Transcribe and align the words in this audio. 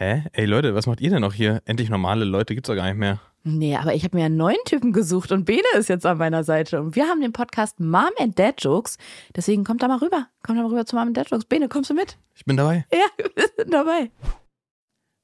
Hä? 0.00 0.22
Ey 0.32 0.44
Leute, 0.44 0.76
was 0.76 0.86
macht 0.86 1.00
ihr 1.00 1.10
denn 1.10 1.22
noch 1.22 1.34
hier? 1.34 1.60
Endlich 1.64 1.90
normale 1.90 2.24
Leute 2.24 2.54
gibt's 2.54 2.68
doch 2.68 2.76
gar 2.76 2.86
nicht 2.86 2.98
mehr. 2.98 3.18
Nee, 3.42 3.74
aber 3.74 3.94
ich 3.94 4.04
habe 4.04 4.16
mir 4.16 4.26
einen 4.26 4.36
neuen 4.36 4.62
Typen 4.64 4.92
gesucht 4.92 5.32
und 5.32 5.44
Bene 5.44 5.66
ist 5.76 5.88
jetzt 5.88 6.06
an 6.06 6.18
meiner 6.18 6.44
Seite. 6.44 6.80
Und 6.80 6.94
wir 6.94 7.08
haben 7.08 7.20
den 7.20 7.32
Podcast 7.32 7.80
Mom 7.80 8.10
and 8.20 8.38
Dad 8.38 8.62
Jokes. 8.62 8.96
Deswegen 9.34 9.64
kommt 9.64 9.82
da 9.82 9.88
mal 9.88 9.98
rüber. 9.98 10.28
Kommt 10.44 10.56
da 10.56 10.62
mal 10.62 10.68
rüber 10.68 10.86
zu 10.86 10.94
Mom 10.94 11.08
and 11.08 11.16
Dad 11.16 11.28
Jokes. 11.28 11.46
Bene, 11.46 11.68
kommst 11.68 11.90
du 11.90 11.94
mit? 11.94 12.16
Ich 12.36 12.44
bin 12.44 12.56
dabei. 12.56 12.86
Ja, 12.92 13.24
wir 13.34 13.48
sind 13.56 13.74
dabei. 13.74 14.12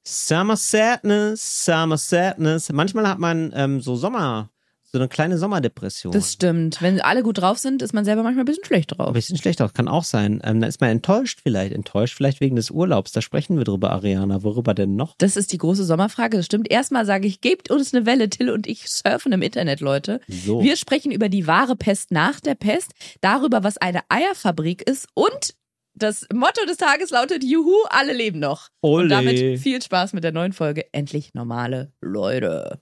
Summer 0.05 0.57
Sadness, 0.57 1.63
Summer 1.63 1.97
Sadness. 1.97 2.69
Manchmal 2.73 3.07
hat 3.07 3.19
man 3.19 3.53
ähm, 3.55 3.79
so 3.79 3.95
Sommer, 3.95 4.49
so 4.95 4.99
eine 4.99 5.09
kleine 5.09 5.37
Sommerdepression. 5.37 6.13
Das 6.13 6.31
stimmt. 6.31 6.81
Wenn 6.81 7.01
alle 7.01 7.21
gut 7.21 7.39
drauf 7.39 7.57
sind, 7.57 7.81
ist 7.81 7.93
man 7.93 8.05
selber 8.05 8.23
manchmal 8.23 8.43
ein 8.43 8.45
bisschen 8.45 8.63
schlecht 8.63 8.93
Ein 8.93 8.97
drauf. 8.97 9.11
bisschen 9.13 9.37
schlecht 9.37 9.61
auch, 9.61 9.73
kann 9.73 9.89
auch 9.89 10.05
sein. 10.05 10.41
Ähm, 10.43 10.61
dann 10.61 10.69
ist 10.69 10.79
man 10.79 10.89
enttäuscht 10.89 11.41
vielleicht. 11.43 11.73
Enttäuscht 11.73 12.15
vielleicht 12.15 12.39
wegen 12.39 12.55
des 12.55 12.71
Urlaubs. 12.71 13.11
Da 13.11 13.21
sprechen 13.21 13.57
wir 13.57 13.65
drüber, 13.65 13.91
Ariana. 13.91 14.43
Worüber 14.43 14.73
denn 14.73 14.95
noch? 14.95 15.15
Das 15.17 15.35
ist 15.35 15.51
die 15.51 15.57
große 15.57 15.83
Sommerfrage. 15.83 16.37
Das 16.37 16.45
stimmt. 16.45 16.71
Erstmal 16.71 17.05
sage 17.05 17.27
ich, 17.27 17.41
gebt 17.41 17.69
uns 17.69 17.93
eine 17.93 18.05
Welle. 18.05 18.29
Till 18.29 18.49
und 18.49 18.67
ich 18.67 18.89
surfen 18.89 19.33
im 19.33 19.41
Internet, 19.41 19.81
Leute. 19.81 20.21
So. 20.27 20.63
Wir 20.63 20.77
sprechen 20.77 21.11
über 21.11 21.27
die 21.27 21.45
wahre 21.45 21.75
Pest 21.75 22.11
nach 22.11 22.39
der 22.39 22.55
Pest, 22.55 22.93
darüber, 23.19 23.63
was 23.63 23.77
eine 23.77 23.99
Eierfabrik 24.09 24.87
ist 24.89 25.07
und 25.13 25.55
das 25.97 26.27
Motto 26.33 26.65
des 26.65 26.77
Tages 26.77 27.09
lautet 27.09 27.43
Juhu, 27.43 27.73
alle 27.89 28.13
leben 28.13 28.39
noch. 28.39 28.69
Ole. 28.81 29.03
Und 29.03 29.09
damit 29.09 29.59
viel 29.59 29.81
Spaß 29.81 30.11
mit 30.13 30.23
der 30.23 30.33
neuen 30.33 30.51
Folge. 30.51 30.85
Endlich 30.93 31.33
normale 31.33 31.93
Leute. 32.01 32.81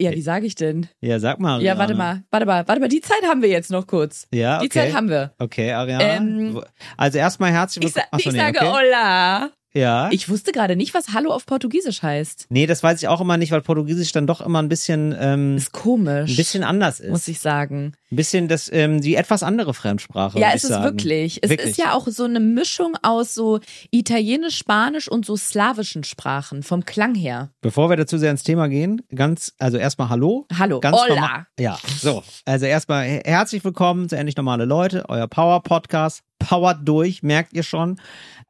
ja, 0.00 0.12
wie 0.12 0.22
sage 0.22 0.46
ich 0.46 0.54
denn? 0.54 0.88
Ja, 1.00 1.18
sag 1.18 1.40
mal. 1.40 1.54
Ariana. 1.54 1.72
Ja, 1.74 1.78
warte 1.78 1.94
mal, 1.94 2.22
warte 2.30 2.46
mal, 2.46 2.68
warte 2.68 2.80
mal, 2.80 2.88
die 2.88 3.00
Zeit 3.00 3.22
haben 3.26 3.42
wir 3.42 3.48
jetzt 3.48 3.70
noch 3.70 3.86
kurz. 3.86 4.28
Ja, 4.32 4.58
Die 4.60 4.66
okay. 4.66 4.78
Zeit 4.80 4.94
haben 4.94 5.08
wir. 5.08 5.32
Okay, 5.38 5.72
Ariana. 5.72 6.04
Ähm, 6.04 6.62
also 6.96 7.18
erstmal 7.18 7.50
herzlich 7.52 7.86
Ich, 7.86 7.92
sa 7.92 8.00
willkommen. 8.02 8.14
Achso, 8.14 8.28
ich 8.30 8.34
nee, 8.34 8.40
sage 8.40 8.58
okay. 8.58 8.86
Hola. 8.86 9.50
Ja. 9.78 10.08
Ich 10.12 10.28
wusste 10.28 10.52
gerade 10.52 10.76
nicht, 10.76 10.94
was 10.94 11.12
Hallo 11.14 11.30
auf 11.30 11.46
Portugiesisch 11.46 12.02
heißt. 12.02 12.46
nee, 12.50 12.66
das 12.66 12.82
weiß 12.82 13.00
ich 13.00 13.08
auch 13.08 13.20
immer 13.20 13.36
nicht, 13.36 13.52
weil 13.52 13.60
Portugiesisch 13.60 14.12
dann 14.12 14.26
doch 14.26 14.40
immer 14.40 14.60
ein 14.60 14.68
bisschen, 14.68 15.14
ähm, 15.18 15.56
Ist 15.56 15.72
komisch. 15.72 16.30
ein 16.30 16.36
bisschen 16.36 16.64
anders 16.64 17.00
ist. 17.00 17.10
muss 17.10 17.28
ich 17.28 17.38
sagen. 17.40 17.92
Ein 18.10 18.16
bisschen 18.16 18.48
das, 18.48 18.70
ähm, 18.72 19.00
die 19.00 19.14
etwas 19.16 19.42
andere 19.42 19.74
Fremdsprache. 19.74 20.38
Ja, 20.38 20.48
es 20.54 20.64
ist 20.64 20.70
sagen. 20.70 20.84
wirklich. 20.84 21.40
Es 21.42 21.50
Wirklich. 21.50 21.70
ist 21.70 21.76
ja 21.78 21.92
auch 21.92 22.08
so 22.08 22.24
eine 22.24 22.40
Mischung 22.40 22.96
aus 23.02 23.34
so 23.34 23.60
Italienisch, 23.90 24.56
Spanisch 24.56 25.08
und 25.08 25.26
so 25.26 25.36
slawischen 25.36 26.04
Sprachen 26.04 26.62
vom 26.62 26.84
Klang 26.84 27.14
her. 27.14 27.50
Bevor 27.60 27.90
wir 27.90 27.96
dazu 27.96 28.16
sehr 28.18 28.30
ins 28.30 28.42
Thema 28.42 28.68
gehen, 28.68 29.02
ganz, 29.14 29.52
also 29.58 29.76
erstmal 29.76 30.08
Hallo. 30.08 30.46
Hallo. 30.58 30.80
Ganz 30.80 30.96
Hola. 30.96 31.14
normal- 31.14 31.46
Ja, 31.60 31.78
so. 32.00 32.22
Also 32.46 32.66
erstmal 32.66 33.04
her- 33.04 33.22
herzlich 33.24 33.62
willkommen 33.64 34.08
zu 34.08 34.16
Endlich 34.16 34.36
Normale 34.36 34.64
Leute, 34.64 35.04
euer 35.08 35.28
Power-Podcast. 35.28 36.22
Powert 36.38 36.86
durch, 36.86 37.22
merkt 37.22 37.52
ihr 37.52 37.62
schon. 37.62 38.00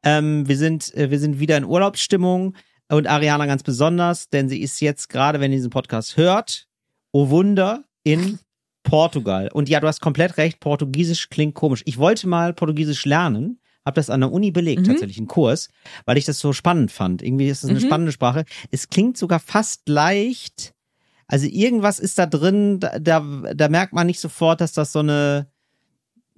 Ähm, 0.03 0.47
wir, 0.47 0.57
sind, 0.57 0.93
äh, 0.95 1.11
wir 1.11 1.19
sind 1.19 1.39
wieder 1.39 1.57
in 1.57 1.65
Urlaubsstimmung 1.65 2.55
und 2.89 3.07
Ariana 3.07 3.45
ganz 3.45 3.63
besonders, 3.63 4.29
denn 4.29 4.49
sie 4.49 4.61
ist 4.61 4.79
jetzt 4.81 5.09
gerade, 5.09 5.39
wenn 5.39 5.51
ihr 5.51 5.57
diesen 5.57 5.69
Podcast 5.71 6.17
hört, 6.17 6.67
oh 7.11 7.29
Wunder, 7.29 7.83
in 8.03 8.39
Portugal. 8.83 9.49
Und 9.53 9.69
ja, 9.69 9.79
du 9.79 9.87
hast 9.87 10.01
komplett 10.01 10.37
recht, 10.37 10.59
Portugiesisch 10.59 11.29
klingt 11.29 11.53
komisch. 11.55 11.81
Ich 11.85 11.97
wollte 11.97 12.27
mal 12.27 12.53
Portugiesisch 12.53 13.05
lernen, 13.05 13.59
habe 13.85 13.95
das 13.95 14.09
an 14.09 14.21
der 14.21 14.31
Uni 14.31 14.51
belegt, 14.51 14.81
Mhm. 14.83 14.85
tatsächlich 14.85 15.17
einen 15.17 15.27
Kurs, 15.27 15.69
weil 16.05 16.17
ich 16.17 16.25
das 16.25 16.39
so 16.39 16.53
spannend 16.53 16.91
fand. 16.91 17.21
Irgendwie 17.21 17.47
ist 17.49 17.63
es 17.63 17.69
eine 17.69 17.79
Mhm. 17.79 17.83
spannende 17.85 18.11
Sprache. 18.11 18.45
Es 18.71 18.89
klingt 18.89 19.17
sogar 19.17 19.39
fast 19.39 19.87
leicht. 19.89 20.73
Also 21.27 21.45
irgendwas 21.47 21.99
ist 21.99 22.17
da 22.17 22.25
drin, 22.25 22.79
da, 22.79 22.97
da, 22.99 23.19
da 23.53 23.69
merkt 23.69 23.93
man 23.93 24.07
nicht 24.07 24.19
sofort, 24.19 24.61
dass 24.61 24.71
das 24.73 24.91
so 24.91 24.99
eine, 24.99 25.47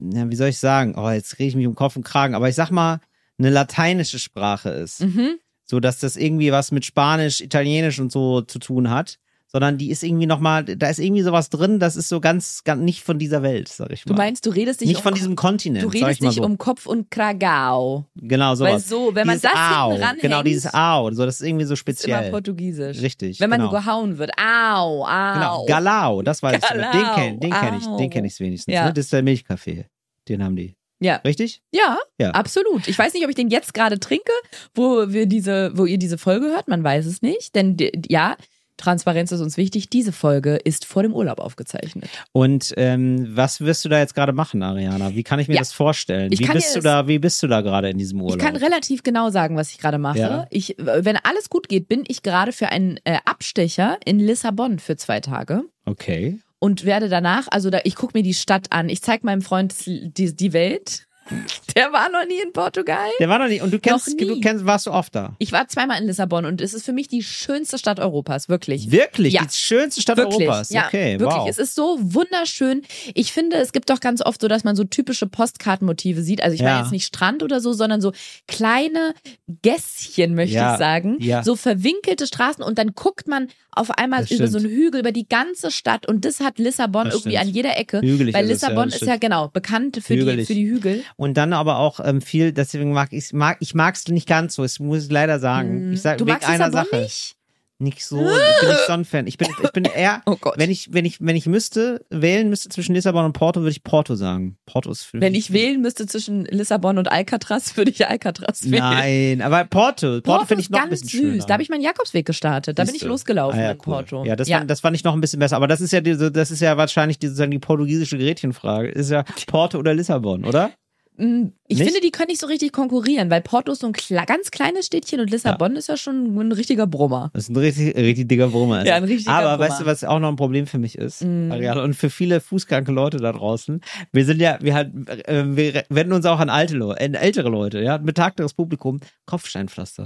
ja, 0.01 0.29
wie 0.29 0.35
soll 0.35 0.49
ich 0.49 0.59
sagen, 0.59 0.95
oh, 0.97 1.09
jetzt 1.09 1.39
rede 1.39 1.49
ich 1.49 1.55
mich 1.55 1.67
um 1.67 1.75
Kopf 1.75 1.95
und 1.95 2.03
Kragen, 2.03 2.35
aber 2.35 2.49
ich 2.49 2.55
sag 2.55 2.71
mal, 2.71 2.99
eine 3.37 3.49
lateinische 3.49 4.19
Sprache 4.19 4.69
ist. 4.69 5.01
Mhm. 5.01 5.35
So, 5.65 5.79
dass 5.79 5.99
das 5.99 6.17
irgendwie 6.17 6.51
was 6.51 6.71
mit 6.71 6.85
Spanisch, 6.85 7.39
Italienisch 7.41 7.99
und 7.99 8.11
so 8.11 8.41
zu 8.41 8.59
tun 8.59 8.89
hat. 8.89 9.19
Sondern 9.53 9.77
die 9.77 9.91
ist 9.91 10.01
irgendwie 10.01 10.27
nochmal, 10.27 10.63
da 10.63 10.87
ist 10.89 10.99
irgendwie 10.99 11.23
sowas 11.23 11.49
drin, 11.49 11.77
das 11.79 11.97
ist 11.97 12.07
so 12.07 12.21
ganz, 12.21 12.63
ganz 12.63 12.81
nicht 12.81 13.03
von 13.03 13.19
dieser 13.19 13.43
Welt, 13.43 13.67
sag 13.67 13.91
ich 13.91 14.05
mal. 14.05 14.13
Du 14.13 14.17
meinst, 14.17 14.45
du 14.45 14.49
redest 14.49 14.79
dich 14.79 14.87
nicht 14.87 14.97
um, 14.99 15.03
von 15.03 15.13
diesem 15.13 15.35
Kontinent, 15.35 15.83
du 15.83 15.89
redest 15.89 16.21
dich 16.23 16.35
so. 16.35 16.43
um 16.43 16.57
Kopf 16.57 16.85
und 16.85 17.11
Kragau. 17.11 18.05
genau, 18.15 18.55
sowas. 18.55 18.71
Weil 18.71 18.79
so, 18.79 19.13
wenn 19.13 19.27
man 19.27 19.35
dieses 19.35 19.51
das 19.51 19.59
Au, 19.77 19.89
hinten 19.89 20.03
ranhängt, 20.03 20.21
Genau, 20.21 20.41
dieses 20.43 20.73
Au, 20.73 21.11
so, 21.11 21.25
das 21.25 21.41
ist 21.41 21.47
irgendwie 21.47 21.65
so 21.65 21.73
ist 21.73 21.81
immer 21.81 21.93
speziell. 21.95 22.31
Portugiesisch. 22.31 23.01
Richtig, 23.01 23.39
Wenn 23.41 23.49
man 23.49 23.59
genau. 23.59 23.71
gehauen 23.71 24.17
wird. 24.17 24.31
Au, 24.37 25.05
au. 25.05 25.33
Genau, 25.33 25.65
Galau, 25.65 26.21
das 26.21 26.41
weiß 26.41 26.55
ich. 26.55 26.61
Galau, 26.61 26.91
Den 26.93 27.03
kenne 27.15 27.39
den 27.39 27.51
kenn 27.51 27.75
ich, 27.77 27.85
den 27.97 28.09
kenne 28.09 28.27
ich 28.27 28.39
wenigstens. 28.39 28.73
Ja. 28.73 28.85
Ne? 28.85 28.93
Das 28.93 29.05
ist 29.05 29.13
der 29.13 29.21
Milchkaffee. 29.23 29.85
Den 30.29 30.43
haben 30.43 30.55
die. 30.55 30.75
Ja. 31.01 31.15
Richtig? 31.25 31.61
Ja, 31.73 31.97
Ja. 32.19 32.29
absolut. 32.31 32.87
Ich 32.87 32.97
weiß 32.97 33.13
nicht, 33.15 33.23
ob 33.23 33.29
ich 33.29 33.35
den 33.35 33.49
jetzt 33.49 33.73
gerade 33.73 33.99
trinke, 33.99 34.31
wo 34.75 35.09
wir 35.11 35.25
diese, 35.25 35.71
wo 35.75 35.85
ihr 35.85 35.97
diese 35.97 36.19
Folge 36.19 36.45
hört. 36.45 36.67
Man 36.67 36.83
weiß 36.83 37.07
es 37.07 37.21
nicht, 37.23 37.55
denn 37.55 37.75
ja, 38.07 38.37
Transparenz 38.81 39.31
ist 39.31 39.39
uns 39.41 39.55
wichtig. 39.57 39.89
Diese 39.89 40.11
Folge 40.11 40.55
ist 40.57 40.85
vor 40.85 41.03
dem 41.03 41.13
Urlaub 41.13 41.39
aufgezeichnet. 41.39 42.09
Und 42.33 42.73
ähm, 42.77 43.27
was 43.35 43.61
wirst 43.61 43.85
du 43.85 43.89
da 43.89 43.99
jetzt 43.99 44.13
gerade 44.15 44.33
machen, 44.33 44.61
Ariana? 44.63 45.15
Wie 45.15 45.23
kann 45.23 45.39
ich 45.39 45.47
mir 45.47 45.53
Ja. 45.55 45.61
das 45.61 45.71
vorstellen? 45.71 46.31
Wie 46.31 46.45
bist 46.47 46.75
du 46.75 46.81
da, 46.81 47.07
wie 47.07 47.19
bist 47.19 47.41
du 47.43 47.47
da 47.47 47.61
gerade 47.61 47.89
in 47.89 47.97
diesem 47.97 48.21
Urlaub? 48.21 48.37
Ich 48.37 48.43
kann 48.43 48.55
relativ 48.55 49.03
genau 49.03 49.29
sagen, 49.29 49.55
was 49.55 49.71
ich 49.71 49.77
gerade 49.77 49.97
mache. 49.97 50.19
Ja. 50.19 50.47
Ich, 50.49 50.75
wenn 50.77 51.17
alles 51.17 51.49
gut 51.49 51.69
geht, 51.69 51.87
bin 51.87 52.03
ich 52.07 52.23
gerade 52.23 52.51
für 52.51 52.67
einen 52.69 52.97
äh, 53.05 53.17
Abstecher 53.25 53.97
in 54.03 54.19
Lissabon 54.19 54.79
für 54.79 54.95
zwei 54.97 55.19
Tage. 55.21 55.63
okay. 55.85 56.39
und 56.59 56.85
werde 56.85 57.09
danach, 57.09 57.47
also 57.49 57.69
da, 57.71 57.79
ich 57.85 57.95
gucke 57.95 58.17
mir 58.17 58.23
die 58.23 58.33
Stadt 58.35 58.67
an, 58.71 58.87
ich 58.89 59.01
zeige 59.01 59.25
meinem 59.25 59.41
Freund 59.41 59.73
die, 59.85 60.35
die 60.35 60.53
Welt. 60.53 61.07
Der 61.75 61.93
war 61.93 62.09
noch 62.09 62.25
nie 62.27 62.41
in 62.43 62.51
Portugal. 62.51 63.09
Der 63.19 63.29
war 63.29 63.39
noch 63.39 63.47
nicht. 63.47 63.61
Und 63.61 63.71
du 63.71 63.79
kennst, 63.79 64.07
nie. 64.19 64.27
du 64.27 64.39
kennst, 64.41 64.65
warst 64.65 64.87
du 64.87 64.91
oft 64.91 65.15
da? 65.15 65.35
Ich 65.39 65.51
war 65.53 65.67
zweimal 65.69 65.99
in 66.01 66.07
Lissabon 66.07 66.45
und 66.45 66.59
es 66.59 66.73
ist 66.73 66.83
für 66.85 66.91
mich 66.91 67.07
die 67.07 67.23
schönste 67.23 67.77
Stadt 67.77 67.99
Europas, 67.99 68.49
wirklich. 68.49 68.91
Wirklich? 68.91 69.33
Ja. 69.33 69.43
Die 69.45 69.55
schönste 69.55 70.01
Stadt 70.01 70.17
Wirklich, 70.17 70.47
Europas. 70.49 70.69
ja, 70.71 70.87
okay, 70.87 71.19
wirklich. 71.19 71.37
wow. 71.39 71.47
Es 71.49 71.57
ist 71.57 71.75
so 71.75 71.97
wunderschön. 72.01 72.81
Ich 73.13 73.31
finde, 73.31 73.57
es 73.57 73.71
gibt 73.71 73.89
doch 73.89 74.01
ganz 74.01 74.21
oft 74.21 74.41
so, 74.41 74.47
dass 74.49 74.63
man 74.65 74.75
so 74.75 74.83
typische 74.83 75.27
Postkartenmotive 75.27 76.21
sieht. 76.23 76.43
Also 76.43 76.55
ich 76.55 76.61
meine 76.61 76.75
Ja. 76.75 76.81
jetzt 76.81 76.91
nicht 76.91 77.05
Strand 77.05 77.43
oder 77.43 77.61
so, 77.61 77.71
sondern 77.71 78.01
so 78.01 78.11
kleine 78.47 79.13
Gässchen, 79.61 80.35
möchte 80.35 80.55
Ja, 80.55 80.73
ich 80.73 80.79
sagen. 80.79 81.17
ja. 81.19 81.43
So 81.43 81.55
verwinkelte 81.55 82.27
Straßen 82.27 82.63
und 82.63 82.77
dann 82.77 82.93
guckt 82.93 83.27
man 83.27 83.47
auf 83.73 83.91
einmal 83.91 84.21
Das 84.21 84.31
über 84.31 84.47
so 84.47 84.59
stimmt. 84.59 84.73
einen 84.73 84.81
Hügel, 84.83 84.99
über 84.99 85.11
die 85.13 85.27
ganze 85.29 85.71
Stadt 85.71 86.05
und 86.07 86.25
das 86.25 86.41
hat 86.41 86.59
Lissabon 86.59 87.05
Das 87.05 87.13
irgendwie 87.15 87.37
stimmt. 87.37 87.47
an 87.49 87.53
jeder 87.53 87.77
Ecke. 87.77 88.01
Hügelig 88.01 88.33
weil 88.35 88.45
ist 88.49 88.57
es, 88.57 88.61
Lissabon 88.63 88.89
ist 88.89 89.01
ja 89.03 89.15
genau 89.15 89.47
bekannt 89.47 89.99
für 90.03 90.15
die, 90.17 90.45
für 90.45 90.53
die 90.53 90.67
Hügel. 90.69 91.03
Und 91.17 91.35
dann 91.37 91.53
aber 91.53 91.77
auch 91.77 91.99
ähm, 92.03 92.21
viel, 92.21 92.51
deswegen 92.51 92.93
mag 92.93 93.09
ich 93.13 93.33
mag 93.33 93.57
ich 93.59 93.73
mag's 93.75 94.07
nicht 94.07 94.27
ganz 94.27 94.55
so, 94.55 94.63
das 94.63 94.79
muss 94.79 95.05
ich 95.05 95.11
leider 95.11 95.39
sagen. 95.39 95.91
Ich 95.93 96.01
sag 96.01 96.15
Mm. 96.15 96.17
du 96.19 96.25
wegen 96.27 96.43
einer 96.45 96.71
Sache. 96.71 96.95
nicht? 97.01 97.35
Nicht 97.83 98.05
so, 98.05 98.17
ich 98.21 98.59
bin 98.61 98.69
nicht 98.99 99.07
Fan. 99.09 99.25
Ich 99.25 99.39
bin 99.39 99.47
ich 99.63 99.71
bin 99.71 99.85
eher 99.95 100.21
Oh 100.27 100.35
Gott. 100.39 100.53
wenn 100.57 100.69
ich 100.69 100.93
wenn 100.93 101.03
ich 101.03 101.17
wenn 101.19 101.35
ich 101.35 101.47
müsste 101.47 102.05
wählen 102.11 102.47
müsste 102.47 102.69
zwischen 102.69 102.93
Lissabon 102.93 103.25
und 103.25 103.33
Porto, 103.33 103.61
würde 103.61 103.71
ich 103.71 103.83
Porto 103.83 104.13
sagen. 104.13 104.55
Porto 104.67 104.91
ist 104.91 105.01
für 105.01 105.19
Wenn 105.19 105.31
mich- 105.31 105.47
ich 105.49 105.53
wählen 105.53 105.81
müsste 105.81 106.05
zwischen 106.05 106.45
Lissabon 106.45 106.99
und 106.99 107.11
Alcatraz, 107.11 107.75
würde 107.77 107.89
ich 107.89 108.05
Alcatraz 108.07 108.65
wählen. 108.69 108.83
Nein, 108.83 109.41
aber 109.41 109.65
Porto, 109.65 110.21
Porto, 110.21 110.45
finde 110.45 110.61
ich 110.61 110.69
noch 110.69 110.79
ein 110.83 110.89
bisschen 110.91 111.07
süß. 111.09 111.19
schöner. 111.19 111.45
Da 111.47 111.53
habe 111.55 111.63
ich 111.63 111.69
meinen 111.69 111.81
Jakobsweg 111.81 112.23
gestartet. 112.27 112.77
Da 112.77 112.83
bin 112.83 112.93
ich 112.93 113.01
losgelaufen 113.03 113.59
Ah 113.59 113.63
ja, 113.63 113.71
in 113.71 113.77
cool. 113.77 113.83
Porto. 113.95 114.25
Ja, 114.25 114.35
das, 114.35 114.47
War, 114.47 114.63
das 114.63 114.79
fand 114.81 114.95
ich 114.95 115.03
noch 115.03 115.15
ein 115.15 115.21
bisschen 115.21 115.39
besser. 115.39 115.55
Aber 115.55 115.67
das 115.67 115.81
ist 115.81 115.91
ja 115.91 116.01
diese, 116.01 116.31
das 116.31 116.51
ist 116.51 116.59
ja 116.59 116.77
wahrscheinlich 116.77 117.17
die, 117.17 117.29
sozusagen 117.29 117.49
die 117.49 117.57
portugiesische 117.57 118.19
Gretchenfrage. 118.19 118.89
Ist 118.89 119.09
ja 119.09 119.23
Porto 119.47 119.79
oder 119.79 119.95
Lissabon, 119.95 120.45
oder? 120.45 120.69
Mm, 121.17 121.47
Ich 121.67 121.77
Nicht? 121.77 121.87
finde, 121.87 122.01
die 122.01 122.11
können 122.11 122.27
nicht 122.29 122.39
so 122.41 122.47
richtig 122.47 122.71
konkurrieren, 122.71 123.29
weil 123.29 123.41
Porto 123.41 123.71
ist 123.73 123.79
so 123.81 123.87
ein 123.87 123.93
kle 123.93 124.23
ganz 124.25 124.49
kleines 124.51 124.85
Städtchen 124.85 125.19
und 125.19 125.29
Lissabon 125.29 125.75
ist 125.75 125.87
ja 125.89 125.97
schon 125.97 126.35
ein 126.37 126.51
richtiger 126.51 126.87
Brummer. 126.87 127.29
Das 127.33 127.43
ist 127.43 127.49
ein 127.49 127.57
richtig, 127.57 127.95
richtig 127.95 128.27
dicker 128.29 128.47
Brummer. 128.47 128.85
Ja, 128.85 128.95
ein 128.95 129.03
richtiger 129.03 129.31
Aber 129.31 129.57
Brummer. 129.57 129.69
weißt 129.69 129.81
du, 129.81 129.85
was 129.85 130.03
auch 130.03 130.19
noch 130.19 130.29
ein 130.29 130.35
Problem 130.35 130.67
für 130.67 130.79
mich 130.79 130.97
ist, 130.97 131.21
Mm. 131.23 131.51
Und 131.51 131.95
für 131.95 132.09
viele 132.09 132.39
fußkranke 132.41 132.91
Leute 132.91 133.17
da 133.17 133.31
draußen? 133.31 133.81
Wir 134.11 134.25
sind 134.25 134.41
ja, 134.41 134.57
wir 134.61 134.73
halt, 134.73 134.91
äh, 135.27 135.43
wir 135.55 135.83
wenden 135.89 136.13
uns 136.13 136.25
auch 136.25 136.39
an 136.39 136.49
alte 136.49 136.75
Leute, 136.75 136.99
ältere 136.99 137.49
Leute, 137.49 137.81
ja, 137.81 137.97
betagteres 137.97 138.53
Publikum, 138.53 138.99
Kopfsteinpflaster. 139.25 140.05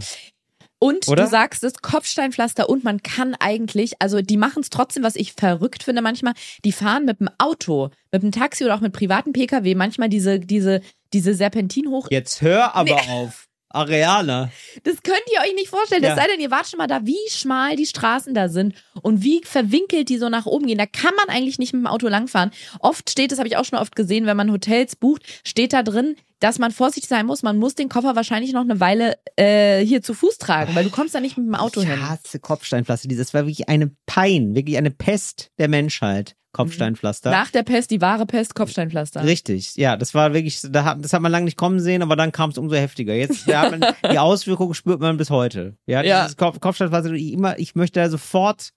Und 0.85 1.07
Oder? 1.07 1.23
du 1.23 1.29
sagst 1.29 1.63
es, 1.63 1.81
Kopfsteinpflaster 1.81 2.69
und 2.69 2.83
man 2.83 3.01
kann 3.01 3.33
eigentlich, 3.39 3.99
also 3.99 4.21
die 4.21 4.37
machen 4.37 4.61
es 4.61 4.69
trotzdem, 4.69 5.01
was 5.01 5.15
ich 5.15 5.33
verrückt 5.33 5.81
finde 5.81 6.03
manchmal, 6.03 6.33
die 6.63 6.71
fahren 6.71 7.05
mit 7.05 7.19
dem 7.19 7.29
Auto, 7.39 7.89
mit 8.11 8.21
dem 8.21 8.31
Taxi 8.31 8.63
oder 8.63 8.75
auch 8.75 8.81
mit 8.81 8.93
privaten 8.93 9.33
Pkw 9.33 9.73
manchmal 9.73 10.09
diese, 10.09 10.39
diese, 10.39 10.81
diese 11.11 11.33
Serpentin 11.33 11.89
hoch. 11.89 12.09
Jetzt 12.11 12.43
hör 12.43 12.75
aber 12.75 13.01
auf. 13.09 13.44
Ariana. 13.75 14.49
Das 14.83 15.03
könnt 15.03 15.23
ihr 15.33 15.41
euch 15.41 15.53
nicht 15.55 15.69
vorstellen. 15.69 16.03
Ja. 16.03 16.11
Es 16.11 16.15
sei 16.15 16.27
denn, 16.27 16.39
ihr 16.39 16.51
wart 16.51 16.67
schon 16.67 16.77
mal 16.77 16.87
da, 16.87 17.05
wie 17.05 17.17
schmal 17.29 17.75
die 17.75 17.85
Straßen 17.85 18.33
da 18.33 18.49
sind 18.49 18.75
und 19.01 19.23
wie 19.23 19.41
verwinkelt 19.43 20.09
die 20.09 20.17
so 20.17 20.29
nach 20.29 20.45
oben 20.45 20.67
gehen. 20.67 20.77
Da 20.77 20.85
kann 20.85 21.13
man 21.15 21.35
eigentlich 21.35 21.59
nicht 21.59 21.73
mit 21.73 21.81
dem 21.81 21.87
Auto 21.87 22.07
langfahren. 22.07 22.51
Oft 22.79 23.09
steht, 23.09 23.31
das 23.31 23.39
habe 23.39 23.47
ich 23.47 23.57
auch 23.57 23.65
schon 23.65 23.79
oft 23.79 23.95
gesehen, 23.95 24.25
wenn 24.25 24.37
man 24.37 24.51
Hotels 24.51 24.95
bucht, 24.95 25.23
steht 25.43 25.73
da 25.73 25.83
drin, 25.83 26.15
dass 26.39 26.59
man 26.59 26.71
vorsichtig 26.71 27.09
sein 27.09 27.25
muss. 27.25 27.43
Man 27.43 27.57
muss 27.57 27.75
den 27.75 27.89
Koffer 27.89 28.15
wahrscheinlich 28.15 28.53
noch 28.53 28.61
eine 28.61 28.79
Weile 28.79 29.17
äh, 29.35 29.85
hier 29.85 30.01
zu 30.01 30.13
Fuß 30.13 30.37
tragen, 30.37 30.75
weil 30.75 30.83
du 30.83 30.89
kommst 30.89 31.15
da 31.15 31.19
nicht 31.19 31.37
mit 31.37 31.47
dem 31.47 31.55
Auto 31.55 31.81
ich 31.81 31.87
hin. 31.87 32.07
hasse 32.07 32.39
Kopfsteinpflaster. 32.39 33.07
Das 33.09 33.33
war 33.33 33.43
wirklich 33.43 33.69
eine 33.69 33.91
Pein, 34.05 34.55
wirklich 34.55 34.77
eine 34.77 34.91
Pest 34.91 35.51
der 35.57 35.67
Menschheit. 35.67 36.35
Kopfsteinpflaster. 36.55 37.31
Nach 37.31 37.51
der 37.51 37.63
Pest, 37.63 37.91
die 37.91 38.01
wahre 38.01 38.25
Pest, 38.25 38.55
Kopfsteinpflaster. 38.55 39.23
Richtig, 39.23 39.75
ja, 39.75 39.97
das 39.97 40.13
war 40.13 40.33
wirklich, 40.33 40.61
da 40.69 40.83
hat, 40.85 41.03
das 41.03 41.13
hat 41.13 41.21
man 41.21 41.31
lange 41.31 41.45
nicht 41.45 41.57
kommen 41.57 41.79
sehen, 41.79 42.01
aber 42.01 42.15
dann 42.15 42.31
kam 42.31 42.49
es 42.49 42.57
umso 42.57 42.75
heftiger. 42.75 43.13
Jetzt 43.13 43.45
man, 43.47 43.85
die 44.11 44.19
Auswirkungen 44.19 44.73
spürt 44.73 44.99
man 45.01 45.17
bis 45.17 45.29
heute. 45.29 45.75
Ja, 45.85 46.01
Ja. 46.03 46.23
dieses 46.23 46.37
Kopf, 46.37 46.59
Kopfsteinpflaster, 46.59 47.11
ich 47.13 47.33
immer, 47.33 47.59
ich 47.59 47.75
möchte 47.75 47.99
da 47.99 48.09
sofort 48.09 48.69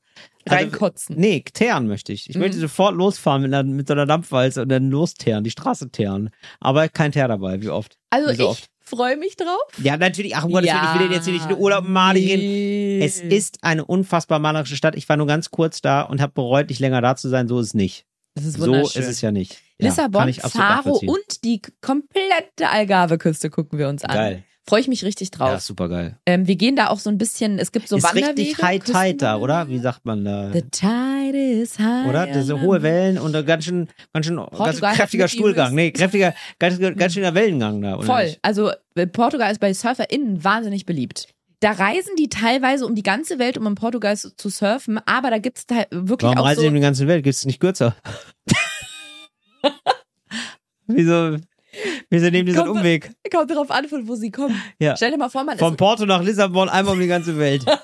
also, 0.48 0.56
Reinkotzen. 0.64 1.16
Nee, 1.16 1.44
teeren 1.52 1.86
möchte 1.86 2.12
ich. 2.12 2.28
Ich 2.28 2.34
Mhm. 2.36 2.40
möchte 2.42 2.58
sofort 2.58 2.96
losfahren 2.96 3.42
mit, 3.42 3.54
einer, 3.54 3.62
mit 3.62 3.86
so 3.86 3.92
einer 3.94 4.06
Dampfwalze 4.06 4.62
und 4.62 4.68
dann 4.68 4.90
losteeren, 4.90 5.44
die 5.44 5.50
Straße 5.50 5.90
teeren. 5.90 6.30
Aber 6.60 6.88
kein 6.88 7.12
Teer 7.12 7.28
dabei, 7.28 7.60
wie 7.62 7.68
oft. 7.68 7.96
Also 8.10 8.30
Wie 8.32 8.36
so 8.36 8.42
ich 8.44 8.48
oft. 8.48 8.70
Freue 8.88 9.16
mich 9.16 9.36
drauf. 9.36 9.58
Ja, 9.82 9.96
natürlich, 9.96 10.36
ach 10.36 10.44
um 10.44 10.52
Gottes 10.52 10.70
Willen, 10.70 10.84
ich 10.94 11.00
will 11.00 11.12
jetzt 11.12 11.24
hier 11.24 11.32
nicht 11.34 11.44
in 11.44 11.50
den 11.50 11.58
Urlaub 11.58 11.84
reden. 11.84 12.42
nee. 12.42 13.00
Es 13.04 13.20
ist 13.20 13.58
eine 13.62 13.84
unfassbar 13.84 14.38
malerische 14.38 14.76
Stadt. 14.76 14.96
Ich 14.96 15.08
war 15.08 15.16
nur 15.16 15.26
ganz 15.26 15.50
kurz 15.50 15.80
da 15.80 16.02
und 16.02 16.20
habe 16.20 16.32
bereut, 16.32 16.68
nicht 16.68 16.80
länger 16.80 17.00
da 17.00 17.16
zu 17.16 17.28
sein. 17.28 17.48
So 17.48 17.60
ist 17.60 17.68
es 17.68 17.74
nicht. 17.74 18.06
Das 18.34 18.44
ist 18.44 18.58
So 18.58 18.74
ist 18.74 18.96
es 18.96 19.20
ja 19.20 19.30
nicht. 19.32 19.52
Ja, 19.80 19.88
Lissabon, 19.88 20.32
Faro 20.32 21.00
und 21.06 21.44
die 21.44 21.60
komplette 21.80 22.68
Algarve-Küste 22.68 23.50
gucken 23.50 23.78
wir 23.78 23.88
uns 23.88 24.04
an. 24.04 24.14
Geil. 24.14 24.44
Freue 24.68 24.80
ich 24.82 24.88
mich 24.88 25.02
richtig 25.02 25.30
drauf. 25.30 25.48
Ja, 25.48 25.60
super 25.60 25.88
geil. 25.88 26.18
Ähm, 26.26 26.46
wir 26.46 26.56
gehen 26.56 26.76
da 26.76 26.88
auch 26.88 26.98
so 26.98 27.08
ein 27.08 27.16
bisschen, 27.16 27.58
es 27.58 27.72
gibt 27.72 27.88
so 27.88 27.96
ist 27.96 28.04
Wanderwege. 28.04 28.38
richtig 28.38 28.62
High 28.62 28.84
Tide 28.84 29.16
da, 29.16 29.38
oder? 29.38 29.66
Wie 29.68 29.78
sagt 29.78 30.04
man 30.04 30.26
da? 30.26 30.52
The 30.52 30.60
tide 30.60 31.38
is 31.38 31.78
high. 31.78 32.06
Oder? 32.06 32.26
Diese 32.26 32.60
hohe 32.60 32.82
Wellen 32.82 33.18
und 33.18 33.32
ganz 33.46 33.64
schön, 33.64 33.88
ganz 34.12 34.26
schön, 34.26 34.36
ganz 34.36 34.80
kräftiger 34.80 35.26
Stuhlgang. 35.26 35.74
Nee, 35.74 35.90
kräftiger, 35.90 36.34
ganz, 36.58 36.78
ganz 36.78 37.14
schöner 37.14 37.34
Wellengang 37.34 37.80
da. 37.80 37.98
Voll. 38.02 38.24
nicht? 38.24 38.40
Also 38.42 38.70
äh, 38.94 39.06
Portugal 39.06 39.50
ist 39.50 39.58
bei 39.58 39.72
SurferInnen 39.72 40.44
wahnsinnig 40.44 40.84
beliebt. 40.84 41.28
Da 41.60 41.72
reisen 41.72 42.14
die 42.16 42.28
teilweise 42.28 42.86
um 42.86 42.94
die 42.94 43.02
ganze 43.02 43.38
Welt, 43.38 43.56
um 43.56 43.66
in 43.66 43.74
Portugal 43.74 44.16
zu 44.16 44.48
surfen, 44.50 45.00
aber 45.06 45.30
da 45.30 45.38
gibt's 45.38 45.66
da 45.66 45.86
wirklich 45.90 46.28
Warum 46.28 46.38
auch 46.38 46.44
reisen 46.44 46.56
so... 46.56 46.62
die 46.62 46.68
um 46.68 46.74
die 46.74 46.80
ganze 46.80 47.06
Welt? 47.08 47.24
Gibt 47.24 47.34
es 47.34 47.46
nicht 47.46 47.58
kürzer? 47.58 47.96
wieso, 50.86 51.38
wieso 52.10 52.30
nehmen 52.30 52.46
die 52.46 52.52
so 52.52 52.60
einen 52.62 52.68
Kommt- 52.68 52.80
Umweg? 52.80 53.10
Kommt 53.32 53.50
drauf 53.50 53.70
an, 53.70 53.88
von 53.88 54.06
wo 54.08 54.14
sie 54.14 54.30
kommen. 54.30 54.60
Ja. 54.78 54.96
Stell 54.96 55.10
dir 55.10 55.18
mal 55.18 55.28
vor, 55.28 55.44
man 55.44 55.58
Von 55.58 55.76
Porto 55.76 56.06
nach 56.06 56.22
Lissabon 56.22 56.68
einmal 56.68 56.94
um 56.94 57.00
die 57.00 57.06
ganze 57.06 57.38
Welt. 57.38 57.64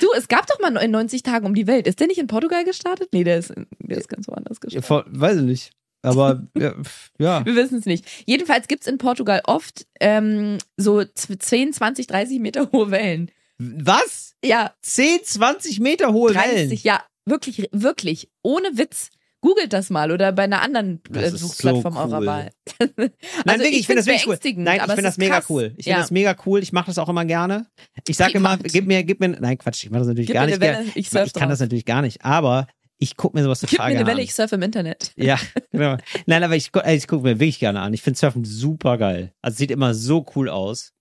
Du, 0.00 0.06
es 0.16 0.26
gab 0.26 0.46
doch 0.46 0.58
mal 0.58 0.74
in 0.82 0.90
90 0.90 1.22
Tagen 1.22 1.46
um 1.46 1.54
die 1.54 1.66
Welt. 1.66 1.86
Ist 1.86 2.00
der 2.00 2.06
nicht 2.06 2.18
in 2.18 2.26
Portugal 2.26 2.64
gestartet? 2.64 3.10
Nee, 3.12 3.24
der 3.24 3.38
ist, 3.38 3.52
der 3.78 3.98
ist 3.98 4.08
ganz 4.08 4.26
woanders 4.26 4.58
gestartet. 4.60 4.86
Vor, 4.86 5.04
weiß 5.08 5.36
ich 5.38 5.42
nicht. 5.42 5.70
Aber 6.02 6.42
ja, 6.56 6.74
ja. 7.18 7.44
Wir 7.44 7.54
wissen 7.56 7.78
es 7.78 7.84
nicht. 7.84 8.06
Jedenfalls 8.26 8.68
gibt's 8.68 8.86
in 8.86 8.96
Portugal 8.98 9.42
oft 9.44 9.86
ähm, 10.00 10.56
so 10.78 11.04
10, 11.04 11.74
20, 11.74 12.06
30 12.06 12.40
Meter 12.40 12.70
hohe 12.72 12.90
Wellen. 12.90 13.30
Was? 13.58 14.34
Ja, 14.42 14.74
10, 14.82 15.20
20 15.24 15.78
Meter 15.80 16.12
hohe 16.12 16.32
30, 16.32 16.52
Wellen. 16.52 16.78
ja, 16.82 17.04
wirklich, 17.26 17.68
wirklich, 17.70 18.30
ohne 18.42 18.78
Witz. 18.78 19.10
Googelt 19.42 19.72
das 19.72 19.88
mal 19.90 20.12
oder 20.12 20.32
bei 20.32 20.42
einer 20.44 20.60
anderen 20.60 21.00
Das 21.10 21.32
äh, 21.32 21.36
Suchplattform 21.36 21.94
so 21.94 22.00
eurer 22.00 22.18
cool. 22.20 22.26
Wahl. 22.26 22.50
Nein, 22.96 23.10
Also 23.46 23.64
wirklich, 23.64 23.80
ich 23.80 23.86
finde 23.86 24.00
das 24.02 24.06
wirklich 24.06 24.26
cool. 24.26 24.38
Nein, 24.62 24.76
ich 24.80 24.82
finde 24.86 25.02
das 25.02 25.16
mega 25.18 25.36
krass. 25.36 25.50
cool. 25.50 25.74
Ich 25.76 25.86
Ja. 25.86 25.94
finde 25.94 26.02
das 26.02 26.10
mega 26.10 26.36
cool. 26.46 26.62
Ich 26.62 26.72
mache 26.72 26.86
das 26.86 26.98
auch 26.98 27.08
immer 27.08 27.24
gerne. 27.24 27.66
Ich 28.06 28.16
sage 28.16 28.34
immer, 28.34 28.58
gib 28.58 28.86
mir, 28.86 29.02
gib 29.04 29.20
mir, 29.20 29.28
nein, 29.30 29.56
Quatsch, 29.58 29.84
ich 29.84 29.90
mache 29.90 30.00
das 30.00 30.08
natürlich 30.08 30.26
Gib 30.28 30.34
gar 30.34 30.46
nicht 30.46 30.60
gerne. 30.60 30.78
Welle, 30.80 30.88
ich 30.94 31.12
Ich, 31.12 31.14
ich 31.14 31.32
kann 31.32 31.48
das 31.48 31.60
natürlich 31.60 31.84
gar 31.86 32.02
nicht, 32.02 32.24
aber 32.24 32.66
ich 32.98 33.16
gucke 33.16 33.34
mir 33.36 33.42
sowas 33.42 33.60
Gib 33.60 33.70
total 33.70 33.86
mir 33.86 33.88
eine 33.90 33.94
gerne 34.00 34.10
Welle, 34.10 34.20
an. 34.20 34.24
ich 34.24 34.34
surfe 34.34 34.54
im 34.56 34.62
Internet. 34.62 35.12
Ja, 35.16 35.38
genau. 35.72 35.96
Nein, 36.26 36.44
aber 36.44 36.56
ich, 36.56 36.70
ey, 36.74 36.96
ich 36.96 37.06
gucke 37.08 37.22
mir 37.22 37.40
wirklich 37.40 37.58
gerne 37.60 37.80
an. 37.80 37.94
Ich 37.94 38.02
finde 38.02 38.18
Surfen 38.18 38.44
super 38.44 38.98
geil. 38.98 39.32
Also 39.40 39.56
sieht 39.56 39.70
immer 39.70 39.94
so 39.94 40.26
cool 40.36 40.50
aus. 40.50 40.92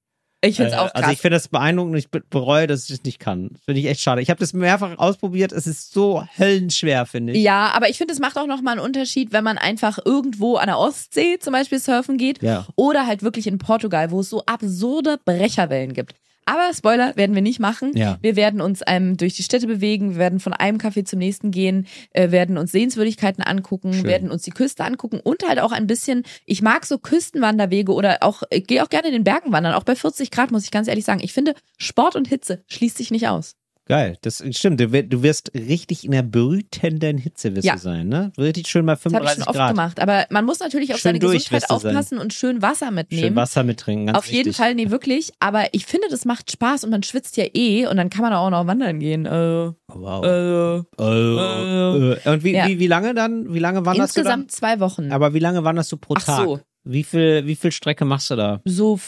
Ich 0.42 0.56
find's 0.56 0.74
Äh, 0.74 0.78
auch 0.78 0.84
krass. 0.92 0.94
Also 0.96 1.12
ich 1.12 1.20
finde 1.20 1.36
das 1.36 1.48
beeindruckend 1.50 1.94
und 1.94 1.98
ich 2.00 2.10
be- 2.10 2.24
bereue, 2.30 2.66
dass 2.66 2.84
ich 2.84 2.96
das 2.96 3.04
nicht 3.04 3.20
kann. 3.20 3.50
Das 3.52 3.62
finde 3.66 3.82
ich 3.82 3.88
echt 3.88 4.00
schade. 4.00 4.22
Ich 4.22 4.30
habe 4.30 4.40
das 4.40 4.54
mehrfach 4.54 4.98
ausprobiert. 4.98 5.52
Es 5.52 5.68
ist 5.68 5.92
so 5.92 6.24
höllenschwer, 6.38 7.06
finde 7.06 7.34
ich. 7.34 7.44
ja, 7.44 7.72
aber 7.74 7.90
ich 7.90 7.98
finde, 7.98 8.14
es 8.14 8.20
macht 8.20 8.38
auch 8.38 8.48
nochmal 8.48 8.78
einen 8.78 8.86
Unterschied, 8.86 9.34
wenn 9.34 9.44
man 9.44 9.58
einfach 9.58 10.00
irgendwo 10.06 10.56
an 10.56 10.68
der 10.68 10.80
Ostsee 10.80 11.40
zum 11.40 11.52
Beispiel 11.54 11.80
surfen 11.80 12.18
geht 12.18 12.42
Ja. 12.42 12.66
oder 12.78 13.06
halt 13.06 13.22
wirklich 13.22 13.48
in 13.48 13.58
Portugal, 13.58 14.12
wo 14.12 14.22
es 14.22 14.30
so 14.30 14.44
absurde 14.46 15.20
Brecherwellen 15.26 15.94
gibt. 15.94 16.16
Aber 16.50 16.74
Spoiler 16.74 17.16
werden 17.16 17.36
wir 17.36 17.44
nicht 17.44 17.60
machen. 17.60 17.96
Ja. 17.96 18.18
Wir 18.24 18.36
werden 18.36 18.60
uns 18.60 18.82
ähm, 18.88 19.18
durch 19.18 19.36
die 19.36 19.44
Städte 19.44 19.68
bewegen, 19.68 20.14
wir 20.14 20.18
werden 20.18 20.40
von 20.40 20.52
einem 20.52 20.80
Café 20.80 21.06
zum 21.06 21.20
nächsten 21.20 21.52
gehen, 21.52 21.86
äh, 22.10 22.32
werden 22.32 22.58
uns 22.58 22.72
Sehenswürdigkeiten 22.72 23.44
angucken, 23.44 23.94
Schön. 23.94 24.06
werden 24.06 24.32
uns 24.32 24.42
die 24.42 24.52
Küste 24.52 24.84
angucken 24.84 25.20
und 25.20 25.48
halt 25.48 25.60
auch 25.60 25.72
ein 25.72 25.86
bisschen, 25.86 26.24
ich 26.48 26.64
mag 26.64 26.88
so 26.88 26.98
Küstenwanderwege 26.98 27.94
oder 27.94 28.18
auch, 28.22 28.42
ich 28.50 28.66
gehe 28.66 28.84
auch 28.84 28.90
gerne 28.90 29.10
in 29.10 29.14
den 29.14 29.24
Bergen 29.24 29.52
wandern, 29.52 29.76
auch 29.76 29.84
bei 29.84 29.96
40 29.96 30.32
Grad, 30.32 30.50
muss 30.50 30.64
ich 30.64 30.72
ganz 30.72 30.88
ehrlich 30.88 31.06
sagen. 31.06 31.20
Ich 31.22 31.34
finde, 31.34 31.54
Sport 31.78 32.16
und 32.16 32.28
Hitze 32.28 32.64
schließt 32.68 32.98
sich 32.98 33.12
nicht 33.12 33.28
aus. 33.28 33.56
Geil, 33.90 34.18
das 34.22 34.44
stimmt. 34.52 34.80
Du, 34.80 34.92
wirst- 34.92 35.50
du 35.54 35.60
richtig 35.60 36.06
in 36.06 36.12
der 36.12 36.22
brütenden 36.22 37.18
Hitze 37.18 37.56
wirst 37.56 37.66
Ja. 37.66 37.74
du 37.74 37.80
sein, 37.80 38.08
ne? 38.08 38.32
Richtig 38.38 38.68
schön 38.68 38.86
bei 38.86 38.94
Das 38.94 39.04
habe 39.06 39.16
ich 39.26 39.32
35 39.32 39.44
schon 39.44 39.48
oft 39.50 39.58
Grad. 39.58 39.70
gemacht. 39.72 40.00
Aber 40.00 40.26
man 40.30 40.46
muss 40.46 40.60
natürlich 40.60 40.94
auf 40.94 41.00
Schön 41.00 41.10
seine 41.10 41.20
durch 41.20 41.46
Gesundheit 41.50 41.64
du 41.72 41.80
sein. 41.80 41.90
aufpassen 41.96 42.20
und 42.20 42.32
schön 42.32 42.62
Wasser 42.62 42.92
mitnehmen. 42.92 43.24
Schön 43.30 43.36
Wasser 43.36 43.64
mittrinken, 43.64 44.06
ganz 44.06 44.18
Auf 44.20 44.28
jeden 44.28 44.46
wichtig. 44.50 44.58
Fall, 44.58 44.76
nee, 44.76 44.92
wirklich. 44.92 45.32
Aber 45.40 45.66
ich 45.74 45.88
finde, 45.88 46.08
das 46.12 46.24
macht 46.26 46.52
Spaß 46.52 46.84
und 46.84 46.92
man 46.92 47.02
schwitzt 47.02 47.36
ja 47.38 47.46
eh 47.54 47.88
und 47.88 47.98
dann 47.98 48.12
kann 48.12 48.22
man 48.22 48.32
auch 48.34 48.50
noch 48.52 48.68
wandern 48.68 49.00
gehen. 49.00 49.26
Äh, 49.26 49.30
Oh, 49.32 49.74
wow. 49.88 50.24
äh, 50.24 51.04
Äh, 51.04 52.14
äh. 52.14 52.30
Und 52.32 52.44
wie, 52.44 52.54
Ja. 52.54 52.68
wie, 52.68 52.80
wie 52.80 52.88
lange 52.88 53.14
dann? 53.16 53.52
Wie 53.54 53.60
lange 53.60 53.86
wanderst 53.86 54.16
insgesamt 54.16 54.52
zwei 54.52 54.80
Wochen. 54.80 55.04
du 55.04 55.08
dann? 55.10 55.16
Aber 55.16 55.34
wie 55.34 55.40
lange 55.40 55.64
wanderst 55.64 55.92
du 55.92 55.98
pro 55.98 56.14
Ach 56.18 56.24
Tag? 56.24 56.46
so. 56.46 56.60
Wie 56.84 57.04
viel, 57.04 57.46
wie 57.46 57.56
viel 57.56 57.72
Strecke 57.72 58.06
machst 58.06 58.30
du 58.30 58.36
da? 58.36 58.62
so, 58.66 59.00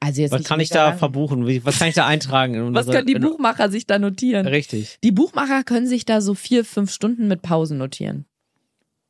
also 0.00 0.20
jetzt 0.22 0.32
Was 0.32 0.44
kann 0.44 0.60
ich 0.60 0.68
da 0.68 0.92
verbuchen? 0.92 1.46
Was 1.64 1.78
kann 1.78 1.88
ich 1.88 1.94
da 1.94 2.06
eintragen? 2.06 2.54
in 2.54 2.74
Was 2.74 2.86
können 2.86 3.06
die 3.06 3.14
Buchmacher 3.14 3.70
sich 3.70 3.86
da 3.86 3.98
notieren? 3.98 4.46
Richtig. 4.46 4.98
Die 5.02 5.12
Buchmacher 5.12 5.64
können 5.64 5.86
sich 5.86 6.04
da 6.04 6.20
so 6.20 6.34
vier, 6.34 6.64
fünf 6.64 6.90
Stunden 6.90 7.28
mit 7.28 7.42
Pausen 7.42 7.78
notieren. 7.78 8.26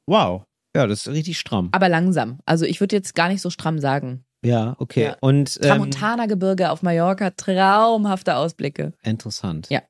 Wow. 0.06 0.44
Ja, 0.74 0.86
das 0.86 1.06
ist 1.06 1.12
richtig 1.12 1.38
stramm. 1.38 1.70
Aber 1.72 1.88
langsam. 1.88 2.38
Also 2.44 2.64
ich 2.64 2.80
würde 2.80 2.94
jetzt 2.96 3.14
gar 3.14 3.28
nicht 3.28 3.40
so 3.40 3.50
stramm 3.50 3.78
sagen. 3.78 4.24
Ja, 4.44 4.76
okay. 4.78 5.04
Ja. 5.04 5.16
Und 5.20 5.58
ähm, 5.62 5.68
Tramontana-Gebirge 5.68 6.70
auf 6.70 6.82
Mallorca, 6.82 7.30
traumhafte 7.30 8.36
Ausblicke. 8.36 8.92
interessant. 9.02 9.68
Ja. 9.70 9.82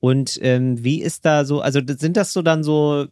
Und 0.00 0.38
ähm, 0.42 0.82
wie 0.82 1.00
ist 1.00 1.24
da 1.24 1.44
so, 1.44 1.60
also 1.60 1.80
sind 1.86 2.16
das 2.16 2.32
so 2.32 2.42
dann 2.42 2.64
so, 2.64 3.06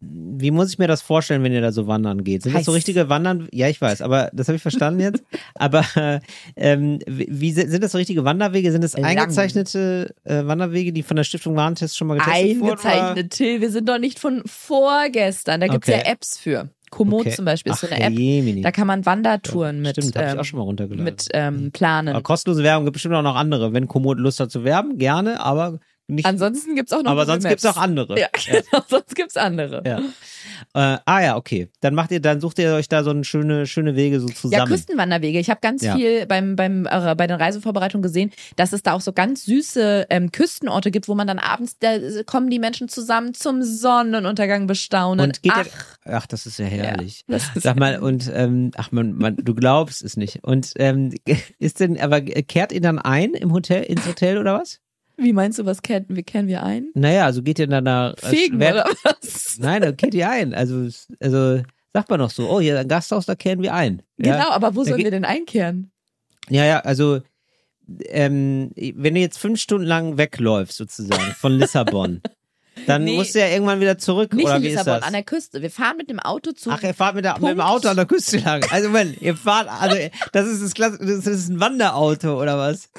wie 0.00 0.50
muss 0.50 0.70
ich 0.70 0.78
mir 0.78 0.88
das 0.88 1.00
vorstellen, 1.00 1.42
wenn 1.42 1.52
ihr 1.52 1.60
da 1.62 1.72
so 1.72 1.86
wandern 1.86 2.22
geht? 2.22 2.42
Sind 2.42 2.54
das 2.54 2.64
so 2.66 2.72
Heiß. 2.72 2.76
richtige 2.76 3.08
Wandern? 3.08 3.48
Ja, 3.52 3.68
ich 3.68 3.80
weiß, 3.80 4.02
aber 4.02 4.30
das 4.34 4.46
habe 4.48 4.56
ich 4.56 4.62
verstanden 4.62 5.00
jetzt. 5.00 5.22
aber 5.54 5.84
äh, 5.96 6.20
ähm, 6.56 6.98
wie 7.06 7.52
sind 7.52 7.82
das 7.82 7.92
so 7.92 7.98
richtige 7.98 8.24
Wanderwege? 8.24 8.70
Sind 8.72 8.84
das 8.84 8.92
Lang. 8.94 9.04
eingezeichnete 9.06 10.14
äh, 10.24 10.44
Wanderwege, 10.44 10.92
die 10.92 11.02
von 11.02 11.16
der 11.16 11.24
Stiftung 11.24 11.56
Warentest 11.56 11.96
schon 11.96 12.08
mal 12.08 12.18
getestet 12.18 12.60
wurden? 12.60 12.70
Eingezeichnet, 12.70 13.30
Till. 13.30 13.60
Wir 13.60 13.70
sind 13.70 13.88
doch 13.88 13.98
nicht 13.98 14.18
von 14.18 14.42
vorgestern. 14.44 15.60
Da 15.60 15.68
gibt's 15.68 15.88
Okay. 15.88 16.02
ja 16.04 16.12
Apps 16.12 16.38
für. 16.38 16.68
Komoot 16.90 17.22
Okay. 17.22 17.30
zum 17.34 17.44
Beispiel 17.44 17.72
ist 17.72 17.80
so 17.80 17.88
Ach, 17.88 17.92
eine 17.96 18.04
App. 18.04 18.12
Jemini. 18.12 18.60
Da 18.62 18.70
kann 18.70 18.86
man 18.86 19.04
Wandertouren 19.06 19.80
mit, 19.82 19.92
Stimmt, 19.96 20.14
ich 20.14 20.22
ähm, 20.22 20.38
auch 20.38 20.44
schon 20.44 20.58
mal 20.58 20.64
runtergeladen. 20.64 21.04
mit 21.04 21.26
ähm, 21.32 21.70
planen. 21.72 22.08
aber 22.14 22.22
kostenlose 22.22 22.62
Werbung 22.62 22.84
gibt 22.84 22.92
bestimmt 22.94 23.14
auch 23.16 23.22
noch 23.22 23.34
andere. 23.34 23.72
Wenn 23.72 23.88
Komoot 23.88 24.18
Lust 24.18 24.38
hat 24.38 24.50
zu 24.52 24.62
werben, 24.62 24.96
gerne, 24.96 25.40
aber 25.40 25.80
nicht. 26.08 26.24
Ansonsten 26.26 26.74
gibt's 26.76 26.92
auch 26.92 27.02
noch 27.02 27.10
aber 27.10 27.22
Google 27.22 27.34
sonst 27.34 27.42
Maps. 27.44 27.62
gibt's 27.62 27.76
auch 27.76 27.80
andere. 27.82 28.18
Ja, 28.18 28.28
genau, 28.46 28.84
sonst 28.88 29.14
gibt's 29.14 29.36
andere. 29.36 29.82
Ja. 29.84 29.98
Äh, 30.74 30.98
ah 31.04 31.20
ja, 31.22 31.36
okay. 31.36 31.68
Dann 31.80 31.94
macht 31.94 32.12
ihr, 32.12 32.20
dann 32.20 32.40
sucht 32.40 32.58
ihr 32.58 32.72
euch 32.74 32.88
da 32.88 33.02
so 33.02 33.10
eine 33.10 33.24
schöne, 33.24 33.66
schöne 33.66 33.96
Wege 33.96 34.20
so 34.20 34.28
Ja, 34.28 34.34
zusammen. 34.34 34.70
Küstenwanderwege. 34.72 35.38
Ich 35.40 35.50
habe 35.50 35.60
ganz 35.60 35.82
Ja. 35.82 35.96
viel 35.96 36.26
beim, 36.26 36.54
beim, 36.56 36.86
äh, 36.86 37.14
bei 37.16 37.26
den 37.26 37.36
Reisevorbereitungen 37.36 38.02
gesehen, 38.02 38.30
dass 38.56 38.72
es 38.72 38.82
da 38.82 38.92
auch 38.92 39.00
so 39.00 39.12
ganz 39.12 39.44
süße 39.44 40.06
ähm, 40.10 40.30
Küstenorte 40.32 40.90
gibt, 40.90 41.08
wo 41.08 41.14
man 41.14 41.26
dann 41.26 41.38
abends, 41.38 41.78
da 41.78 41.96
kommen 42.24 42.50
die 42.50 42.58
Menschen 42.58 42.88
zusammen 42.88 43.34
zum 43.34 43.62
Sonnenuntergang 43.62 44.66
bestaunen. 44.66 45.26
und 45.26 45.42
geht 45.42 45.52
Ach, 45.54 45.66
ihr, 46.06 46.14
ach, 46.14 46.26
das 46.26 46.46
ist 46.46 46.58
ja 46.58 46.66
herrlich. 46.66 47.24
das 47.26 47.44
ist 47.54 47.62
Sag 47.64 47.76
mal, 47.78 47.98
und 47.98 48.30
ähm, 48.32 48.70
ach 48.76 48.92
man, 48.92 49.12
man, 49.14 49.36
du 49.36 49.54
glaubst 49.54 50.02
es 50.04 50.16
nicht. 50.16 50.44
Und 50.44 50.72
ähm, 50.76 51.12
ist 51.58 51.80
denn, 51.80 52.00
aber 52.00 52.20
kehrt 52.20 52.72
ihr 52.72 52.80
dann 52.80 52.98
ein 52.98 53.34
im 53.34 53.52
Hotel, 53.52 53.82
ins 53.82 54.06
Hotel 54.06 54.38
oder 54.38 54.60
was? 54.60 54.80
Wie 55.16 55.32
meinst 55.32 55.58
du, 55.58 55.64
was 55.66 55.82
kennen 55.82 56.06
wir, 56.08 56.22
kennen 56.22 56.48
wir 56.48 56.62
ein? 56.62 56.90
Naja, 56.94 57.24
also 57.24 57.42
geht 57.42 57.58
ihr 57.58 57.66
dann 57.66 57.84
da. 57.84 58.12
äh, 58.12 58.16
Fegen 58.26 58.58
wer- 58.60 58.74
oder 58.74 58.84
was? 59.04 59.58
Nein, 59.58 59.82
da 59.82 59.92
kehrt 59.92 60.14
ihr 60.14 60.28
ein. 60.30 60.54
Also, 60.54 60.88
also 61.20 61.62
sagt 61.92 62.10
man 62.10 62.18
doch 62.20 62.30
so, 62.30 62.48
oh, 62.50 62.60
hier 62.60 62.78
ein 62.78 62.88
Gasthaus, 62.88 63.26
da 63.26 63.34
kehren 63.34 63.62
wir 63.62 63.72
ein. 63.74 64.02
Ja? 64.18 64.36
Genau, 64.36 64.50
aber 64.50 64.74
wo 64.74 64.80
Da 64.80 64.86
sollen 64.90 64.96
geht- 64.98 65.04
wir 65.06 65.10
denn 65.10 65.24
einkehren? 65.24 65.90
Ja, 66.48 66.64
ja, 66.64 66.80
also 66.80 67.20
ähm, 68.08 68.70
wenn 68.76 69.14
du 69.14 69.20
jetzt 69.20 69.38
fünf 69.38 69.60
Stunden 69.60 69.86
lang 69.86 70.18
wegläufst 70.18 70.76
sozusagen 70.76 71.32
von 71.34 71.52
Lissabon, 71.52 72.20
Dann 72.86 73.04
Nee. 73.04 73.16
musst 73.16 73.34
du 73.34 73.38
ja 73.40 73.48
irgendwann 73.48 73.80
wieder 73.80 73.96
zurück, 73.96 74.34
Nicht 74.34 74.44
oder 74.44 74.56
in 74.56 74.62
wie 74.62 74.68
ist 74.68 74.78
Lissabon, 74.78 75.02
an 75.02 75.12
der 75.14 75.22
Küste. 75.22 75.62
Wir 75.62 75.70
fahren 75.70 75.96
mit 75.96 76.10
dem 76.10 76.20
Auto 76.20 76.52
zu. 76.52 76.70
Ach, 76.70 76.82
ihr 76.82 76.92
fahrt 76.92 77.14
mit, 77.14 77.24
der, 77.24 77.38
mit 77.38 77.48
dem. 77.50 77.60
Auto 77.60 77.88
an 77.88 77.96
der 77.96 78.04
Küste 78.06 78.36
lang. 78.38 78.64
Also, 78.70 78.88
Moment, 78.88 79.20
ihr 79.22 79.34
fahrt, 79.34 79.68
also, 79.68 79.96
das 80.32 80.46
ist 80.46 80.62
das 80.62 80.74
Klasse, 80.74 80.98
das 81.00 81.26
ist 81.26 81.48
ein 81.48 81.58
Wanderauto, 81.58 82.40
oder 82.40 82.58
was? 82.58 82.90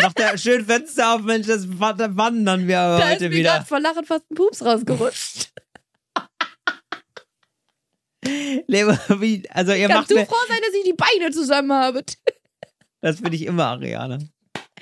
Macht 0.00 0.18
der 0.18 0.38
schön 0.38 0.64
Fenster 0.64 1.14
auf, 1.16 1.22
Mensch, 1.22 1.46
das 1.48 1.66
wa- 1.80 1.92
da 1.92 2.16
wandern 2.16 2.68
wir 2.68 2.78
aber 2.78 2.98
da 2.98 3.08
ist 3.08 3.14
heute 3.16 3.28
mir 3.30 3.36
wieder. 3.36 3.64
vor 3.64 3.80
Lachen 3.80 4.04
fast 4.04 4.30
ein 4.30 4.34
Pups 4.36 4.64
rausgerutscht. 4.64 5.50
Also, 8.24 9.72
ihr 9.72 9.88
Kannst 9.88 10.10
macht 10.10 10.10
du 10.10 10.26
froh 10.26 10.34
sein, 10.48 10.58
dass 10.60 10.74
ich 10.74 10.84
die 10.84 10.94
Beine 10.94 11.30
zusammen 11.32 11.72
habe? 11.72 12.02
das 13.00 13.16
finde 13.16 13.36
ich 13.36 13.42
immer, 13.46 13.66
Ariane. 13.66 14.28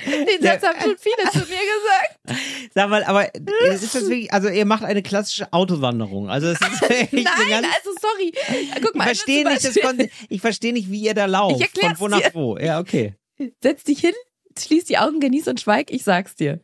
Den 0.05 0.43
Satz 0.43 0.63
haben 0.63 0.81
schon 0.81 0.97
viele 0.99 1.31
zu 1.31 1.39
mir 1.39 1.61
gesagt. 1.61 2.41
Sag 2.75 2.89
mal, 2.91 3.05
aber 3.05 3.33
ist 3.35 3.95
das 3.95 4.03
wirklich, 4.09 4.33
also, 4.33 4.49
ihr 4.49 4.65
macht 4.65 4.83
eine 4.85 5.03
klassische 5.03 5.53
Autowanderung. 5.53 6.29
Also, 6.29 6.49
es 6.49 6.61
ist 6.61 6.83
echt 6.91 7.13
Nein, 7.13 7.25
ganz, 7.49 7.67
also 7.77 7.91
sorry. 8.01 8.33
Guck 8.81 8.91
ich 8.91 8.95
mal, 8.95 9.05
verstehe 9.05 9.45
zum 9.45 9.53
nicht, 9.53 9.65
das 9.65 9.75
Kon 9.81 10.09
ich 10.29 10.41
verstehe 10.41 10.73
nicht, 10.73 10.91
wie 10.91 11.01
ihr 11.03 11.15
da 11.15 11.27
lauft. 11.27 11.61
Ich 11.63 11.81
Von 11.81 12.01
wo 12.01 12.09
nach 12.09 12.35
wo. 12.35 12.59
Ja, 12.59 12.81
okay. 12.81 13.15
Setz 13.63 13.85
dich 13.85 14.01
hin, 14.01 14.13
schließ 14.59 14.85
die 14.85 14.99
Augen, 14.99 15.21
genieß 15.21 15.47
und 15.49 15.61
schweig, 15.61 15.91
ich 15.91 16.03
sag's 16.05 16.35
dir. 16.35 16.61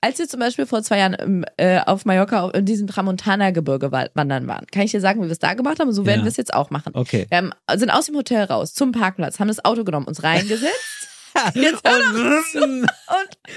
Als 0.00 0.18
wir 0.18 0.28
zum 0.28 0.38
Beispiel 0.40 0.66
vor 0.66 0.82
zwei 0.82 0.98
Jahren 0.98 1.14
im, 1.14 1.44
äh, 1.56 1.80
auf 1.80 2.04
Mallorca 2.04 2.50
in 2.50 2.66
diesem 2.66 2.86
Tramontana-Gebirge 2.86 3.90
wa- 3.90 4.08
wandern 4.12 4.46
waren, 4.46 4.66
kann 4.66 4.82
ich 4.82 4.90
dir 4.90 5.00
sagen, 5.00 5.20
wie 5.22 5.26
wir 5.26 5.32
es 5.32 5.38
da 5.38 5.54
gemacht 5.54 5.80
haben 5.80 5.88
und 5.88 5.94
so 5.94 6.04
werden 6.04 6.20
Ja. 6.20 6.24
wir 6.26 6.28
es 6.30 6.36
jetzt 6.36 6.52
auch 6.52 6.68
machen. 6.68 6.92
Okay. 6.94 7.24
Wir 7.30 7.38
haben, 7.38 7.52
sind 7.76 7.88
aus 7.90 8.06
dem 8.06 8.14
Hotel 8.16 8.44
raus 8.44 8.74
zum 8.74 8.92
Parkplatz, 8.92 9.40
haben 9.40 9.48
das 9.48 9.64
Auto 9.64 9.82
genommen, 9.82 10.06
uns 10.06 10.22
reingesetzt 10.22 11.03
Jetzt 11.54 11.82
hör 11.86 11.98
doch 11.98 12.62
Und, 12.62 12.82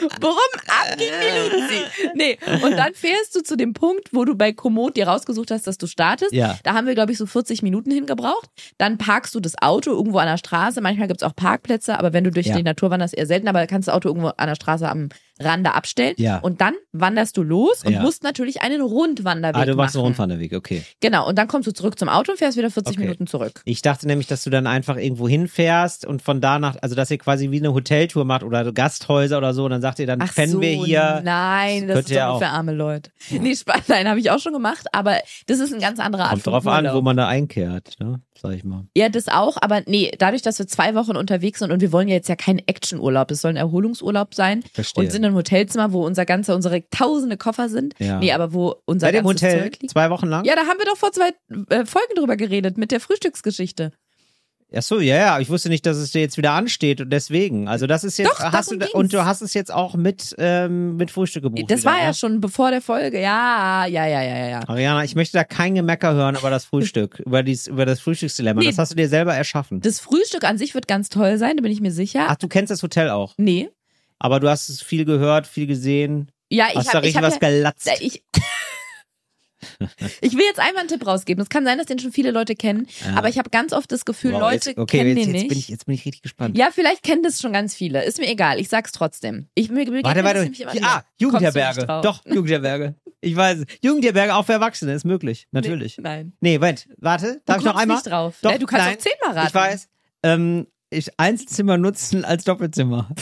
und 0.01 0.19
bumm, 0.19 0.31
ab 0.67 0.97
ging 0.97 1.07
die 1.21 1.55
Luzi. 1.55 1.83
Nee, 2.15 2.37
und 2.63 2.71
dann 2.77 2.93
fährst 2.93 3.35
du 3.35 3.41
zu 3.41 3.55
dem 3.55 3.73
Punkt, 3.73 4.09
wo 4.13 4.25
du 4.25 4.35
bei 4.35 4.51
Komoot 4.51 4.97
dir 4.97 5.07
rausgesucht 5.07 5.51
hast, 5.51 5.67
dass 5.67 5.77
du 5.77 5.87
startest. 5.87 6.33
Ja. 6.33 6.57
Da 6.63 6.73
haben 6.73 6.87
wir, 6.87 6.95
glaube 6.95 7.11
ich, 7.11 7.17
so 7.17 7.25
40 7.25 7.61
Minuten 7.61 7.91
hingebraucht. 7.91 8.49
Dann 8.77 8.97
parkst 8.97 9.33
du 9.35 9.39
das 9.39 9.61
Auto 9.61 9.91
irgendwo 9.91 10.17
an 10.17 10.27
der 10.27 10.37
Straße. 10.37 10.81
Manchmal 10.81 11.07
gibt's 11.07 11.23
auch 11.23 11.35
Parkplätze, 11.35 11.97
aber 11.99 12.13
wenn 12.13 12.23
du 12.23 12.31
durch 12.31 12.47
Ja. 12.47 12.55
die 12.55 12.63
Natur 12.63 12.89
wanderst, 12.89 13.15
eher 13.17 13.27
selten. 13.27 13.47
Aber 13.47 13.65
kannst 13.67 13.87
du 13.87 13.91
das 13.91 13.95
Auto 13.95 14.09
irgendwo 14.09 14.29
an 14.29 14.47
der 14.47 14.55
Straße 14.55 14.89
am 14.89 15.09
Rande 15.39 15.73
abstellen. 15.73 16.15
Ja. 16.17 16.37
Und 16.39 16.61
dann 16.61 16.73
wanderst 16.91 17.37
du 17.37 17.43
los 17.43 17.83
und 17.85 17.93
Ja. 17.93 18.01
musst 18.01 18.23
natürlich 18.23 18.61
einen 18.61 18.81
Rundwanderweg 18.81 19.55
ah, 19.61 19.65
du 19.65 19.75
machst 19.75 19.95
einen 19.95 20.03
machen. 20.03 20.07
Rundwanderweg, 20.19 20.53
okay. 20.53 20.83
Genau, 20.99 21.27
und 21.27 21.37
dann 21.37 21.47
kommst 21.47 21.67
du 21.67 21.71
zurück 21.73 21.97
zum 21.99 22.09
Auto 22.09 22.31
und 22.31 22.37
fährst 22.37 22.57
wieder 22.57 22.71
40 22.71 22.95
Okay. 22.95 23.01
Minuten 23.05 23.27
zurück. 23.27 23.61
Ich 23.65 23.81
dachte 23.81 24.07
nämlich, 24.07 24.27
dass 24.27 24.43
du 24.43 24.49
dann 24.49 24.67
einfach 24.67 24.97
irgendwo 24.97 25.27
hinfährst 25.27 26.05
und 26.05 26.21
von 26.21 26.41
da 26.41 26.59
nach, 26.59 26.77
also 26.81 26.95
dass 26.95 27.11
ihr 27.11 27.17
quasi 27.17 27.51
wie 27.51 27.59
eine 27.59 27.73
Hoteltour 27.73 28.25
macht 28.25 28.43
oder 28.43 28.71
Gasthäuser 28.71 29.37
oder 29.37 29.53
so, 29.53 29.65
und 29.65 29.71
dann 29.71 29.81
sagt 29.81 29.99
ihr, 29.99 30.07
dann 30.07 30.21
Ach 30.21 30.33
pennen 30.33 30.53
so, 30.53 30.61
wir 30.61 30.71
hier. 30.71 31.21
Nein, 31.23 31.87
das 31.87 31.95
Könnt 31.95 32.09
ist 32.09 32.17
doch 32.17 32.23
auch. 32.25 32.39
für 32.39 32.47
arme 32.47 32.73
Leute. 32.73 33.11
Nee, 33.29 33.55
Spaß, 33.55 33.87
nein, 33.87 34.07
habe 34.07 34.19
ich 34.19 34.31
auch 34.31 34.39
schon 34.39 34.53
gemacht, 34.53 34.87
aber 34.91 35.17
das 35.47 35.59
ist 35.59 35.73
ein 35.73 35.79
ganz 35.79 35.99
anderer 35.99 36.23
Art 36.23 36.31
Kommt 36.31 36.43
von 36.43 36.53
drauf 36.53 36.67
an, 36.67 36.87
wo 36.93 37.01
man 37.01 37.17
da 37.17 37.27
einkehrt, 37.27 37.93
ne? 37.99 38.21
Sag 38.39 38.53
ich 38.53 38.63
mal. 38.63 38.85
Ja, 38.95 39.09
das 39.09 39.27
auch, 39.29 39.57
aber 39.61 39.81
nee, 39.87 40.11
dadurch, 40.19 40.43
dass 40.43 40.59
wir 40.59 40.67
zwei 40.67 40.93
Wochen 40.93 41.15
unterwegs 41.17 41.57
sind 41.59 41.71
und 41.71 41.81
wir 41.81 41.91
wollen 41.91 42.07
ja 42.07 42.13
jetzt 42.13 42.29
ja 42.29 42.35
keinen 42.35 42.59
Actionurlaub, 42.59 43.31
es 43.31 43.41
soll 43.41 43.49
ein 43.51 43.55
Erholungsurlaub 43.57 44.35
sein 44.35 44.61
Verstehe. 44.73 45.03
und 45.05 45.11
sind 45.11 45.23
im 45.27 45.35
Hotelzimmer, 45.35 45.93
wo 45.93 46.05
unser 46.05 46.25
ganzer, 46.25 46.55
unsere 46.55 46.89
tausende 46.89 47.37
Koffer 47.37 47.69
sind. 47.69 47.93
Ja. 47.99 48.19
Nee, 48.19 48.31
aber 48.31 48.53
wo 48.53 48.75
unser 48.85 49.07
Bei 49.07 49.11
dem 49.11 49.25
Hotel 49.25 49.63
Zeug 49.63 49.79
liegt. 49.81 49.91
zwei 49.91 50.09
Wochen 50.09 50.27
lang? 50.27 50.45
Ja, 50.45 50.55
da 50.55 50.61
haben 50.61 50.77
wir 50.79 50.85
doch 50.85 50.97
vor 50.97 51.11
zwei 51.11 51.29
äh, 51.69 51.85
Folgen 51.85 52.15
drüber 52.15 52.37
geredet 52.37 52.77
mit 52.77 52.91
der 52.91 52.99
Frühstücksgeschichte. 52.99 53.91
Ach 54.75 54.81
so, 54.81 54.99
ja, 54.99 55.15
ja. 55.15 55.39
Ich 55.39 55.49
wusste 55.49 55.69
nicht, 55.69 55.85
dass 55.85 55.95
es 55.95 56.11
dir 56.11 56.19
jetzt 56.19 56.37
wieder 56.37 56.51
ansteht 56.51 56.99
und 56.99 57.09
deswegen. 57.09 57.69
Also 57.69 57.87
das 57.87 58.03
ist 58.03 58.17
jetzt, 58.17 58.31
Doch, 58.31 58.39
hast 58.51 58.69
du 58.69 58.77
ging's. 58.77 58.91
und 58.91 59.13
du 59.13 59.23
hast 59.23 59.41
es 59.41 59.53
jetzt 59.53 59.73
auch 59.73 59.95
mit 59.95 60.35
ähm, 60.37 60.97
mit 60.97 61.09
Frühstück 61.09 61.43
gebucht. 61.43 61.71
Das 61.71 61.81
wieder, 61.81 61.91
war 61.91 61.99
ja 61.99 62.07
ne? 62.07 62.13
schon 62.13 62.41
bevor 62.41 62.71
der 62.71 62.81
Folge. 62.81 63.21
Ja, 63.21 63.85
ja, 63.85 64.05
ja, 64.05 64.21
ja, 64.21 64.37
ja, 64.37 64.47
ja. 64.49 64.59
Ariana, 64.67 65.05
ich 65.05 65.15
möchte 65.15 65.37
da 65.37 65.45
kein 65.45 65.75
Gemecker 65.75 66.13
hören 66.13 66.35
über 66.35 66.49
das 66.49 66.65
Frühstück, 66.65 67.19
über 67.25 67.43
dies, 67.43 67.67
über 67.67 67.85
das 67.85 68.01
Frühstücksdilemma. 68.01 68.59
Nee. 68.59 68.67
Das 68.67 68.77
hast 68.77 68.91
du 68.91 68.95
dir 68.95 69.07
selber 69.07 69.33
erschaffen. 69.33 69.79
Das 69.79 70.01
Frühstück 70.01 70.43
an 70.43 70.57
sich 70.57 70.75
wird 70.75 70.87
ganz 70.87 71.07
toll 71.07 71.37
sein, 71.37 71.55
da 71.55 71.61
bin 71.61 71.71
ich 71.71 71.79
mir 71.79 71.91
sicher. 71.91 72.25
Ach, 72.27 72.35
du 72.35 72.49
kennst 72.49 72.69
das 72.69 72.83
Hotel 72.83 73.09
auch. 73.09 73.35
Nee. 73.37 73.69
Aber 74.19 74.39
du 74.39 74.49
hast 74.49 74.69
es 74.69 74.81
viel 74.81 75.05
gehört, 75.05 75.47
viel 75.47 75.67
gesehen. 75.67 76.31
Ja, 76.49 76.67
ich 76.71 76.93
habe 76.93 77.07
hab 77.07 77.21
was 77.23 77.33
ja, 77.33 77.39
gelatzt. 77.39 77.89
ich, 77.99 78.23
ich 80.21 80.33
will 80.33 80.45
jetzt 80.45 80.59
einmal 80.59 80.81
einen 80.81 80.87
Tipp 80.87 81.05
rausgeben. 81.05 81.41
Es 81.41 81.49
kann 81.49 81.65
sein, 81.65 81.77
dass 81.77 81.87
den 81.87 81.99
schon 81.99 82.11
viele 82.11 82.31
Leute 82.31 82.55
kennen, 82.55 82.87
Ja. 83.05 83.15
aber 83.15 83.27
ich 83.29 83.37
habe 83.37 83.49
ganz 83.49 83.73
oft 83.73 83.91
das 83.91 84.05
Gefühl, 84.05 84.33
Wow, 84.33 84.41
Leute 84.41 84.69
jetzt, 84.71 84.79
okay, 84.79 84.97
kennen 84.99 85.17
jetzt, 85.17 85.27
den 85.27 85.33
jetzt 85.35 85.41
nicht. 85.41 85.49
bin 85.49 85.57
ich 85.57 85.67
jetzt 85.69 85.85
bin 85.85 85.95
ich 85.95 86.05
richtig 86.05 86.21
gespannt. 86.21 86.57
Ja, 86.57 86.69
vielleicht 86.71 87.03
kennen 87.03 87.23
das 87.23 87.41
schon 87.41 87.53
ganz 87.53 87.75
viele. 87.75 88.03
Ist 88.03 88.19
mir 88.19 88.29
egal. 88.29 88.59
Ich 88.59 88.69
sag's 88.69 88.91
trotzdem. 88.91 89.47
Ich, 89.55 89.69
mir, 89.69 89.89
mir 89.91 90.03
Warte, 90.03 90.23
warte. 90.23 90.51
ah, 90.83 91.03
Jugendherberge. 91.19 91.85
Doch, 92.01 92.23
Jugendherberge. 92.25 92.95
Ich 93.19 93.35
weiß. 93.35 93.65
Jugendherberge 93.81 94.35
auch 94.35 94.45
für 94.45 94.53
Erwachsene 94.53 94.93
ist 94.93 95.05
möglich. 95.05 95.47
Natürlich. 95.51 95.97
Nee, 95.97 96.03
nein. 96.03 96.33
Nee, 96.39 96.57
Moment, 96.59 96.87
warte. 96.97 97.41
Darf 97.45 97.57
du 97.57 97.61
ich 97.61 97.65
noch 97.65 97.75
einmal? 97.75 97.97
nicht 97.97 98.07
drauf. 98.07 98.35
Doch, 98.41 98.51
Ja, 98.51 98.57
du 98.57 98.65
kannst 98.67 98.85
nein. 98.85 98.95
auch 98.95 98.99
zehnmal 99.01 99.37
raten. 99.37 99.47
Ich 99.47 99.53
weiß. 99.55 99.89
Ähm, 100.23 100.67
ich 100.89 101.19
Einzelzimmer 101.19 101.77
nutzen 101.77 102.23
als 102.25 102.43
Doppelzimmer. 102.45 103.09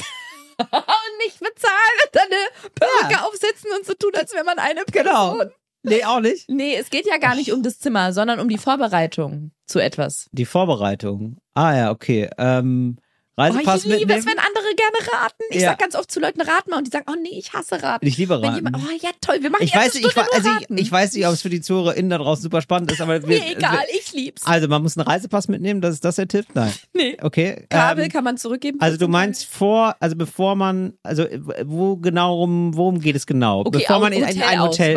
Und 0.60 1.18
nicht 1.26 1.40
bezahlen 1.40 1.98
und 2.06 2.16
dann 2.16 2.28
eine 2.28 2.72
Perücke 2.76 3.26
aufsetzen 3.26 3.70
und 3.78 3.86
so 3.86 3.94
tun, 3.94 4.12
als 4.16 4.34
wäre 4.34 4.44
man 4.44 4.60
eine 4.60 4.84
Genau. 4.92 5.36
Person. 5.36 5.52
Nee, 5.84 6.04
auch 6.04 6.20
nicht. 6.20 6.50
Nee, 6.50 6.76
es 6.76 6.90
geht 6.90 7.06
ja 7.06 7.18
gar 7.18 7.36
nicht 7.36 7.52
um 7.52 7.62
das 7.62 7.78
Zimmer, 7.80 8.12
sondern 8.12 8.40
um 8.40 8.50
die 8.50 8.58
Vorbereitung 8.58 9.52
zu 9.68 9.80
etwas. 9.80 10.28
Die 10.32 10.46
Vorbereitung. 10.46 11.38
Ah 11.54 11.76
ja, 11.76 11.92
okay. 11.92 12.30
Ähm, 12.40 12.98
Oh, 13.38 13.42
Reisepass 13.42 13.86
ich 13.86 14.00
liebe 14.00 14.13
es, 14.13 14.25
wenn 14.25 14.39
andere 14.39 14.63
gerne 14.75 15.12
raten. 15.22 15.44
Ich 15.50 15.62
Ja. 15.62 15.70
sag 15.72 15.80
ganz 15.80 15.96
oft 15.96 16.10
zu 16.10 16.20
Leuten, 16.22 16.39
rat 16.42 16.68
mal. 16.70 16.77
Und 16.77 16.88
die 16.88 16.92
sagen, 16.92 17.06
oh 17.12 17.15
nee, 17.22 17.38
ich 17.38 17.51
hasse 17.54 17.82
raten. 17.84 18.06
ich 18.06 18.18
liebe 18.18 18.42
raten. 18.42 18.56
jemand, 18.56 18.77
oh 18.77 18.92
ja, 19.01 19.10
toll, 19.20 19.38
wir 19.42 19.50
machen 19.50 19.63
ich 19.63 19.75
weiß 19.75 19.94
nicht, 19.96 20.06
ich, 20.08 20.18
also 20.18 20.50
ich, 20.70 20.80
ich 20.80 20.92
weiß 20.92 21.13
nicht, 21.13 21.27
ob 21.27 21.34
es 21.34 21.42
für 21.42 21.50
die 21.50 21.60
ZuhörerInnen 21.60 22.10
da 22.10 22.18
draußen 22.18 22.44
super 22.44 22.62
spannend 22.62 22.92
ist, 22.94 23.01
aber 23.01 23.22
wir, 23.27 23.39
Mir 23.39 23.51
egal, 23.51 23.84
ich 23.94 24.13
lieb's. 24.13 24.46
Also 24.46 24.68
man 24.70 24.82
muss 24.82 24.98
einen 24.98 25.06
Reisepass 25.08 25.48
mitnehmen, 25.50 25.82
das 25.82 25.96
ist 25.96 26.06
das 26.06 26.15
der 26.15 26.27
Tipp? 26.27 26.46
Nein. 26.54 26.72
Nee. 26.94 27.18
Okay. 27.22 27.65
Kabel 27.70 28.06
ähm, 28.06 28.10
kann 28.12 28.24
man 28.24 28.38
zurückgeben. 28.38 28.80
Also 28.80 28.98
du 28.98 29.10
meinst 29.10 29.46
vor, 29.46 29.98
also 30.00 30.15
bevor 30.15 30.56
man, 30.56 30.94
also 31.04 31.25
wo 31.65 31.98
genau 31.98 32.36
rum, 32.36 32.72
worum 32.75 33.01
geht 33.01 33.18
es 33.18 33.25
genau? 33.25 33.62
okay, 33.62 33.80
bevor 33.80 34.00
man 34.00 34.13
auch 34.13 34.18
in 34.18 34.24
ein, 34.24 34.42
ein 34.42 34.62
Hotel, 34.62 34.96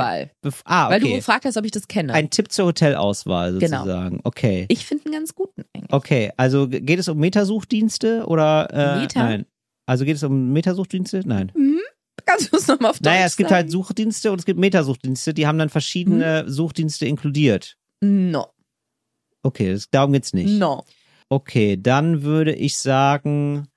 ah, 0.64 0.90
Weil 0.90 1.00
du 1.00 1.07
okay. 1.07 1.16
gefragt 1.16 1.45
hast, 1.45 1.57
ob 1.57 1.64
ich 1.64 1.73
das 1.73 1.88
kenne. 1.88 2.12
Ein 2.12 2.30
Tipp 2.30 2.52
zur 2.52 2.66
Hotelauswahl 2.66 3.59
Genau. 3.59 3.78
sozusagen. 3.78 4.21
Okay. 4.23 4.66
ich 4.68 4.87
finde 4.87 5.07
einen 5.07 5.14
ganz 5.14 5.35
guten 5.35 5.64
eigentlich. 5.75 5.92
Okay, 5.92 6.30
also 6.37 6.68
geht 6.68 6.99
es 7.00 7.09
um 7.09 7.18
Metasuchdienste 7.18 8.26
oder 8.28 8.68
äh, 8.73 9.00
Meta? 9.00 9.23
nein? 9.25 9.47
Also 9.87 10.04
geht 10.04 10.16
es 10.16 10.23
um 10.23 10.52
Metasuchdienste? 10.52 11.23
Nein. 11.25 11.50
Kannst 12.26 12.52
du 12.52 12.56
es 12.58 12.66
nochmal 12.68 12.90
auf 12.90 12.99
Deutsch 12.99 13.06
Naja, 13.12 13.25
es 13.26 13.37
gibt 13.37 13.49
sagen? 13.49 13.62
halt 13.62 13.70
Suchdienste 13.70 14.30
und 14.32 14.38
es 14.38 14.44
gibt 14.44 14.61
Metasuchdienste, 14.61 15.32
die 15.32 15.47
haben 15.47 15.58
dann 15.58 15.70
verschiedene 15.70 16.40
Hm? 16.40 16.50
Suchdienste 16.50 17.06
inkludiert. 17.06 17.76
No, 18.00 18.47
Okay, 19.42 19.73
das, 19.73 19.88
darum 19.90 20.12
geht's 20.12 20.32
nicht. 20.35 20.58
no. 20.58 20.85
Okay, 21.30 21.76
dann 21.80 22.23
würde 22.23 22.54
ich 22.54 22.76
sagen, 22.78 23.68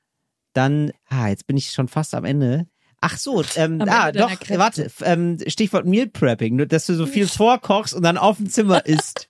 dann, 0.53 0.91
ah, 1.08 1.27
jetzt 1.29 1.48
bin 1.48 1.55
ich 1.58 1.72
schon 1.72 1.88
fast 1.88 2.13
am 2.13 2.25
Ende. 2.25 2.67
Ach 3.01 3.17
so, 3.17 3.43
ähm, 3.55 3.81
ah, 3.88 4.12
doch, 4.12 4.31
warte, 4.50 4.91
ähm, 5.03 5.38
Stichwort 5.48 5.86
Meal 5.86 6.08
Prepping, 6.08 6.67
dass 6.67 6.86
du 6.86 6.93
so 6.96 7.05
viel 7.08 7.27
vorkochst 7.27 7.93
und 7.93 8.03
dann 8.03 8.17
auf 8.17 8.38
dem 8.38 8.50
Zimmer 8.50 8.86
isst. 8.86 9.27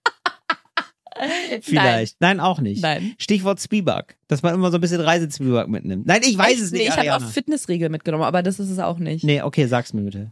Vielleicht. 1.61 2.19
Nein, 2.19 2.39
auch 2.39 2.59
nicht. 2.59 2.81
Nein. 2.81 3.13
Stichwort 3.17 3.59
Zwieback, 3.59 4.17
dass 4.27 4.41
man 4.43 4.53
immer 4.53 4.71
so 4.71 4.77
ein 4.77 4.81
bisschen 4.81 5.01
Reisezwieback 5.01 5.67
mitnimmt. 5.67 6.05
Nein, 6.07 6.21
ich 6.23 6.37
weiß 6.37 6.53
Echt? 6.53 6.61
es 6.61 6.71
nicht, 6.71 6.81
Nee, 6.81 6.87
ich 6.89 7.09
habe 7.09 7.15
auch 7.15 7.29
Fitnessriegel 7.29 7.89
mitgenommen, 7.89 8.23
aber 8.23 8.43
das 8.43 8.59
ist 8.59 8.69
es 8.69 8.79
auch 8.79 8.99
nicht. 8.99 9.23
Nee, 9.23 9.41
okay, 9.41 9.65
sag's 9.67 9.93
mir 9.93 10.01
bitte. 10.01 10.31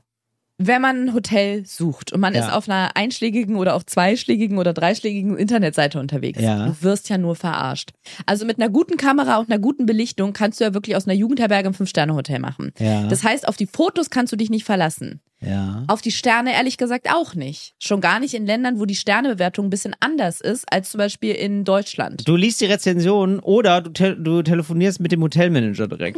Wenn 0.61 0.81
man 0.81 1.05
ein 1.05 1.13
Hotel 1.13 1.65
sucht 1.65 2.11
und 2.11 2.19
man 2.19 2.33
Ja. 2.35 2.45
ist 2.47 2.53
auf 2.53 2.67
einer 2.67 2.91
einschlägigen 2.95 3.55
oder 3.55 3.75
auch 3.75 3.83
zweischlägigen 3.83 4.57
oder 4.57 4.73
dreischlägigen 4.73 5.37
Internetseite 5.37 5.99
unterwegs, 5.99 6.41
Ja. 6.41 6.67
du 6.67 6.75
wirst 6.81 7.07
ja 7.07 7.17
nur 7.17 7.35
verarscht. 7.35 7.91
Also 8.25 8.45
mit 8.45 8.59
einer 8.59 8.69
guten 8.69 8.97
Kamera 8.97 9.37
und 9.37 9.49
einer 9.49 9.59
guten 9.59 9.85
Belichtung 9.85 10.33
kannst 10.33 10.59
du 10.59 10.65
ja 10.65 10.73
wirklich 10.73 10.97
aus 10.97 11.05
einer 11.07 11.13
Jugendherberge 11.15 11.69
ein 11.69 11.73
Fünf-Sterne-Hotel 11.73 12.39
machen. 12.39 12.71
Ja. 12.77 13.07
Das 13.07 13.23
heißt, 13.23 13.47
auf 13.47 13.55
die 13.55 13.67
Fotos 13.67 14.09
kannst 14.09 14.33
du 14.33 14.37
dich 14.37 14.49
nicht 14.49 14.65
verlassen. 14.65 15.21
ja. 15.41 15.85
Auf 15.87 16.01
die 16.01 16.11
Sterne 16.11 16.51
ehrlich 16.53 16.75
gesagt 16.75 17.07
auch 17.09 17.33
nicht. 17.33 17.73
Schon 17.79 18.01
gar 18.01 18.19
nicht 18.19 18.33
in 18.33 18.45
Ländern, 18.45 18.77
wo 18.77 18.85
die 18.85 18.95
Sternebewertung 18.95 19.67
ein 19.67 19.69
bisschen 19.69 19.95
anders 20.01 20.41
ist 20.41 20.65
als 20.69 20.89
zum 20.91 20.97
Beispiel 20.97 21.33
in 21.33 21.63
Deutschland. 21.63 22.27
Du 22.27 22.35
liest 22.35 22.59
die 22.59 22.65
Rezension 22.65 23.39
oder 23.39 23.79
du, 23.79 23.91
te 23.91 24.17
du 24.17 24.41
telefonierst 24.41 24.99
mit 24.99 25.13
dem 25.13 25.21
Hotelmanager 25.23 25.87
direkt. 25.87 26.17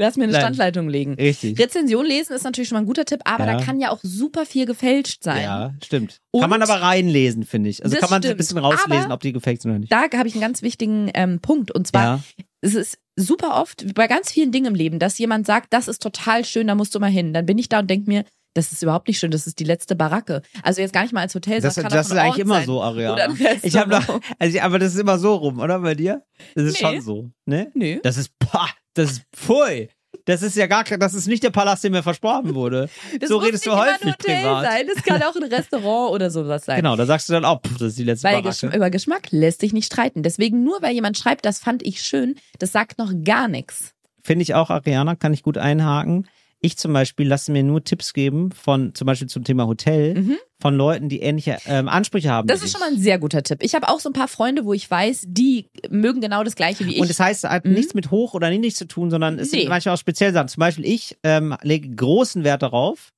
Lass 0.00 0.16
mir 0.16 0.24
eine 0.24 0.32
Nein. 0.32 0.40
Standleitung 0.40 0.88
legen. 0.88 1.14
Richtig. 1.14 1.58
Rezension 1.58 2.06
lesen 2.06 2.32
ist 2.34 2.42
natürlich 2.44 2.68
schon 2.68 2.76
mal 2.76 2.80
ein 2.82 2.86
guter 2.86 3.04
Tipp, 3.04 3.20
aber 3.24 3.46
Ja. 3.46 3.58
da 3.58 3.62
kann 3.64 3.78
ja 3.80 3.90
auch 3.90 4.00
super 4.02 4.46
viel 4.46 4.64
gefälscht 4.64 5.22
sein. 5.22 5.42
Ja, 5.42 5.74
stimmt. 5.84 6.20
Und- 6.30 6.40
kann 6.40 6.48
man 6.50 6.62
aber 6.62 6.80
reinlesen, 6.80 7.44
finde 7.44 7.68
ich. 7.68 7.84
Also 7.84 7.96
kann 7.98 8.08
man 8.08 8.22
so 8.22 8.28
ein 8.28 8.30
stimmt. 8.30 8.38
bisschen 8.38 8.58
rauslesen, 8.58 9.04
Aber- 9.04 9.14
ob 9.14 9.20
die 9.20 9.32
gefaked 9.32 9.60
sind 9.62 9.70
oder 9.72 9.78
nicht. 9.80 9.92
Da 9.92 10.04
habe 10.12 10.26
ich 10.26 10.34
einen 10.34 10.40
ganz 10.40 10.62
wichtigen 10.62 11.10
ähm, 11.14 11.40
Punkt. 11.40 11.70
Und 11.70 11.86
zwar, 11.86 12.02
Ja. 12.04 12.20
es 12.62 12.74
ist 12.74 12.98
super 13.16 13.60
oft 13.60 13.94
bei 13.94 14.06
ganz 14.06 14.30
vielen 14.32 14.52
Dingen 14.52 14.66
im 14.68 14.74
Leben, 14.74 14.98
dass 14.98 15.18
jemand 15.18 15.46
sagt, 15.46 15.72
das 15.74 15.86
ist 15.86 16.02
total 16.02 16.44
schön, 16.46 16.66
da 16.68 16.74
musst 16.74 16.94
du 16.94 16.98
mal 17.00 17.10
hin. 17.10 17.34
Dann 17.34 17.44
bin 17.44 17.58
ich 17.58 17.68
da 17.68 17.80
und 17.80 17.90
denke 17.90 18.08
mir, 18.10 18.24
das 18.54 18.72
ist 18.72 18.82
überhaupt 18.82 19.08
nicht 19.08 19.18
schön, 19.18 19.30
das 19.30 19.46
ist 19.46 19.58
die 19.58 19.64
letzte 19.64 19.94
Baracke. 19.96 20.42
Also 20.62 20.80
jetzt 20.80 20.92
gar 20.92 21.02
nicht 21.02 21.12
mal 21.12 21.20
als 21.20 21.34
Hotel, 21.34 21.60
Das, 21.60 21.74
das 21.76 21.84
kann 21.84 21.98
ist 21.98 22.10
ein 22.12 22.18
eigentlich 22.18 22.30
Ort 22.30 22.38
immer 22.40 22.54
sein. 22.56 22.66
so, 22.66 22.82
Ariana. 22.82 23.24
ein. 23.24 23.38
Ich 23.62 23.76
habe 23.76 23.90
noch, 23.90 24.20
also, 24.38 24.60
aber 24.60 24.78
das 24.78 24.94
ist 24.94 25.00
immer 25.00 25.18
so 25.18 25.34
rum, 25.34 25.58
oder 25.60 25.78
bei 25.80 25.94
dir? 25.94 26.22
Das 26.54 26.64
ist 26.64 26.74
Nee. 26.74 26.86
schon 26.88 27.00
so, 27.00 27.30
ne? 27.46 27.70
Nö. 27.74 27.98
Das 28.02 28.16
ist, 28.16 28.36
pah, 28.38 28.68
das 28.94 29.12
ist, 29.12 29.22
pfui. 29.34 29.88
Das 30.24 30.42
ist 30.42 30.56
ja 30.56 30.66
gar 30.66 30.82
kein, 30.84 30.98
das 31.00 31.14
ist 31.14 31.28
nicht 31.28 31.42
der 31.44 31.50
Palast, 31.50 31.82
der 31.84 31.90
mir 31.92 32.02
versprochen 32.02 32.54
wurde. 32.54 32.88
Das 33.20 33.28
so 33.28 33.38
redest 33.38 33.64
nicht 33.64 33.66
du 33.66 33.70
immer 33.72 33.82
ein 33.82 33.94
häufig 33.94 34.12
Hotel 34.12 34.36
privat. 34.42 34.64
sein. 34.64 34.86
Das 34.92 35.04
kann 35.04 35.22
auch 35.22 35.36
ein 35.36 35.44
Restaurant 35.44 36.12
oder 36.12 36.30
sowas 36.30 36.64
sein. 36.64 36.76
Genau, 36.76 36.96
da 36.96 37.06
sagst 37.06 37.28
du 37.28 37.32
dann 37.32 37.44
auch, 37.44 37.60
pff, 37.62 37.72
das 37.78 37.82
ist 37.88 37.98
die 37.98 38.04
letzte 38.04 38.24
Weil 38.24 38.42
Baracke. 38.42 38.48
Geschm 38.48 38.76
über 38.76 38.90
Geschmack 38.90 39.28
lässt 39.30 39.60
sich 39.60 39.72
nicht 39.72 39.86
streiten. 39.86 40.22
Deswegen 40.22 40.62
nur, 40.64 40.82
weil 40.82 40.92
jemand 40.94 41.16
schreibt, 41.16 41.44
das 41.46 41.60
fand 41.60 41.84
ich 41.84 42.02
schön, 42.02 42.34
das 42.58 42.72
sagt 42.72 42.98
noch 42.98 43.12
gar 43.24 43.46
nichts. 43.48 43.94
Finde 44.22 44.42
ich 44.42 44.54
auch, 44.54 44.68
Ariana, 44.70 45.14
kann 45.14 45.32
ich 45.32 45.42
gut 45.42 45.56
einhaken. 45.56 46.26
Ich 46.62 46.76
zum 46.76 46.92
Beispiel 46.92 47.26
lasse 47.26 47.50
mir 47.52 47.62
nur 47.62 47.82
Tipps 47.84 48.12
geben 48.12 48.52
von, 48.52 48.94
zum 48.94 49.06
Beispiel 49.06 49.28
zum 49.28 49.44
Thema 49.44 49.66
Hotel, 49.66 50.38
von 50.60 50.74
Leuten, 50.76 51.08
die 51.08 51.20
ähnliche 51.20 51.56
ähm, 51.66 51.88
Ansprüche 51.88 52.30
haben. 52.30 52.44
Mhm. 52.44 52.48
Das 52.48 52.62
ist 52.62 52.72
schon 52.72 52.80
mal 52.80 52.90
ein 52.90 52.98
sehr 52.98 53.18
guter 53.18 53.42
Tipp. 53.42 53.60
Ich 53.62 53.74
habe 53.74 53.88
auch 53.88 53.98
so 54.00 54.10
ein 54.10 54.12
paar 54.12 54.28
Freunde, 54.28 54.66
wo 54.66 54.74
ich 54.74 54.90
weiß, 54.90 55.24
die 55.26 55.70
mögen 55.88 56.20
genau 56.20 56.44
das 56.44 56.56
Gleiche 56.56 56.84
wie 56.84 56.94
ich. 56.96 57.00
Und 57.00 57.08
das 57.08 57.18
heißt, 57.18 57.44
hat 57.44 57.64
Mhm. 57.64 57.72
nichts 57.72 57.94
mit 57.94 58.10
hoch 58.10 58.34
oder 58.34 58.50
niedrig 58.50 58.76
zu 58.76 58.86
tun, 58.86 59.10
sondern 59.10 59.38
es 59.38 59.52
Nee. 59.52 59.60
sind 59.60 59.68
manchmal 59.70 59.94
auch 59.94 59.98
spezielle 59.98 60.34
Sachen. 60.34 60.48
Zum 60.48 60.60
Beispiel 60.60 60.84
ich 60.84 61.16
ähm, 61.22 61.56
lege 61.62 61.88
großen 61.88 62.44
Wert 62.44 62.60
darauf, 62.62 63.08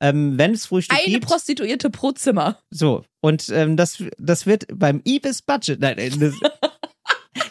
ähm, 0.00 0.36
wenn 0.36 0.50
es 0.52 0.66
Frühstück 0.66 0.98
Eine 0.98 1.12
gibt. 1.14 1.26
Prostituierte 1.26 1.90
pro 1.90 2.10
Zimmer. 2.12 2.58
So, 2.70 3.04
und 3.20 3.48
ähm, 3.50 3.76
das, 3.76 4.02
das 4.18 4.44
wird 4.46 4.66
beim 4.74 5.00
Ibis 5.06 5.42
Budget. 5.42 5.78
Nein, 5.80 5.96
das, 6.18 6.34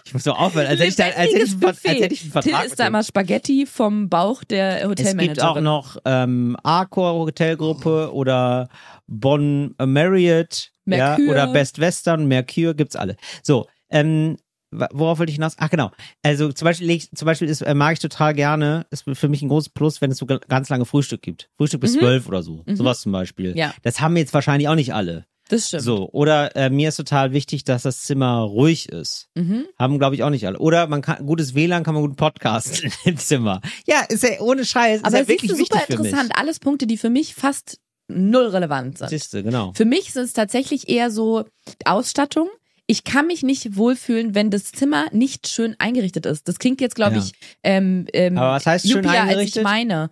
ich 0.07 0.13
muss 0.13 0.23
so 0.23 0.31
aufhören, 0.33 0.65
als 0.67 0.79
hätte 0.79 0.89
ich, 0.89 0.95
da, 0.95 1.03
als 1.05 1.15
hätte 1.15 1.37
ich, 1.43 1.53
einen, 1.53 1.63
als 1.65 1.83
hätte 1.83 2.13
ich 2.13 2.21
einen 2.23 2.31
Vertrag. 2.31 2.53
Till 2.61 2.65
isst 2.67 2.79
da 2.79 2.87
immer 2.87 3.03
Spaghetti 3.03 3.65
vom 3.65 4.09
Bauch 4.09 4.43
der 4.43 4.81
es 4.81 4.87
Hotelmanagerin. 4.87 5.27
gibt 5.33 5.41
auch 5.43 5.59
noch 5.61 5.97
ähm, 6.05 6.57
Accor 6.63 7.13
Hotelgruppe 7.13 8.13
oder 8.13 8.69
Bonn 9.07 9.75
äh, 9.79 9.85
Marriott 9.85 10.71
ja, 10.85 11.17
oder 11.29 11.47
Best 11.53 11.79
Western, 11.79 12.27
Mercure, 12.27 12.73
gibt's 12.75 12.95
alle. 12.95 13.17
So, 13.43 13.67
ähm, 13.89 14.37
worauf 14.71 15.19
wollte 15.19 15.29
ich 15.29 15.35
hinaus? 15.35 15.55
Ach 15.57 15.69
genau. 15.69 15.91
Also 16.23 16.51
zum 16.51 16.65
Beispiel, 16.65 16.89
ich- 16.89 17.09
zum 17.11 17.25
Beispiel 17.25 17.47
ist, 17.49 17.61
äh, 17.61 17.73
mag 17.73 17.93
ich 17.93 17.99
total 17.99 18.33
gerne, 18.33 18.85
ist 18.91 19.05
für 19.13 19.29
mich 19.29 19.41
ein 19.41 19.47
großes 19.49 19.69
Plus, 19.69 20.01
wenn 20.01 20.11
es 20.11 20.17
so 20.17 20.25
ga- 20.25 20.39
ganz 20.47 20.69
lange 20.69 20.85
Frühstück 20.85 21.21
gibt. 21.21 21.49
Frühstück 21.57 21.81
bis 21.81 21.95
Mhm. 21.95 21.99
zwölf 21.99 22.27
oder 22.27 22.43
so. 22.43 22.63
Mhm. 22.65 22.75
Sowas 22.75 23.01
zum 23.01 23.11
Beispiel. 23.11 23.57
Ja. 23.57 23.73
Das 23.83 24.01
haben 24.01 24.15
jetzt 24.17 24.33
wahrscheinlich 24.33 24.67
auch 24.67 24.75
nicht 24.75 24.93
alle. 24.93 25.25
Das 25.49 25.67
stimmt. 25.67 25.83
So, 25.83 26.09
oder 26.11 26.55
äh, 26.55 26.69
mir 26.69 26.89
ist 26.89 26.97
total 26.97 27.31
wichtig, 27.31 27.63
dass 27.63 27.83
das 27.83 28.01
Zimmer 28.03 28.39
ruhig 28.41 28.89
ist. 28.89 29.29
Mhm. 29.35 29.65
Haben, 29.79 29.97
glaube 29.99 30.15
ich, 30.15 30.23
auch 30.23 30.29
nicht 30.29 30.45
alle. 30.45 30.59
Oder 30.59 30.87
man 30.87 31.01
kann 31.01 31.25
gutes 31.25 31.55
WLAN 31.55 31.83
kann 31.83 31.93
man 31.93 32.03
gut 32.03 32.17
podcasten 32.17 32.91
im 33.05 33.17
Zimmer. 33.17 33.61
Ja, 33.85 34.01
ist 34.09 34.23
ja 34.23 34.39
ohne 34.41 34.65
Scheiß. 34.65 35.01
Aber 35.03 35.07
ist 35.07 35.13
ja 35.13 35.19
das 35.19 35.27
wirklich 35.27 35.51
ist 35.51 35.57
super 35.57 35.83
interessant. 35.87 36.31
Alles 36.35 36.59
Punkte, 36.59 36.87
die 36.87 36.97
für 36.97 37.09
mich 37.09 37.33
fast 37.35 37.79
null 38.09 38.47
relevant 38.47 38.97
sind. 38.97 39.09
Siehste, 39.09 39.43
genau. 39.43 39.73
Für 39.75 39.85
mich 39.85 40.13
sind 40.13 40.23
es 40.23 40.33
tatsächlich 40.33 40.89
eher 40.89 41.11
so 41.11 41.43
Ausstattung. 41.85 42.49
Ich 42.89 43.03
kann 43.03 43.27
mich 43.27 43.43
nicht 43.43 43.75
wohlfühlen, 43.75 44.33
wenn 44.33 44.49
das 44.49 44.71
Zimmer 44.71 45.07
nicht 45.11 45.47
schön 45.49 45.75
eingerichtet 45.77 46.25
ist. 46.25 46.47
Das 46.47 46.57
klingt 46.57 46.79
jetzt, 46.79 46.95
glaube 46.95 47.17
Ja. 47.17 47.21
ich, 47.23 47.33
ähm, 47.63 48.05
ähm, 48.13 48.37
Aber 48.37 48.51
was 48.53 48.65
heißt 48.65 48.87
schön 48.87 49.03
juppier, 49.03 49.11
als 49.11 49.23
ich 49.25 49.29
eingerichtet? 49.29 49.63
meine. 49.63 50.09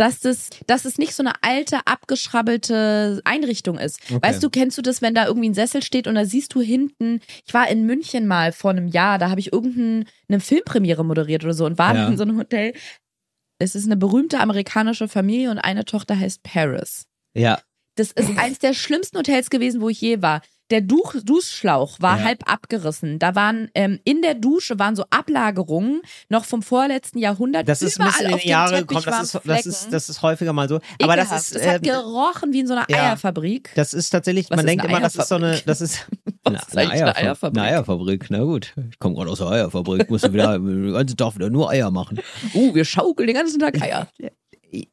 Dass 0.00 0.20
das, 0.20 0.48
dass 0.66 0.86
es 0.86 0.96
nicht 0.96 1.14
so 1.14 1.22
eine 1.22 1.32
alte, 1.42 1.86
abgeschrabbelte 1.86 3.20
Einrichtung 3.24 3.78
ist. 3.78 4.00
Okay. 4.10 4.18
Weißt 4.22 4.42
du, 4.42 4.48
kennst 4.50 4.78
du 4.78 4.82
das, 4.82 5.02
wenn 5.02 5.14
da 5.14 5.26
irgendwie 5.26 5.50
ein 5.50 5.54
Sessel 5.54 5.82
steht 5.82 6.06
und 6.06 6.14
da 6.14 6.24
siehst 6.24 6.54
du 6.54 6.60
hinten, 6.60 7.20
ich 7.46 7.52
war 7.52 7.68
in 7.68 7.84
München 7.84 8.26
mal 8.26 8.52
vor 8.52 8.70
einem 8.70 8.88
Jahr, 8.88 9.18
da 9.18 9.28
habe 9.30 9.40
ich 9.40 9.52
irgendeine 9.52 10.40
Filmpremiere 10.40 11.04
moderiert 11.04 11.44
oder 11.44 11.54
so 11.54 11.66
und 11.66 11.78
war 11.78 11.94
Ja. 11.94 12.08
in 12.08 12.16
so 12.16 12.22
einem 12.22 12.38
Hotel. 12.38 12.72
Es 13.58 13.74
ist 13.74 13.84
eine 13.84 13.96
berühmte 13.96 14.40
amerikanische 14.40 15.06
Familie 15.06 15.50
und 15.50 15.58
eine 15.58 15.84
Tochter 15.84 16.18
heißt 16.18 16.42
Paris. 16.42 17.06
Ja. 17.34 17.60
Das 17.96 18.12
ist 18.12 18.38
eins 18.38 18.58
der 18.58 18.72
schlimmsten 18.72 19.18
Hotels 19.18 19.50
gewesen, 19.50 19.82
wo 19.82 19.90
ich 19.90 20.00
je 20.00 20.22
war. 20.22 20.40
Der 20.70 20.80
Duch, 20.80 21.14
Duschschlauch 21.24 21.96
war 22.00 22.18
Ja. 22.18 22.24
halb 22.24 22.50
abgerissen. 22.50 23.18
Da 23.18 23.34
waren 23.34 23.68
ähm, 23.74 23.98
in 24.04 24.22
der 24.22 24.34
Dusche 24.34 24.78
waren 24.78 24.94
so 24.96 25.04
Ablagerungen 25.10 26.02
noch 26.28 26.44
vom 26.44 26.62
vorletzten 26.62 27.18
Jahrhundert. 27.18 27.68
Das 27.68 27.82
ist 27.82 27.98
ein 28.00 28.06
Überall 28.06 28.12
bisschen 28.12 28.26
in 28.28 28.34
auf 28.34 28.40
dem 28.42 28.48
Jahre 28.48 28.80
gekommen. 28.86 29.04
Das 29.04 29.22
ist, 29.34 29.40
das, 29.44 29.66
ist, 29.66 29.92
das 29.92 30.08
ist 30.08 30.22
häufiger 30.22 30.52
mal 30.52 30.68
so. 30.68 30.80
Aber 31.02 31.16
das 31.16 31.32
ist, 31.32 31.54
das 31.56 31.66
hat 31.66 31.76
ähm, 31.76 31.82
gerochen 31.82 32.52
wie 32.52 32.60
in 32.60 32.66
so 32.66 32.74
einer 32.74 32.86
ja. 32.88 33.10
Eierfabrik. 33.10 33.70
das 33.74 33.94
ist 33.94 34.10
tatsächlich, 34.10 34.48
Was 34.50 34.56
man 34.56 34.60
ist 34.60 34.68
denkt 34.68 34.84
eine 34.84 34.92
immer, 34.92 35.00
das 35.00 35.16
ist 35.16 35.28
so 35.28 35.34
eine, 35.36 35.46
Eierfabrik? 35.46 35.66
das 35.66 35.80
ist, 35.80 36.06
Was 36.44 36.68
ist 36.68 36.76
eigentlich 36.78 37.02
eine 37.02 37.16
Eierfabrik? 37.16 37.62
Eine 37.62 37.70
Eierfabrik, 37.72 38.26
na 38.30 38.38
gut. 38.44 38.74
Ich 38.90 38.98
komme 38.98 39.14
gerade 39.16 39.30
aus 39.30 39.38
der 39.38 39.48
Eierfabrik, 39.48 40.08
musst 40.10 40.24
du 40.24 40.32
wieder 40.32 40.58
den 40.58 40.92
ganzen 40.92 41.16
Tag 41.16 41.34
wieder 41.34 41.50
nur 41.50 41.70
Eier 41.70 41.90
machen. 41.90 42.20
Uh, 42.54 42.74
wir 42.74 42.84
schaukeln 42.84 43.26
den 43.26 43.36
ganzen 43.36 43.58
Tag 43.58 43.80
Eier. 43.82 44.08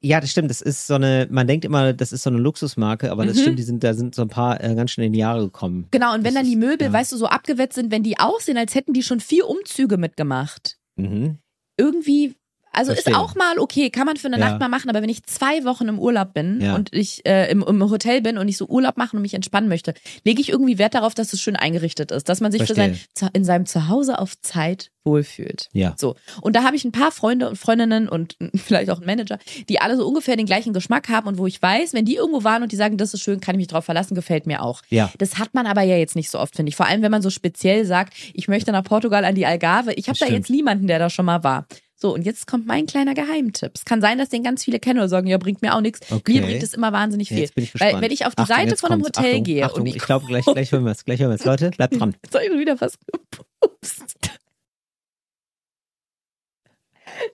Ja, 0.02 0.20
das 0.20 0.32
stimmt. 0.32 0.50
Das 0.50 0.62
ist 0.62 0.88
so 0.88 0.96
eine, 0.96 1.28
man 1.30 1.46
denkt 1.46 1.64
immer, 1.66 1.94
das 1.94 2.12
ist 2.12 2.24
so 2.24 2.30
eine 2.30 2.40
Luxusmarke, 2.40 3.12
aber 3.12 3.26
das 3.26 3.38
Mhm. 3.38 3.42
stimmt, 3.42 3.60
die 3.60 3.64
sind, 3.64 3.84
da 3.84 3.94
sind 3.94 4.16
so 4.16 4.24
ein 4.24 4.28
paar 4.28 4.64
äh, 4.64 4.74
ganz 4.76 4.92
schön 4.92 5.04
in 5.04 5.14
die 5.14 5.20
Jahre 5.20 5.44
gekommen. 5.46 5.88
Genau, 5.92 6.14
und 6.14 6.24
wenn 6.24 6.34
Das 6.34 6.42
dann 6.44 6.46
die 6.50 6.56
Möbel, 6.56 6.88
ja. 6.88 6.94
weißt 6.94 7.12
du, 7.12 7.18
so 7.18 7.28
abgewetzt 7.28 7.76
sind, 7.76 7.92
wenn 7.92 8.02
die 8.04 8.18
aussehen, 8.20 8.58
als 8.58 8.74
hätten 8.76 8.94
die 8.94 9.04
schon 9.04 9.20
vier 9.20 9.48
Umzüge 9.48 9.98
mitgemacht. 9.98 10.78
Mhm. 10.96 11.38
irgendwie, 11.80 12.34
also 12.72 12.92
Verstehe. 12.94 13.14
ist 13.14 13.20
auch 13.20 13.36
mal 13.36 13.58
okay, 13.60 13.90
kann 13.90 14.06
man 14.06 14.18
für 14.18 14.28
eine 14.28 14.40
Ja. 14.40 14.50
Nacht 14.50 14.60
mal 14.60 14.70
machen, 14.70 14.90
aber 14.90 15.02
wenn 15.02 15.10
ich 15.10 15.24
zwei 15.24 15.64
Wochen 15.64 15.88
im 15.88 16.00
Urlaub 16.00 16.34
bin 16.34 16.62
Ja. 16.62 16.76
und 16.76 16.94
ich 16.94 17.26
äh, 17.26 17.50
im, 17.52 17.64
im 17.64 17.90
Hotel 17.90 18.22
bin 18.22 18.38
und 18.38 18.48
ich 18.48 18.58
so 18.58 18.66
Urlaub 18.68 18.98
machen 18.98 19.16
und 19.18 19.22
mich 19.24 19.34
entspannen 19.34 19.70
möchte, 19.70 19.94
lege 20.24 20.42
ich 20.42 20.50
irgendwie 20.50 20.78
Wert 20.78 20.94
darauf, 20.96 21.14
dass 21.16 21.34
es 21.34 21.42
schön 21.42 21.56
eingerichtet 21.56 22.12
ist, 22.12 22.30
dass 22.30 22.42
man 22.42 22.52
sich 22.52 22.64
für 22.66 22.76
sein, 22.76 23.00
in 23.34 23.44
seinem 23.46 23.66
Zuhause 23.66 24.20
auf 24.20 24.40
Zeit 24.42 24.92
wohlfühlt. 25.04 25.70
Ja. 25.72 25.96
So. 25.98 26.16
Und 26.42 26.56
da 26.56 26.64
habe 26.64 26.76
ich 26.76 26.84
ein 26.84 26.92
paar 26.92 27.12
Freunde 27.12 27.48
und 27.50 27.58
Freundinnen 27.58 28.10
und 28.10 28.36
vielleicht 28.56 28.90
auch 28.90 28.98
einen 28.98 29.06
Manager, 29.06 29.40
die 29.70 29.80
alle 29.80 29.96
so 29.96 30.06
ungefähr 30.06 30.36
den 30.36 30.46
gleichen 30.46 30.74
Geschmack 30.74 31.08
haben 31.10 31.28
und 31.28 31.38
wo 31.38 31.48
ich 31.48 31.62
weiß, 31.62 31.94
wenn 31.94 32.06
die 32.06 32.16
irgendwo 32.16 32.44
waren 32.44 32.62
und 32.62 32.72
die 32.72 32.76
sagen, 32.76 32.98
das 32.98 33.14
ist 33.14 33.22
schön, 33.22 33.40
kann 33.40 33.56
ich 33.56 33.60
mich 33.60 33.68
drauf 33.68 33.86
verlassen, 33.86 34.16
gefällt 34.16 34.46
mir 34.46 34.62
auch. 34.62 34.82
Ja. 34.90 35.12
Das 35.18 35.40
hat 35.40 35.54
man 35.54 35.66
aber 35.66 35.82
ja 35.82 35.96
jetzt 35.96 36.16
nicht 36.16 36.30
so 36.30 36.40
oft, 36.40 36.56
finde 36.56 36.70
ich. 36.70 36.76
Vor 36.76 36.86
allem, 36.86 37.02
wenn 37.02 37.12
man 37.12 37.22
so 37.22 37.30
speziell 37.30 37.86
sagt, 37.86 38.14
ich 38.34 38.48
möchte 38.48 38.72
nach 38.72 38.84
Portugal 38.84 39.24
an 39.26 39.36
die 39.36 39.46
Algarve. 39.46 39.94
Ich 39.94 40.10
habe 40.10 40.20
da 40.20 40.26
jetzt 40.28 40.50
niemanden, 40.50 40.88
der 40.88 41.00
da 41.00 41.10
schon 41.10 41.26
mal 41.26 41.44
war. 41.44 41.68
So, 42.00 42.14
und 42.14 42.22
jetzt 42.22 42.46
kommt 42.46 42.68
mein 42.68 42.86
kleiner 42.86 43.16
Geheimtipp. 43.16 43.72
Es 43.74 43.84
kann 43.84 44.02
sein, 44.02 44.20
dass 44.20 44.30
den 44.30 44.44
ganz 44.44 44.64
viele 44.64 44.80
kennen 44.80 45.00
oder 45.00 45.10
sagen, 45.10 45.26
ja, 45.26 45.40
bringt 45.40 45.64
mir 45.64 45.76
auch 45.76 45.82
nichts. 45.82 46.12
Okay. 46.12 46.34
Mir 46.34 46.42
bringt 46.44 46.62
es 46.62 46.76
immer 46.76 46.94
wahnsinnig 46.94 47.32
Ja, 47.32 47.36
viel. 47.36 47.44
Jetzt 47.44 47.56
bin 47.56 47.64
ich 47.64 47.72
gespannt. 47.72 47.94
Weil 47.94 48.02
wenn 48.02 48.12
ich 48.12 48.28
auf 48.28 48.36
die 48.36 48.44
Achtung, 48.44 48.56
Seite 48.56 48.78
von 48.78 48.92
einem 48.92 49.02
kommt's. 49.02 49.18
Hotel 49.18 49.32
Achtung, 49.32 49.44
gehe 49.44 49.66
Achtung, 49.66 49.82
und 49.82 49.88
ich, 49.88 49.96
ich, 49.96 50.04
glaube, 50.04 50.28
gleich, 50.28 50.46
gleich 50.46 50.72
hören 50.72 50.86
wir 50.86 50.92
es. 50.92 51.06
Gleich 51.06 51.20
hören 51.20 51.32
wir 51.32 51.36
es. 51.36 51.46
Leute, 51.46 51.72
bleibt 51.72 52.00
dran. 52.00 52.16
Jetzt 52.24 52.36
hab 52.36 52.42
ich 52.44 52.52
wieder 52.52 52.78
fast 52.78 53.00
gepupst. 53.12 54.30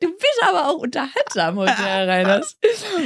Du 0.01 0.09
bist 0.09 0.39
aber 0.43 0.69
auch 0.69 0.77
unterhaltsam 0.77 1.57
heute, 1.57 1.75
Herr 1.77 2.07
Reiners. 2.07 2.57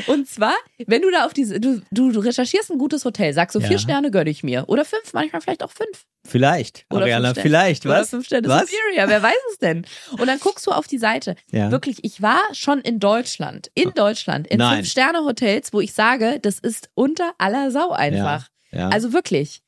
Und 0.08 0.27
zwar, 0.27 0.56
wenn 0.86 1.01
du 1.01 1.10
da 1.12 1.25
auf 1.25 1.34
diese, 1.34 1.60
du, 1.60 1.82
du, 1.91 2.12
du 2.12 2.19
recherchierst 2.19 2.71
ein 2.71 2.77
gutes 2.77 3.06
Hotel, 3.06 3.34
sagst 3.34 3.53
so 3.53 3.60
Ja. 3.60 3.67
vier 3.67 3.80
Sterne 3.80 4.12
gönne 4.12 4.30
ich 4.30 4.43
mir. 4.43 4.65
Oder 4.67 4.86
fünf, 4.86 5.13
manchmal 5.13 5.41
vielleicht 5.41 5.63
auch 5.63 5.71
fünf. 5.71 6.06
Vielleicht. 6.25 6.86
Oder 6.91 7.03
Ariana, 7.03 7.34
vielleicht. 7.34 7.86
Oder 7.86 8.01
Was? 8.01 8.10
fünf 8.10 8.25
Sterne 8.25 8.47
Was? 8.49 8.69
Superior, 8.69 9.08
wer 9.08 9.23
weiß 9.23 9.38
es 9.51 9.60
denn? 9.60 9.86
Und 10.12 10.27
dann 10.27 10.39
guckst 10.39 10.67
du 10.67 10.71
auf 10.71 10.88
die 10.88 10.97
Seite. 10.97 11.36
Ja. 11.51 11.71
Wirklich, 11.71 12.03
ich 12.03 12.21
war 12.21 12.41
schon 12.51 12.82
in 12.82 12.99
Deutschland, 12.99 13.71
in 13.73 13.91
Deutschland, 13.95 14.47
in. 14.47 14.60
Fünf-Sterne-Hotels, 14.62 15.71
wo 15.73 15.80
ich 15.80 15.93
sage, 15.93 16.39
das 16.41 16.60
ist 16.60 16.89
unter 16.95 17.32
aller 17.38 17.71
Sau 17.71 17.91
einfach. 17.91 18.49
Ja. 18.71 18.89
Also 18.89 19.13
wirklich. 19.13 19.62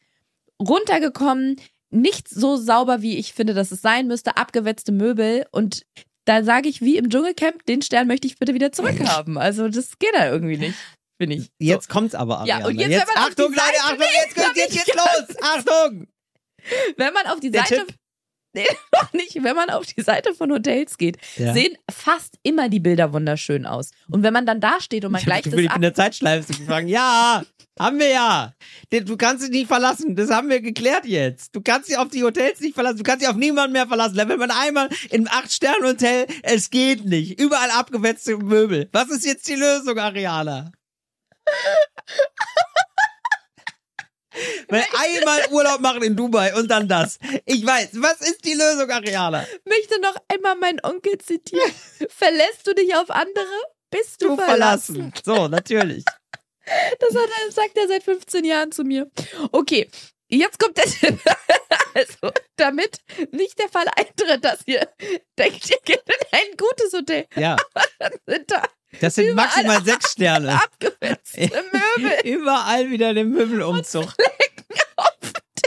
Runtergekommen, 0.60 1.56
nicht 1.90 2.28
so 2.28 2.58
sauber, 2.58 3.02
wie 3.02 3.18
ich 3.18 3.34
finde, 3.34 3.54
dass 3.54 3.72
es 3.72 3.82
sein 3.82 4.08
müsste, 4.08 4.38
abgewetzte 4.38 4.92
Möbel 4.92 5.46
und 5.52 5.84
da 6.26 6.44
sage 6.44 6.70
ich, 6.70 6.82
wie 6.82 6.98
im 6.98 7.10
Dschungelcamp, 7.10 7.66
den 7.66 7.82
Stern 7.82 8.08
möchte 8.08 8.28
ich 8.28 8.38
bitte 8.38 8.54
wieder 8.54 8.72
zurückhaben. 8.72 9.38
Also 9.38 9.68
das 9.70 9.98
geht 10.00 10.14
da 10.14 10.30
irgendwie 10.32 10.58
nicht, 10.58 10.76
finde 11.20 11.38
ich. 11.38 11.50
Jetzt 11.60 11.90
kommt's 11.90 12.14
aber, 12.16 12.44
Ja, 12.46 12.58
Ariana. 12.58 12.68
und 12.68 12.80
jetzt, 12.80 13.08
die 13.12 13.18
Achtung, 13.18 13.50
Leute, 13.52 13.62
Achtung, 13.82 14.00
jetzt, 14.00 14.38
Nee, 14.38 14.44
jetzt, 14.56 14.76
jetzt 14.76 14.86
geht's 14.86 14.98
los. 14.98 15.36
Achtung. 15.42 16.08
Wenn 16.98 17.14
man 17.14 17.26
auf 17.28 17.40
die 17.40 17.52
Der 17.52 17.64
Seite. 17.66 17.86
Tipp? 17.88 17.96
Nee, 18.54 18.66
noch 18.94 19.14
nicht. 19.14 19.36
Wenn 19.44 19.56
man 19.56 19.70
auf 19.70 19.86
die 19.86 20.02
Seite 20.02 20.34
von 20.34 20.52
Hotels 20.52 20.98
geht, 20.98 21.18
Ja. 21.38 21.54
sehen 21.54 21.78
fast 21.90 22.38
immer 22.44 22.68
die 22.70 22.80
Bilder 22.80 23.14
wunderschön 23.14 23.66
aus. 23.66 23.92
Und 24.10 24.24
wenn 24.24 24.34
man 24.34 24.46
dann 24.46 24.60
da 24.60 24.82
steht 24.82 25.06
und 25.06 25.12
man 25.12 25.20
Ich 25.20 25.26
gleicht 25.26 25.44
bin 25.44 25.52
das 25.54 25.62
in 25.62 25.68
ab. 25.70 25.82
der 25.82 25.94
Zeitschleife 25.94 26.52
gefragt. 26.54 26.88
Ja, 26.90 27.44
haben 27.80 27.98
wir 28.00 28.10
ja. 28.10 28.54
Du 28.92 29.16
kannst 29.18 29.44
dich 29.44 29.52
nicht 29.52 29.68
verlassen. 29.68 30.16
Das 30.16 30.30
haben 30.30 30.50
wir 30.50 30.60
geklärt 30.62 31.06
jetzt. 31.06 31.56
Du 31.56 31.62
kannst 31.62 31.90
dich 31.90 31.98
auf 31.98 32.10
die 32.10 32.24
Hotels 32.24 32.60
nicht 32.60 32.74
verlassen. 32.74 32.98
Du 32.98 33.04
kannst 33.04 33.22
dich 33.22 33.30
auf 33.30 33.36
niemanden 33.38 33.72
mehr 33.74 33.88
verlassen. 33.88 34.18
Wenn 34.18 34.38
man 34.40 34.52
einmal 34.52 34.90
im 35.12 35.28
Acht-Sterne-Hotel, 35.28 36.28
es 36.44 36.70
geht 36.70 37.06
nicht. 37.06 37.40
Überall 37.40 37.72
abgewetzte 37.72 38.38
Möbel. 38.38 38.90
Was 38.92 39.10
ist 39.10 39.26
jetzt 39.26 39.48
die 39.48 39.56
Lösung, 39.56 39.98
Ariana? 39.98 40.72
Weil 44.70 44.86
einmal 44.98 45.42
Urlaub 45.52 45.80
machen 45.82 46.04
in 46.04 46.16
Dubai 46.16 46.54
und 46.56 46.70
dann 46.70 46.88
das. 46.88 47.18
Ich 47.46 47.66
weiß, 47.66 47.90
was 47.94 48.22
ist 48.22 48.46
die 48.46 48.54
Lösung, 48.54 48.90
Ariana? 48.90 49.46
möchte 49.66 50.00
noch 50.02 50.16
einmal 50.28 50.56
meinen 50.56 50.80
Onkel 50.84 51.18
zitieren. 51.18 51.72
Verlässt 52.10 52.66
du 52.66 52.74
dich 52.74 52.96
auf 52.96 53.10
andere? 53.10 53.46
Bist 53.90 54.22
du, 54.22 54.28
Du 54.30 54.36
verlassen. 54.38 54.96
verlassen. 54.96 55.14
So, 55.26 55.48
natürlich. 55.48 56.04
Das 57.00 57.16
hat 57.16 57.30
er, 57.46 57.52
sagt 57.52 57.78
er 57.78 57.88
seit 57.88 58.04
15 58.04 58.46
Jahren 58.46 58.72
zu 58.72 58.84
mir. 58.84 59.10
Okay, 59.52 59.90
jetzt 60.28 60.60
kommt 60.60 60.78
der 60.78 60.86
Tipp. 60.86 61.20
Also, 61.96 62.32
damit 62.56 63.00
nicht 63.32 63.58
der 63.58 63.68
Fall 63.68 63.88
eintritt, 63.96 64.46
dass 64.46 64.60
ihr 64.68 64.88
denkt, 65.40 65.70
ihr 65.72 65.78
geht 65.84 66.04
in 66.06 66.28
ein 66.32 66.56
gutes 66.56 66.94
Hotel, 66.94 67.26
Ja, 67.36 67.58
dann 68.00 68.12
sind 68.28 68.52
da 68.52 68.64
das 69.02 69.16
sind 69.16 69.34
maximal 69.36 69.84
sechs 69.84 70.12
Sterne. 70.12 70.54
abgewetzte 70.54 71.50
Möbel, 71.72 72.20
Überall 72.26 72.92
wieder 72.92 73.14
den 73.16 73.30
Möbelumzug. 73.32 74.06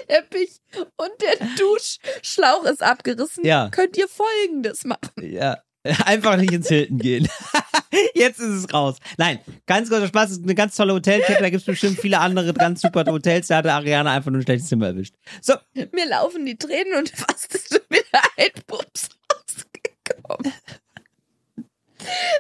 Teppich 0.07 0.59
und 0.97 1.11
der 1.21 1.37
Duschschlauch 1.59 2.65
ist 2.65 2.83
abgerissen. 2.83 3.45
Ja. 3.45 3.69
Könnt 3.71 3.97
ihr 3.97 4.09
folgendes 4.09 4.85
machen. 4.85 5.11
Ja. 5.21 5.61
Einfach 6.05 6.37
nicht 6.37 6.53
ins 6.53 6.68
Hilton 6.68 6.99
gehen. 6.99 7.29
Jetzt 8.14 8.38
ist 8.40 8.49
es 8.64 8.73
raus. 8.73 8.97
Nein, 9.18 9.40
ganz 9.66 9.88
großer 9.90 10.07
Spaß. 10.09 10.31
Es 10.31 10.37
ist 10.38 10.45
eine 10.45 10.55
ganz 10.55 10.77
tolle 10.77 10.95
Hotelkette. 10.95 11.40
Da 11.42 11.51
gibt 11.51 11.61
es 11.61 11.66
bestimmt 11.66 11.99
viele 11.99 12.21
andere 12.21 12.55
ganz 12.55 12.81
super 12.81 13.05
Hotels. 13.07 13.49
Da 13.49 13.57
hatte 13.57 13.73
Ariana 13.73 14.12
einfach 14.12 14.31
nur 14.31 14.40
ein 14.40 14.45
schlechtes 14.45 14.68
Zimmer 14.68 14.87
erwischt. 14.88 15.14
So, 15.40 15.55
Mir 15.75 16.07
laufen 16.09 16.47
die 16.47 16.57
Tränen 16.57 16.95
und 16.99 17.11
fast 17.11 17.55
ist 17.55 17.73
wieder 17.90 18.23
ein 18.38 18.51
Pups 18.66 19.09
rausgekommen. 19.33 20.53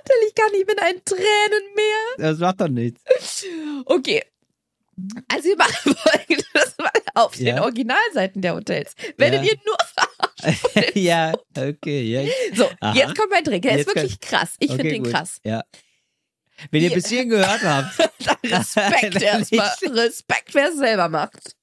Till, 0.04 0.16
ich 0.28 0.34
kann 0.34 0.50
nicht 0.52 0.66
mit 0.66 0.80
ein 0.80 1.00
Tränenmeer. 1.04 2.16
das 2.18 2.38
macht 2.38 2.60
doch 2.60 2.68
nichts. 2.68 3.02
Okay. 3.84 4.22
Also 5.28 5.48
wir 5.48 5.56
machen 5.56 5.94
folgendes 5.96 6.74
mal 6.78 6.90
auf 7.14 7.34
den 7.36 7.46
Ja. 7.46 7.62
Originalseiten 7.62 8.42
der 8.42 8.54
Hotels. 8.54 8.94
Werdet 9.16 9.44
Ja. 9.44 9.52
ihr 9.52 9.58
nur 9.64 9.76
verarscht. 9.94 10.94
ja, 10.96 11.32
okay. 11.56 12.02
Ja. 12.02 12.30
So, 12.54 12.68
Aha. 12.80 12.94
jetzt 12.94 13.16
kommt 13.16 13.30
mein 13.30 13.44
Trick. 13.44 13.62
Der 13.62 13.78
ist 13.78 13.86
wirklich 13.86 14.20
krass. 14.20 14.56
Ich 14.58 14.68
finde 14.68 14.84
okay, 14.84 14.92
den 14.92 15.04
gut. 15.04 15.12
krass. 15.12 15.40
Ja. 15.44 15.62
Wenn 16.70 16.82
ihr 16.82 16.90
bis 16.92 17.08
hierhin 17.08 17.30
gehört 17.30 17.62
habt, 17.62 17.98
Respekt 18.44 19.22
erstmal. 19.22 19.70
Respekt, 19.82 20.54
wer 20.54 20.68
es 20.68 20.76
selber 20.76 21.08
macht. 21.08 21.56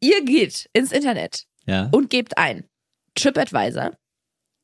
Ihr 0.00 0.24
geht 0.24 0.68
ins 0.72 0.90
Internet 0.92 1.44
ja. 1.66 1.88
und 1.92 2.10
gebt 2.10 2.36
ein 2.38 2.64
TripAdvisor. 3.14 3.92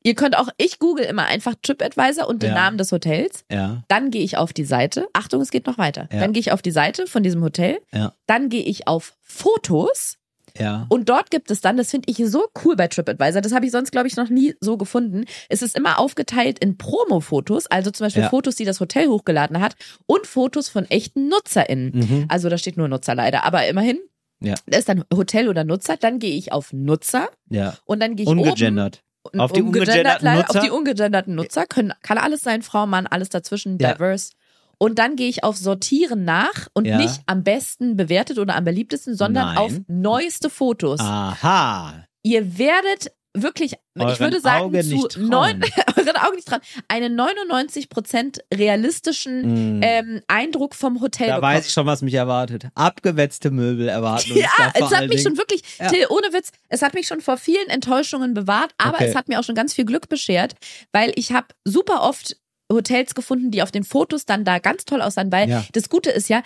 Ihr 0.03 0.15
könnt 0.15 0.37
auch, 0.37 0.47
ich 0.57 0.79
google 0.79 1.03
immer 1.05 1.25
einfach 1.25 1.55
TripAdvisor 1.61 2.27
und 2.27 2.41
den 2.41 2.49
Ja. 2.51 2.55
Namen 2.55 2.77
des 2.77 2.91
Hotels. 2.91 3.43
Ja. 3.51 3.83
Dann 3.89 4.11
gehe 4.11 4.23
ich 4.23 4.37
auf 4.37 4.53
die 4.53 4.63
Seite. 4.63 5.07
Achtung, 5.13 5.41
es 5.41 5.51
geht 5.51 5.65
noch 5.67 5.77
weiter. 5.77 6.07
Ja. 6.11 6.19
Dann 6.21 6.31
gehe 6.33 6.39
ich 6.39 6.51
auf 6.51 6.61
die 6.61 6.71
Seite 6.71 7.05
von 7.07 7.21
diesem 7.23 7.43
Hotel. 7.43 7.79
Ja. 7.93 8.13
Dann 8.25 8.49
gehe 8.49 8.63
ich 8.63 8.87
auf 8.87 9.13
Fotos. 9.21 10.15
Ja. 10.57 10.87
Und 10.89 11.09
dort 11.09 11.29
gibt 11.31 11.51
es 11.51 11.61
dann, 11.61 11.77
das 11.77 11.91
finde 11.91 12.09
ich 12.11 12.17
so 12.29 12.45
cool 12.65 12.75
bei 12.75 12.87
TripAdvisor, 12.87 13.39
das 13.41 13.53
habe 13.53 13.65
ich 13.65 13.71
sonst, 13.71 13.91
glaube 13.91 14.07
ich, 14.07 14.15
noch 14.15 14.29
nie 14.29 14.55
so 14.59 14.77
gefunden. 14.77 15.25
Es 15.47 15.61
ist 15.61 15.77
immer 15.77 15.99
aufgeteilt 15.99 16.59
in 16.59 16.77
Promo-Fotos, 16.77 17.67
also 17.67 17.91
zum 17.91 18.05
Beispiel 18.07 18.23
Ja. 18.23 18.29
Fotos, 18.29 18.55
die 18.55 18.65
das 18.65 18.79
Hotel 18.79 19.07
hochgeladen 19.09 19.59
hat 19.61 19.75
und 20.07 20.25
Fotos 20.25 20.67
von 20.67 20.85
echten 20.89 21.27
NutzerInnen. 21.29 21.91
Mhm. 21.93 22.25
Also 22.29 22.49
da 22.49 22.57
steht 22.57 22.77
nur 22.77 22.87
Nutzer 22.87 23.15
leider, 23.15 23.43
aber 23.45 23.67
immerhin. 23.67 23.99
Ja. 24.41 24.55
Da 24.65 24.77
ist 24.79 24.89
dann 24.89 25.03
Hotel 25.13 25.49
oder 25.49 25.63
Nutzer, 25.65 25.97
dann 25.97 26.17
gehe 26.19 26.35
ich 26.35 26.51
auf 26.51 26.73
Nutzer 26.73 27.29
Ja. 27.49 27.75
und 27.85 27.99
dann 28.01 28.15
gehe 28.15 28.23
ich 28.23 28.29
Ungegendert. 28.29 28.97
oben 28.97 29.08
Auf 29.37 29.51
die 29.51 29.61
ungegendert 29.61 30.21
ungegenderten 30.21 30.33
Nutzer? 30.33 30.49
Auf 30.49 30.65
die 30.65 30.69
ungegenderten 30.71 31.35
Nutzer 31.35 31.65
können, 31.65 31.93
kann 32.01 32.17
alles 32.17 32.41
sein, 32.41 32.61
Frau, 32.61 32.85
Mann, 32.87 33.05
alles 33.07 33.29
dazwischen, 33.29 33.77
Ja. 33.79 33.93
diverse. 33.93 34.31
Und 34.77 34.97
dann 34.97 35.17
gehe 35.17 35.27
ich 35.27 35.43
auf 35.43 35.57
Sortieren 35.57 36.23
nach 36.23 36.67
und 36.73 36.85
Ja. 36.85 36.97
nicht 36.97 37.21
am 37.25 37.43
besten 37.43 37.97
bewertet 37.97 38.39
oder 38.39 38.55
am 38.55 38.63
beliebtesten, 38.63 39.13
sondern 39.15 39.47
Nein. 39.47 39.57
auf 39.57 39.73
neueste 39.87 40.49
Fotos. 40.49 41.01
Aha. 41.01 42.05
Ihr 42.23 42.57
werdet 42.57 43.11
wirklich, 43.35 43.73
ich 43.73 43.79
Euren 44.01 44.19
würde 44.19 44.39
sagen, 44.41 44.63
Augen 44.65 44.81
zu 45.09 45.19
neun, 45.19 45.61
euren 45.97 46.17
Augen 46.17 46.35
nicht 46.35 46.49
dran, 46.49 46.61
einen 46.87 47.15
99% 47.19 48.39
realistischen 48.53 49.79
Mm. 49.79 49.81
ähm, 49.83 50.21
Eindruck 50.27 50.75
vom 50.75 51.01
Hotel 51.01 51.27
Da 51.27 51.35
bekommen. 51.35 51.53
weiß 51.55 51.67
ich 51.67 51.73
schon, 51.73 51.85
was 51.85 52.01
mich 52.01 52.13
erwartet. 52.13 52.67
Abgewetzte 52.75 53.51
Möbel 53.51 53.87
erwarten 53.87 54.31
uns 54.31 54.41
Ja, 54.41 54.47
es 54.73 54.81
hat 54.91 55.01
mich 55.07 55.09
Dingen. 55.09 55.21
schon 55.21 55.37
wirklich, 55.37 55.61
Ja. 55.79 55.89
Till, 55.89 56.05
ohne 56.09 56.33
Witz, 56.33 56.51
es 56.69 56.81
hat 56.81 56.93
mich 56.93 57.07
schon 57.07 57.21
vor 57.21 57.37
vielen 57.37 57.69
Enttäuschungen 57.69 58.33
bewahrt, 58.33 58.71
aber 58.77 58.95
Okay. 58.95 59.07
es 59.09 59.15
hat 59.15 59.27
mir 59.29 59.39
auch 59.39 59.43
schon 59.43 59.55
ganz 59.55 59.73
viel 59.73 59.85
Glück 59.85 60.09
beschert, 60.09 60.55
weil 60.91 61.11
ich 61.15 61.31
habe 61.31 61.47
super 61.65 62.01
oft 62.03 62.35
Hotels 62.71 63.15
gefunden, 63.15 63.51
die 63.51 63.63
auf 63.63 63.71
den 63.71 63.83
Fotos 63.83 64.25
dann 64.25 64.43
da 64.45 64.59
ganz 64.59 64.85
toll 64.85 65.01
aussahen, 65.01 65.31
weil 65.31 65.49
Ja. 65.49 65.65
das 65.73 65.89
Gute 65.89 66.09
ist 66.11 66.29
ja, 66.29 66.43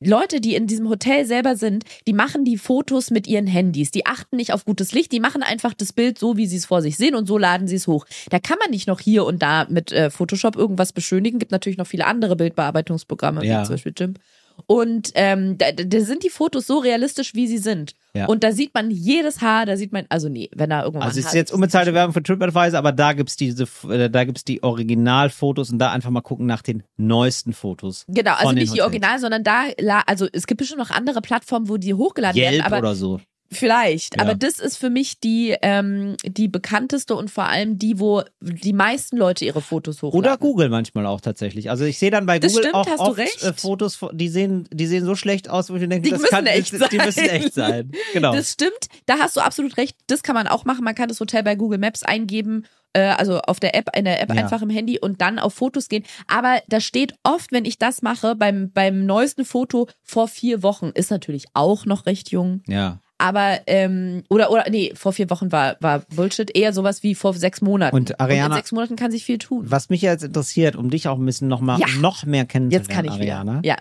Leute, 0.00 0.40
die 0.42 0.54
in 0.54 0.66
diesem 0.66 0.88
Hotel 0.88 1.24
selber 1.24 1.56
sind, 1.56 1.84
die 2.06 2.12
machen 2.12 2.44
die 2.44 2.58
Fotos 2.58 3.10
mit 3.10 3.26
ihren 3.26 3.46
Handys. 3.46 3.90
Die 3.90 4.04
achten 4.04 4.36
nicht 4.36 4.52
auf 4.52 4.64
gutes 4.66 4.92
Licht, 4.92 5.10
die 5.12 5.20
machen 5.20 5.42
einfach 5.42 5.72
das 5.72 5.92
Bild 5.92 6.18
so, 6.18 6.36
wie 6.36 6.46
sie 6.46 6.56
es 6.56 6.66
vor 6.66 6.82
sich 6.82 6.96
sehen 6.98 7.14
und 7.14 7.26
so 7.26 7.38
laden 7.38 7.66
sie 7.66 7.76
es 7.76 7.86
hoch. 7.86 8.04
Da 8.30 8.38
kann 8.38 8.58
man 8.60 8.70
nicht 8.70 8.86
noch 8.88 9.00
hier 9.00 9.24
und 9.24 9.42
da 9.42 9.66
mit 9.70 9.92
äh, 9.92 10.10
Photoshop 10.10 10.54
irgendwas 10.56 10.92
beschönigen. 10.92 11.38
Gibt 11.38 11.52
natürlich 11.52 11.78
noch 11.78 11.86
viele 11.86 12.06
andere 12.06 12.36
Bildbearbeitungsprogramme, 12.36 13.44
Ja. 13.44 13.60
wie 13.62 13.64
zum 13.66 13.74
Beispiel 13.74 13.92
GIMP. 13.92 14.18
Und 14.66 15.10
ähm, 15.14 15.58
da, 15.58 15.72
da 15.72 16.00
sind 16.00 16.24
die 16.24 16.30
Fotos 16.30 16.66
so 16.66 16.78
realistisch, 16.78 17.34
wie 17.34 17.46
sie 17.46 17.58
sind. 17.58 17.94
Ja. 18.14 18.26
Und 18.26 18.42
da 18.42 18.52
sieht 18.52 18.72
man 18.74 18.90
jedes 18.90 19.42
Haar, 19.42 19.66
da 19.66 19.76
sieht 19.76 19.92
man, 19.92 20.06
also 20.08 20.28
nee, 20.28 20.48
wenn 20.54 20.70
da 20.70 20.82
irgendwann 20.82 21.02
Also 21.02 21.20
es 21.20 21.26
ist 21.26 21.32
Haar 21.32 21.36
jetzt 21.36 21.52
unbezahlte 21.52 21.92
Werbung 21.92 22.14
für 22.14 22.22
TripAdvisor, 22.22 22.78
aber 22.78 22.92
da 22.92 23.12
gibt's 23.12 23.36
diese, 23.36 23.66
äh, 23.88 24.08
da 24.08 24.24
gibt's 24.24 24.44
die 24.44 24.62
Originalfotos 24.62 25.70
und 25.70 25.78
da 25.78 25.92
einfach 25.92 26.10
mal 26.10 26.22
gucken 26.22 26.46
nach 26.46 26.62
den 26.62 26.82
neuesten 26.96 27.52
Fotos. 27.52 28.04
Genau, 28.08 28.32
also 28.32 28.52
nicht 28.52 28.74
die 28.74 28.80
Hotels. 28.80 28.86
Original, 28.86 29.18
sondern 29.18 29.44
da, 29.44 29.64
also 30.06 30.26
es 30.32 30.46
gibt 30.46 30.58
bestimmt 30.58 30.80
noch 30.80 30.90
andere 30.90 31.20
Plattformen, 31.20 31.68
wo 31.68 31.76
die 31.76 31.94
hochgeladen 31.94 32.40
werden, 32.40 32.54
Yelp 32.54 32.66
aber 32.66 32.78
oder 32.78 32.94
so. 32.94 33.20
Vielleicht, 33.50 34.16
Ja. 34.16 34.22
aber 34.22 34.34
das 34.34 34.58
ist 34.58 34.76
für 34.76 34.90
mich 34.90 35.20
die, 35.20 35.54
ähm, 35.62 36.16
die 36.24 36.48
bekannteste 36.48 37.14
und 37.14 37.30
vor 37.30 37.44
allem 37.44 37.78
die, 37.78 38.00
wo 38.00 38.22
die 38.40 38.72
meisten 38.72 39.16
Leute 39.16 39.44
ihre 39.44 39.60
Fotos 39.60 40.02
hochladen. 40.02 40.18
Oder 40.18 40.36
Google 40.36 40.68
manchmal 40.68 41.06
auch 41.06 41.20
tatsächlich. 41.20 41.70
Also 41.70 41.84
ich 41.84 41.98
sehe 41.98 42.10
dann 42.10 42.26
bei 42.26 42.38
Das 42.38 42.52
Google 42.52 42.70
stimmt, 42.70 42.74
auch 42.74 42.98
oft 42.98 43.18
äh, 43.42 43.52
Fotos, 43.52 43.98
die 44.12 44.28
sehen, 44.28 44.68
die 44.72 44.86
sehen 44.86 45.04
so 45.04 45.14
schlecht 45.14 45.48
aus, 45.48 45.70
wo 45.70 45.74
ich 45.76 45.80
denke, 45.88 46.00
Die 46.00 46.10
das 46.10 46.20
müssen 46.20 46.30
kann 46.30 46.46
echt 46.46 46.72
das, 46.72 46.88
die 46.88 46.96
sein. 46.96 47.06
müssen 47.06 47.24
echt 47.28 47.54
sein. 47.54 47.92
Genau. 48.12 48.32
Das 48.34 48.52
stimmt, 48.52 48.88
da 49.06 49.18
hast 49.18 49.36
du 49.36 49.40
absolut 49.40 49.76
recht. 49.76 49.96
Das 50.08 50.22
kann 50.22 50.34
man 50.34 50.48
auch 50.48 50.64
machen. 50.64 50.84
Man 50.84 50.94
kann 50.94 51.08
das 51.08 51.20
Hotel 51.20 51.42
bei 51.42 51.54
Google 51.54 51.78
Maps 51.78 52.02
eingeben, 52.02 52.66
äh, 52.94 53.00
also 53.02 53.40
auf 53.40 53.60
der 53.60 53.74
App, 53.76 53.90
in 53.96 54.04
der 54.06 54.20
App 54.20 54.34
Ja. 54.34 54.42
einfach 54.42 54.62
im 54.62 54.70
Handy 54.70 54.98
und 54.98 55.20
dann 55.20 55.38
auf 55.38 55.54
Fotos 55.54 55.88
gehen. 55.88 56.04
Aber 56.26 56.60
da 56.68 56.80
steht 56.80 57.14
oft, 57.22 57.52
wenn 57.52 57.64
ich 57.64 57.78
das 57.78 58.02
mache, 58.02 58.34
beim, 58.34 58.70
beim 58.72 59.06
neuesten 59.06 59.44
Foto 59.44 59.86
vor 60.02 60.28
vier 60.28 60.62
Wochen, 60.62 60.90
ist 60.94 61.10
natürlich 61.10 61.44
auch 61.54 61.84
noch 61.86 62.06
recht 62.06 62.30
jung. 62.30 62.62
ja. 62.66 63.00
Aber, 63.18 63.60
ähm, 63.66 64.24
oder, 64.28 64.50
oder, 64.50 64.64
nee, 64.68 64.92
vor 64.94 65.12
vier 65.12 65.30
Wochen 65.30 65.50
war, 65.50 65.76
war 65.80 66.00
Bullshit. 66.14 66.54
Eher 66.54 66.72
sowas 66.74 67.02
wie 67.02 67.14
vor 67.14 67.32
sechs 67.32 67.62
Monaten. 67.62 67.96
Und 67.96 68.20
Ariana- 68.20 68.46
in 68.48 68.52
sechs 68.52 68.72
Monaten 68.72 68.96
kann 68.96 69.10
sich 69.10 69.24
viel 69.24 69.38
tun. 69.38 69.64
Was 69.70 69.88
mich 69.88 70.02
jetzt 70.02 70.22
interessiert, 70.22 70.76
um 70.76 70.90
dich 70.90 71.08
auch 71.08 71.18
ein 71.18 71.24
bisschen 71.24 71.48
noch 71.48 71.60
mal 71.62 71.78
Ja. 71.80 71.86
noch 72.00 72.24
mehr 72.26 72.44
kennenzulernen, 72.44 72.84
Jetzt 72.86 72.94
kann 72.94 73.04
ich 73.06 73.12
Ariana. 73.12 73.58
wieder. 73.62 73.66
Ja. 73.68 73.76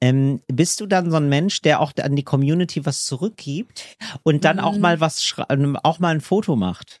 Ähm, 0.00 0.40
bist 0.46 0.80
du 0.80 0.86
dann 0.86 1.10
so 1.10 1.16
ein 1.18 1.28
Mensch, 1.28 1.60
der 1.60 1.80
auch 1.80 1.92
an 2.00 2.16
die 2.16 2.22
Community 2.22 2.86
was 2.86 3.04
zurückgibt 3.04 3.84
und 4.22 4.44
dann 4.44 4.58
auch 4.60 4.74
Mhm. 4.74 4.80
mal 4.80 5.00
was 5.00 5.34
ähm, 5.50 5.76
auch 5.82 5.98
mal 5.98 6.14
ein 6.14 6.20
Foto 6.20 6.56
macht? 6.56 7.00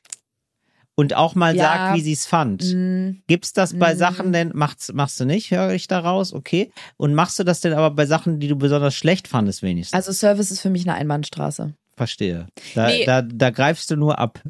Und 0.98 1.14
auch 1.14 1.36
mal 1.36 1.54
Ja. 1.54 1.62
sagt, 1.62 1.96
wie 1.96 2.00
sie 2.00 2.12
es 2.12 2.26
fand. 2.26 2.64
Mm, 2.74 3.10
Gibt's 3.28 3.52
das 3.52 3.78
bei 3.78 3.94
Mhm. 3.94 3.98
Sachen 3.98 4.32
denn, 4.32 4.50
machst, 4.52 4.92
machst 4.94 5.20
du 5.20 5.24
nicht, 5.26 5.52
höre 5.52 5.70
ich 5.72 5.86
daraus, 5.86 6.32
okay. 6.32 6.72
Und 6.96 7.14
machst 7.14 7.38
du 7.38 7.44
das 7.44 7.60
denn 7.60 7.72
aber 7.72 7.92
bei 7.92 8.04
Sachen, 8.04 8.40
die 8.40 8.48
du 8.48 8.56
besonders 8.56 8.96
schlecht 8.96 9.28
fandest, 9.28 9.62
wenigstens? 9.62 9.94
Also 9.94 10.10
Service 10.10 10.50
ist 10.50 10.60
für 10.60 10.70
mich 10.70 10.88
eine 10.88 10.98
Einbahnstraße. 10.98 11.72
Verstehe. 11.96 12.48
Da, 12.74 12.88
Nee. 12.88 13.04
da, 13.04 13.22
da 13.22 13.50
greifst 13.50 13.88
du 13.92 13.96
nur 13.96 14.18
ab. 14.18 14.42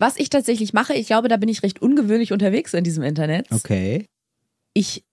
Was 0.00 0.16
ich 0.16 0.28
tatsächlich 0.28 0.72
mache, 0.72 0.92
ich 0.94 1.06
glaube, 1.06 1.28
da 1.28 1.36
bin 1.36 1.48
ich 1.48 1.62
recht 1.62 1.80
ungewöhnlich 1.80 2.32
unterwegs 2.32 2.74
in 2.74 2.82
diesem 2.82 3.04
Internet. 3.04 3.46
Okay. 3.52 4.06
Ich 4.74 5.04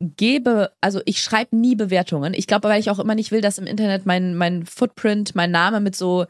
gebe, 0.00 0.72
also 0.80 1.00
ich 1.04 1.22
schreibe 1.22 1.56
nie 1.56 1.76
Bewertungen. 1.76 2.34
Ich 2.34 2.48
glaube, 2.48 2.68
weil 2.68 2.80
ich 2.80 2.90
auch 2.90 2.98
immer 2.98 3.14
nicht 3.14 3.30
will, 3.30 3.40
dass 3.42 3.58
im 3.58 3.66
Internet 3.68 4.06
mein, 4.06 4.34
mein 4.34 4.66
Footprint, 4.66 5.36
mein 5.36 5.52
Name 5.52 5.78
mit 5.78 5.94
so 5.94 6.26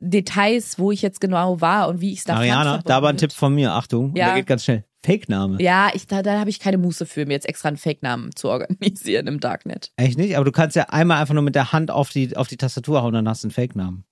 Details, 0.00 0.78
wo 0.78 0.90
ich 0.92 1.02
jetzt 1.02 1.20
genau 1.20 1.60
war 1.60 1.88
und 1.88 2.00
wie 2.00 2.12
ich 2.12 2.18
es 2.20 2.24
da 2.24 2.36
Ariana, 2.36 2.74
fand, 2.76 2.88
da 2.88 2.96
aber 2.96 3.08
ein 3.08 3.16
Tipp 3.16 3.32
von 3.32 3.54
mir. 3.54 3.72
Achtung, 3.72 4.14
Ja. 4.16 4.26
der 4.26 4.34
geht 4.36 4.46
ganz 4.46 4.64
schnell. 4.64 4.84
Fake-Name. 5.04 5.60
Ja, 5.60 5.90
ich, 5.94 6.06
da, 6.06 6.22
da 6.22 6.38
habe 6.38 6.48
ich 6.50 6.60
keine 6.60 6.78
Muße 6.78 7.06
für, 7.06 7.26
mir 7.26 7.32
jetzt 7.32 7.48
extra 7.48 7.68
einen 7.68 7.76
Fake-Namen 7.76 8.36
zu 8.36 8.48
organisieren 8.48 9.26
im 9.26 9.40
Darknet. 9.40 9.90
Echt 9.96 10.16
nicht? 10.16 10.36
Aber 10.36 10.44
du 10.44 10.52
kannst 10.52 10.76
ja 10.76 10.84
einmal 10.90 11.20
einfach 11.20 11.34
nur 11.34 11.42
mit 11.42 11.56
der 11.56 11.72
Hand 11.72 11.90
auf 11.90 12.10
die, 12.10 12.36
auf 12.36 12.46
die 12.46 12.56
Tastatur 12.56 13.02
hauen, 13.02 13.12
dann 13.12 13.28
hast 13.28 13.42
du 13.42 13.48
einen 13.48 13.52
Fake-Namen. 13.52 14.04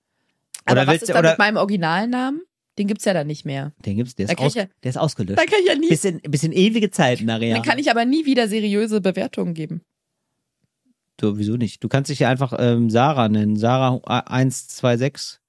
Aber 0.65 0.73
Oder 0.73 0.81
was 0.87 0.91
willst 0.93 1.03
ist 1.03 1.09
dann 1.09 1.19
oder, 1.19 1.29
mit 1.31 1.39
meinem 1.39 1.57
Originalnamen? 1.57 2.41
Den 2.77 2.87
gibt's 2.87 3.05
ja 3.05 3.13
dann 3.13 3.27
nicht 3.27 3.45
mehr. 3.45 3.73
den 3.85 3.97
gibt's, 3.97 4.15
der 4.15 4.27
Da 4.27 4.33
ist, 4.33 4.39
aus, 4.39 4.53
ja- 4.55 4.65
der 4.83 4.89
ist 4.89 4.97
ausgelöscht. 4.97 5.39
Dann 5.39 5.45
kann 5.45 5.59
ich 5.61 5.67
ja 5.69 5.75
nie, 5.75 5.89
Bis 5.89 6.03
in, 6.05 6.19
bis 6.21 6.43
in 6.43 6.51
ewige 6.51 6.89
Zeiten, 6.91 7.29
Ariana. 7.29 7.55
dann 7.59 7.63
kann 7.69 7.79
ich 7.79 7.89
aber 7.91 8.05
nie 8.05 8.25
wieder 8.25 8.47
seriöse 8.47 9.01
Bewertungen 9.01 9.53
geben. 9.53 9.81
Du, 11.17 11.37
wieso 11.37 11.55
nicht? 11.57 11.83
Du 11.83 11.87
kannst 11.87 12.09
dich 12.09 12.19
ja 12.19 12.29
einfach 12.29 12.53
ähm, 12.57 12.89
Sarah 12.89 13.29
nennen. 13.29 13.55
Sarah 13.55 13.99
126. 14.05 15.39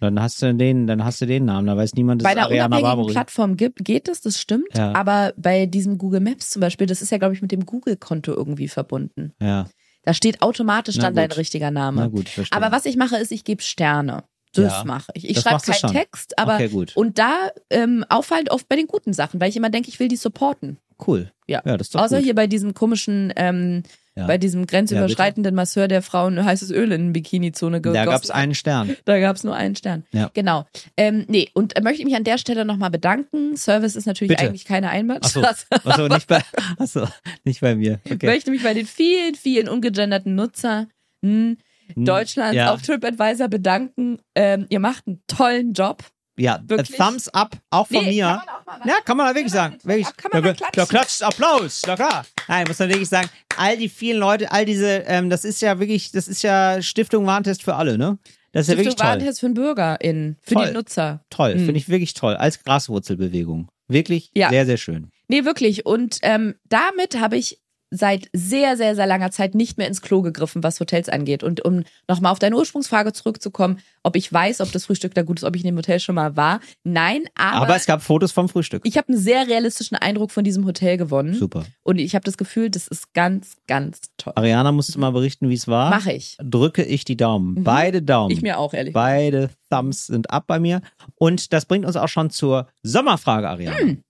Dann 0.00 0.20
hast 0.20 0.42
du 0.42 0.54
den, 0.54 0.86
dann 0.86 1.04
hast 1.04 1.20
du 1.20 1.26
den 1.26 1.46
Namen. 1.46 1.66
Da 1.66 1.76
weiß 1.76 1.94
niemand, 1.94 2.20
das 2.20 2.24
Bei 2.24 2.32
einer 2.32 2.46
Ariana 2.46 2.76
unabhängigen. 2.78 3.12
Plattform 3.12 3.56
gibt, 3.56 3.84
geht 3.84 4.08
es, 4.08 4.20
das 4.20 4.38
stimmt. 4.40 4.68
Ja. 4.76 4.92
Aber 4.94 5.32
bei 5.36 5.66
diesem 5.66 5.96
Google 5.98 6.20
Maps 6.20 6.50
zum 6.50 6.60
Beispiel, 6.60 6.86
das 6.86 7.00
ist 7.02 7.10
ja, 7.10 7.18
glaube 7.18 7.34
ich, 7.34 7.40
mit 7.42 7.50
dem 7.52 7.64
Google-Konto 7.64 8.32
irgendwie 8.32 8.68
verbunden. 8.68 9.32
Ja, 9.40 9.66
Da 10.04 10.12
steht 10.14 10.42
automatisch 10.42 10.96
Na 10.96 11.04
dann 11.04 11.14
dein 11.14 11.28
gut. 11.30 11.38
richtiger 11.38 11.70
na 11.70 11.90
Name. 11.90 12.10
gut, 12.10 12.28
ich 12.28 12.34
verstehe. 12.34 12.56
Aber 12.60 12.70
was 12.74 12.84
ich 12.86 12.96
mache, 12.96 13.16
ist, 13.16 13.32
ich 13.32 13.42
gebe 13.44 13.62
Sterne. 13.62 14.24
Das 14.52 14.72
Ja. 14.72 14.84
mache 14.84 15.10
ich. 15.14 15.28
Ich 15.28 15.40
schreibe 15.40 15.60
keinen. 15.62 15.92
Text, 15.92 16.38
aber 16.38 16.54
Okay, 16.54 16.68
gut. 16.68 16.96
und 16.96 17.18
da 17.18 17.48
ähm, 17.70 18.04
auffallend 18.08 18.50
oft 18.50 18.68
bei 18.68 18.76
den 18.76 18.86
guten 18.86 19.12
Sachen, 19.12 19.40
weil 19.40 19.48
ich 19.50 19.56
immer 19.56 19.68
denke, 19.70 19.88
ich 19.88 19.98
will 20.00 20.08
die 20.08 20.16
supporten. 20.16 20.78
Cool. 21.06 21.30
Ja. 21.46 21.60
Ja, 21.66 21.76
das 21.76 21.88
ist 21.88 21.94
doch 21.94 22.00
Außer 22.02 22.16
gut. 22.18 22.24
hier 22.24 22.34
bei 22.34 22.46
diesem 22.46 22.72
komischen, 22.72 23.32
ähm, 23.36 23.82
Ja. 24.18 24.26
bei 24.26 24.38
diesem 24.38 24.66
grenzüberschreitenden 24.66 25.54
Masseur, 25.54 25.88
der 25.88 26.00
Frauen 26.00 26.42
heißes 26.42 26.70
Öl 26.70 26.90
in 26.92 27.12
Bikini-Zone 27.12 27.82
Da 27.82 27.90
gegossen 27.90 28.06
gab's 28.10 28.28
hat. 28.30 28.36
einen 28.36 28.54
Stern. 28.54 28.96
Da 29.04 29.20
gab's 29.20 29.44
nur 29.44 29.54
einen 29.54 29.76
Stern. 29.76 30.04
Ja. 30.12 30.30
Genau. 30.32 30.64
Ähm, 30.96 31.26
nee, 31.28 31.50
und 31.52 31.76
äh, 31.76 31.82
möchte 31.82 31.98
ich 32.00 32.06
mich 32.06 32.16
an 32.16 32.24
der 32.24 32.38
Stelle 32.38 32.64
nochmal 32.64 32.90
bedanken. 32.90 33.56
Service 33.58 33.94
ist 33.94 34.06
natürlich 34.06 34.30
Bitte. 34.36 34.48
eigentlich 34.48 34.64
keine 34.64 34.86
Achso, 34.88 34.96
Einbahnstraße. 34.98 35.66
achso, 35.84 36.08
nicht 36.14 36.26
bei, 36.28 36.40
achso, 36.78 37.06
nicht 37.44 37.60
bei 37.60 37.74
mir. 37.76 38.00
Ich 38.04 38.12
Okay. 38.12 38.26
möchte 38.26 38.50
mich 38.50 38.62
bei 38.62 38.72
den 38.72 38.86
vielen, 38.86 39.34
vielen 39.34 39.68
ungegenderten 39.68 40.34
Nutzern 40.34 40.86
Hm, 41.24 41.58
Deutschlands 41.94 42.56
ja. 42.56 42.72
auf 42.72 42.82
TripAdvisor 42.82 43.48
bedanken. 43.48 44.18
Ähm, 44.34 44.66
ihr 44.70 44.80
macht 44.80 45.06
einen 45.06 45.22
tollen 45.26 45.72
Job. 45.72 46.02
Ja, 46.38 46.60
Wirklich? 46.66 46.96
Thumbs 46.98 47.28
up, 47.28 47.56
auch 47.70 47.86
von 47.86 48.04
Nee, 48.04 48.10
mir. 48.16 48.24
kann 48.26 48.36
man 48.36 48.48
auch 48.48 48.66
mal- 48.84 48.88
ja, 48.88 48.94
kann 49.04 49.16
man 49.16 49.26
da 49.28 49.34
wirklich 49.34 49.52
sagen. 49.52 49.78
Wirklich. 49.84 50.06
Kann 50.16 50.30
man 50.32 50.42
da, 50.42 50.48
mal 50.48 50.54
da 50.54 50.66
klatschen. 50.70 50.88
klatscht 50.88 51.22
Applaus, 51.22 51.82
na 51.86 51.96
klar. 51.96 52.26
Nein, 52.48 52.64
muss 52.68 52.78
man 52.78 52.88
wirklich 52.90 53.08
sagen, 53.08 53.28
all 53.56 53.76
die 53.78 53.88
vielen 53.88 54.18
Leute, 54.18 54.52
all 54.52 54.64
diese, 54.66 55.04
ähm, 55.06 55.30
das 55.30 55.44
ist 55.46 55.62
ja 55.62 55.78
wirklich, 55.80 56.12
das 56.12 56.28
ist 56.28 56.42
ja 56.42 56.82
Stiftung 56.82 57.24
Warentest 57.26 57.62
für 57.62 57.74
alle, 57.74 57.96
ne? 57.96 58.18
Das 58.52 58.62
ist 58.62 58.68
ja 58.68 58.74
wirklich 58.78 58.92
Stiftung 58.92 58.96
toll. 59.06 59.06
Warentest 59.16 59.40
für 59.40 59.46
den 59.46 59.54
BürgerInnen, 59.54 60.36
für 60.42 60.54
Toll. 60.54 60.66
die 60.68 60.72
Nutzer. 60.74 61.24
Toll, 61.30 61.54
Mhm. 61.54 61.64
finde 61.64 61.78
ich 61.78 61.88
wirklich 61.88 62.12
toll. 62.14 62.36
Als 62.36 62.62
Graswurzelbewegung. 62.64 63.68
Wirklich 63.88 64.30
Ja. 64.34 64.50
sehr, 64.50 64.66
sehr 64.66 64.76
schön. 64.76 65.10
Nee, 65.28 65.44
wirklich. 65.44 65.86
Und 65.86 66.18
ähm, 66.22 66.54
damit 66.68 67.18
habe 67.20 67.36
ich 67.36 67.58
seit 67.96 68.28
sehr, 68.32 68.76
sehr, 68.76 68.94
sehr 68.94 69.06
langer 69.06 69.30
Zeit 69.30 69.54
nicht 69.54 69.78
mehr 69.78 69.88
ins 69.88 70.02
Klo 70.02 70.22
gegriffen, 70.22 70.62
was 70.62 70.80
Hotels 70.80 71.08
angeht. 71.08 71.42
Und 71.42 71.64
um 71.64 71.84
nochmal 72.08 72.32
auf 72.32 72.38
deine 72.38 72.56
Ursprungsfrage 72.56 73.12
zurückzukommen, 73.12 73.78
ob 74.02 74.16
ich 74.16 74.32
weiß, 74.32 74.60
ob 74.60 74.70
das 74.72 74.86
Frühstück 74.86 75.14
da 75.14 75.22
gut 75.22 75.38
ist, 75.38 75.44
ob 75.44 75.56
ich 75.56 75.62
in 75.62 75.68
dem 75.68 75.76
Hotel 75.76 75.98
schon 76.00 76.14
mal 76.14 76.36
war. 76.36 76.60
Nein, 76.84 77.24
aber, 77.34 77.62
Aber, 77.62 77.76
es 77.76 77.86
gab 77.86 78.02
Fotos 78.02 78.32
vom 78.32 78.48
Frühstück. 78.48 78.82
ich 78.84 78.96
habe 78.96 79.08
einen 79.08 79.18
sehr 79.18 79.46
realistischen 79.46 79.96
Eindruck 79.96 80.30
von 80.30 80.44
diesem 80.44 80.64
Hotel 80.66 80.96
gewonnen. 80.96 81.34
Super. 81.34 81.64
Und 81.82 81.98
ich 81.98 82.14
habe 82.14 82.24
das 82.24 82.36
Gefühl, 82.36 82.70
das 82.70 82.86
ist 82.88 83.12
ganz, 83.14 83.56
ganz 83.66 84.00
toll. 84.16 84.32
Ariana, 84.36 84.72
musst 84.72 84.94
du 84.94 84.98
mal 84.98 85.10
berichten, 85.10 85.48
wie 85.48 85.54
es 85.54 85.66
war? 85.66 85.90
Mache 85.90 86.12
ich. 86.12 86.36
Drücke 86.42 86.84
ich 86.84 87.04
die 87.04 87.16
Daumen. 87.16 87.54
Mhm. 87.54 87.64
Beide 87.64 88.02
Daumen. 88.02 88.30
Ich 88.30 88.42
mir 88.42 88.58
auch, 88.58 88.74
ehrlich. 88.74 88.94
Beide 88.94 89.50
Thumbs 89.70 90.06
sind 90.06 90.30
ab 90.30 90.44
bei 90.46 90.58
mir. 90.60 90.80
Und 91.16 91.52
das 91.52 91.64
bringt 91.66 91.84
uns 91.84 91.96
auch 91.96 92.08
schon 92.08 92.30
zur 92.30 92.68
Sommerfrage, 92.82 93.48
Ariana. 93.48 93.78
Hm. 93.78 94.02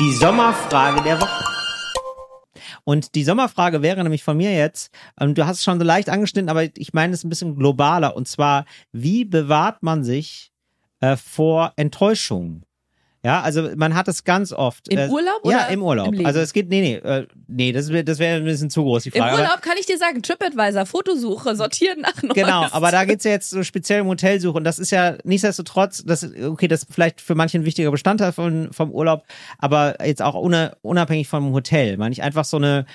Die 0.00 0.12
Sommerfrage 0.12 1.02
der 1.02 1.20
Woche. 1.20 1.47
Und 2.88 3.14
die 3.16 3.22
Sommerfrage 3.22 3.82
wäre 3.82 4.02
nämlich 4.02 4.24
von 4.24 4.38
mir 4.38 4.56
jetzt, 4.56 4.90
ähm, 5.20 5.34
du 5.34 5.44
hast 5.44 5.58
es 5.58 5.62
schon 5.62 5.78
so 5.78 5.84
leicht 5.84 6.08
angeschnitten, 6.08 6.48
aber 6.48 6.74
ich 6.74 6.94
meine 6.94 7.12
es 7.12 7.22
ein 7.22 7.28
bisschen 7.28 7.54
globaler. 7.54 8.16
Und 8.16 8.28
zwar, 8.28 8.64
wie 8.92 9.26
bewahrt 9.26 9.82
man 9.82 10.04
sich 10.04 10.52
äh, 11.00 11.18
vor 11.18 11.74
Enttäuschung? 11.76 12.62
Ja, 13.28 13.42
also 13.42 13.68
man 13.76 13.94
hat 13.94 14.08
es 14.08 14.24
ganz 14.24 14.52
oft. 14.54 14.88
Im 14.88 14.98
äh, 14.98 15.08
Urlaub 15.08 15.40
Ja, 15.44 15.58
oder 15.58 15.68
im 15.68 15.82
Urlaub. 15.82 16.14
im 16.14 16.24
also 16.24 16.40
es 16.40 16.54
geht, 16.54 16.70
nee, 16.70 16.80
nee, 16.80 16.94
äh, 16.96 17.26
nee, 17.46 17.72
das 17.72 17.90
wäre 17.90 18.02
das 18.02 18.18
wär 18.18 18.36
ein 18.36 18.44
bisschen 18.44 18.70
zu 18.70 18.82
groß, 18.82 19.02
die 19.02 19.10
Im 19.10 19.20
Frage. 19.20 19.32
Aber- 19.34 19.42
Urlaub 19.42 19.60
kann 19.60 19.74
ich 19.78 19.84
dir 19.84 19.98
sagen, 19.98 20.22
TripAdvisor, 20.22 20.86
Fotosuche, 20.86 21.54
sortieren 21.54 22.00
nach 22.00 22.22
Neues. 22.22 22.34
Genau, 22.34 22.66
aber 22.70 22.90
da 22.90 23.04
geht's 23.04 23.24
ja 23.24 23.30
jetzt 23.32 23.50
so 23.50 23.62
speziell 23.62 24.00
um 24.00 24.08
Hotelsuche 24.08 24.56
und 24.56 24.64
das 24.64 24.78
ist 24.78 24.90
ja 24.90 25.18
nichtsdestotrotz, 25.24 26.04
das, 26.06 26.26
okay, 26.42 26.68
das 26.68 26.84
ist 26.84 26.92
vielleicht 26.94 27.20
für 27.20 27.34
manche 27.34 27.58
ein 27.58 27.66
wichtiger 27.66 27.90
Bestandteil 27.90 28.32
von, 28.32 28.72
vom 28.72 28.90
Urlaub, 28.90 29.24
aber 29.58 30.04
jetzt 30.06 30.22
auch 30.22 30.34
ohne, 30.34 30.76
unabhängig 30.80 31.28
vom 31.28 31.52
Hotel, 31.52 31.98
meine 31.98 32.12
ich 32.12 32.22
einfach 32.22 32.46
so 32.46 32.56
eine, 32.56 32.86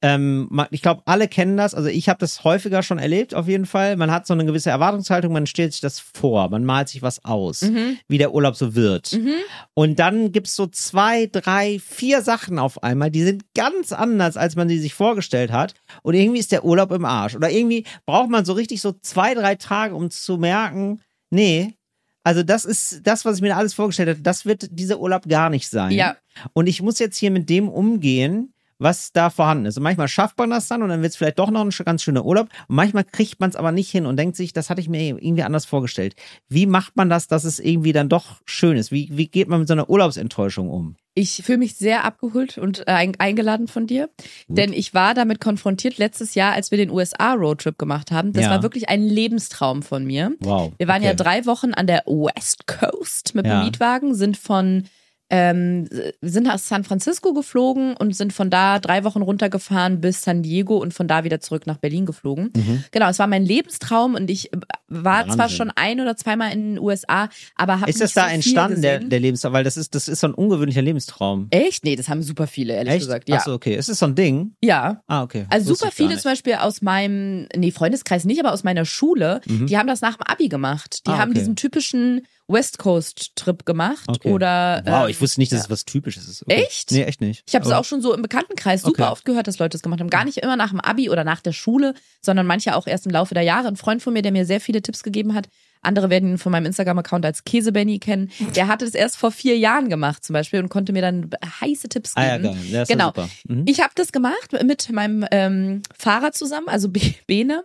ähm, 0.00 0.48
ich 0.70 0.80
glaube, 0.82 1.02
alle 1.06 1.26
kennen 1.26 1.56
das, 1.56 1.74
also 1.74 1.88
ich 1.88 2.08
habe 2.08 2.18
das 2.20 2.44
häufiger 2.44 2.82
schon 2.84 2.98
erlebt, 2.98 3.34
auf 3.34 3.48
jeden 3.48 3.66
Fall. 3.66 3.96
Man 3.96 4.10
hat 4.12 4.26
so 4.26 4.34
eine 4.34 4.44
gewisse 4.44 4.70
Erwartungshaltung, 4.70 5.32
man 5.32 5.46
stellt 5.46 5.72
sich 5.72 5.80
das 5.80 5.98
vor, 5.98 6.50
man 6.50 6.64
malt 6.64 6.88
sich 6.88 7.02
was 7.02 7.24
aus, 7.24 7.62
Mhm. 7.62 7.98
wie 8.06 8.18
der 8.18 8.32
Urlaub 8.32 8.54
so 8.54 8.74
wird. 8.76 9.12
Mhm. 9.12 9.34
Und 9.74 9.98
dann 9.98 10.30
gibt's 10.30 10.54
so 10.54 10.66
zwei, 10.68 11.26
drei, 11.26 11.80
vier 11.80 12.22
Sachen 12.22 12.58
auf 12.60 12.82
einmal, 12.82 13.10
die 13.10 13.24
sind 13.24 13.42
ganz 13.54 13.92
anders, 13.92 14.36
als 14.36 14.54
man 14.54 14.68
sie 14.68 14.78
sich 14.78 14.94
vorgestellt 14.94 15.50
hat. 15.50 15.74
Und 16.02 16.14
irgendwie 16.14 16.38
ist 16.38 16.52
der 16.52 16.64
Urlaub 16.64 16.92
im 16.92 17.04
Arsch. 17.04 17.34
Oder 17.34 17.50
irgendwie 17.50 17.84
braucht 18.06 18.30
man 18.30 18.44
so 18.44 18.52
richtig 18.52 18.80
so 18.80 18.92
zwei, 19.02 19.34
drei 19.34 19.56
Tage, 19.56 19.96
um 19.96 20.10
zu 20.10 20.36
merken, 20.36 21.00
nee, 21.30 21.74
also 22.22 22.42
das 22.42 22.64
ist 22.64 23.00
das, 23.04 23.24
was 23.24 23.36
ich 23.36 23.42
mir 23.42 23.56
alles 23.56 23.74
vorgestellt 23.74 24.10
habe, 24.10 24.20
das 24.20 24.44
wird 24.44 24.68
dieser 24.70 25.00
Urlaub 25.00 25.28
gar 25.28 25.50
nicht 25.50 25.68
sein. 25.68 25.92
Ja. 25.92 26.16
Und 26.52 26.66
ich 26.68 26.82
muss 26.82 26.98
jetzt 26.98 27.16
hier 27.16 27.30
mit 27.30 27.48
dem 27.48 27.68
umgehen, 27.68 28.52
was 28.78 29.12
da 29.12 29.30
vorhanden 29.30 29.66
ist. 29.66 29.76
Und 29.76 29.82
manchmal 29.82 30.08
schafft 30.08 30.38
man 30.38 30.50
das 30.50 30.68
dann 30.68 30.82
und 30.82 30.88
dann 30.88 31.02
wird 31.02 31.10
es 31.12 31.16
vielleicht 31.16 31.38
doch 31.38 31.50
noch 31.50 31.64
ein 31.64 31.70
ganz 31.84 32.02
schöner 32.02 32.24
Urlaub. 32.24 32.48
Und 32.68 32.76
manchmal 32.76 33.04
kriegt 33.04 33.40
man 33.40 33.50
es 33.50 33.56
aber 33.56 33.72
nicht 33.72 33.90
hin 33.90 34.06
und 34.06 34.16
denkt 34.16 34.36
sich, 34.36 34.52
das 34.52 34.70
hatte 34.70 34.80
ich 34.80 34.88
mir 34.88 35.00
irgendwie 35.02 35.42
anders 35.42 35.64
vorgestellt. 35.64 36.14
Wie 36.48 36.66
macht 36.66 36.96
man 36.96 37.08
das, 37.08 37.26
dass 37.26 37.44
es 37.44 37.58
irgendwie 37.58 37.92
dann 37.92 38.08
doch 38.08 38.40
schön 38.44 38.76
ist? 38.76 38.92
Wie, 38.92 39.08
wie 39.12 39.26
geht 39.28 39.48
man 39.48 39.60
mit 39.60 39.68
so 39.68 39.74
einer 39.74 39.90
Urlaubsenttäuschung 39.90 40.68
um? 40.70 40.96
Ich 41.14 41.42
fühle 41.44 41.58
mich 41.58 41.74
sehr 41.74 42.04
abgeholt 42.04 42.58
und 42.58 42.86
äh, 42.86 42.92
ein- 42.92 43.18
eingeladen 43.18 43.66
von 43.66 43.88
dir, 43.88 44.08
denn 44.46 44.72
ich 44.72 44.94
war 44.94 45.14
damit 45.14 45.40
konfrontiert 45.40 45.98
letztes 45.98 46.36
Jahr, 46.36 46.52
als 46.52 46.70
wir 46.70 46.78
den 46.78 46.90
USA-Roadtrip 46.90 47.76
gemacht 47.76 48.12
haben. 48.12 48.32
Das 48.32 48.44
Ja. 48.44 48.50
war 48.50 48.62
wirklich 48.62 48.88
ein 48.88 49.02
Lebenstraum 49.02 49.82
von 49.82 50.04
mir. 50.04 50.36
Wow. 50.38 50.72
Wir 50.78 50.86
waren 50.86 51.02
ja 51.02 51.08
Okay. 51.10 51.16
drei 51.24 51.46
Wochen 51.46 51.74
an 51.74 51.88
der 51.88 52.04
West 52.06 52.68
Coast 52.68 53.34
mit 53.34 53.46
Ja. 53.46 53.58
dem 53.58 53.64
Mietwagen, 53.64 54.14
sind 54.14 54.36
von 54.36 54.84
ähm, 55.30 55.88
sind 56.22 56.44
nach 56.44 56.58
San 56.58 56.84
Francisco 56.84 57.34
geflogen 57.34 57.94
und 57.96 58.16
sind 58.16 58.32
von 58.32 58.48
da 58.50 58.78
drei 58.78 59.04
Wochen 59.04 59.20
runtergefahren 59.22 60.00
bis 60.00 60.22
San 60.22 60.42
Diego 60.42 60.78
und 60.78 60.94
von 60.94 61.06
da 61.06 61.24
wieder 61.24 61.40
zurück 61.40 61.66
nach 61.66 61.76
Berlin 61.76 62.06
geflogen. 62.06 62.50
Mhm. 62.56 62.84
Genau, 62.90 63.08
es 63.10 63.18
war 63.18 63.26
mein 63.26 63.44
Lebenstraum 63.44 64.14
und 64.14 64.30
ich 64.30 64.50
war 64.88 65.20
Wahnsinn. 65.20 65.34
zwar 65.34 65.48
schon 65.50 65.70
ein 65.74 66.00
oder 66.00 66.16
zweimal 66.16 66.52
in 66.52 66.74
den 66.74 66.78
USA, 66.78 67.28
aber 67.56 67.80
habe 67.80 67.90
Ist 67.90 68.00
das 68.00 68.14
da 68.14 68.28
so 68.28 68.34
entstanden, 68.34 68.80
der, 68.80 69.00
der 69.00 69.20
Lebenstraum? 69.20 69.52
Weil 69.52 69.64
das 69.64 69.76
ist, 69.76 69.94
das 69.94 70.08
ist 70.08 70.20
so 70.20 70.28
ein 70.28 70.34
ungewöhnlicher 70.34 70.82
Lebenstraum. 70.82 71.48
Echt? 71.50 71.84
Nee, 71.84 71.96
das 71.96 72.08
haben 72.08 72.22
super 72.22 72.46
viele, 72.46 72.74
ehrlich 72.74 72.94
Echt? 72.94 73.00
gesagt. 73.02 73.28
Ja. 73.28 73.36
Achso, 73.36 73.52
okay. 73.52 73.76
Ist 73.76 73.88
das 73.90 73.98
so 73.98 74.06
ein 74.06 74.14
Ding? 74.14 74.52
Ja. 74.62 75.02
Ah, 75.06 75.22
okay. 75.22 75.46
Also 75.50 75.70
Wusste 75.70 75.84
super 75.86 75.92
viele 75.94 76.16
zum 76.18 76.30
Beispiel 76.32 76.54
aus 76.54 76.80
meinem, 76.80 77.48
nee, 77.54 77.70
Freundeskreis 77.70 78.24
nicht, 78.24 78.40
aber 78.40 78.52
aus 78.52 78.64
meiner 78.64 78.84
Schule, 78.86 79.40
die 79.46 79.76
haben 79.76 79.86
das 79.88 80.00
nach 80.00 80.16
dem 80.16 80.22
Abi 80.26 80.48
gemacht. 80.48 81.06
Die 81.06 81.10
Mhm. 81.10 81.14
Ah, 81.16 81.18
haben 81.20 81.30
okay. 81.30 81.38
diesen 81.40 81.56
typischen 81.56 82.22
West 82.48 82.78
Coast 82.78 83.36
Trip 83.36 83.64
gemacht 83.66 84.04
Okay. 84.08 84.30
oder 84.32 84.82
Wow, 84.86 85.04
ähm, 85.04 85.10
ich 85.10 85.20
wusste 85.20 85.38
nicht, 85.40 85.52
dass 85.52 85.58
ja. 85.60 85.64
es 85.66 85.70
was 85.70 85.84
Typisches 85.84 86.26
ist. 86.28 86.42
Okay. 86.42 86.62
Echt? 86.62 86.90
Nee, 86.92 87.02
echt 87.04 87.20
nicht. 87.20 87.44
Ich 87.46 87.54
habe 87.54 87.64
es 87.66 87.70
auch 87.72 87.84
schon 87.84 88.00
so 88.00 88.14
im 88.14 88.22
Bekanntenkreis 88.22 88.82
super 88.82 89.02
Okay. 89.04 89.12
oft 89.12 89.24
gehört, 89.26 89.46
dass 89.46 89.58
Leute 89.58 89.70
das 89.76 89.82
gemacht 89.82 90.00
haben. 90.00 90.08
Gar 90.10 90.24
nicht 90.24 90.38
immer 90.38 90.56
nach 90.56 90.70
dem 90.70 90.80
Abi 90.80 91.10
oder 91.10 91.24
nach 91.24 91.40
der 91.42 91.52
Schule, 91.52 91.94
sondern 92.22 92.46
manche 92.46 92.74
auch 92.74 92.86
erst 92.86 93.04
im 93.06 93.12
Laufe 93.12 93.34
der 93.34 93.42
Jahre. 93.42 93.68
Ein 93.68 93.76
Freund 93.76 94.02
von 94.02 94.12
mir, 94.14 94.22
der 94.22 94.32
mir 94.32 94.46
sehr 94.46 94.60
viele 94.60 94.80
Tipps 94.82 95.02
gegeben 95.02 95.34
hat, 95.34 95.48
andere 95.82 96.10
werden 96.10 96.30
ihn 96.30 96.38
von 96.38 96.50
meinem 96.50 96.66
Instagram-Account 96.66 97.24
als 97.24 97.44
Käsebenny 97.44 97.98
kennen, 98.00 98.30
der 98.56 98.66
hatte 98.66 98.84
das 98.84 98.94
erst 98.94 99.16
vor 99.16 99.30
vier 99.30 99.56
Jahren 99.56 99.88
gemacht 99.88 100.24
zum 100.24 100.32
Beispiel 100.34 100.58
und 100.60 100.70
konnte 100.70 100.92
mir 100.92 101.02
dann 101.02 101.30
heiße 101.60 101.88
Tipps 101.88 102.12
Ah 102.16 102.36
geben. 102.38 102.44
ja, 102.46 102.50
geil. 102.52 102.60
Ja, 102.70 102.82
ist 102.82 102.88
Genau. 102.88 103.12
Mhm. 103.46 103.64
Ich 103.68 103.80
habe 103.80 103.92
das 103.94 104.10
gemacht 104.10 104.52
mit 104.64 104.90
meinem 104.90 105.24
ähm, 105.30 105.82
Fahrer 105.96 106.32
zusammen, 106.32 106.68
also 106.68 106.88
Be- 106.88 107.14
Bene. 107.28 107.62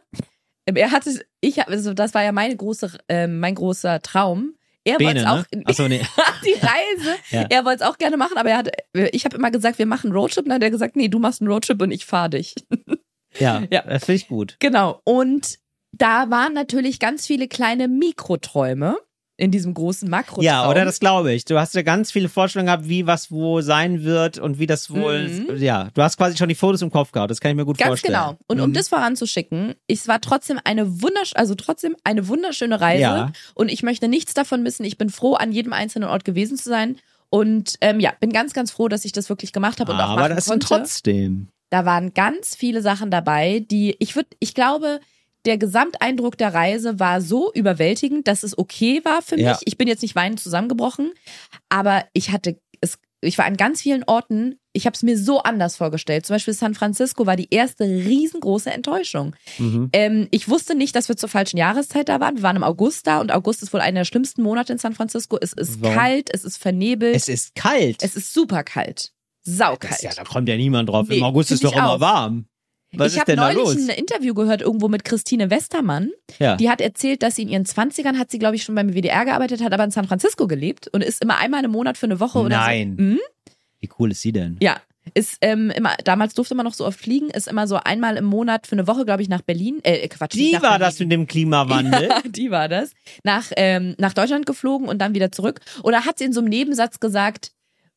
Ähm, 0.68 0.76
Er 0.76 0.92
hatte, 0.92 1.20
ich 1.42 1.58
hab, 1.60 1.70
also 1.70 1.94
das 1.96 2.14
war 2.14 2.24
ja 2.24 2.32
meine 2.32 2.56
große, 2.56 2.92
ähm, 3.10 3.40
mein 3.40 3.56
großer 3.56 4.02
Traum. 4.02 4.54
Er 4.86 5.00
wollte 5.00 5.20
es 5.20 5.26
auch, 5.26 5.44
ne? 5.54 5.64
Achso, 5.66 5.88
nee. 5.88 6.02
die 6.46 6.54
Reise. 6.54 7.16
Ja. 7.30 7.46
Er 7.50 7.66
wollte 7.66 7.84
es 7.84 7.90
auch 7.90 7.98
gerne 7.98 8.18
machen, 8.18 8.38
aber 8.38 8.50
er 8.50 8.58
hat, 8.58 8.70
ich 9.12 9.26
habe 9.26 9.38
immer 9.38 9.50
gesagt, 9.52 9.80
wir 9.80 9.86
machen 9.86 10.08
einen 10.08 10.16
Roadtrip. 10.18 10.44
Und 10.46 10.50
dann 10.50 10.56
hat 10.56 10.64
er 10.64 10.72
gesagt, 10.72 10.96
nee, 10.96 11.08
du 11.08 11.20
machst 11.20 11.42
einen 11.42 11.50
Roadtrip 11.52 11.82
und 11.82 11.92
ich 11.92 12.06
fahre 12.06 12.32
dich. 12.32 12.54
Ja, 13.40 13.64
Ja. 13.72 13.82
das 13.82 14.06
finde 14.06 14.18
ich 14.18 14.28
gut. 14.28 14.58
Genau. 14.60 15.02
Und 15.06 15.58
da 15.92 16.30
waren 16.30 16.54
natürlich 16.54 17.00
ganz 17.00 17.26
viele 17.26 17.48
kleine 17.48 17.88
Mikroträume 17.88 18.98
in 19.44 19.52
diesem 19.52 19.74
großen 19.74 20.10
Makrotraum. 20.10 20.44
Ja, 20.44 20.70
oder 20.70 20.86
das 20.86 21.00
glaube 21.00 21.34
ich. 21.34 21.44
Du 21.44 21.60
hast 21.60 21.76
ja 21.76 21.82
ganz 21.82 22.12
viele 22.12 22.30
Vorstellungen 22.30 22.68
gehabt, 22.68 22.88
wie 22.88 23.06
was 23.08 23.30
wo 23.30 23.60
sein 23.62 24.04
wird 24.04 24.40
und 24.40 24.58
wie 24.58 24.68
das 24.68 24.90
wohl. 24.90 25.28
Mhm. 25.28 25.58
Ja, 25.58 25.90
du 25.94 26.02
hast 26.02 26.18
quasi 26.18 26.38
schon 26.38 26.48
die 26.50 26.56
Fotos 26.56 26.82
im 26.82 26.92
Kopf 26.92 27.12
gehabt. 27.12 27.30
Das 27.30 27.42
kann 27.42 27.52
ich 27.52 27.58
mir 27.58 27.66
gut 27.66 27.78
Ganz 27.78 27.88
vorstellen. 27.90 28.14
genau. 28.14 28.38
Und 28.48 28.62
um 28.62 28.70
Mhm. 28.70 28.74
das 28.74 28.88
voranzuschicken, 28.90 29.76
es 29.88 30.08
war 30.08 30.22
trotzdem 30.22 30.60
eine 30.64 31.02
wundersch 31.02 31.34
also 31.36 31.56
trotzdem 31.56 31.96
eine 32.04 32.28
wunderschöne 32.30 32.80
Reise. 32.80 33.02
Ja. 33.02 33.32
Und 33.54 33.70
ich 33.70 33.84
möchte 33.84 34.08
nichts 34.08 34.34
davon 34.34 34.64
missen. 34.64 34.86
Ich 34.86 34.98
bin 34.98 35.10
froh, 35.10 35.34
an 35.34 35.52
jedem 35.52 35.74
einzelnen 35.74 36.08
Ort 36.10 36.24
gewesen 36.26 36.58
zu 36.58 36.70
sein. 36.70 36.96
Und 37.30 37.76
ähm, 37.82 38.00
ja, 38.00 38.14
bin 38.20 38.32
ganz, 38.32 38.54
ganz 38.54 38.72
froh, 38.72 38.88
dass 38.88 39.04
ich 39.06 39.12
das 39.12 39.28
wirklich 39.28 39.52
gemacht 39.54 39.80
habe 39.80 39.92
und 39.92 40.00
auch 40.00 40.10
Aber 40.10 40.22
machen 40.22 40.36
das 40.36 40.46
konnte. 40.46 40.68
trotzdem. 40.68 41.48
Da 41.70 41.84
waren 41.86 42.14
ganz 42.14 42.56
viele 42.56 42.82
Sachen 42.82 43.10
dabei, 43.12 43.66
die 43.70 43.96
ich 44.00 44.16
würde, 44.16 44.30
ich 44.40 44.54
glaube, 44.54 45.00
der 45.46 45.58
Gesamteindruck 45.58 46.38
der 46.38 46.54
Reise 46.54 47.00
war 47.00 47.22
so 47.22 47.52
überwältigend, 47.54 48.28
dass 48.28 48.44
es 48.44 48.58
okay 48.58 49.02
war 49.04 49.22
für 49.22 49.36
mich. 49.36 49.46
Ja. 49.46 49.60
Ich 49.66 49.78
bin 49.78 49.88
jetzt 49.88 50.02
nicht 50.02 50.16
weinend 50.16 50.40
zusammengebrochen, 50.40 51.12
aber 51.70 52.06
ich 52.14 52.32
hatte 52.32 52.60
es, 52.82 52.98
ich 53.22 53.38
war 53.38 53.46
an 53.46 53.58
ganz 53.58 53.82
vielen 53.82 54.04
Orten. 54.04 54.60
Ich 54.74 54.86
habe 54.86 54.96
es 54.96 55.04
mir 55.04 55.18
so 55.18 55.42
anders 55.44 55.78
vorgestellt. 55.78 56.26
Zum 56.26 56.34
Beispiel 56.36 56.54
San 56.54 56.74
Francisco 56.74 57.26
war 57.26 57.36
die 57.36 57.48
erste 57.52 57.86
riesengroße 57.86 58.72
Enttäuschung. 58.72 59.36
Mhm. 59.60 59.90
Ähm, 59.94 60.28
ich 60.32 60.50
wusste 60.50 60.76
nicht, 60.76 60.96
dass 60.96 61.10
wir 61.10 61.16
zur 61.16 61.30
falschen 61.30 61.58
Jahreszeit 61.58 62.10
da 62.10 62.20
waren. 62.20 62.38
Wir 62.38 62.44
waren 62.44 62.56
im 62.56 62.64
August 62.64 63.08
da 63.08 63.22
und 63.22 63.32
August 63.32 63.64
ist 63.64 63.72
wohl 63.74 63.82
einer 63.82 64.02
der 64.02 64.06
schlimmsten 64.06 64.42
Monate 64.42 64.74
in 64.74 64.80
San 64.80 64.94
Francisco. 64.94 65.38
Es 65.40 65.54
ist 65.54 65.82
Warum? 65.82 65.96
kalt, 65.96 66.30
es 66.34 66.44
ist 66.44 66.58
vernebelt, 66.58 67.16
Es 67.16 67.30
ist 67.30 67.56
kalt. 67.56 68.04
es 68.04 68.16
ist 68.16 68.34
super 68.34 68.64
kalt. 68.64 69.12
Saukalt. 69.44 70.02
Ja, 70.02 70.12
da 70.16 70.24
kommt 70.24 70.48
ja 70.48 70.56
niemand 70.56 70.90
drauf. 70.90 71.08
Nee, 71.10 71.18
Im 71.18 71.24
August 71.24 71.52
ist 71.52 71.64
doch 71.64 71.74
immer 71.76 72.00
warm. 72.00 72.46
Was 72.96 73.14
ich 73.14 73.20
habe 73.20 73.36
neulich 73.36 73.78
ein 73.78 73.90
Interview 73.90 74.34
gehört 74.34 74.62
irgendwo 74.62 74.88
mit 74.88 75.04
Christine 75.04 75.50
Westermann. 75.50 76.12
Ja. 76.40 76.56
Die 76.56 76.70
hat 76.70 76.82
erzählt, 76.82 77.24
dass 77.24 77.36
sie 77.36 77.44
in 77.44 77.50
ihren 77.50 77.66
20ern 77.66 78.18
hat 78.18 78.32
sie, 78.32 78.40
glaube 78.40 78.56
ich, 78.56 78.64
schon 78.64 78.76
beim 78.76 78.94
WDR 78.94 79.26
gearbeitet, 79.26 79.62
hat 79.64 79.74
aber 79.74 79.84
in 79.84 79.92
San 79.92 80.08
Francisco 80.08 80.48
gelebt 80.48 80.88
und 80.94 81.04
ist 81.04 81.22
immer 81.22 81.38
einmal 81.38 81.64
im 81.64 81.72
Monat 81.72 81.98
für 81.98 82.06
eine 82.06 82.20
Woche 82.20 82.40
oder 82.40 82.58
Nein. 82.58 82.96
so. 82.98 83.04
Mhm. 83.04 83.20
Wie 83.80 83.90
cool 84.00 84.12
ist 84.12 84.22
sie 84.22 84.32
denn? 84.32 84.58
Ja. 84.62 84.78
Ist 85.16 85.38
ähm, 85.42 85.70
immer, 85.72 85.96
damals 86.06 86.34
durfte 86.34 86.56
man 86.56 86.66
noch 86.66 86.74
so 86.74 86.86
oft 86.86 86.98
fliegen, 86.98 87.30
ist 87.30 87.50
immer 87.50 87.68
so 87.68 87.76
einmal 87.76 88.16
im 88.16 88.24
Monat 88.24 88.68
für 88.68 88.74
eine 88.74 88.88
Woche, 88.88 89.04
glaube 89.04 89.22
ich, 89.22 89.28
nach 89.28 89.42
Berlin. 89.42 89.80
Äh, 89.84 90.08
Quatsch. 90.08 90.34
Die 90.34 90.54
war 90.54 90.62
Berlin. 90.62 90.80
das 90.80 91.00
mit 91.00 91.12
dem 91.12 91.28
Klimawandel. 91.28 92.04
Ja, 92.10 92.22
die 92.26 92.52
war 92.52 92.70
das. 92.70 92.92
Nach, 93.24 93.52
ähm, 93.58 93.96
nach 93.98 94.14
Deutschland 94.14 94.46
geflogen 94.46 94.88
und 94.88 95.00
dann 95.00 95.14
wieder 95.14 95.32
zurück. 95.32 95.60
Da 95.84 96.06
hat 96.06 96.20
sie 96.20 96.24
in 96.26 96.32
so 96.32 96.40
einem 96.40 96.50
Nebensatz 96.50 97.02
gesagt, 97.02 97.52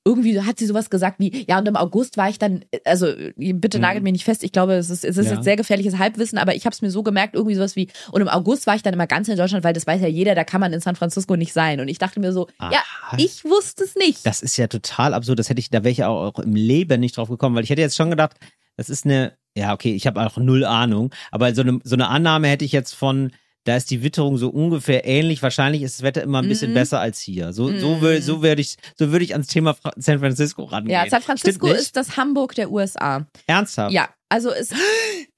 irgendwie 0.06 0.40
hat 0.40 0.58
sie 0.58 0.66
sowas 0.66 0.88
gesagt 0.88 1.18
wie, 1.18 1.44
ja, 1.48 1.58
und 1.58 1.66
im 1.66 1.74
August 1.76 2.16
war 2.16 2.28
ich 2.30 2.38
dann, 2.38 2.64
also 2.84 3.08
bitte 3.36 3.80
nagelt 3.80 4.04
mich 4.04 4.12
nicht 4.12 4.24
fest, 4.24 4.44
ich 4.44 4.52
glaube, 4.52 4.74
es 4.74 4.88
ist, 4.88 5.04
es 5.04 5.16
ist 5.16 5.24
Mhm. 5.26 5.30
Ja. 5.30 5.34
jetzt 5.34 5.44
sehr 5.44 5.56
gefährliches 5.56 5.98
Halbwissen, 5.98 6.38
aber 6.38 6.54
ich 6.54 6.64
habe 6.64 6.72
es 6.74 6.80
mir 6.80 6.90
so 6.92 7.02
gemerkt, 7.02 7.34
irgendwie 7.34 7.56
sowas 7.56 7.74
wie, 7.74 7.88
und 8.12 8.20
im 8.20 8.28
August 8.28 8.66
war 8.68 8.76
ich 8.76 8.82
dann 8.82 8.94
immer 8.94 9.08
ganz 9.08 9.28
in 9.28 9.36
Deutschland, 9.36 9.64
weil 9.64 9.72
das 9.74 9.86
weiß 9.86 10.00
ja 10.00 10.06
jeder, 10.08 10.36
da 10.36 10.44
kann 10.44 10.60
man 10.60 10.72
in 10.72 10.80
San 10.80 10.94
Francisco 10.94 11.34
nicht 11.36 11.52
sein. 11.52 11.80
Und 11.80 11.88
ich 11.88 11.98
dachte 11.98 12.20
mir 12.20 12.32
so, 12.32 12.46
ja, 12.60 12.80
Aha. 13.02 13.16
ich 13.18 13.44
wusste 13.44 13.82
es 13.84 13.96
nicht. 13.96 14.24
Das 14.24 14.42
ist 14.42 14.56
ja 14.56 14.68
total 14.68 15.12
absurd. 15.12 15.40
Das 15.40 15.50
hätte 15.50 15.58
ich, 15.60 15.70
da 15.70 15.82
wäre 15.82 15.90
ich 15.90 16.04
auch, 16.04 16.34
auch 16.34 16.38
im 16.38 16.54
Leben 16.54 17.00
nicht 17.00 17.16
drauf 17.16 17.28
gekommen, 17.28 17.56
weil 17.56 17.64
ich 17.64 17.70
hätte 17.70 17.82
jetzt 17.82 17.96
schon 17.96 18.10
gedacht, 18.10 18.36
das 18.76 18.88
ist 18.88 19.04
eine, 19.06 19.32
ja, 19.56 19.72
okay, 19.74 19.92
ich 19.94 20.06
habe 20.06 20.24
auch 20.24 20.36
null 20.36 20.64
Ahnung, 20.64 21.12
aber 21.32 21.52
so 21.54 21.62
eine, 21.62 21.80
so 21.82 21.96
eine 21.96 22.08
Annahme 22.08 22.46
hätte 22.48 22.64
ich 22.64 22.72
jetzt 22.72 22.94
von, 22.94 23.32
da 23.66 23.76
ist 23.76 23.90
die 23.90 24.02
Witterung 24.02 24.38
so 24.38 24.48
ungefähr 24.48 25.04
ähnlich. 25.06 25.42
Wahrscheinlich 25.42 25.82
ist 25.82 25.98
das 25.98 26.02
Wetter 26.02 26.22
immer 26.22 26.40
ein 26.40 26.48
bisschen 26.48 26.70
Mhm. 26.70 26.74
besser 26.74 27.00
als 27.00 27.20
hier. 27.20 27.52
So, 27.52 27.68
so, 27.78 27.96
wür- 27.96 28.22
so 28.22 28.42
würde 28.42 28.62
ich, 28.62 28.76
so 28.96 29.12
würde 29.12 29.24
ich 29.24 29.32
ans 29.32 29.48
Thema 29.48 29.74
Fra 29.74 29.92
San 29.96 30.18
Francisco 30.20 30.64
rangehen. 30.64 30.92
ja, 30.92 31.08
San 31.10 31.20
Francisco 31.22 31.66
ist 31.66 31.94
das 31.96 32.16
Hamburg 32.16 32.54
der 32.54 32.70
USA. 32.72 33.26
ernsthaft. 33.46 33.92
Ja, 33.92 34.08
also 34.30 34.50
es, 34.50 34.70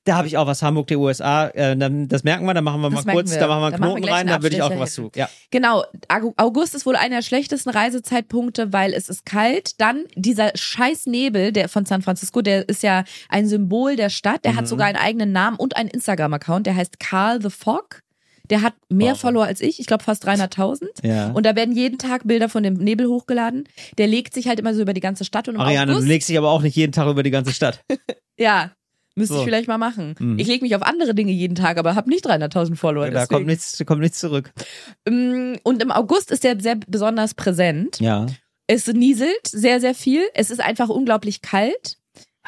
Da 0.04 0.16
habe 0.16 0.26
ich 0.26 0.38
auch 0.38 0.46
was 0.46 0.62
Hamburg 0.62 0.86
der 0.86 0.98
USA. 1.00 1.48
Äh, 1.48 1.76
dann, 1.76 2.08
das 2.08 2.24
merken 2.24 2.46
wir, 2.46 2.54
da 2.54 2.62
machen 2.62 2.80
wir 2.80 2.88
Das 2.88 3.04
mal 3.04 3.12
kurz, 3.12 3.28
merken 3.28 3.42
da 3.42 3.48
wir. 3.48 3.60
machen 3.60 3.62
wir 3.62 3.70
Da 3.72 3.74
einen 3.76 3.82
wir 3.82 3.88
Knoten 3.88 4.02
gleich 4.06 4.14
rein, 4.14 4.26
da 4.28 4.42
würde 4.42 4.56
ich 4.56 4.62
auch 4.62 4.78
was 4.78 4.94
zu. 4.94 5.10
Ja. 5.14 5.28
Genau, 5.50 5.84
August 6.38 6.74
ist 6.74 6.86
wohl 6.86 6.96
einer 6.96 7.16
der 7.16 7.22
schlechtesten 7.22 7.68
Reisezeitpunkte, 7.68 8.72
weil 8.72 8.94
es 8.94 9.10
ist 9.10 9.26
kalt. 9.26 9.78
Dann 9.80 10.04
dieser 10.16 10.52
scheiß 10.54 11.04
Nebel 11.06 11.52
der 11.52 11.68
von 11.68 11.84
San 11.84 12.00
Francisco, 12.00 12.40
der 12.40 12.66
ist 12.70 12.82
ja 12.82 13.04
ein 13.28 13.46
Symbol 13.46 13.96
der 13.96 14.08
Stadt. 14.08 14.46
Der 14.46 14.52
Mhm. 14.52 14.56
hat 14.56 14.68
sogar 14.68 14.86
einen 14.86 14.96
eigenen 14.96 15.32
Namen 15.32 15.58
und 15.58 15.76
einen 15.76 15.90
Instagram-Account. 15.90 16.66
Der 16.66 16.74
heißt 16.74 16.98
Carl 16.98 17.42
the 17.42 17.50
Fog. 17.50 18.00
Der 18.50 18.62
hat 18.62 18.74
mehr 18.88 19.12
Wow. 19.12 19.20
Follower 19.20 19.44
als 19.44 19.60
ich. 19.60 19.78
Ich 19.80 19.86
glaube 19.86 20.04
fast 20.04 20.26
300.000. 20.26 20.86
Ja. 21.06 21.30
Und 21.32 21.44
da 21.46 21.54
werden 21.56 21.74
jeden 21.74 21.98
Tag 21.98 22.22
Bilder 22.26 22.48
von 22.48 22.62
dem 22.62 22.74
Nebel 22.74 23.06
hochgeladen. 23.08 23.68
Der 23.98 24.06
legt 24.06 24.34
sich 24.34 24.48
halt 24.48 24.58
immer 24.60 24.74
so 24.74 24.82
über 24.82 24.94
die 24.94 25.00
ganze 25.00 25.24
Stadt 25.24 25.48
und 25.48 25.56
im 25.56 25.60
Ariane, 25.60 25.92
August, 25.92 26.04
du 26.06 26.08
legst 26.08 26.28
dich 26.28 26.38
aber 26.38 26.50
auch 26.50 26.62
nicht 26.62 26.76
jeden 26.76 26.92
Tag 26.92 27.08
über 27.08 27.22
die 27.22 27.30
ganze 27.30 27.52
Stadt. 27.52 27.84
ja, 28.38 28.72
müsste 29.14 29.34
So. 29.34 29.40
ich 29.40 29.46
vielleicht 29.46 29.68
mal 29.68 29.78
machen. 29.78 30.14
Mhm. 30.18 30.38
Ich 30.38 30.46
lege 30.46 30.64
mich 30.64 30.74
auf 30.76 30.82
andere 30.82 31.14
Dinge 31.14 31.32
jeden 31.32 31.54
Tag, 31.56 31.76
aber 31.78 31.94
habe 31.94 32.08
nicht 32.08 32.26
300.000 32.26 32.76
Follower. 32.76 33.06
da 33.06 33.10
deswegen. 33.10 33.28
kommt 33.34 33.46
nichts, 33.46 33.76
da 33.76 33.84
kommt 33.84 34.00
nichts 34.00 34.18
zurück. 34.20 34.52
Mm, 35.08 35.54
Und 35.62 35.82
im 35.82 35.90
August 35.90 36.30
ist 36.30 36.44
der 36.44 36.60
sehr 36.60 36.76
besonders 36.86 37.34
präsent. 37.34 38.00
Ja. 38.00 38.26
Es 38.66 38.86
nieselt 38.86 39.46
sehr, 39.46 39.80
sehr 39.80 39.94
viel. 39.94 40.22
Es 40.34 40.50
ist 40.50 40.60
einfach 40.60 40.88
unglaublich 40.88 41.40
kalt. 41.42 41.96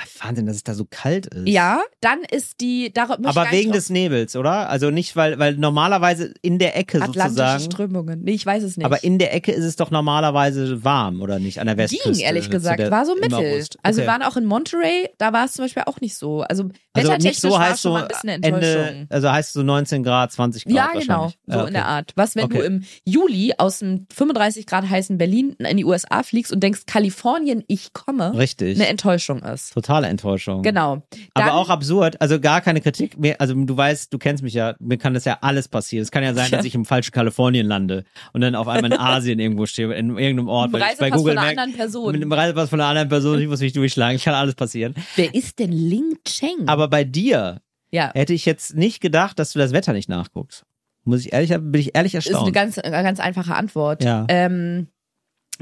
Ach, 0.03 0.27
Wahnsinn, 0.27 0.47
dass 0.47 0.57
es 0.57 0.65
da 0.65 0.75
so 0.75 0.87
kalt 0.89 1.27
ist. 1.27 1.47
Ja, 1.49 1.81
dann 2.01 2.21
ist 2.31 2.61
die, 2.61 2.93
darauf 2.93 3.19
Aber 3.23 3.51
wegen 3.51 3.73
des 3.73 3.91
Nebels, 3.91 4.35
oder? 4.37 4.69
Also 4.71 4.91
nicht, 4.91 5.15
weil, 5.17 5.39
weil 5.39 5.57
normalerweise 5.57 6.33
in 6.43 6.59
der 6.59 6.77
Ecke 6.77 6.99
Atlantische 6.99 7.29
sozusagen. 7.29 7.65
Strömungen. 7.65 8.23
Nee, 8.23 8.33
ich 8.33 8.47
weiß 8.47 8.63
es 8.63 8.77
nicht. 8.77 8.87
Aber 8.87 9.03
in 9.05 9.19
der 9.19 9.35
Ecke 9.35 9.53
ist 9.53 9.65
es 9.65 9.77
doch 9.77 9.91
normalerweise 9.91 10.85
warm, 10.85 11.21
oder 11.21 11.39
nicht? 11.39 11.59
An 11.61 11.67
der 11.67 11.77
Westküste. 11.77 12.13
ging, 12.13 12.21
ehrlich 12.21 12.51
gesagt, 12.51 12.91
war 12.91 13.05
so 13.05 13.15
mittel. 13.15 13.31
Also 13.83 14.01
Okay. 14.01 14.07
wir 14.07 14.07
waren 14.07 14.23
auch 14.23 14.37
in 14.37 14.45
Monterey, 14.45 15.09
da 15.19 15.33
war 15.33 15.45
es 15.47 15.53
zum 15.53 15.65
Beispiel 15.65 15.83
auch 15.87 16.01
nicht 16.01 16.17
so. 16.17 16.43
Also 16.43 16.71
also 16.93 17.11
wettertechnisch 17.11 17.39
so 17.41 17.51
war 17.51 17.61
heißt 17.61 17.83
schon 17.83 17.93
so 17.93 17.99
mal 17.99 18.03
ein 18.03 18.09
bisschen 18.09 18.29
Enttäuschung. 18.29 18.83
Ende, 18.87 19.07
also 19.11 19.31
heißt 19.31 19.53
so 19.53 19.63
19 19.63 20.03
Grad, 20.03 20.33
20 20.33 20.65
Grad 20.65 20.75
ja, 20.75 20.89
genau, 20.99 21.29
so 21.47 21.59
Ja, 21.59 21.67
in 21.67 21.73
der 21.73 21.83
okay. 21.83 21.91
Art. 21.91 22.13
Was, 22.17 22.37
wenn 22.37 22.49
du 22.49 22.57
Okay. 22.57 22.67
im 22.67 22.85
Juli 23.05 23.53
aus 23.59 23.79
dem 23.81 24.07
35 24.15 24.67
Grad 24.67 24.89
heißen 24.89 25.17
Berlin 25.19 25.55
in 25.59 25.77
die 25.77 25.85
USA 25.85 26.23
fliegst 26.23 26.53
und 26.53 26.61
denkst, 26.61 26.83
Kalifornien, 26.87 27.63
ich 27.69 27.93
komme, 27.93 28.37
Richtig. 28.37 28.77
eine 28.79 28.89
Enttäuschung 28.89 29.41
ist. 29.43 29.73
Totale 29.91 30.07
Enttäuschung. 30.07 30.63
Genau. 30.63 31.03
Aber 31.35 31.47
Dann- 31.47 31.49
auch 31.51 31.69
absurd, 31.69 32.21
also 32.21 32.39
gar 32.39 32.61
keine 32.61 32.81
Kritik 32.81 33.19
mehr. 33.19 33.41
Also 33.41 33.55
du 33.55 33.77
weißt, 33.77 34.13
du 34.13 34.19
kennst 34.19 34.43
mich 34.45 34.55
ja, 34.55 34.77
mir 34.79 34.99
kann 34.99 35.15
das 35.15 35.25
ja 35.25 35.39
alles 35.41 35.67
passieren. 35.67 36.03
Es 36.03 36.13
kann 36.13 36.23
ja 36.23 36.33
sein, 36.33 36.49
Ja. 36.51 36.59
dass 36.59 36.65
ich 36.67 36.77
im 36.77 36.85
falschen 36.85 37.11
Kalifornien 37.11 37.67
lande 37.67 38.05
und 38.33 38.41
dann 38.41 38.55
auf 38.55 38.69
einmal 38.69 38.93
in 38.93 38.99
Asien 39.01 39.41
irgendwo 39.41 39.67
stehe, 39.67 39.93
in 39.95 40.11
irgendeinem 40.17 40.49
Ort. 40.49 40.73
Weil 40.73 40.83
ich 40.93 40.99
bei 40.99 41.11
Google 41.11 41.33
von 41.35 41.39
einer 41.39 41.47
merke, 41.49 41.61
anderen 41.63 41.77
Person. 41.77 42.13
Mit 42.13 42.23
einem 42.23 42.33
Reisepass 42.33 42.71
von 42.71 42.81
einer 42.81 42.89
anderen 42.89 43.09
Person, 43.09 43.41
ich 43.41 43.49
muss 43.49 43.59
mich 43.61 43.73
durchschlagen, 43.73 44.21
kann 44.21 44.35
alles 44.35 44.55
passieren. 44.55 44.95
Wer 45.17 45.35
ist 45.35 45.59
denn 45.59 45.73
Ling 45.73 46.19
Cheng? 46.25 46.69
Aber 46.69 46.87
bei 46.87 47.03
dir 47.03 47.61
ja. 47.91 48.13
hätte 48.15 48.33
ich 48.33 48.47
jetzt 48.47 48.77
nicht 48.77 49.01
gedacht, 49.01 49.41
dass 49.41 49.53
du 49.53 49.59
das 49.59 49.73
Wetter 49.73 49.93
nicht 49.93 50.09
nachguckst. 50.09 50.65
Muss 51.03 51.25
ich 51.27 51.33
ehrlich, 51.33 51.51
bin 51.51 51.81
ich 51.81 51.97
ehrlich 51.97 52.15
ist 52.15 52.29
eine 52.29 52.35
erstaunt. 52.37 52.55
ganz, 52.55 52.79
eine 52.79 53.03
ganz 53.03 53.19
einfache 53.19 53.57
Antwort. 53.57 54.05
Ja. 54.05 54.25
Ähm, 54.29 54.87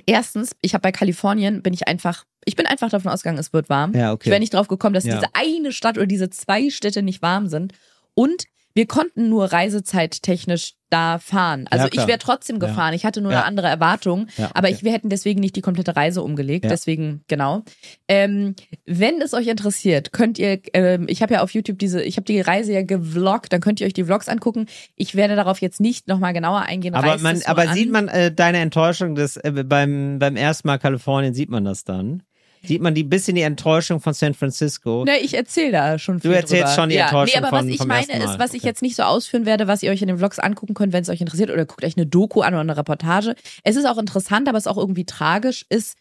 erstens, 0.07 0.55
ich 0.61 0.75
habe 0.75 0.83
bei 0.83 0.93
Kalifornien, 0.93 1.63
bin 1.63 1.73
ich 1.73 1.87
einfach, 1.89 2.25
ich 2.45 2.57
bin 2.57 2.67
einfach 2.67 2.91
davon 2.91 3.11
ausgegangen, 3.13 3.39
es 3.39 3.53
wird 3.53 3.69
warm. 3.69 3.95
Ja, 3.95 4.13
okay. 4.13 4.25
Ich 4.27 4.31
wäre 4.31 4.41
nicht 4.41 4.55
drauf 4.55 4.69
gekommen, 4.69 4.95
dass 4.95 5.05
Ja. 5.05 5.15
diese 5.17 5.29
eine 5.35 5.73
Stadt 5.73 5.97
oder 5.97 6.07
diese 6.07 6.31
zwei 6.31 6.71
Städte 6.71 7.03
nicht 7.03 7.23
warm 7.23 7.47
sind. 7.49 7.73
Und 8.15 8.45
wir 8.79 8.87
konnten 8.87 9.29
nur 9.29 9.53
reisezeittechnisch 9.53 10.75
da 10.89 11.19
fahren. 11.19 11.67
Also 11.69 11.87
Ja, 11.87 11.91
ich 11.93 12.07
wäre 12.07 12.19
trotzdem 12.21 12.61
Ja. 12.61 12.69
gefahren. 12.69 12.95
Ich 12.95 13.05
hatte 13.05 13.21
nur 13.21 13.33
Ja. 13.33 13.39
eine 13.39 13.47
andere 13.47 13.67
Erwartung. 13.67 14.29
Ja, 14.37 14.51
Aber 14.55 14.71
ich, 14.71 14.85
wir 14.85 14.93
hätten 14.93 15.09
deswegen 15.09 15.41
nicht 15.41 15.57
die 15.57 15.63
komplette 15.63 15.97
Reise 15.97 16.23
umgelegt. 16.23 16.65
Ja. 16.65 16.71
Deswegen, 16.71 17.25
genau. 17.27 17.65
Ähm, 18.07 18.55
wenn 18.87 19.21
es 19.21 19.35
euch 19.35 19.49
interessiert, 19.49 20.13
könnt 20.13 20.39
ihr, 20.39 20.61
ähm, 20.75 21.07
ich 21.09 21.23
habe 21.23 21.35
ja 21.35 21.43
auf 21.43 21.51
YouTube 21.55 21.81
diese, 21.81 22.01
ich 22.05 22.17
habe 22.19 22.25
die 22.25 22.41
Reise 22.41 22.73
ja 22.73 22.83
gevloggt, 22.83 23.53
dann 23.53 23.61
könnt 23.61 23.81
ihr 23.81 23.87
euch 23.89 23.95
die 23.95 24.05
Vlogs 24.05 24.29
angucken. 24.29 24.67
Ich 24.95 25.17
werde 25.17 25.35
darauf 25.35 25.61
jetzt 25.61 25.81
nicht 25.81 26.07
nochmal 26.07 26.33
genauer 26.33 26.61
eingehen. 26.63 26.95
aber 26.95 27.19
man, 27.19 27.43
aber 27.47 27.63
an. 27.69 27.75
sieht 27.75 27.91
man 27.91 28.07
äh, 28.07 28.33
deine 28.33 28.59
Enttäuschung 28.59 29.17
des, 29.17 29.37
äh, 29.39 29.65
beim, 29.67 30.21
beim 30.21 30.37
ersten 30.37 30.69
Mal 30.69 30.79
Kalifornien, 30.79 31.35
sieht 31.35 31.51
man 31.51 31.65
das 31.65 31.83
dann? 31.83 32.23
Sieht 32.63 32.81
man 32.83 32.95
die 32.95 33.05
bisschen 33.05 33.35
die 33.35 33.43
Enttäuschung 33.43 34.01
von 34.01 34.13
San 34.15 34.35
Francisco? 34.35 35.05
Ne, 35.05 35.19
ich 35.19 35.35
erzähle 35.35 35.73
da 35.73 35.99
schon 35.99 36.21
viel 36.21 36.33
erzählst 36.33 36.65
drüber. 36.65 36.75
schon 36.75 36.89
die 36.91 36.97
ja. 36.97 37.05
Enttäuschung 37.05 37.41
Nee, 37.41 37.47
aber 37.47 37.57
von- 37.57 37.67
was 37.69 37.75
ich 37.75 37.85
meine 37.85 38.25
ist, 38.25 38.39
was 38.39 38.55
ich 38.55 38.63
jetzt 38.63 38.83
nicht 38.83 38.97
so 38.97 39.03
ausführen 39.05 39.47
werde, 39.47 39.67
was 39.69 39.83
ihr 39.83 39.91
euch 39.91 40.03
in 40.03 40.09
den 40.09 40.19
Vlogs 40.19 40.39
angucken 40.39 40.75
könnt, 40.75 40.93
wenn 40.93 41.03
es 41.03 41.09
euch 41.09 41.21
interessiert, 41.21 41.51
oder 41.51 41.65
guckt 41.67 41.85
euch 41.85 41.97
eine 41.97 42.07
Doku 42.07 42.41
an 42.43 42.55
oder 42.55 42.61
eine 42.61 42.77
Reportage. 42.77 43.35
Es 43.65 43.77
ist 43.77 43.85
auch 43.87 43.99
interessant, 43.99 44.49
aber 44.49 44.59
es 44.59 44.65
ist 44.67 44.71
auch 44.73 44.79
irgendwie 44.79 45.05
tragisch, 45.05 45.65
ist 45.69 45.97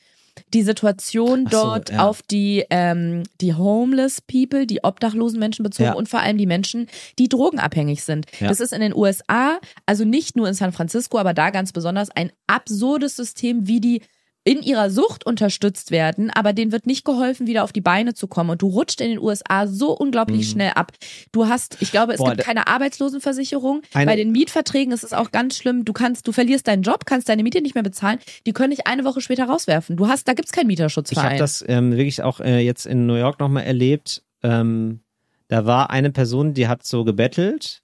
die 0.53 0.61
Situation 0.61 1.45
so, 1.49 1.63
dort 1.63 1.89
ja. 1.89 2.05
auf 2.07 2.21
die, 2.21 2.63
ähm, 2.69 3.23
die 3.41 3.55
homeless 3.55 4.21
people, 4.21 4.67
die 4.67 4.83
obdachlosen 4.83 5.39
Menschen 5.39 5.63
bezogen 5.63 5.89
Ja. 5.89 5.93
und 5.93 6.09
vor 6.09 6.19
allem 6.19 6.37
die 6.37 6.45
Menschen, 6.45 6.87
die 7.17 7.27
drogenabhängig 7.27 8.03
sind. 8.03 8.27
Ja. 8.39 8.47
Das 8.47 8.59
ist 8.59 8.71
in 8.71 8.81
den 8.81 8.95
USA, 8.95 9.57
also 9.87 10.05
nicht 10.05 10.35
nur 10.35 10.47
in 10.47 10.53
San 10.53 10.71
Francisco, 10.71 11.17
aber 11.17 11.33
da 11.33 11.49
ganz 11.49 11.71
besonders 11.71 12.11
ein 12.11 12.31
absurdes 12.45 13.15
System, 13.15 13.67
wie 13.67 13.79
die 13.81 14.01
in 14.47 14.61
ihrer 14.63 14.89
Sucht 14.89 15.25
unterstützt 15.25 15.91
werden, 15.91 16.29
aber 16.29 16.53
denen 16.53 16.71
wird 16.71 16.87
nicht 16.87 17.03
geholfen, 17.03 17.47
wieder 17.47 17.65
auf 17.65 17.73
die 17.73 17.81
Beine 17.81 18.13
zu 18.13 18.27
kommen. 18.27 18.49
Und 18.51 18.61
du 18.61 18.67
rutscht 18.67 19.01
in 19.01 19.09
den 19.09 19.19
USA 19.19 19.67
so 19.67 19.91
unglaublich 19.91 20.49
schnell 20.49 20.71
ab. 20.73 20.93
Du 21.33 21.47
hast, 21.47 21.77
ich 21.81 21.91
glaube, 21.91 22.13
es 22.13 22.19
Mhm. 22.19 22.23
Boah, 22.23 22.31
gibt 22.31 22.43
keine 22.45 22.67
Arbeitslosenversicherung. 22.67 23.81
Bei 23.93 24.15
den 24.15 24.31
Mietverträgen 24.31 24.93
ist 24.93 25.03
es 25.03 25.11
auch 25.11 25.31
ganz 25.31 25.57
schlimm. 25.57 25.83
Du 25.83 25.91
kannst, 25.91 26.27
du 26.27 26.31
verlierst 26.31 26.67
deinen 26.67 26.81
Job, 26.81 27.05
kannst 27.05 27.27
deine 27.27 27.43
Miete 27.43 27.61
nicht 27.61 27.75
mehr 27.75 27.83
bezahlen. 27.83 28.19
Die 28.45 28.53
können 28.53 28.71
dich 28.71 28.87
eine 28.87 29.03
Woche 29.03 29.19
später 29.19 29.45
rauswerfen. 29.45 29.97
Du 29.97 30.07
hast, 30.07 30.27
da 30.29 30.33
gibt's 30.33 30.53
keinen 30.53 30.63
Ich 30.69 30.77
Mieterschutzverein. 30.77 31.25
habe 31.31 31.37
das 31.39 31.63
ähm, 31.67 31.91
wirklich 31.91 32.23
auch 32.23 32.39
äh, 32.39 32.59
jetzt 32.59 32.85
in 32.85 33.05
New 33.05 33.15
York 33.15 33.39
nochmal 33.41 33.63
erlebt. 33.63 34.23
Ähm, 34.43 35.01
da 35.49 35.65
war 35.65 35.89
eine 35.89 36.11
Person, 36.11 36.53
die 36.53 36.67
hat 36.69 36.85
so 36.85 37.03
gebettelt. 37.03 37.81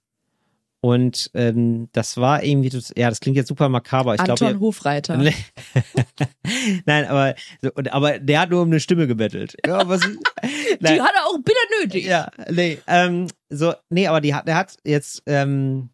Und 0.84 1.30
ähm, 1.32 1.88
das 1.92 2.18
war 2.18 2.42
irgendwie, 2.44 2.68
das- 2.68 2.92
ja, 2.94 3.08
das 3.08 3.20
klingt 3.20 3.38
jetzt 3.38 3.48
super 3.48 3.70
makaber. 3.70 4.16
Ich 4.16 4.20
Anton 4.20 4.36
glaube, 4.36 4.60
Hofreiter. 4.60 5.16
Nee. 5.16 5.32
Nein, 6.84 7.06
aber, 7.06 7.34
aber 7.90 8.18
der 8.18 8.40
hat 8.40 8.50
nur 8.50 8.60
um 8.60 8.68
eine 8.68 8.80
Stimme 8.80 9.06
gebettelt. 9.06 9.56
Ja, 9.66 9.88
was, 9.88 10.02
Die 10.42 10.76
nein, 10.80 11.00
hat 11.02 11.12
er 11.14 11.24
auch 11.26 11.38
bitter 11.38 11.58
nötig. 11.80 12.04
ja, 12.04 12.28
nee, 12.50 12.82
ähm, 12.86 13.28
so, 13.48 13.72
nee, 13.88 14.06
aber 14.06 14.20
die 14.20 14.34
hat, 14.34 14.46
der 14.46 14.56
hat 14.56 14.76
jetzt, 14.84 15.22
ähm, 15.24 15.88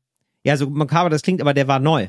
ja, 0.44 0.56
so 0.56 0.68
makaber 0.68 1.08
das 1.08 1.22
klingt, 1.22 1.40
aber 1.40 1.54
der 1.54 1.68
war 1.68 1.78
neu. 1.78 2.08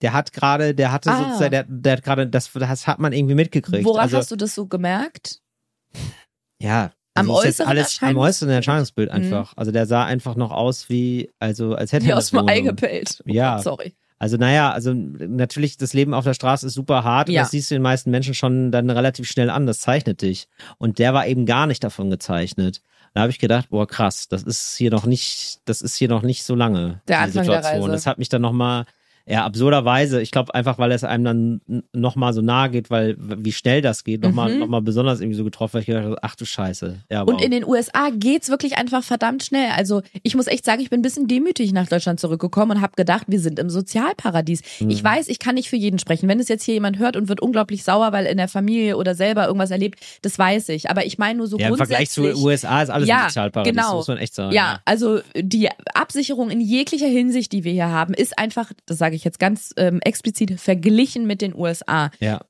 Der 0.00 0.14
hat 0.14 0.32
gerade, 0.32 0.74
der 0.74 0.92
hatte 0.92 1.10
Ah. 1.10 1.24
sozusagen, 1.24 1.50
der, 1.50 1.64
der 1.68 1.92
hat 1.98 2.04
gerade, 2.04 2.26
das, 2.26 2.50
das 2.54 2.86
hat 2.86 3.00
man 3.00 3.12
irgendwie 3.12 3.34
mitgekriegt. 3.34 3.84
Woran 3.84 4.04
also, 4.04 4.16
hast 4.16 4.30
du 4.30 4.36
das 4.36 4.54
so 4.54 4.66
gemerkt? 4.66 5.40
ja. 6.58 6.90
Am 7.14 7.30
also 7.30 7.42
ist 7.42 7.46
jetzt 7.46 7.60
äußeren 7.60 7.68
alles 7.68 7.86
am 8.02 8.08
Erscheinungsbild? 8.08 8.28
äußeren 8.28 8.50
Erscheinungsbild 8.50 9.10
einfach. 9.10 9.52
Also 9.56 9.70
der 9.72 9.86
sah 9.86 10.04
einfach 10.04 10.34
noch 10.36 10.50
aus 10.50 10.88
wie, 10.88 11.30
also 11.38 11.74
als 11.74 11.92
hätte 11.92 12.06
Wie 12.06 12.10
er 12.10 12.18
aus 12.18 12.30
dem 12.30 12.48
Ei 12.48 12.60
gepellt. 12.60 13.22
Oh 13.26 13.30
Ja. 13.30 13.58
Sorry. 13.60 13.94
Also 14.18 14.36
naja, 14.36 14.70
also 14.72 14.94
natürlich, 14.94 15.76
das 15.76 15.92
Leben 15.92 16.14
auf 16.14 16.24
der 16.24 16.34
Straße 16.34 16.66
ist 16.66 16.74
super 16.74 17.04
hart 17.04 17.28
und 17.28 17.34
Ja. 17.34 17.42
das 17.42 17.50
siehst 17.50 17.70
du 17.70 17.74
den 17.74 17.82
meisten 17.82 18.10
Menschen 18.10 18.34
schon 18.34 18.70
dann 18.72 18.88
relativ 18.88 19.28
schnell 19.28 19.50
an, 19.50 19.66
das 19.66 19.80
zeichnet 19.80 20.22
dich. 20.22 20.48
Und 20.78 20.98
der 20.98 21.14
war 21.14 21.26
eben 21.26 21.46
gar 21.46 21.66
nicht 21.66 21.84
davon 21.84 22.10
gezeichnet. 22.10 22.80
Da 23.12 23.20
habe 23.20 23.30
ich 23.30 23.38
gedacht, 23.38 23.68
boah 23.70 23.86
krass, 23.86 24.28
das 24.28 24.42
ist 24.42 24.76
hier 24.76 24.90
noch 24.90 25.06
nicht, 25.06 25.60
das 25.66 25.82
ist 25.82 25.96
hier 25.96 26.08
noch 26.08 26.22
nicht 26.22 26.42
so 26.44 26.54
lange, 26.54 27.00
Der 27.06 27.18
die 27.18 27.22
Anfang 27.24 27.32
der 27.34 27.44
Situation. 27.44 27.82
Reise. 27.82 27.92
Das 27.92 28.06
hat 28.06 28.18
mich 28.18 28.28
dann 28.28 28.42
nochmal, 28.42 28.86
ja, 29.26 29.44
absurderweise, 29.44 30.20
ich 30.20 30.30
glaube 30.30 30.54
einfach, 30.54 30.78
weil 30.78 30.92
es 30.92 31.02
einem 31.04 31.24
dann 31.24 31.82
nochmal 31.92 32.32
so 32.34 32.42
nahe 32.42 32.68
geht, 32.70 32.90
weil 32.90 33.16
wie 33.18 33.52
schnell 33.52 33.80
das 33.80 34.04
geht, 34.04 34.22
nochmal 34.22 34.52
Mhm. 34.52 34.58
noch 34.60 34.66
mal 34.68 34.82
besonders 34.82 35.20
irgendwie 35.20 35.36
so 35.38 35.44
getroffen, 35.44 35.74
weil 35.74 35.80
ich 35.80 35.86
gedacht 35.86 36.04
habe, 36.04 36.18
ach 36.22 36.34
du 36.36 36.44
Scheiße. 36.44 36.98
Ja, 37.10 37.22
Und 37.22 37.36
wow. 37.36 37.42
in 37.42 37.50
den 37.50 37.64
USA 37.64 38.10
geht's 38.12 38.48
wirklich 38.50 38.76
einfach 38.76 39.02
verdammt 39.02 39.42
schnell. 39.44 39.70
Also 39.74 40.02
ich 40.22 40.34
muss 40.34 40.46
echt 40.46 40.64
sagen, 40.64 40.82
ich 40.82 40.90
bin 40.90 41.00
ein 41.00 41.02
bisschen 41.02 41.26
demütig 41.26 41.72
nach 41.72 41.86
Deutschland 41.88 42.20
zurückgekommen 42.20 42.72
und 42.76 42.80
habe 42.82 42.92
gedacht, 42.96 43.24
wir 43.28 43.40
sind 43.40 43.58
im 43.58 43.70
Sozialparadies. 43.70 44.60
Mhm. 44.80 44.90
Ich 44.90 45.02
weiß, 45.02 45.28
ich 45.28 45.38
kann 45.38 45.54
nicht 45.54 45.70
für 45.70 45.76
jeden 45.76 45.98
sprechen. 45.98 46.28
Wenn 46.28 46.38
es 46.40 46.48
jetzt 46.48 46.64
hier 46.64 46.74
jemand 46.74 46.98
hört 46.98 47.16
und 47.16 47.28
wird 47.28 47.40
unglaublich 47.40 47.82
sauer, 47.84 48.12
weil 48.12 48.26
in 48.26 48.36
der 48.36 48.48
Familie 48.48 48.96
oder 48.96 49.14
selber 49.14 49.46
irgendwas 49.46 49.70
erlebt, 49.70 50.00
das 50.22 50.38
weiß 50.38 50.68
ich. 50.70 50.90
Aber 50.90 51.06
ich 51.06 51.16
meine 51.18 51.38
nur 51.38 51.46
so 51.46 51.58
ja, 51.58 51.68
im 51.68 51.76
Vergleich 51.76 52.12
grundsätzlich. 52.12 52.34
zu 52.34 52.44
USA 52.46 52.82
ist 52.82 52.90
alles 52.90 53.08
Ja, 53.08 53.22
ein 53.22 53.28
Sozialparadies, 53.30 53.72
genau. 53.74 53.96
muss 53.96 54.08
man 54.08 54.18
echt 54.18 54.34
sagen. 54.34 54.52
Ja, 54.52 54.80
also 54.84 55.20
die 55.36 55.68
Absicherung 55.94 56.50
in 56.50 56.60
jeglicher 56.60 57.06
Hinsicht, 57.06 57.52
die 57.52 57.64
wir 57.64 57.72
hier 57.72 57.88
haben, 57.90 58.12
ist 58.14 58.38
einfach, 58.38 58.70
das 58.86 58.98
sage 58.98 59.13
ich 59.16 59.24
jetzt 59.24 59.38
ganz 59.38 59.72
ähm, 59.76 60.00
explizit, 60.00 60.60
verglichen 60.60 61.26
mit 61.26 61.40
den 61.40 61.54
USA. 61.54 62.10
Ja. 62.20 62.40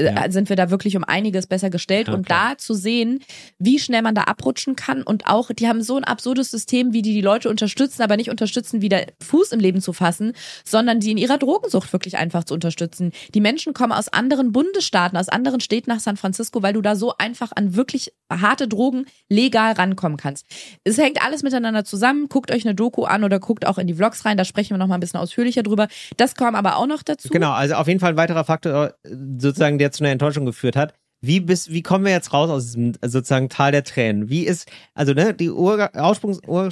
Äh, 0.00 0.14
Ja. 0.14 0.30
sind 0.30 0.48
wir 0.48 0.56
da 0.56 0.70
wirklich 0.70 0.96
um 0.96 1.04
einiges 1.04 1.46
besser 1.46 1.70
gestellt. 1.70 2.08
Ja, 2.08 2.14
und 2.14 2.26
klar. 2.26 2.50
da 2.52 2.58
zu 2.58 2.74
sehen, 2.74 3.20
wie 3.58 3.78
schnell 3.78 4.02
man 4.02 4.14
da 4.14 4.22
abrutschen 4.24 4.76
kann 4.76 5.02
und 5.02 5.26
auch, 5.26 5.50
die 5.52 5.68
haben 5.68 5.82
so 5.82 5.96
ein 5.96 6.04
absurdes 6.04 6.50
System, 6.50 6.92
wie 6.92 7.02
die 7.02 7.12
die 7.14 7.20
Leute 7.20 7.48
unterstützen, 7.48 8.02
aber 8.02 8.16
nicht 8.16 8.30
unterstützen, 8.30 8.82
wieder 8.82 9.04
Fuß 9.22 9.52
im 9.52 9.60
Leben 9.60 9.80
zu 9.80 9.92
fassen, 9.92 10.32
sondern 10.64 11.00
die 11.00 11.10
in 11.10 11.18
ihrer 11.18 11.38
Drogensucht 11.38 11.92
wirklich 11.92 12.16
einfach 12.18 12.44
zu 12.44 12.54
unterstützen. 12.54 13.12
Die 13.34 13.40
Menschen 13.40 13.74
kommen 13.74 13.92
aus 13.92 14.08
anderen 14.08 14.52
Bundesstaaten, 14.52 15.16
aus 15.18 15.28
anderen 15.28 15.60
Städten 15.60 15.90
nach 15.90 16.00
San 16.00 16.16
Francisco, 16.16 16.62
weil 16.62 16.72
du 16.72 16.80
da 16.82 16.96
so 16.96 17.14
einfach 17.18 17.52
an 17.54 17.76
wirklich 17.76 18.12
harte 18.30 18.68
Drogen 18.68 19.06
legal 19.28 19.72
rankommen 19.72 20.16
kannst. 20.16 20.46
Es 20.84 20.98
hängt 20.98 21.22
alles 21.22 21.42
miteinander 21.42 21.84
zusammen. 21.84 22.28
Guckt 22.28 22.52
euch 22.52 22.64
eine 22.64 22.74
Doku 22.74 23.04
an 23.04 23.24
oder 23.24 23.38
guckt 23.40 23.66
auch 23.66 23.78
in 23.78 23.86
die 23.86 23.94
Vlogs 23.94 24.24
rein. 24.24 24.36
Da 24.36 24.44
sprechen 24.44 24.70
wir 24.70 24.78
noch 24.78 24.86
mal 24.86 24.94
ein 24.94 25.00
bisschen 25.00 25.20
ausführlicher 25.20 25.62
drüber. 25.62 25.88
Das 26.16 26.34
kam 26.34 26.54
aber 26.54 26.76
auch 26.76 26.86
noch 26.86 27.02
dazu. 27.02 27.28
Genau, 27.28 27.52
also 27.52 27.74
auf 27.74 27.88
jeden 27.88 28.00
Fall 28.00 28.10
ein 28.12 28.16
weiterer 28.16 28.44
Faktor, 28.44 28.94
äh, 29.04 29.10
sozusagen, 29.38 29.78
der 29.78 29.89
zu 29.90 30.04
einer 30.04 30.12
Enttäuschung 30.12 30.46
geführt 30.46 30.76
hat. 30.76 30.94
Wie 31.22 31.40
bist, 31.40 31.70
wie 31.70 31.82
kommen 31.82 32.04
wir 32.04 32.12
jetzt 32.12 32.32
raus 32.32 32.48
aus 32.48 32.66
diesem 32.66 32.94
sozusagen 33.02 33.48
Tal 33.48 33.72
der 33.72 33.84
Tränen? 33.84 34.30
Wie 34.30 34.44
ist, 34.44 34.70
also 34.94 35.12
ne, 35.12 35.34
die 35.34 35.50
Ur 35.50 35.90
Ursprungs, 35.94 36.40
Ur, 36.46 36.70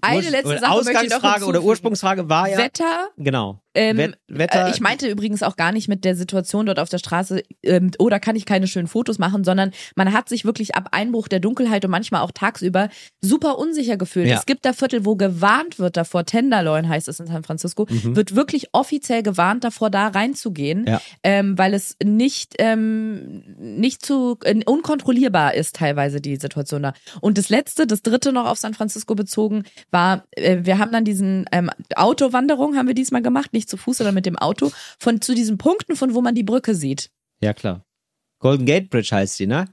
Eine 0.00 0.30
letzte 0.30 0.48
oder 0.48 0.58
Sache 0.60 0.72
Ausgangsfrage 0.72 1.44
oder. 1.44 1.62
Ursprungsfrage 1.62 2.28
war 2.28 2.48
ja, 2.48 2.56
Wetter. 2.56 3.08
genau. 3.18 3.60
Ähm, 3.76 3.96
Wet- 3.98 4.18
Wetter. 4.28 4.66
Äh, 4.66 4.70
Ich 4.70 4.80
meinte 4.80 5.08
übrigens 5.08 5.42
auch 5.42 5.56
gar 5.56 5.70
nicht 5.72 5.86
mit 5.88 6.04
der 6.04 6.16
Situation 6.16 6.66
dort 6.66 6.78
auf 6.78 6.88
der 6.88 6.98
Straße, 6.98 7.42
ähm, 7.62 7.90
oh, 7.98 8.08
da 8.08 8.18
kann 8.18 8.34
ich 8.36 8.46
keine 8.46 8.66
schönen 8.66 8.88
Fotos 8.88 9.18
machen, 9.18 9.44
sondern 9.44 9.70
man 9.94 10.12
hat 10.12 10.28
sich 10.28 10.44
wirklich 10.44 10.74
ab 10.74 10.88
Einbruch 10.92 11.28
der 11.28 11.40
Dunkelheit 11.40 11.84
und 11.84 11.90
manchmal 11.90 12.22
auch 12.22 12.30
tagsüber 12.32 12.88
super 13.20 13.58
unsicher 13.58 13.96
gefühlt. 13.96 14.28
Ja. 14.28 14.36
Es 14.38 14.46
gibt 14.46 14.64
da 14.64 14.72
Viertel, 14.72 15.04
wo 15.04 15.16
gewarnt 15.16 15.78
wird 15.78 15.96
davor, 15.96 16.24
Tenderloin 16.24 16.88
heißt 16.88 17.08
es 17.08 17.20
in 17.20 17.26
San 17.26 17.42
Francisco, 17.44 17.86
wird 17.90 18.34
wirklich 18.34 18.68
offiziell 18.72 19.22
gewarnt 19.22 19.64
davor, 19.64 19.90
da 19.90 20.08
reinzugehen, 20.08 20.80
Mhm. 20.80 20.86
Ja. 20.88 21.00
ähm, 21.22 21.58
weil 21.58 21.74
es 21.74 21.96
nicht, 22.02 22.54
ähm, 22.58 23.44
nicht 23.58 24.04
zu 24.04 24.38
äh, 24.44 24.58
unkontrollierbar 24.64 25.54
ist 25.54 25.76
teilweise 25.76 26.20
die 26.20 26.36
Situation 26.36 26.82
da. 26.82 26.94
Und 27.20 27.38
das 27.38 27.48
letzte, 27.50 27.86
das 27.86 28.02
dritte 28.02 28.32
noch 28.32 28.46
auf 28.46 28.58
San 28.58 28.74
Francisco 28.74 29.14
bezogen, 29.14 29.64
war, 29.90 30.24
äh, 30.32 30.58
wir 30.62 30.78
haben 30.78 30.92
dann 30.92 31.04
diesen 31.04 31.44
ähm, 31.52 31.70
Autowanderung 31.94 32.76
haben 32.76 32.86
wir 32.88 32.94
diesmal 32.94 33.22
gemacht, 33.22 33.52
nicht 33.52 33.65
zu 33.66 33.76
Fuß, 33.76 33.98
sondern 33.98 34.14
mit 34.14 34.26
dem 34.26 34.36
Auto, 34.38 34.70
von 34.98 35.20
zu 35.20 35.34
diesen 35.34 35.58
Punkten, 35.58 35.96
von 35.96 36.14
wo 36.14 36.20
man 36.22 36.34
die 36.34 36.42
Brücke 36.44 36.74
sieht. 36.74 37.10
ja, 37.40 37.52
klar. 37.52 37.82
Golden 38.38 38.66
Gate 38.66 38.90
Bridge 38.90 39.08
heißt 39.12 39.36
sie, 39.36 39.46
ne? 39.46 39.66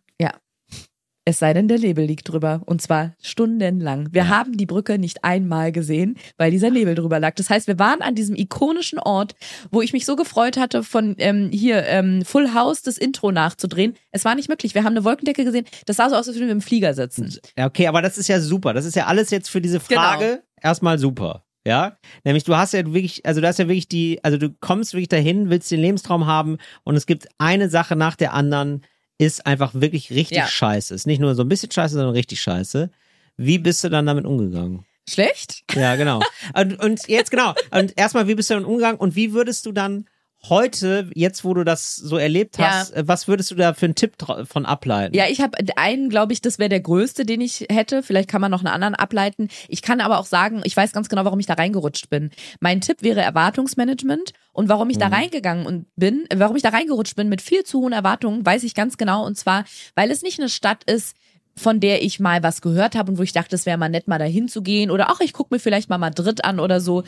Es 1.26 1.40
sei 1.40 1.54
denn, 1.54 1.70
der 1.70 1.80
Nebel 1.80 2.04
liegt 2.04 2.28
drüber. 2.30 2.62
Und 2.66 2.82
zwar 2.82 3.14
stundenlang. 3.22 4.10
Wir 4.12 4.28
haben 4.28 4.58
die 4.58 4.66
Brücke 4.66 5.00
nicht 5.00 5.24
einmal 5.24 5.72
gesehen, 5.72 6.18
weil 6.36 6.52
dieser 6.52 6.70
Nebel 6.70 6.96
drüber 6.96 7.18
lag. 7.18 7.36
Das 7.36 7.50
heißt, 7.50 7.68
wir 7.68 7.80
waren 7.80 8.02
an 8.02 8.14
diesem 8.14 8.36
ikonischen 8.36 9.00
Ort, 9.00 9.34
wo 9.72 9.82
ich 9.82 9.94
mich 9.94 10.06
so 10.06 10.18
gefreut 10.18 10.58
hatte, 10.58 10.84
von 10.84 11.16
ähm, 11.20 11.50
hier 11.54 11.86
ähm, 11.86 12.26
Full 12.26 12.54
House 12.54 12.82
das 12.82 12.98
Intro 12.98 13.32
nachzudrehen. 13.32 13.96
Es 14.12 14.26
war 14.26 14.36
nicht 14.36 14.50
möglich. 14.50 14.76
Wir 14.76 14.84
haben 14.84 14.92
eine 14.98 15.06
Wolkendecke 15.06 15.46
gesehen. 15.46 15.66
Das 15.86 15.96
sah 15.96 16.10
so 16.10 16.16
aus, 16.18 16.28
als 16.28 16.36
würden 16.36 16.48
wir 16.48 16.52
im 16.56 16.60
Flieger 16.62 16.94
sitzen. 16.94 17.34
Ja, 17.58 17.68
okay, 17.68 17.88
aber 17.88 18.02
das 18.02 18.18
ist 18.18 18.28
ja 18.28 18.42
super. 18.42 18.74
Das 18.74 18.84
ist 18.84 18.98
ja 18.98 19.06
alles 19.06 19.30
jetzt 19.30 19.50
für 19.50 19.62
diese 19.62 19.80
Genau. 19.80 20.02
Frage 20.02 20.44
erstmal 20.62 21.00
super. 21.00 21.46
Ja, 21.66 21.98
nämlich 22.26 22.44
du 22.44 22.56
hast 22.58 22.74
ja 22.74 22.86
wirklich, 22.94 23.26
also 23.26 23.40
du 23.40 23.48
hast 23.48 23.58
ja 23.60 23.68
wirklich 23.68 23.88
die, 23.88 24.20
also 24.24 24.38
du 24.38 24.50
kommst 24.60 24.94
wirklich 24.94 25.08
dahin, 25.08 25.50
willst 25.50 25.72
den 25.72 25.80
Lebenstraum 25.80 26.26
haben 26.26 26.58
und 26.84 26.96
es 26.98 27.06
gibt 27.06 27.28
eine 27.38 27.70
Sache 27.70 27.96
nach 27.96 28.16
der 28.18 28.34
anderen, 28.34 28.84
ist 29.18 29.46
einfach 29.46 29.74
wirklich 29.74 30.10
richtig 30.12 30.38
Ja. 30.40 30.48
scheiße. 30.48 30.94
Ist 30.94 31.08
nicht 31.08 31.20
nur 31.20 31.36
so 31.36 31.44
ein 31.44 31.48
bisschen 31.50 31.72
scheiße, 31.72 31.94
sondern 31.96 32.14
richtig 32.14 32.42
scheiße. 32.42 32.90
Wie 33.38 33.60
bist 33.60 33.84
du 33.84 33.90
dann 33.90 34.06
damit 34.06 34.26
umgegangen? 34.26 34.86
Schlecht? 35.08 35.64
Ja, 35.74 35.96
genau. 35.96 36.22
und, 36.56 36.80
und 36.84 37.08
jetzt 37.08 37.32
genau. 37.32 37.54
Und 37.72 37.98
erstmal, 37.98 38.28
wie 38.28 38.36
bist 38.36 38.50
du 38.50 38.56
damit 38.56 38.68
umgegangen 38.68 39.00
und 39.00 39.16
wie 39.16 39.34
würdest 39.34 39.66
du 39.66 39.72
dann 39.72 40.06
heute, 40.50 41.10
jetzt 41.16 41.44
wo 41.44 41.54
du 41.54 41.64
das 41.64 41.96
so 41.96 42.18
erlebt 42.18 42.58
Ja. 42.58 42.72
hast, 42.72 42.92
äh, 42.94 43.08
was 43.08 43.28
würdest 43.28 43.52
du 43.52 43.56
da 43.56 43.74
für 43.74 43.86
einen 43.86 43.96
Tipp 43.96 44.16
von 44.46 44.66
ableiten? 44.66 45.16
Ja, 45.16 45.26
ich 45.30 45.42
habe 45.42 45.58
einen, 45.78 46.10
glaube 46.10 46.34
ich, 46.34 46.42
das 46.42 46.60
wäre 46.60 46.70
der 46.70 46.82
größte, 46.82 47.26
den 47.26 47.42
ich 47.42 47.66
hätte. 47.72 48.04
Vielleicht 48.04 48.30
kann 48.30 48.42
man 48.42 48.52
noch 48.52 48.60
einen 48.60 48.68
anderen 48.74 48.96
ableiten. 48.96 49.48
Ich 49.68 49.82
kann 49.82 50.02
aber 50.02 50.20
auch 50.20 50.26
sagen, 50.26 50.62
ich 50.66 50.76
weiß 50.76 50.92
ganz 50.92 51.10
genau, 51.10 51.24
warum 51.26 51.40
ich 51.40 51.46
da 51.46 51.54
reingerutscht 51.54 52.10
bin. 52.10 52.32
Mein 52.60 52.82
Tipp 52.82 53.02
wäre 53.02 53.22
Erwartungsmanagement 53.22 54.34
und 54.52 54.70
warum 54.70 54.90
ich 54.90 54.98
da 54.98 55.08
reingegangen 55.08 55.66
und 55.66 55.86
bin, 55.96 56.26
äh, 56.30 56.36
warum 56.40 56.56
ich 56.56 56.64
da 56.64 56.70
reingerutscht 56.70 57.16
bin 57.16 57.30
mit 57.30 57.42
viel 57.42 57.64
zu 57.64 57.80
hohen 57.80 57.94
Erwartungen, 57.94 58.46
weiß 58.46 58.64
ich 58.64 58.76
ganz 58.76 58.98
genau. 58.98 59.26
Und 59.26 59.38
zwar, 59.38 59.66
weil 59.96 60.12
es 60.12 60.22
nicht 60.22 60.40
eine 60.40 60.50
Stadt 60.50 60.84
ist, 60.84 61.16
von 61.56 61.80
der 61.80 62.04
ich 62.04 62.20
mal 62.20 62.42
was 62.42 62.62
gehört 62.62 62.96
habe 62.96 63.12
und 63.12 63.18
wo 63.20 63.22
ich 63.24 63.32
dachte, 63.32 63.56
es 63.56 63.66
wäre 63.66 63.78
mal 63.78 63.88
nett, 63.90 64.08
mal 64.08 64.18
dahin 64.18 64.48
zu 64.48 64.64
gehen 64.64 64.90
oder 64.90 65.10
ach, 65.10 65.20
ich 65.22 65.34
gucke 65.34 65.54
mir 65.54 65.60
vielleicht 65.60 65.88
mal 65.88 66.00
Madrid 66.00 66.44
an 66.44 66.60
oder 66.60 66.82
so 66.82 67.04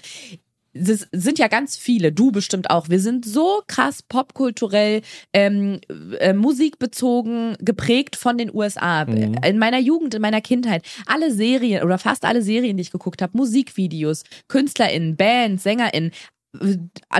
es 0.76 1.07
sind 1.11 1.39
ja 1.39 1.47
ganz 1.47 1.78
viele, 1.78 2.11
du 2.11 2.32
bestimmt 2.32 2.69
auch. 2.69 2.89
Wir 2.89 2.99
sind 2.99 3.26
so 3.26 3.61
krass 3.67 4.03
popkulturell, 4.03 5.01
ähm, 5.34 5.80
äh, 6.19 6.34
musikbezogen, 6.34 7.55
geprägt 7.59 8.15
von 8.15 8.38
den 8.38 8.53
USA. 8.53 9.03
In 9.03 9.57
meiner 9.57 9.80
Jugend, 9.80 10.13
in 10.13 10.21
meiner 10.21 10.41
Kindheit, 10.41 10.86
alle 11.05 11.34
Serien 11.34 11.84
oder 11.84 11.97
fast 11.97 12.26
alle 12.26 12.41
Serien, 12.41 12.78
die 12.78 12.82
ich 12.82 12.91
geguckt 12.91 13.21
habe, 13.21 13.38
Musikvideos, 13.38 14.23
KünstlerInnen, 14.47 15.15
Bands, 15.15 15.63
SängerInnen, 15.63 16.11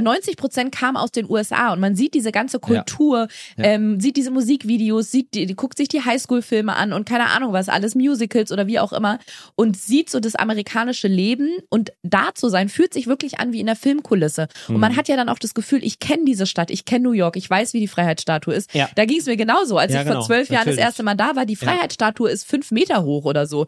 90 0.01 0.38
Prozent 0.38 0.71
kam 0.73 0.97
aus 0.97 1.11
den 1.11 1.29
USA 1.29 1.73
und 1.73 1.79
man 1.79 1.95
sieht 1.95 2.13
diese 2.13 2.31
ganze 2.31 2.59
Kultur, 2.59 3.27
Ja. 3.57 3.63
Ähm, 3.63 3.99
sieht 3.99 4.17
diese 4.17 4.31
Musikvideos, 4.31 5.11
sieht 5.11 5.33
die, 5.33 5.45
die 5.45 5.55
guckt 5.55 5.77
sich 5.77 5.88
die 5.88 6.01
Highschool-Filme 6.03 6.75
an 6.75 6.93
und 6.93 7.07
keine 7.07 7.27
Ahnung 7.27 7.53
was, 7.53 7.69
alles 7.69 7.95
Musicals 7.95 8.51
oder 8.51 8.67
wie 8.67 8.79
auch 8.79 8.93
immer 8.93 9.19
und 9.55 9.77
sieht 9.77 10.09
so 10.09 10.19
das 10.19 10.36
amerikanische 10.36 11.07
Leben 11.07 11.49
und 11.69 11.91
da 12.03 12.29
zu 12.33 12.49
sein, 12.49 12.69
fühlt 12.69 12.93
sich 12.93 13.07
wirklich 13.07 13.39
an 13.39 13.53
wie 13.53 13.59
in 13.59 13.65
der 13.65 13.75
Filmkulisse. 13.75 14.47
Und 14.67 14.75
Mhm. 14.75 14.81
man 14.81 14.95
hat 14.95 15.07
ja 15.07 15.15
dann 15.15 15.29
auch 15.29 15.39
das 15.39 15.53
Gefühl, 15.53 15.83
ich 15.83 15.99
kenne 15.99 16.25
diese 16.25 16.45
Stadt, 16.45 16.71
ich 16.71 16.86
kenne 16.86 17.03
New 17.05 17.11
York, 17.11 17.36
ich 17.38 17.49
weiß, 17.49 17.73
wie 17.73 17.79
die 17.79 17.88
Freiheitsstatue 17.88 18.53
ist. 18.53 18.73
Ja. 18.73 18.89
Da 18.95 19.05
ging 19.05 19.19
es 19.19 19.25
mir 19.25 19.38
genauso, 19.38 19.77
als 19.77 19.93
Ja, 19.93 19.99
ich 20.01 20.07
genau, 20.07 20.19
vor 20.19 20.25
zwölf 20.27 20.49
Jahren 20.49 20.65
das 20.67 20.77
erste 20.77 21.03
Mal 21.03 21.15
da 21.15 21.36
war. 21.36 21.45
Die 21.45 21.55
Freiheitsstatue 21.55 22.29
ist 22.29 22.45
fünf 22.47 22.71
Meter 22.71 23.03
hoch 23.03 23.25
oder 23.25 23.47
so. 23.47 23.67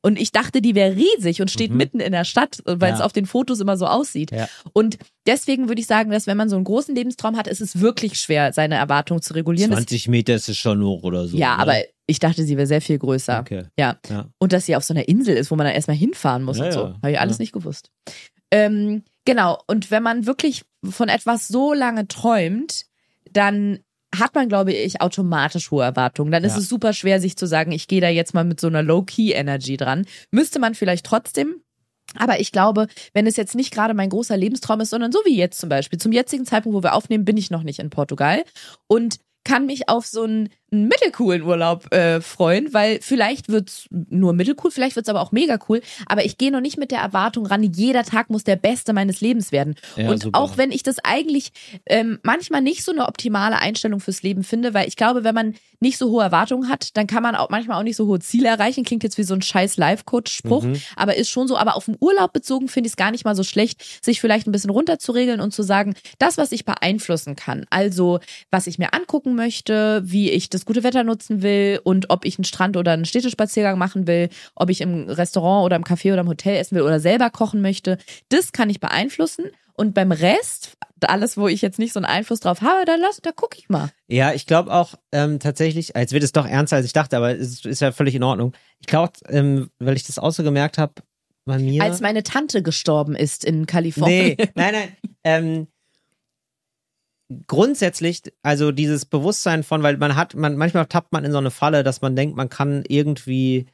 Und 0.00 0.18
ich 0.20 0.30
dachte, 0.30 0.62
die 0.62 0.74
wäre 0.74 0.94
riesig 0.96 1.40
und 1.40 1.50
steht 1.50 1.72
mitten 1.72 1.98
in 2.00 2.12
der 2.12 2.24
Stadt, 2.24 2.62
weil 2.64 2.90
es 2.92 2.98
Mhm. 2.98 3.00
Ja. 3.00 3.04
auf 3.06 3.12
den 3.12 3.26
Fotos 3.26 3.58
immer 3.60 3.76
so 3.76 3.86
aussieht. 3.86 4.30
Ja. 4.30 4.48
Und 4.72 4.96
deswegen 5.26 5.68
würde 5.68 5.80
ich 5.80 5.86
sagen, 5.88 6.10
dass 6.10 6.26
wenn 6.28 6.36
man 6.36 6.48
so 6.48 6.54
einen 6.56 6.64
großen 6.64 6.94
Lebenstraum 6.94 7.36
hat, 7.36 7.48
ist 7.48 7.60
es 7.60 7.80
wirklich 7.80 8.20
schwer, 8.20 8.52
seine 8.52 8.76
Erwartungen 8.76 9.22
zu 9.22 9.34
regulieren. 9.34 9.70
Das, 9.70 9.80
20 9.80 10.08
Meter 10.08 10.34
ist 10.34 10.48
es 10.48 10.56
schon 10.56 10.82
hoch 10.82 11.02
oder 11.02 11.26
so. 11.26 11.36
ja, 11.36 11.56
ne? 11.56 11.62
aber 11.62 11.74
ich 12.06 12.20
dachte, 12.20 12.44
sie 12.44 12.56
wäre 12.56 12.66
sehr 12.68 12.80
viel 12.80 12.98
größer. 12.98 13.40
Okay. 13.40 13.64
Ja. 13.78 13.98
Ja. 14.08 14.26
Und 14.38 14.52
dass 14.52 14.66
sie 14.66 14.76
auf 14.76 14.84
so 14.84 14.94
einer 14.94 15.08
Insel 15.08 15.36
ist, 15.36 15.50
wo 15.50 15.56
man 15.56 15.66
dann 15.66 15.74
erstmal 15.74 15.96
hinfahren 15.96 16.42
muss 16.44 16.60
und 16.60 16.72
so. 16.72 16.80
Habe 16.94 17.10
ich 17.10 17.20
alles 17.20 17.38
nicht 17.40 17.52
gewusst. 17.52 17.90
Ähm, 18.50 19.02
genau. 19.24 19.58
Und 19.66 19.90
wenn 19.90 20.02
man 20.02 20.26
wirklich 20.26 20.62
von 20.88 21.08
etwas 21.08 21.48
so 21.48 21.74
lange 21.74 22.08
träumt, 22.08 22.86
dann 23.32 23.80
hat 24.18 24.34
man, 24.34 24.48
glaube 24.48 24.72
ich, 24.72 25.00
automatisch 25.00 25.70
hohe 25.70 25.84
Erwartungen. 25.84 26.30
Dann 26.32 26.44
ist 26.44 26.54
Ja. 26.54 26.58
es 26.58 26.68
super 26.68 26.92
schwer, 26.92 27.20
sich 27.20 27.36
zu 27.36 27.46
sagen, 27.46 27.72
ich 27.72 27.88
gehe 27.88 28.00
da 28.00 28.08
jetzt 28.08 28.34
mal 28.34 28.44
mit 28.44 28.60
so 28.60 28.66
einer 28.66 28.82
Low-Key-Energy 28.82 29.76
dran. 29.76 30.06
Müsste 30.30 30.58
man 30.58 30.74
vielleicht 30.74 31.06
trotzdem. 31.06 31.56
Aber 32.16 32.40
ich 32.40 32.52
glaube, 32.52 32.86
wenn 33.12 33.26
es 33.26 33.36
jetzt 33.36 33.54
nicht 33.54 33.72
gerade 33.72 33.92
mein 33.94 34.08
großer 34.08 34.36
Lebenstraum 34.36 34.80
ist, 34.80 34.90
sondern 34.90 35.12
so 35.12 35.18
wie 35.26 35.36
jetzt 35.36 35.60
zum 35.60 35.68
Beispiel, 35.68 35.98
zum 35.98 36.12
jetzigen 36.12 36.46
Zeitpunkt, 36.46 36.76
wo 36.76 36.82
wir 36.82 36.94
aufnehmen, 36.94 37.24
bin 37.26 37.36
ich 37.36 37.50
noch 37.50 37.62
nicht 37.62 37.80
in 37.80 37.90
Portugal 37.90 38.44
und 38.86 39.18
kann 39.44 39.66
mich 39.66 39.88
auf 39.88 40.06
so 40.06 40.22
einen, 40.24 40.48
einen 40.70 40.88
mittelcoolen 40.88 41.42
Urlaub 41.42 41.92
äh, 41.94 42.20
freuen, 42.20 42.72
weil 42.74 42.98
vielleicht 43.00 43.48
wird's 43.48 43.86
nur 43.90 44.32
mittelcool, 44.34 44.70
vielleicht 44.70 44.96
wird's 44.96 45.08
aber 45.08 45.20
auch 45.22 45.32
mega 45.32 45.58
cool, 45.68 45.80
aber 46.06 46.24
ich 46.24 46.36
gehe 46.36 46.50
noch 46.52 46.60
nicht 46.60 46.76
mit 46.76 46.90
der 46.90 47.00
Erwartung 47.00 47.46
ran, 47.46 47.62
jeder 47.62 48.04
Tag 48.04 48.28
muss 48.30 48.44
der 48.44 48.56
beste 48.56 48.92
meines 48.92 49.20
Lebens 49.20 49.50
werden. 49.52 49.76
Ja, 49.96 50.10
und 50.10 50.22
super. 50.22 50.38
auch 50.38 50.56
wenn 50.58 50.70
ich 50.70 50.82
das 50.82 50.98
eigentlich 51.02 51.52
ähm, 51.86 52.18
manchmal 52.22 52.60
nicht 52.60 52.84
so 52.84 52.92
eine 52.92 53.06
optimale 53.08 53.58
Einstellung 53.58 54.00
fürs 54.00 54.22
Leben 54.22 54.42
finde, 54.44 54.74
weil 54.74 54.88
ich 54.88 54.96
glaube, 54.96 55.24
wenn 55.24 55.34
man 55.34 55.54
nicht 55.80 55.96
so 55.96 56.10
hohe 56.10 56.22
Erwartungen 56.22 56.68
hat, 56.68 56.96
dann 56.96 57.06
kann 57.06 57.22
man 57.22 57.34
auch 57.34 57.48
manchmal 57.50 57.78
auch 57.78 57.82
nicht 57.84 57.96
so 57.96 58.06
hohe 58.06 58.18
Ziele 58.18 58.48
erreichen. 58.48 58.84
Klingt 58.84 59.04
jetzt 59.04 59.16
wie 59.16 59.22
so 59.22 59.34
ein 59.34 59.42
scheiß 59.42 59.76
Life-Coach-Spruch, 59.76 60.64
Mhm. 60.64 60.80
aber 60.96 61.16
ist 61.16 61.30
schon 61.30 61.46
so. 61.48 61.56
Aber 61.56 61.76
auf 61.76 61.84
den 61.86 61.96
Urlaub 62.00 62.32
bezogen 62.32 62.68
finde 62.68 62.88
ich 62.88 62.92
es 62.92 62.96
gar 62.96 63.10
nicht 63.12 63.24
mal 63.24 63.34
so 63.36 63.44
schlecht, 63.44 64.04
sich 64.04 64.20
vielleicht 64.20 64.46
ein 64.46 64.52
bisschen 64.52 64.70
runterzuregeln 64.70 65.40
und 65.40 65.52
zu 65.54 65.62
sagen, 65.62 65.94
das, 66.18 66.36
was 66.36 66.52
ich 66.52 66.64
beeinflussen 66.64 67.36
kann, 67.36 67.64
also 67.70 68.18
was 68.50 68.66
ich 68.66 68.78
mir 68.78 68.92
angucken 68.92 69.34
möchte, 69.36 70.02
wie 70.04 70.30
ich 70.30 70.50
das 70.50 70.57
gute 70.64 70.82
Wetter 70.82 71.04
nutzen 71.04 71.42
will 71.42 71.80
und 71.84 72.10
ob 72.10 72.24
ich 72.24 72.38
einen 72.38 72.44
Strand 72.44 72.76
oder 72.76 72.92
einen 72.92 73.04
Städtespaziergang 73.04 73.78
machen 73.78 74.06
will, 74.06 74.28
ob 74.54 74.70
ich 74.70 74.80
im 74.80 75.08
Restaurant 75.08 75.64
oder 75.64 75.76
im 75.76 75.84
Café 75.84 76.12
oder 76.12 76.20
im 76.20 76.28
Hotel 76.28 76.56
essen 76.56 76.76
will 76.76 76.82
oder 76.82 77.00
selber 77.00 77.30
kochen 77.30 77.60
möchte, 77.60 77.98
das 78.28 78.52
kann 78.52 78.70
ich 78.70 78.80
beeinflussen. 78.80 79.46
Und 79.74 79.94
beim 79.94 80.10
Rest, 80.10 80.76
alles, 81.02 81.36
wo 81.36 81.46
ich 81.46 81.62
jetzt 81.62 81.78
nicht 81.78 81.92
so 81.92 82.00
einen 82.00 82.06
Einfluss 82.06 82.40
drauf 82.40 82.62
habe, 82.62 82.84
da 82.84 82.96
lass, 82.96 83.20
da 83.22 83.30
gucke 83.30 83.56
ich 83.58 83.68
mal. 83.68 83.90
Ja, 84.08 84.32
ich 84.32 84.46
glaube 84.46 84.72
auch 84.72 84.94
ähm, 85.12 85.38
tatsächlich, 85.38 85.92
jetzt 85.94 86.12
wird 86.12 86.24
es 86.24 86.32
doch 86.32 86.46
ernster, 86.46 86.76
als 86.76 86.86
ich 86.86 86.92
dachte, 86.92 87.16
aber 87.16 87.36
es 87.36 87.48
ist, 87.48 87.66
ist 87.66 87.80
ja 87.80 87.92
völlig 87.92 88.16
in 88.16 88.24
Ordnung. 88.24 88.54
Ich 88.80 88.88
glaube, 88.88 89.12
ähm, 89.28 89.70
weil 89.78 89.96
ich 89.96 90.04
das 90.04 90.18
auch 90.18 90.32
so 90.32 90.42
gemerkt 90.42 90.78
habe, 90.78 90.94
bei 91.48 91.58
mir. 91.58 91.82
Als 91.82 92.00
meine 92.00 92.22
Tante 92.22 92.62
gestorben 92.62 93.16
ist 93.16 93.44
in 93.44 93.66
Kalifornien. 93.66 94.36
Nee, 94.38 94.48
nein, 94.54 94.72
nein. 94.74 94.96
Ähm, 95.24 95.66
grundsätzlich, 97.46 98.22
also 98.42 98.72
dieses 98.72 99.04
Bewusstsein 99.04 99.62
von, 99.62 99.82
weil 99.82 99.96
man 99.98 100.16
hat, 100.16 100.34
man 100.34 100.56
manchmal 100.56 100.86
tappt 100.86 101.12
man 101.12 101.24
in 101.24 101.32
so 101.32 101.38
eine 101.38 101.50
Falle, 101.50 101.82
dass 101.82 102.00
man 102.00 102.16
denkt, 102.16 102.36
man 102.36 102.48
kann 102.48 102.84
irgendwie 102.88 103.66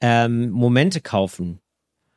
ähm, 0.00 0.50
Momente 0.50 1.00
kaufen. 1.00 1.60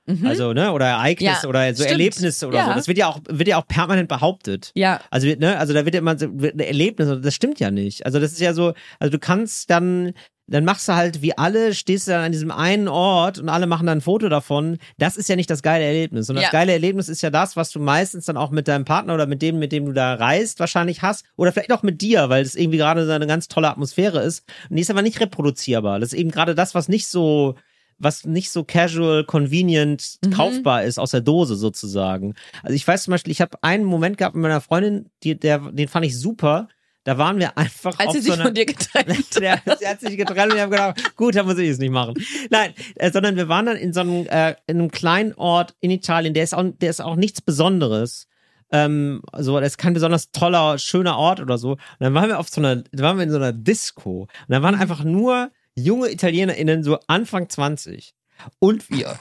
Mhm. 0.05 0.25
Also, 0.27 0.51
ne, 0.53 0.71
oder 0.73 0.85
Ereignisse 0.87 1.43
Ja, 1.43 1.49
oder 1.49 1.69
so 1.73 1.83
stimmt. 1.83 1.91
Erlebnisse 1.91 2.47
oder 2.47 2.57
Ja. 2.57 2.65
so. 2.67 2.73
Das 2.73 2.87
wird 2.87 2.97
ja 2.97 3.07
auch, 3.07 3.21
wird 3.29 3.47
ja 3.47 3.57
auch 3.57 3.65
permanent 3.67 4.09
behauptet. 4.09 4.71
Ja. 4.75 4.99
Also, 5.09 5.27
ne, 5.27 5.57
also 5.57 5.73
da 5.73 5.85
wird 5.85 5.95
ja 5.95 6.01
immer 6.01 6.17
so 6.17 6.27
wird 6.41 6.55
ein 6.55 6.59
Erlebnis, 6.59 7.07
das 7.21 7.33
stimmt 7.33 7.59
ja 7.61 7.71
nicht. 7.71 8.05
Also, 8.05 8.19
das 8.19 8.33
ist 8.33 8.41
ja 8.41 8.53
so, 8.53 8.73
also 8.99 9.11
du 9.11 9.19
kannst 9.19 9.69
dann, 9.69 10.13
dann 10.47 10.65
machst 10.65 10.87
du 10.89 10.93
halt 10.95 11.21
wie 11.21 11.37
alle, 11.37 11.73
stehst 11.73 12.07
du 12.07 12.11
dann 12.11 12.25
an 12.25 12.31
diesem 12.33 12.51
einen 12.51 12.87
Ort 12.89 13.39
und 13.39 13.47
alle 13.47 13.65
machen 13.65 13.87
dann 13.87 13.99
ein 13.99 14.01
Foto 14.01 14.27
davon. 14.27 14.77
Das 14.97 15.15
ist 15.15 15.29
ja 15.29 15.35
nicht 15.37 15.49
das 15.49 15.63
geile 15.63 15.85
Erlebnis. 15.85 16.29
Und 16.29 16.35
das 16.35 16.43
Ja. 16.45 16.49
geile 16.51 16.73
Erlebnis 16.73 17.07
ist 17.07 17.21
ja 17.21 17.29
das, 17.29 17.55
was 17.55 17.71
du 17.71 17.79
meistens 17.79 18.25
dann 18.25 18.35
auch 18.35 18.51
mit 18.51 18.67
deinem 18.67 18.83
Partner 18.83 19.13
oder 19.13 19.25
mit 19.25 19.41
dem, 19.41 19.57
mit 19.59 19.71
dem 19.71 19.85
du 19.85 19.93
da 19.93 20.15
reist, 20.15 20.59
wahrscheinlich 20.59 21.01
hast. 21.01 21.25
Oder 21.37 21.53
vielleicht 21.53 21.71
auch 21.71 21.83
mit 21.83 22.01
dir, 22.01 22.27
weil 22.29 22.43
es 22.43 22.55
irgendwie 22.55 22.77
gerade 22.77 23.05
so 23.05 23.11
eine 23.13 23.25
ganz 23.27 23.47
tolle 23.47 23.69
Atmosphäre 23.69 24.21
ist. 24.21 24.43
Und 24.69 24.75
die 24.75 24.81
ist 24.81 24.91
aber 24.91 25.01
nicht 25.01 25.19
reproduzierbar. 25.21 25.99
Das 25.99 26.11
ist 26.11 26.19
eben 26.19 26.29
gerade 26.31 26.55
das, 26.55 26.75
was 26.75 26.89
nicht 26.89 27.07
so, 27.07 27.55
was 27.99 28.25
nicht 28.25 28.51
so 28.51 28.65
casual, 28.65 29.23
convenient 29.23 30.17
Mhm. 30.25 30.31
kaufbar 30.31 30.83
ist 30.83 30.99
aus 30.99 31.11
der 31.11 31.21
Dose 31.21 31.55
sozusagen. 31.55 32.33
Also 32.63 32.75
ich 32.75 32.85
weiß 32.85 33.03
zum 33.03 33.11
Beispiel, 33.11 33.31
ich 33.31 33.39
habe 33.39 33.57
einen 33.61 33.85
Moment 33.85 34.17
gehabt 34.17 34.35
mit 34.35 34.41
meiner 34.41 34.59
Freundin, 34.61 35.09
die, 35.23 35.39
der, 35.39 35.59
den 35.59 35.87
fand 35.87 36.05
ich 36.05 36.19
super. 36.19 36.67
Da 37.05 37.17
waren 37.17 37.37
wir 37.39 37.57
einfach 37.57 37.99
Als 37.99 38.13
sie 38.13 38.19
so 38.19 38.23
sich 38.23 38.33
einer, 38.33 38.43
von 38.45 38.53
dir 38.53 38.65
getrennt 38.65 39.35
der, 39.39 39.61
sie 39.77 39.87
hat 39.87 39.99
sich 39.99 40.15
getrennt 40.17 40.51
und 40.51 40.55
ich 40.55 40.61
habe 40.61 40.71
gedacht, 40.71 41.15
gut, 41.15 41.35
dann 41.35 41.45
muss 41.45 41.57
ich 41.57 41.69
es 41.69 41.77
nicht 41.77 41.91
machen. 41.91 42.13
Nein, 42.49 42.73
äh, 42.95 43.11
sondern 43.11 43.35
wir 43.35 43.49
waren 43.49 43.65
dann 43.65 43.77
in 43.77 43.91
so 43.91 43.99
einem, 44.01 44.25
äh, 44.27 44.55
in 44.67 44.79
einem 44.79 44.91
kleinen 44.91 45.33
Ort 45.33 45.75
in 45.81 45.91
Italien, 45.91 46.33
der 46.33 46.43
ist 46.45 46.53
auch, 46.53 46.63
der 46.63 46.89
ist 46.89 47.01
auch 47.01 47.15
nichts 47.15 47.41
Besonderes. 47.41 48.27
Ähm, 48.71 49.21
so, 49.37 49.59
das 49.59 49.73
ist 49.73 49.77
kein 49.77 49.93
besonders 49.93 50.31
toller, 50.31 50.77
schöner 50.79 51.17
Ort 51.17 51.39
oder 51.41 51.57
so. 51.57 51.71
Und 51.71 51.79
dann 51.99 52.13
waren 52.13 52.29
wir 52.29 52.39
auf 52.39 52.49
so 52.49 52.61
einer, 52.61 52.83
waren 52.93 53.17
wir 53.17 53.23
in 53.23 53.31
so 53.31 53.37
einer 53.37 53.53
Disco. 53.53 54.21
Und 54.21 54.29
da 54.47 54.59
Mhm. 54.59 54.63
waren 54.63 54.75
einfach 54.75 55.03
nur 55.03 55.51
junge 55.75 56.09
ItalienerInnen, 56.11 56.83
so 56.83 56.99
Anfang 57.07 57.49
20. 57.49 58.13
Und 58.59 58.89
wir. 58.89 59.19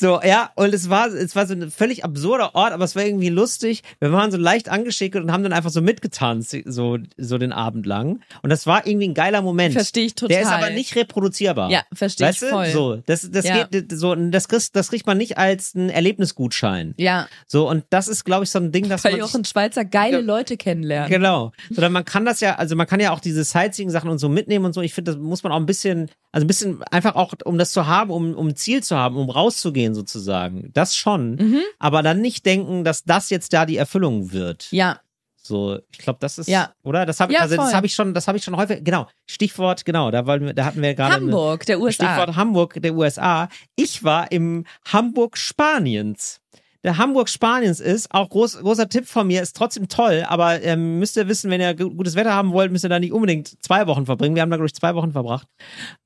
So, 0.00 0.18
ja, 0.22 0.50
und 0.54 0.72
es 0.72 0.88
war, 0.88 1.08
es 1.08 1.36
war 1.36 1.46
so 1.46 1.52
ein 1.52 1.70
völlig 1.70 2.04
absurder 2.06 2.54
Ort, 2.54 2.72
aber 2.72 2.84
es 2.84 2.96
war 2.96 3.04
irgendwie 3.04 3.28
lustig. 3.28 3.82
Wir 3.98 4.10
waren 4.12 4.30
so 4.30 4.38
leicht 4.38 4.70
angeschickt 4.70 5.14
und 5.16 5.30
haben 5.30 5.42
dann 5.42 5.52
einfach 5.52 5.68
so 5.68 5.82
mitgetanzt, 5.82 6.56
so, 6.64 6.96
so 7.18 7.36
den 7.36 7.52
Abend 7.52 7.84
lang. 7.84 8.20
Und 8.40 8.48
das 8.48 8.66
war 8.66 8.86
irgendwie 8.86 9.08
ein 9.08 9.14
geiler 9.14 9.42
Moment. 9.42 9.74
Verstehe 9.74 10.06
ich 10.06 10.14
total. 10.14 10.28
Der 10.36 10.42
ist 10.42 10.48
aber 10.50 10.70
nicht 10.70 10.96
reproduzierbar. 10.96 11.70
Ja, 11.70 11.82
verstehe 11.92 12.30
ich 12.30 12.40
weißt 12.40 12.50
voll. 12.50 12.66
du? 12.66 12.72
So, 12.72 12.96
das, 13.04 13.30
das 13.30 13.44
Ja. 13.46 13.64
geht, 13.64 13.92
so, 13.92 14.14
das 14.14 14.48
kriegst, 14.48 14.74
das 14.74 14.88
kriegt 14.88 15.06
man 15.06 15.18
nicht 15.18 15.36
als 15.36 15.74
einen 15.74 15.90
Erlebnisgutschein. 15.90 16.94
Ja, 16.96 17.28
So, 17.46 17.68
und 17.68 17.84
das 17.90 18.08
ist, 18.08 18.24
glaube 18.24 18.44
ich, 18.44 18.50
so 18.50 18.58
ein 18.58 18.72
Ding, 18.72 18.88
dass 18.88 19.04
weil 19.04 19.12
man. 19.12 19.20
Jochen 19.20 19.44
Schweizer 19.44 19.84
geile 19.84 20.20
Ja. 20.20 20.24
Leute 20.24 20.56
kennenlernen. 20.56 21.10
Genau. 21.10 21.52
Sondern 21.68 21.92
man 21.92 22.06
kann 22.06 22.24
das 22.24 22.40
ja, 22.40 22.54
also 22.56 22.74
man 22.74 22.86
kann 22.86 23.00
ja 23.00 23.12
auch 23.12 23.20
diese 23.20 23.44
Sightseeing-Sachen 23.44 24.08
und 24.08 24.18
so 24.18 24.30
mitnehmen 24.30 24.64
und 24.64 24.72
so. 24.72 24.80
Ich 24.80 24.94
finde, 24.94 25.12
das 25.12 25.20
muss 25.20 25.42
man 25.42 25.52
auch 25.52 25.56
ein 25.56 25.66
bisschen, 25.66 26.10
also 26.32 26.44
ein 26.44 26.48
bisschen 26.48 26.82
einfach 26.84 27.16
auch, 27.16 27.34
um 27.44 27.58
das 27.58 27.72
zu 27.72 27.86
haben, 27.86 28.10
um, 28.10 28.34
um 28.34 28.48
ein 28.48 28.56
Ziel 28.56 28.82
zu 28.82 28.96
haben, 28.96 29.16
um 29.16 29.28
rauszugehen 29.28 29.89
sozusagen. 29.94 30.70
Das 30.72 30.96
schon. 30.96 31.36
Mhm. 31.36 31.60
Aber 31.78 32.02
dann 32.02 32.20
nicht 32.20 32.46
denken, 32.46 32.84
dass 32.84 33.04
das 33.04 33.30
jetzt 33.30 33.52
da 33.52 33.66
die 33.66 33.76
Erfüllung 33.76 34.32
wird. 34.32 34.68
Ja, 34.70 35.00
So, 35.42 35.78
ich 35.90 35.98
glaube, 35.98 36.18
das 36.20 36.36
ist, 36.38 36.48
Ja. 36.48 36.74
oder? 36.82 37.06
Das 37.06 37.18
habe 37.18 37.32
Ja, 37.32 37.40
also 37.40 37.56
das 37.56 37.64
voll. 37.64 37.74
habe 37.74 37.86
ich 37.86 37.94
schon, 37.94 38.12
das 38.14 38.28
habe 38.28 38.36
ich 38.38 38.44
schon 38.44 38.56
häufig, 38.56 38.84
genau. 38.84 39.08
Stichwort, 39.26 39.84
genau, 39.86 40.10
da 40.10 40.26
wollen 40.26 40.44
wir, 40.44 40.52
da 40.54 40.66
hatten 40.66 40.82
wir 40.82 40.94
gerade 40.94 41.14
eine- 41.14 41.24
Hamburg, 41.24 41.64
der 41.66 41.80
USA. 41.80 42.04
Stichwort 42.04 42.36
Hamburg 42.36 42.74
der 42.82 42.94
USA. 42.94 43.48
Ich 43.74 44.04
war 44.04 44.30
im 44.30 44.64
Hamburg 44.86 45.38
Spaniens. 45.38 46.40
Der 46.82 46.96
Hamburg 46.96 47.28
Spaniens 47.28 47.78
ist, 47.80 48.10
auch 48.14 48.28
groß, 48.30 48.60
großer 48.60 48.88
Tipp 48.88 49.06
von 49.06 49.26
mir, 49.26 49.42
ist 49.42 49.54
trotzdem 49.54 49.88
toll, 49.88 50.24
aber 50.26 50.62
ähm, 50.62 50.98
müsst 50.98 51.16
ihr 51.16 51.28
wissen, 51.28 51.50
wenn 51.50 51.60
ihr 51.60 51.74
gu- 51.74 51.90
gutes 51.90 52.14
Wetter 52.16 52.32
haben 52.32 52.52
wollt, 52.52 52.72
müsst 52.72 52.84
ihr 52.84 52.88
da 52.88 52.98
nicht 52.98 53.12
unbedingt 53.12 53.62
zwei 53.62 53.86
Wochen 53.86 54.06
verbringen. 54.06 54.34
Wir 54.34 54.40
haben 54.42 54.50
da, 54.50 54.56
glaube 54.56 54.66
ich, 54.68 54.74
zwei 54.74 54.94
Wochen 54.94 55.12
verbracht. 55.12 55.46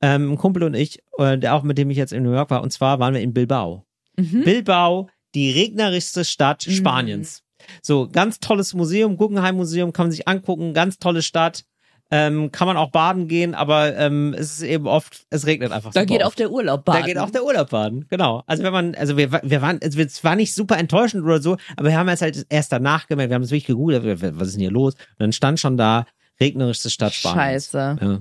Ähm, 0.03 0.33
ein 0.33 0.37
Kumpel 0.37 0.65
und 0.65 0.75
ich, 0.75 0.99
äh, 1.19 1.39
der 1.39 1.55
auch 1.55 1.63
mit 1.63 1.79
dem 1.79 1.91
ich 1.91 1.97
jetzt 1.97 2.13
in 2.13 2.25
New 2.25 2.33
York 2.33 2.51
war, 2.51 2.63
und 2.63 2.73
zwar 2.73 2.99
waren 2.99 3.15
wir 3.15 3.21
in 3.21 3.33
Bilbao. 3.33 3.85
Mhm. 4.17 4.43
Bilbao, 4.45 5.09
die 5.35 5.53
regnerischste 5.53 6.25
Stadt 6.25 6.67
Mhm. 6.67 6.73
Spaniens. 6.73 7.43
So, 7.81 8.09
ganz 8.09 8.41
tolles 8.41 8.75
Museum, 8.75 9.17
Guggenheim 9.17 9.57
Museum, 9.57 9.93
kann 9.93 10.07
man 10.07 10.11
sich 10.13 10.27
angucken, 10.29 10.75
ganz 10.75 10.99
tolle 10.99 11.23
Stadt. 11.23 11.65
Ähm, 12.17 12.53
kann 12.53 12.69
man 12.69 12.77
auch 12.77 12.93
baden 12.93 13.27
gehen, 13.27 13.57
aber 13.57 13.97
ähm, 13.97 14.35
es 14.39 14.53
ist 14.53 14.63
eben 14.63 14.87
oft, 14.87 15.27
es 15.31 15.47
regnet 15.47 15.73
einfach 15.73 15.91
Da 15.93 16.05
geht 16.05 16.21
oft. 16.23 16.27
auch 16.31 16.35
der 16.37 16.53
Urlaub 16.53 16.85
baden. 16.85 17.01
Da 17.01 17.07
geht 17.07 17.19
auch 17.19 17.31
der 17.31 17.45
Urlaub 17.45 17.71
baden, 17.71 18.07
genau. 18.09 18.45
Also 18.47 18.63
wenn 18.63 18.73
man, 18.73 18.95
also 18.95 19.17
wir, 19.17 19.33
wir 19.33 19.61
waren, 19.63 19.81
also 19.83 19.99
es 20.01 20.23
war 20.23 20.37
nicht 20.37 20.55
super 20.55 20.79
enttäuschend 20.79 21.25
oder 21.25 21.43
so, 21.43 21.57
aber 21.77 21.89
wir 21.89 21.99
haben 21.99 22.09
es 22.09 22.23
halt 22.23 22.47
erst 22.51 22.71
danach 22.71 23.09
gemerkt, 23.09 23.31
wir 23.31 23.35
haben 23.35 23.43
es 23.43 23.51
wirklich 23.51 23.67
gegoogelt, 23.67 24.05
was 24.39 24.47
ist 24.49 24.55
denn 24.55 24.61
hier 24.61 24.71
los? 24.71 24.95
Und 24.95 25.01
dann 25.19 25.33
stand 25.33 25.59
schon 25.59 25.77
da, 25.77 26.07
regnerischste 26.41 26.89
Stadt 26.89 27.15
Spaniens. 27.15 27.71
Scheiße, 27.73 27.97
Ja. 28.01 28.21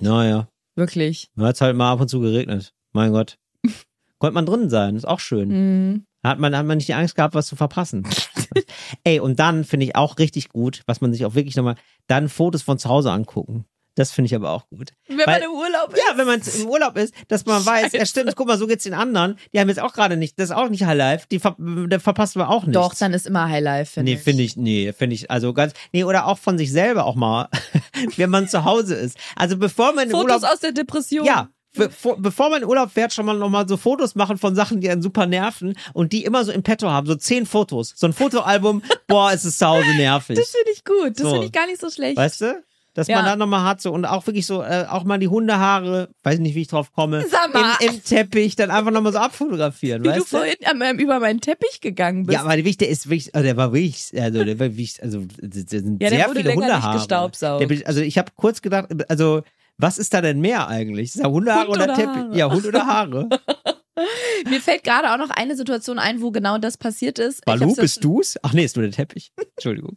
Naja, 0.00 0.48
wirklich. 0.76 1.30
da 1.34 1.46
hat 1.46 1.54
es 1.54 1.60
halt 1.62 1.76
mal 1.76 1.92
ab 1.92 2.00
und 2.02 2.08
zu 2.08 2.20
geregnet. 2.20 2.74
Mein 2.92 3.12
Gott. 3.12 3.38
Konnte 4.18 4.34
man 4.34 4.44
drin 4.46 4.68
sein, 4.68 4.96
ist 4.96 5.06
auch 5.08 5.20
schön. 5.20 5.48
Mhm. 5.48 6.04
Da 6.28 6.32
hat 6.32 6.40
man, 6.40 6.54
hat 6.54 6.66
man 6.66 6.76
nicht 6.76 6.88
die 6.88 6.94
Angst 6.94 7.14
gehabt, 7.14 7.34
was 7.34 7.46
zu 7.46 7.56
verpassen. 7.56 8.06
Ey, 9.04 9.18
und 9.18 9.38
dann 9.40 9.64
finde 9.64 9.86
ich 9.86 9.96
auch 9.96 10.18
richtig 10.18 10.50
gut, 10.50 10.82
was 10.84 11.00
man 11.00 11.10
sich 11.14 11.24
auch 11.24 11.34
wirklich 11.34 11.56
nochmal, 11.56 11.76
dann 12.06 12.28
Fotos 12.28 12.60
von 12.60 12.78
zu 12.78 12.90
Hause 12.90 13.10
angucken. 13.12 13.64
Das 13.94 14.12
finde 14.12 14.26
ich 14.26 14.34
aber 14.34 14.50
auch 14.50 14.68
gut. 14.68 14.92
Wenn 15.08 15.16
Weil- 15.20 15.40
man 15.40 15.42
im 15.42 15.50
Urlaub 15.52 15.92
ist. 15.94 15.98
Ja, 16.06 16.18
wenn 16.18 16.26
man 16.26 16.40
im 16.42 16.68
Urlaub 16.68 16.98
ist, 16.98 17.14
dass 17.28 17.46
man 17.46 17.64
weiß, 17.64 17.92
ja 17.92 18.00
Scheiße. 18.00 18.06
stimmt, 18.06 18.36
guck 18.36 18.46
mal, 18.46 18.58
so 18.58 18.66
geht's 18.66 18.84
den 18.84 18.92
anderen. 18.92 19.36
Die 19.54 19.58
haben 19.58 19.68
jetzt 19.70 19.80
auch 19.80 19.94
gerade 19.94 20.18
nicht, 20.18 20.38
das 20.38 20.50
ist 20.50 20.54
auch 20.56 20.68
nicht 20.68 20.84
High 20.84 20.98
Life, 20.98 21.26
die 21.32 21.38
ver 21.38 21.56
der 21.58 21.98
verpassen 21.98 22.40
wir 22.42 22.50
auch 22.50 22.64
nicht. 22.64 22.76
Doch, 22.76 22.94
dann 22.94 23.14
ist 23.14 23.26
immer 23.26 23.48
Highlife, 23.48 23.90
finde 23.94 24.12
Nee, 24.12 24.18
ich. 24.18 24.22
finde 24.22 24.42
ich, 24.42 24.56
nee, 24.58 24.92
finde 24.92 25.14
ich, 25.14 25.30
also 25.30 25.54
ganz, 25.54 25.72
nee, 25.94 26.04
oder 26.04 26.26
auch 26.26 26.38
von 26.38 26.58
sich 26.58 26.70
selber 26.70 27.06
auch 27.06 27.16
mal, 27.16 27.48
wenn 28.16 28.28
man 28.28 28.48
zu 28.48 28.64
Hause 28.64 28.94
ist. 28.96 29.16
Also 29.34 29.56
bevor 29.56 29.94
man 29.94 30.04
in 30.04 30.10
Fotos 30.10 30.42
Urlaub, 30.42 30.52
aus 30.52 30.60
der 30.60 30.72
Depression. 30.72 31.24
ja, 31.24 31.48
bevor, 31.78 32.16
bevor 32.20 32.50
man 32.50 32.62
in 32.62 32.68
Urlaub 32.68 32.90
fährt, 32.90 33.12
schon 33.14 33.24
mal 33.26 33.36
nochmal 33.38 33.66
so 33.68 33.76
Fotos 33.76 34.14
machen 34.14 34.36
von 34.36 34.54
Sachen, 34.54 34.80
die 34.80 34.90
einen 34.90 35.00
super 35.02 35.26
nerven 35.26 35.74
und 35.94 36.12
die 36.12 36.24
immer 36.24 36.44
so 36.44 36.52
im 36.52 36.62
Petto 36.62 36.90
haben, 36.90 37.06
so 37.06 37.14
zehn 37.14 37.46
Fotos. 37.46 37.94
So 37.96 38.06
ein 38.06 38.12
Fotoalbum, 38.12 38.82
boah, 39.06 39.32
ist 39.32 39.44
es 39.44 39.58
zu 39.58 39.66
Hause 39.66 39.94
nervig. 39.96 40.36
Das 40.38 40.50
finde 40.50 40.70
ich 40.72 40.84
gut. 40.84 41.12
Das 41.18 41.22
So. 41.26 41.30
finde 41.30 41.46
ich 41.46 41.52
gar 41.52 41.66
nicht 41.66 41.80
so 41.80 41.88
schlecht. 41.90 42.16
Weißt 42.16 42.40
du? 42.42 42.62
Dass 42.94 43.06
Ja. 43.06 43.16
man 43.16 43.26
dann 43.26 43.38
nochmal 43.38 43.62
hat 43.62 43.80
so 43.80 43.92
und 43.92 44.04
auch 44.06 44.26
wirklich 44.26 44.44
so, 44.44 44.60
äh, 44.60 44.84
auch 44.90 45.04
mal 45.04 45.18
die 45.18 45.28
Hundehaare, 45.28 46.08
weiß 46.24 46.40
nicht, 46.40 46.56
wie 46.56 46.62
ich 46.62 46.68
drauf 46.68 46.90
komme. 46.92 47.24
Im, 47.54 47.88
im 47.88 48.02
Teppich 48.02 48.56
dann 48.56 48.72
einfach 48.72 48.90
nochmal 48.90 49.12
so 49.12 49.18
abfotografieren, 49.20 50.02
Wie 50.02 50.08
du 50.08 50.14
weißt 50.14 50.20
du? 50.32 50.36
vorhin 50.38 50.56
am- 50.64 50.82
ähm, 50.82 50.98
über 50.98 51.20
meinen 51.20 51.40
Teppich 51.40 51.80
gegangen 51.80 52.26
bist. 52.26 52.34
Ja, 52.34 52.40
aber 52.44 52.56
der 52.56 52.64
Wichtig 52.64 52.88
ist 52.88 53.08
wirklich, 53.08 53.32
also 53.36 53.44
der 53.44 53.56
war 53.56 53.72
wirklich, 53.72 54.10
also 54.20 54.42
der 54.44 54.58
war 54.58 54.66
wirklich, 54.66 55.00
also 55.00 55.22
das 55.40 55.64
sind 55.70 56.02
Ja, 56.02 56.08
der 56.10 56.18
sehr 56.18 56.28
wurde 56.28 56.40
viele 56.40 56.48
länger 56.50 56.66
nicht 56.66 56.74
Hundehaare. 56.74 56.98
gestaubsaugt. 56.98 57.70
Der, 57.70 57.86
also 57.86 58.00
ich 58.00 58.18
habe 58.18 58.32
kurz 58.34 58.62
gedacht, 58.62 58.88
also 59.08 59.42
was 59.78 59.98
ist 59.98 60.12
da 60.12 60.20
denn 60.20 60.40
mehr 60.40 60.68
eigentlich? 60.68 61.14
Ist 61.14 61.20
da 61.20 61.28
Hundehaare 61.28 61.68
Hund 61.68 61.76
oder, 61.76 61.84
oder 61.84 61.94
Teppich? 61.94 62.16
Haare? 62.16 62.36
Ja, 62.36 62.50
Hund 62.52 62.66
oder 62.66 62.86
Haare. 62.86 63.28
Mir 64.48 64.60
fällt 64.60 64.84
gerade 64.84 65.12
auch 65.12 65.18
noch 65.18 65.30
eine 65.30 65.56
Situation 65.56 65.98
ein, 65.98 66.20
wo 66.20 66.30
genau 66.30 66.58
das 66.58 66.76
passiert 66.76 67.18
ist. 67.18 67.44
Balu, 67.44 67.58
ich 67.58 67.62
habe 67.62 67.72
es 67.72 67.76
bist 67.94 68.04
du's? 68.04 68.36
Ach 68.42 68.52
nee, 68.52 68.64
ist 68.64 68.76
nur 68.76 68.84
der 68.84 68.92
Teppich. 68.92 69.32
Entschuldigung. 69.56 69.96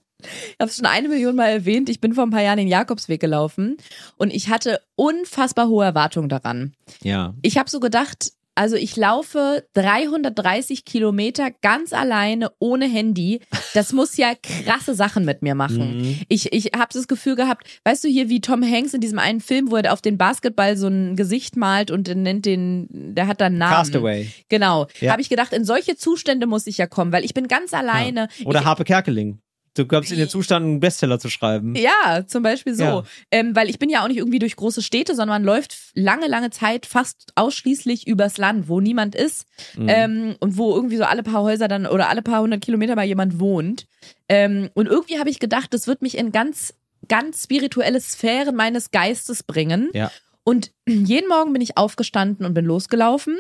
schon 0.70 0.86
eine 0.86 1.08
Million 1.08 1.36
Mal 1.36 1.50
erwähnt. 1.50 1.90
Ich 1.90 2.02
bin 2.02 2.14
vor 2.14 2.26
ein 2.26 2.32
paar 2.32 2.42
Jahren 2.42 2.58
den 2.58 2.68
Jakobsweg 2.68 3.20
gelaufen 3.20 3.78
und 4.18 4.34
ich 4.34 4.50
hatte 4.50 4.82
unfassbar 4.96 5.68
hohe 5.68 5.86
Erwartungen 5.86 6.30
daran. 6.30 6.74
Ja. 7.04 7.34
Ich 7.42 7.58
habe 7.58 7.70
so 7.70 7.80
gedacht, 7.80 8.32
also 8.56 8.76
ich 8.76 8.96
laufe 8.98 9.66
330 9.74 10.86
Kilometer 10.86 11.52
ganz 11.62 11.94
alleine 11.94 12.52
ohne 12.60 12.88
Handy. 12.88 13.40
Das 13.74 13.94
muss 13.94 14.18
ja 14.18 14.34
krasse 14.42 14.94
Sachen 14.94 15.24
mit 15.24 15.42
mir 15.42 15.56
machen. 15.56 16.02
Mhm. 16.02 16.20
Ich, 16.28 16.52
ich 16.52 16.72
habe 16.76 16.90
das 16.92 17.08
Gefühl 17.08 17.36
gehabt, 17.36 17.66
weißt 17.86 18.04
du 18.04 18.10
hier, 18.10 18.30
wie 18.30 18.42
Tom 18.42 18.64
Hanks 18.64 18.94
in 18.94 19.02
diesem 19.02 19.20
einen 19.20 19.40
Film, 19.40 19.72
wo 19.72 19.78
er 19.78 19.94
auf 19.94 20.02
den 20.02 20.18
Basketball 20.18 20.76
so 20.76 20.88
ein 20.88 21.16
Gesicht 21.16 21.56
malt 21.56 21.92
und 21.92 22.14
nennt 22.14 22.46
den, 22.46 22.88
der 22.90 23.28
hat 23.28 23.40
dann 23.40 23.54
einen 23.54 23.60
Namen. 23.60 23.76
Castaway. 23.76 24.30
Genau. 24.50 24.88
Ja. 25.00 25.12
Habe 25.12 25.22
ich 25.22 25.30
gedacht, 25.30 25.54
in 25.54 25.64
solche 25.64 25.96
Zustände 25.96 26.46
muss 26.46 26.68
ich 26.68 26.78
ja 26.78 26.88
kommen, 26.88 27.12
weil 27.12 27.24
ich 27.24 27.34
bin 27.34 27.48
ganz 27.48 27.74
alleine. 27.74 28.28
Oder 28.44 28.60
ich, 28.60 28.66
Harpe 28.66 28.84
Kerkeling. 28.84 29.40
Du 29.78 29.86
kommst 29.86 30.12
in 30.12 30.18
den 30.18 30.28
Zustand, 30.28 30.66
einen 30.66 30.80
Bestseller 30.82 31.18
zu 31.18 31.30
schreiben. 31.30 31.76
ja, 31.76 32.26
zum 32.28 32.44
Beispiel 32.44 32.76
so. 32.76 32.84
Ja. 32.84 33.04
Ähm, 33.32 33.56
weil 33.56 33.70
ich 33.70 33.80
bin 33.80 33.90
ja 33.90 34.04
auch 34.04 34.10
nicht 34.10 34.18
irgendwie 34.18 34.40
durch 34.40 34.56
große 34.58 34.82
Städte, 34.82 35.16
sondern 35.16 35.42
man 35.42 35.44
läuft 35.44 35.76
lange, 35.94 36.28
lange 36.28 36.50
Zeit 36.50 36.86
fast 36.86 37.32
ausschließlich 37.36 38.06
übers 38.06 38.38
Land, 38.38 38.68
wo 38.68 38.82
niemand 38.82 39.16
ist 39.16 39.46
Mhm. 39.76 39.88
ähm, 39.90 40.36
und 40.42 40.58
wo 40.58 40.76
irgendwie 40.76 40.98
so 40.98 41.04
alle 41.06 41.24
paar 41.24 41.44
Häuser 41.44 41.68
dann 41.70 41.86
oder 41.86 42.10
alle 42.10 42.22
paar 42.22 42.42
hundert 42.42 42.62
Kilometer 42.62 42.96
mal 42.96 43.06
jemand 43.06 43.40
wohnt. 43.40 43.86
Ähm, 44.28 44.70
und 44.74 44.88
irgendwie 44.88 45.20
habe 45.20 45.30
ich 45.30 45.40
gedacht, 45.40 45.74
das 45.74 45.88
wird 45.88 46.02
mich 46.02 46.18
in 46.18 46.32
ganz, 46.34 46.74
ganz 47.08 47.44
spirituelle 47.44 48.02
Sphären 48.02 48.56
meines 48.56 48.92
Geistes 48.92 49.44
bringen. 49.44 49.90
Ja. 49.94 50.12
Und 50.44 50.72
jeden 50.88 51.28
Morgen 51.30 51.54
bin 51.54 51.62
ich 51.62 51.78
aufgestanden 51.78 52.46
und 52.46 52.54
bin 52.54 52.66
losgelaufen. 52.66 53.38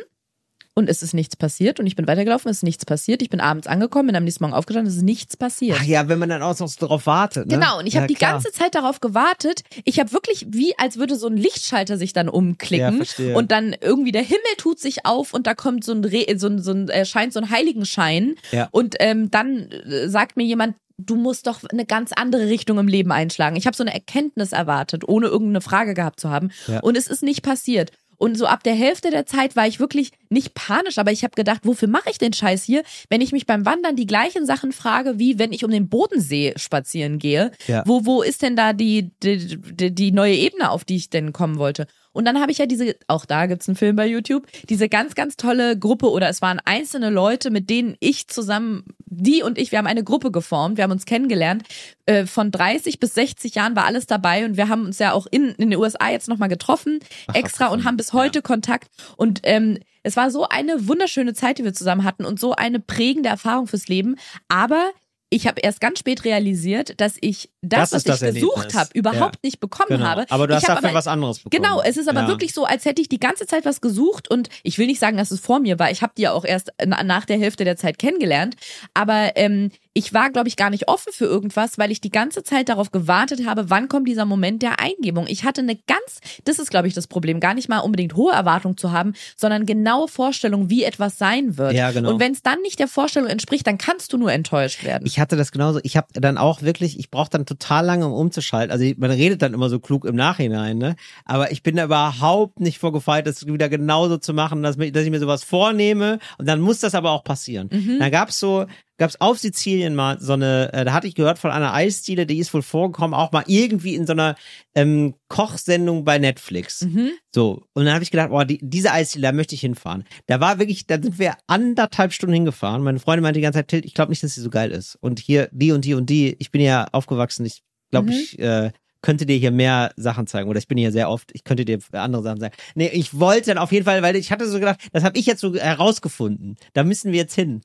Und 0.73 0.87
es 0.89 1.03
ist 1.03 1.13
nichts 1.13 1.35
passiert. 1.35 1.81
Und 1.81 1.85
ich 1.87 1.97
bin 1.97 2.07
weitergelaufen, 2.07 2.49
es 2.49 2.57
ist 2.57 2.63
nichts 2.63 2.85
passiert. 2.85 3.21
Ich 3.21 3.29
bin 3.29 3.41
abends 3.41 3.67
angekommen, 3.67 4.07
bin 4.07 4.15
am 4.15 4.23
nächsten 4.23 4.41
Morgen 4.43 4.53
aufgestanden, 4.53 4.89
es 4.89 4.95
ist 4.97 5.03
nichts 5.03 5.35
passiert. 5.35 5.77
Ach 5.81 5.83
ja, 5.83 6.07
wenn 6.07 6.17
man 6.17 6.29
dann 6.29 6.41
auch 6.41 6.57
noch 6.57 6.67
so 6.69 6.85
drauf 6.87 7.05
wartet. 7.05 7.47
Ne? 7.47 7.55
Genau, 7.55 7.79
und 7.79 7.87
ich 7.87 7.95
habe 7.95 8.05
ja, 8.05 8.07
die 8.07 8.13
klar. 8.15 8.31
ganze 8.33 8.53
Zeit 8.53 8.73
darauf 8.73 9.01
gewartet. 9.01 9.63
Ich 9.83 9.99
habe 9.99 10.13
wirklich, 10.13 10.45
wie 10.49 10.73
als 10.79 10.95
würde 10.97 11.17
so 11.17 11.27
ein 11.27 11.35
Lichtschalter 11.35 11.97
sich 11.97 12.13
dann 12.13 12.27
Ja, 12.27 12.31
umklicken 12.33 12.95
verstehe. 12.97 13.35
und 13.35 13.51
dann 13.51 13.75
irgendwie 13.81 14.13
der 14.13 14.23
Himmel 14.23 14.39
tut 14.57 14.79
sich 14.79 15.05
auf 15.05 15.33
und 15.33 15.45
da 15.45 15.55
kommt 15.55 15.83
so 15.83 15.91
ein, 15.91 16.05
Re 16.05 16.25
so 16.37 16.47
ein, 16.47 16.61
so 16.61 16.71
ein 16.71 16.87
erscheint 16.87 17.33
so 17.33 17.41
ein 17.41 17.49
Heiligenschein 17.49 18.35
Ja. 18.51 18.69
und 18.71 18.95
ähm, 18.99 19.29
dann 19.29 19.69
äh, 19.71 20.07
sagt 20.07 20.37
mir 20.37 20.43
jemand, 20.45 20.75
du 20.97 21.15
musst 21.15 21.47
doch 21.47 21.63
eine 21.69 21.85
ganz 21.85 22.11
andere 22.13 22.45
Richtung 22.47 22.77
im 22.77 22.87
Leben 22.87 23.11
einschlagen. 23.11 23.55
Ich 23.55 23.65
habe 23.65 23.75
so 23.75 23.83
eine 23.83 23.93
Erkenntnis 23.93 24.51
erwartet, 24.51 25.07
ohne 25.07 25.27
irgendeine 25.27 25.61
Frage 25.61 25.95
gehabt 25.95 26.19
zu 26.19 26.29
haben 26.29 26.51
Ja. 26.67 26.79
und 26.81 26.95
es 26.95 27.07
ist 27.07 27.23
nicht 27.23 27.41
passiert. 27.41 27.91
Und 28.21 28.37
so 28.37 28.45
ab 28.45 28.61
der 28.61 28.75
Hälfte 28.75 29.09
der 29.09 29.25
Zeit 29.25 29.55
war 29.55 29.65
ich 29.65 29.79
wirklich 29.79 30.11
nicht 30.29 30.53
panisch, 30.53 30.99
aber 30.99 31.11
ich 31.11 31.23
habe 31.23 31.33
gedacht, 31.33 31.61
wofür 31.63 31.87
mache 31.87 32.11
ich 32.11 32.19
den 32.19 32.33
Scheiß 32.33 32.63
hier, 32.63 32.83
wenn 33.09 33.19
ich 33.19 33.31
mich 33.31 33.47
beim 33.47 33.65
Wandern 33.65 33.95
die 33.95 34.05
gleichen 34.05 34.45
Sachen 34.45 34.73
frage, 34.73 35.17
wie 35.17 35.39
wenn 35.39 35.51
ich 35.51 35.65
um 35.65 35.71
den 35.71 35.89
Bodensee 35.89 36.53
spazieren 36.55 37.17
gehe. 37.17 37.49
Ja. 37.65 37.81
Wo, 37.87 38.05
wo 38.05 38.21
ist 38.21 38.43
denn 38.43 38.55
da 38.55 38.73
die, 38.73 39.09
die, 39.23 39.57
die, 39.57 39.95
die 39.95 40.11
neue 40.11 40.35
Ebene, 40.35 40.69
auf 40.69 40.85
die 40.85 40.97
ich 40.97 41.09
denn 41.09 41.33
kommen 41.33 41.57
wollte? 41.57 41.87
Und 42.13 42.25
dann 42.25 42.39
habe 42.39 42.51
ich 42.51 42.57
ja 42.57 42.65
diese, 42.65 42.95
auch 43.07 43.25
da 43.25 43.45
gibt's 43.45 43.67
einen 43.67 43.75
Film 43.75 43.95
bei 43.95 44.05
YouTube, 44.05 44.47
diese 44.69 44.89
ganz, 44.89 45.15
ganz 45.15 45.37
tolle 45.37 45.77
Gruppe 45.77 46.09
oder 46.09 46.29
es 46.29 46.41
waren 46.41 46.59
einzelne 46.65 47.09
Leute, 47.09 47.51
mit 47.51 47.69
denen 47.69 47.95
ich 47.99 48.27
zusammen, 48.27 48.83
die 49.05 49.43
und 49.43 49.57
ich, 49.57 49.71
wir 49.71 49.79
haben 49.79 49.87
eine 49.87 50.03
Gruppe 50.03 50.31
geformt, 50.31 50.77
wir 50.77 50.83
haben 50.83 50.91
uns 50.91 51.05
kennengelernt. 51.05 51.63
Äh, 52.05 52.25
von 52.25 52.51
30 52.51 52.99
bis 52.99 53.13
60 53.13 53.55
Jahren 53.55 53.75
war 53.75 53.85
alles 53.85 54.07
dabei 54.07 54.45
und 54.45 54.57
wir 54.57 54.67
haben 54.67 54.85
uns 54.85 54.99
ja 54.99 55.13
auch 55.13 55.27
in, 55.29 55.49
in 55.49 55.69
den 55.69 55.79
USA 55.79 56.09
jetzt 56.09 56.27
nochmal 56.27 56.49
getroffen, 56.49 56.99
extra 57.33 57.67
und 57.67 57.85
haben 57.85 57.97
bis 57.97 58.13
heute 58.13 58.41
Kontakt. 58.41 58.89
Und 59.17 59.41
ähm, 59.43 59.79
es 60.03 60.17
war 60.17 60.31
so 60.31 60.47
eine 60.47 60.87
wunderschöne 60.87 61.33
Zeit, 61.33 61.59
die 61.59 61.63
wir 61.63 61.73
zusammen 61.73 62.03
hatten 62.03 62.25
und 62.25 62.39
so 62.39 62.53
eine 62.53 62.79
prägende 62.79 63.29
Erfahrung 63.29 63.67
fürs 63.67 63.87
Leben. 63.87 64.15
Aber 64.47 64.91
ich 65.33 65.47
habe 65.47 65.61
erst 65.61 65.79
ganz 65.79 65.97
spät 65.99 66.25
realisiert, 66.25 66.99
dass 66.99 67.15
ich 67.21 67.49
das, 67.61 67.91
Das 67.91 67.93
was 67.93 68.03
das 68.03 68.21
ich 68.21 68.33
gesucht 68.35 68.55
Erlebnis. 68.57 68.75
habe, 68.75 68.89
überhaupt 68.93 69.35
Ja. 69.35 69.39
nicht 69.43 69.59
bekommen 69.61 69.87
Genau. 69.89 70.05
habe. 70.05 70.25
Aber 70.29 70.45
du 70.45 70.53
hast 70.55 70.67
dafür 70.67 70.89
aber- 70.89 70.93
was 70.93 71.07
anderes 71.07 71.39
bekommen. 71.39 71.63
Genau, 71.63 71.81
es 71.81 71.95
ist 71.95 72.09
aber 72.09 72.23
Ja. 72.23 72.27
wirklich 72.27 72.53
so, 72.53 72.65
als 72.65 72.83
hätte 72.85 73.01
ich 73.01 73.07
die 73.07 73.19
ganze 73.19 73.47
Zeit 73.47 73.63
was 73.63 73.79
gesucht 73.79 74.29
und 74.29 74.49
ich 74.63 74.77
will 74.77 74.87
nicht 74.87 74.99
sagen, 74.99 75.15
dass 75.15 75.31
es 75.31 75.39
vor 75.39 75.59
mir 75.61 75.79
war. 75.79 75.89
Ich 75.89 76.01
habe 76.01 76.11
die 76.17 76.23
ja 76.23 76.33
auch 76.33 76.43
erst 76.43 76.71
na- 76.85 77.01
nach 77.03 77.23
der 77.25 77.39
Hälfte 77.39 77.63
der 77.63 77.77
Zeit 77.77 77.97
kennengelernt. 77.97 78.55
Aber 78.93 79.31
ähm, 79.35 79.71
ich 79.93 80.13
war, 80.13 80.29
glaube 80.29 80.47
ich, 80.47 80.55
gar 80.55 80.69
nicht 80.69 80.87
offen 80.87 81.11
für 81.11 81.25
irgendwas, 81.25 81.77
weil 81.77 81.91
ich 81.91 81.99
die 81.99 82.11
ganze 82.11 82.43
Zeit 82.43 82.69
darauf 82.69 82.91
gewartet 82.91 83.45
habe, 83.45 83.69
wann 83.69 83.89
kommt 83.89 84.07
dieser 84.07 84.25
Moment 84.25 84.61
der 84.61 84.79
Eingebung. 84.79 85.25
Ich 85.27 85.43
hatte 85.43 85.61
eine 85.61 85.75
ganz, 85.75 86.21
das 86.45 86.59
ist, 86.59 86.69
glaube 86.69 86.87
ich, 86.87 86.93
das 86.93 87.07
Problem, 87.07 87.41
gar 87.41 87.53
nicht 87.53 87.67
mal 87.67 87.79
unbedingt 87.79 88.15
hohe 88.15 88.31
Erwartungen 88.31 88.77
zu 88.77 88.91
haben, 88.91 89.13
sondern 89.35 89.65
genaue 89.65 90.07
Vorstellungen, 90.07 90.69
wie 90.69 90.83
etwas 90.83 91.17
sein 91.17 91.57
wird. 91.57 91.73
Ja, 91.73 91.91
genau. 91.91 92.11
Und 92.11 92.19
wenn 92.21 92.31
es 92.31 92.41
dann 92.41 92.61
nicht 92.61 92.79
der 92.79 92.87
Vorstellung 92.87 93.29
entspricht, 93.29 93.67
dann 93.67 93.77
kannst 93.77 94.13
du 94.13 94.17
nur 94.17 94.31
enttäuscht 94.31 94.85
werden. 94.85 95.05
Ich 95.05 95.19
hatte 95.19 95.35
das 95.35 95.51
genauso. 95.51 95.81
Ich 95.83 95.97
habe 95.97 96.07
dann 96.13 96.37
auch 96.37 96.61
wirklich, 96.61 96.97
ich 96.97 97.11
brauche 97.11 97.29
dann 97.29 97.45
total 97.45 97.85
lange, 97.85 98.05
um 98.05 98.13
umzuschalten. 98.13 98.71
Also 98.71 98.85
man 98.97 99.11
redet 99.11 99.41
dann 99.41 99.53
immer 99.53 99.69
so 99.69 99.79
klug 99.79 100.05
im 100.05 100.15
Nachhinein, 100.15 100.77
ne? 100.77 100.95
Aber 101.25 101.51
ich 101.51 101.63
bin 101.63 101.75
da 101.75 101.83
überhaupt 101.83 102.61
nicht 102.61 102.79
vorgefeilt, 102.79 103.27
das 103.27 103.45
wieder 103.45 103.67
genauso 103.67 104.17
zu 104.17 104.33
machen, 104.33 104.63
dass, 104.63 104.77
dass 104.77 105.03
ich 105.03 105.09
mir 105.09 105.19
sowas 105.19 105.43
vornehme 105.43 106.19
und 106.37 106.47
dann 106.47 106.61
muss 106.61 106.79
das 106.79 106.95
aber 106.95 107.11
auch 107.11 107.23
passieren. 107.23 107.69
Mhm. 107.71 107.99
Da 107.99 108.09
gab's 108.09 108.39
so, 108.39 108.67
gab's 109.01 109.19
auf 109.19 109.39
Sizilien 109.39 109.95
mal 109.95 110.19
so 110.19 110.33
eine, 110.33 110.71
äh, 110.73 110.85
da 110.85 110.93
hatte 110.93 111.07
ich 111.07 111.15
gehört 111.15 111.39
von 111.39 111.49
einer 111.49 111.73
Eisdiele, 111.73 112.27
die 112.27 112.37
ist 112.37 112.53
wohl 112.53 112.61
vorgekommen, 112.61 113.15
auch 113.15 113.31
mal 113.31 113.43
irgendwie 113.47 113.95
in 113.95 114.05
so 114.05 114.13
einer 114.13 114.35
ähm, 114.75 115.15
Kochsendung 115.27 116.05
bei 116.05 116.19
Netflix. 116.19 116.81
Mhm. 116.83 117.09
So, 117.33 117.63
und 117.73 117.85
dann 117.85 117.95
habe 117.95 118.03
ich 118.03 118.11
gedacht, 118.11 118.29
boah, 118.29 118.45
die, 118.45 118.59
diese 118.61 118.91
Eisdiele, 118.91 119.23
da 119.23 119.31
möchte 119.31 119.55
ich 119.55 119.61
hinfahren. 119.61 120.03
Da 120.27 120.39
war 120.39 120.59
wirklich, 120.59 120.85
da 120.85 121.01
sind 121.01 121.17
wir 121.17 121.35
anderthalb 121.47 122.13
Stunden 122.13 122.35
hingefahren. 122.35 122.83
Meine 122.83 122.99
Freundin 122.99 123.23
meinte 123.23 123.39
die 123.39 123.43
ganze 123.43 123.57
Zeit, 123.57 123.69
Tilt, 123.69 123.85
ich 123.85 123.95
glaube 123.95 124.11
nicht, 124.11 124.21
dass 124.21 124.35
sie 124.35 124.41
so 124.41 124.51
geil 124.51 124.69
ist. 124.69 124.99
Und 125.01 125.19
hier, 125.19 125.49
die 125.51 125.71
und 125.71 125.83
die 125.83 125.95
und 125.95 126.07
die, 126.07 126.35
ich 126.37 126.51
bin 126.51 126.61
ja 126.61 126.87
aufgewachsen, 126.91 127.43
ich 127.45 127.63
glaube, 127.89 128.11
Mhm. 128.11 128.13
ich 128.13 128.37
äh, 128.39 128.71
könnte 129.01 129.25
dir 129.25 129.35
hier 129.37 129.49
mehr 129.51 129.93
Sachen 129.95 130.27
zeigen. 130.27 130.47
Oder 130.47 130.59
ich 130.59 130.67
bin 130.67 130.77
hier 130.77 130.91
sehr 130.91 131.09
oft, 131.09 131.31
ich 131.33 131.43
könnte 131.43 131.65
dir 131.65 131.79
andere 131.93 132.21
Sachen 132.21 132.39
zeigen. 132.39 132.55
Nee, 132.75 132.89
ich 132.93 133.19
wollte 133.19 133.47
dann 133.47 133.57
auf 133.57 133.71
jeden 133.71 133.85
Fall, 133.85 134.03
weil 134.03 134.15
ich 134.15 134.31
hatte 134.31 134.47
so 134.47 134.59
gedacht, 134.59 134.79
das 134.93 135.03
habe 135.03 135.17
ich 135.17 135.25
jetzt 135.25 135.41
so 135.41 135.55
herausgefunden. 135.55 136.55
Da 136.73 136.83
müssen 136.83 137.11
wir 137.11 137.19
jetzt 137.19 137.33
hin. 137.33 137.61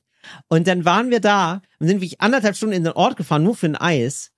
Und 0.47 0.67
dann 0.67 0.85
waren 0.85 1.09
wir 1.09 1.19
da 1.19 1.61
und 1.79 1.87
sind 1.87 1.97
wirklich 1.97 2.21
anderthalb 2.21 2.55
Stunden 2.55 2.75
in 2.75 2.83
den 2.83 2.93
Ort 2.93 3.17
gefahren, 3.17 3.43
nur 3.43 3.55
für 3.55 3.67
ein 3.67 3.75
Eis. 3.75 4.31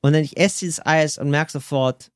Und 0.00 0.12
dann 0.12 0.22
ich 0.22 0.36
esse 0.36 0.60
dieses 0.60 0.84
Eis 0.84 1.18
und 1.18 1.30
merke 1.30 1.52
sofort, 1.52 2.10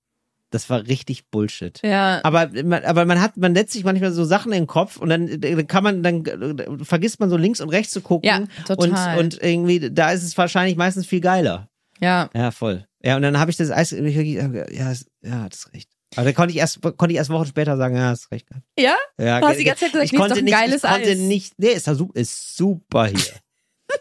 das 0.51 0.69
war 0.69 0.87
richtig 0.87 1.31
Bullshit. 1.31 1.81
Ja. 1.83 2.21
Aber 2.25 2.51
man, 2.65 2.85
aber 2.85 3.05
man 3.05 3.21
hat, 3.21 3.37
man 3.37 3.55
setzt 3.55 3.73
sich 3.73 3.85
manchmal 3.85 4.13
so 4.13 4.25
Sachen 4.25 4.53
in 4.53 4.63
den 4.63 4.67
Kopf 4.67 4.97
und 4.97 5.09
dann, 5.09 5.41
dann 5.41 5.67
kann 5.67 5.85
man, 5.85 6.03
dann 6.03 6.85
vergisst 6.85 7.21
man 7.21 7.31
so 7.31 7.37
links 7.37 7.61
und 7.61 7.69
rechts 7.69 7.93
zu 7.93 8.01
gucken. 8.01 8.29
Ja, 8.29 8.45
total. 8.67 9.19
Und, 9.19 9.37
und 9.37 9.43
irgendwie, 9.43 9.91
da 9.91 10.11
ist 10.11 10.25
es 10.25 10.37
wahrscheinlich 10.37 10.77
meistens 10.77 11.07
viel 11.07 11.21
geiler. 11.21 11.69
Ja. 12.01 12.31
Ja, 12.35 12.51
voll. 12.51 12.87
Ja, 13.03 13.17
und 13.17 13.23
dann 13.23 13.39
habe 13.39 13.51
ich 13.51 13.57
das 13.57 13.71
Eis, 13.71 13.93
ich 13.93 14.17
ja, 14.17 14.51
ja, 15.23 15.49
das 15.49 15.59
ist 15.59 15.73
recht. 15.73 15.89
Aber 16.17 16.25
da 16.25 16.33
konnte 16.33 16.53
ich 16.53 16.59
erst, 16.59 16.81
konnte 16.83 17.11
ich 17.11 17.17
erst 17.17 17.31
Wochen 17.31 17.47
später 17.47 17.77
sagen, 17.77 17.97
ja, 17.97 18.09
hast 18.11 18.31
recht. 18.33 18.47
gehabt. 18.49 18.65
Ja? 18.79 18.97
Ja, 19.19 19.41
Du 19.41 19.47
hast 19.49 19.59
die 19.59 19.65
ganze 19.65 19.81
Zeit 19.85 19.93
gesagt, 19.93 20.07
ich 20.07 20.13
ist 20.13 20.19
konnte 20.19 20.35
doch 20.35 20.39
ein 20.39 20.45
nicht, 20.45 20.55
geiles 20.55 20.83
ich 20.85 20.91
konnte 20.91 21.09
Eis. 21.11 21.19
nicht, 21.19 21.55
nee, 21.59 21.69
ist, 21.69 21.89
ist 22.15 22.57
super 22.57 23.07
hier. 23.07 23.21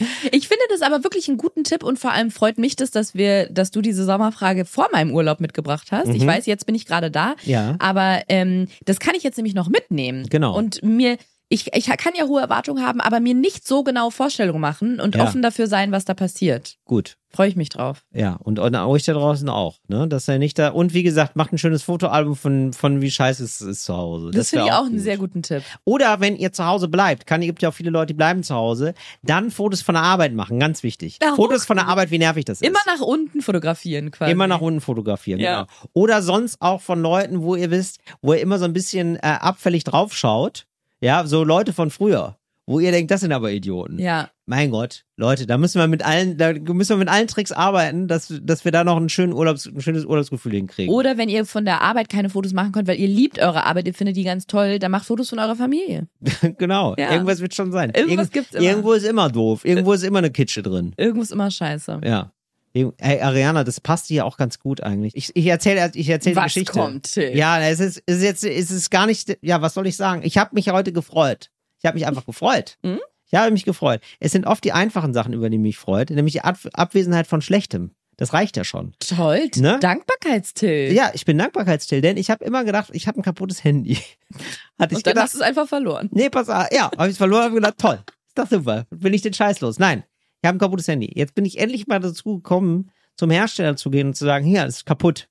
Ich 0.32 0.48
finde 0.48 0.64
das 0.70 0.82
aber 0.82 1.04
wirklich 1.04 1.28
einen 1.28 1.36
guten 1.36 1.64
Tipp 1.64 1.82
und 1.82 1.98
vor 1.98 2.12
allem 2.12 2.30
freut 2.30 2.58
mich 2.58 2.76
das, 2.76 2.90
dass 2.90 3.14
wir, 3.14 3.46
dass 3.50 3.70
du 3.70 3.82
diese 3.82 4.04
Sommerfrage 4.04 4.64
vor 4.64 4.88
meinem 4.92 5.12
Urlaub 5.12 5.40
mitgebracht 5.40 5.88
hast. 5.92 6.08
Ich 6.08 6.22
Mhm. 6.22 6.26
weiß, 6.26 6.46
jetzt 6.46 6.64
bin 6.64 6.74
ich 6.74 6.86
gerade 6.86 7.10
da, 7.10 7.34
Ja. 7.44 7.76
aber 7.80 8.22
ähm, 8.28 8.68
das 8.86 8.98
kann 9.00 9.14
ich 9.14 9.22
jetzt 9.24 9.36
nämlich 9.36 9.54
noch 9.54 9.68
mitnehmen. 9.68 10.26
Genau. 10.30 10.56
Und 10.56 10.82
mir, 10.82 11.18
ich, 11.52 11.74
ich 11.74 11.86
kann 11.86 12.12
ja 12.16 12.26
hohe 12.26 12.40
Erwartungen 12.40 12.86
haben, 12.86 13.00
aber 13.00 13.18
mir 13.20 13.34
nicht 13.34 13.66
so 13.66 13.82
genau 13.82 14.10
Vorstellungen 14.10 14.60
machen 14.60 15.00
und 15.00 15.16
Ja. 15.16 15.24
offen 15.24 15.42
dafür 15.42 15.66
sein, 15.66 15.90
was 15.92 16.04
da 16.04 16.14
passiert. 16.14 16.76
Gut. 16.84 17.16
Freue 17.32 17.46
ich 17.48 17.54
mich 17.54 17.68
drauf. 17.68 18.02
Ja, 18.12 18.38
und, 18.42 18.58
und 18.58 18.74
euch 18.74 19.04
da 19.04 19.12
draußen 19.12 19.48
auch, 19.48 19.76
ne? 19.86 20.08
Dass 20.08 20.26
er 20.26 20.40
nicht 20.40 20.58
da, 20.58 20.70
und 20.70 20.94
wie 20.94 21.04
gesagt, 21.04 21.36
macht 21.36 21.52
ein 21.52 21.58
schönes 21.58 21.84
Fotoalbum 21.84 22.34
von, 22.34 22.72
von 22.72 23.00
wie 23.02 23.10
scheiße 23.10 23.44
es 23.44 23.60
ist 23.60 23.84
zu 23.84 23.96
Hause. 23.96 24.32
Das, 24.32 24.50
finde 24.50 24.64
wär 24.64 24.72
ich 24.72 24.76
auch 24.76 24.84
einen 24.86 24.94
gut. 24.96 25.00
sehr 25.00 25.16
guten 25.16 25.42
Tipp. 25.44 25.62
Oder 25.84 26.18
wenn 26.18 26.34
ihr 26.34 26.52
zu 26.52 26.66
Hause 26.66 26.88
bleibt, 26.88 27.28
kann, 27.28 27.40
gibt 27.40 27.62
ja 27.62 27.68
auch 27.68 27.74
viele 27.74 27.90
Leute, 27.90 28.08
die 28.08 28.14
bleiben 28.14 28.42
zu 28.42 28.56
Hause, 28.56 28.94
dann 29.22 29.52
Fotos 29.52 29.80
von 29.80 29.94
der 29.94 30.02
Arbeit 30.02 30.34
machen, 30.34 30.58
ganz 30.58 30.82
wichtig. 30.82 31.18
Ja, 31.22 31.34
Fotos 31.36 31.64
von 31.66 31.76
der 31.76 31.86
Arbeit, 31.86 32.10
wie 32.10 32.18
nervig 32.18 32.46
das 32.46 32.60
ist. 32.62 32.66
Immer 32.66 32.80
nach 32.86 33.00
unten 33.00 33.42
fotografieren 33.42 34.10
quasi. 34.10 34.32
Immer 34.32 34.48
nach 34.48 34.60
unten 34.60 34.80
fotografieren, 34.80 35.38
Ja. 35.40 35.62
genau. 35.62 35.88
Oder 35.92 36.22
sonst 36.22 36.60
auch 36.60 36.80
von 36.80 37.00
Leuten, 37.00 37.42
wo 37.42 37.54
ihr 37.54 37.70
wisst, 37.70 37.98
wo 38.22 38.34
ihr 38.34 38.40
immer 38.40 38.58
so 38.58 38.64
ein 38.64 38.72
bisschen 38.72 39.14
äh, 39.16 39.20
abfällig 39.20 39.84
draufschaut. 39.84 40.66
Ja, 41.00 41.26
so 41.26 41.44
Leute 41.44 41.72
von 41.72 41.90
früher, 41.90 42.36
wo 42.66 42.78
ihr 42.80 42.92
denkt, 42.92 43.10
das 43.10 43.20
sind 43.22 43.32
aber 43.32 43.50
Idioten. 43.50 43.98
Ja. 43.98 44.28
Mein 44.46 44.70
Gott, 44.70 45.04
Leute, 45.16 45.46
da 45.46 45.58
müssen 45.58 45.78
wir 45.80 45.86
mit 45.86 46.04
allen, 46.04 46.36
da 46.36 46.52
müssen 46.52 46.90
wir 46.90 46.96
mit 46.96 47.08
allen 47.08 47.28
Tricks 47.28 47.52
arbeiten, 47.52 48.08
dass, 48.08 48.32
dass 48.42 48.64
wir 48.64 48.72
da 48.72 48.82
noch 48.84 48.96
einen 48.96 49.08
schönen 49.08 49.32
Urlaubs, 49.32 49.66
ein 49.66 49.80
schönes 49.80 50.04
Urlaubsgefühl 50.04 50.52
hinkriegen. 50.52 50.92
Oder 50.92 51.16
wenn 51.18 51.28
ihr 51.28 51.46
von 51.46 51.64
der 51.64 51.80
Arbeit 51.82 52.08
keine 52.08 52.30
Fotos 52.30 52.52
machen 52.52 52.72
könnt, 52.72 52.88
weil 52.88 52.98
ihr 52.98 53.06
liebt 53.08 53.38
eure 53.38 53.64
Arbeit, 53.64 53.86
ihr 53.86 53.94
findet 53.94 54.16
die 54.16 54.24
ganz 54.24 54.46
toll, 54.46 54.78
dann 54.80 54.90
macht 54.90 55.06
Fotos 55.06 55.28
von 55.30 55.38
eurer 55.38 55.54
Familie. 55.56 56.08
genau, 56.58 56.94
Ja. 56.98 57.12
irgendwas 57.12 57.40
wird 57.40 57.54
schon 57.54 57.70
sein. 57.72 57.90
Irgendwas 57.94 58.26
Irgend- 58.26 58.32
gibt's 58.32 58.54
immer. 58.54 58.64
Irgendwo 58.64 58.92
ist 58.92 59.06
immer 59.06 59.28
doof, 59.30 59.64
irgendwo 59.64 59.92
ist 59.92 60.02
immer 60.02 60.18
eine 60.18 60.30
Kitsche 60.30 60.62
drin. 60.62 60.92
Irgendwo 60.96 61.22
ist 61.22 61.32
immer 61.32 61.50
scheiße. 61.50 62.00
Ja. 62.04 62.32
Hey, 62.72 63.20
Ariana, 63.20 63.64
das 63.64 63.80
passt 63.80 64.06
hier 64.06 64.24
auch 64.24 64.36
ganz 64.36 64.58
gut 64.58 64.80
eigentlich. 64.82 65.16
Ich, 65.16 65.34
ich 65.34 65.46
erzähle 65.46 65.90
ich 65.94 66.08
erzähl 66.08 66.32
die 66.32 66.36
Was 66.36 66.44
Geschichte. 66.44 66.72
kommt, 66.72 67.12
Till? 67.12 67.36
Ja, 67.36 67.60
es 67.60 67.80
ist, 67.80 68.02
es 68.06 68.18
ist 68.18 68.22
jetzt 68.22 68.44
es 68.44 68.70
ist 68.70 68.90
gar 68.90 69.06
nicht, 69.06 69.36
ja, 69.42 69.60
was 69.60 69.74
soll 69.74 69.86
ich 69.86 69.96
sagen? 69.96 70.22
Ich 70.24 70.38
habe 70.38 70.54
mich 70.54 70.68
heute 70.70 70.92
gefreut. 70.92 71.50
Ich 71.78 71.86
habe 71.86 71.96
mich 71.96 72.06
einfach 72.06 72.26
gefreut. 72.26 72.78
Mhm. 72.82 73.00
Ich 73.26 73.34
habe 73.38 73.50
mich 73.50 73.64
gefreut. 73.64 74.00
Es 74.20 74.32
sind 74.32 74.46
oft 74.46 74.62
die 74.64 74.72
einfachen 74.72 75.14
Sachen, 75.14 75.32
über 75.32 75.50
die 75.50 75.58
mich 75.58 75.78
freut, 75.78 76.10
nämlich 76.10 76.32
die 76.34 76.42
Ab 76.42 76.58
Abwesenheit 76.72 77.26
von 77.26 77.42
Schlechtem. 77.42 77.92
Das 78.16 78.34
reicht 78.34 78.56
ja 78.56 78.64
schon. 78.64 78.92
Toll. 78.98 79.48
Ne? 79.56 79.78
Dankbarkeitstill. 79.80 80.92
Ja, 80.92 81.10
ich 81.14 81.24
bin 81.24 81.38
Dankbarkeitstill, 81.38 82.02
denn 82.02 82.16
ich 82.18 82.30
habe 82.30 82.44
immer 82.44 82.64
gedacht, 82.64 82.90
ich 82.92 83.08
habe 83.08 83.18
ein 83.18 83.22
kaputtes 83.22 83.64
Handy. 83.64 83.94
Hatte 84.78 84.92
ich 84.92 84.98
Und 84.98 85.06
dann 85.06 85.12
gedacht. 85.14 85.24
hast 85.24 85.34
du 85.34 85.38
es 85.38 85.42
einfach 85.42 85.66
verloren. 85.66 86.08
Nee, 86.12 86.28
pass 86.28 86.48
auf. 86.50 86.66
Ja, 86.70 86.90
habe 86.98 87.10
ich 87.10 87.16
verloren, 87.16 87.44
habe 87.44 87.54
gedacht, 87.54 87.78
toll. 87.78 87.98
Ist 88.26 88.38
doch 88.38 88.48
super. 88.48 88.84
Bin 88.90 89.12
ich 89.14 89.22
den 89.22 89.32
Scheiß 89.32 89.60
los. 89.60 89.78
Nein, 89.78 90.04
ich 90.42 90.46
habe 90.48 90.56
ein 90.56 90.60
kaputtes 90.60 90.88
Handy. 90.88 91.10
Jetzt 91.14 91.34
bin 91.34 91.44
ich 91.44 91.58
endlich 91.58 91.86
mal 91.86 92.00
dazu 92.00 92.36
gekommen, 92.36 92.90
zum 93.16 93.30
Hersteller 93.30 93.76
zu 93.76 93.90
gehen 93.90 94.08
und 94.08 94.14
zu 94.14 94.24
sagen, 94.24 94.44
hier, 94.46 94.64
das 94.64 94.76
ist 94.78 94.86
kaputt. 94.86 95.28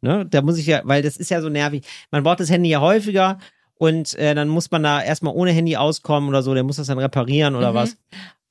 Ne? 0.00 0.26
Da 0.26 0.42
muss 0.42 0.58
ich 0.58 0.66
ja, 0.66 0.82
weil 0.84 1.02
das 1.02 1.16
ist 1.16 1.30
ja 1.30 1.40
so 1.40 1.48
nervig. 1.48 1.84
Man 2.10 2.22
braucht 2.22 2.40
das 2.40 2.50
Handy 2.50 2.68
ja 2.70 2.80
häufiger 2.80 3.38
und 3.74 4.14
äh, 4.14 4.34
dann 4.34 4.48
muss 4.48 4.70
man 4.70 4.82
da 4.82 5.02
erstmal 5.02 5.34
ohne 5.34 5.50
Handy 5.52 5.76
auskommen 5.76 6.28
oder 6.28 6.42
so, 6.42 6.54
der 6.54 6.62
muss 6.64 6.76
das 6.76 6.86
dann 6.86 6.98
reparieren 6.98 7.54
oder 7.56 7.70
Mhm. 7.72 7.74
was. 7.76 7.96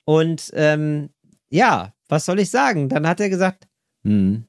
Und 0.04 0.50
ähm, 0.54 1.10
ja, 1.48 1.94
was 2.08 2.24
soll 2.26 2.40
ich 2.40 2.50
sagen? 2.50 2.88
Dann 2.88 3.06
hat 3.06 3.20
er 3.20 3.28
gesagt, 3.30 3.66
hm, 4.04 4.44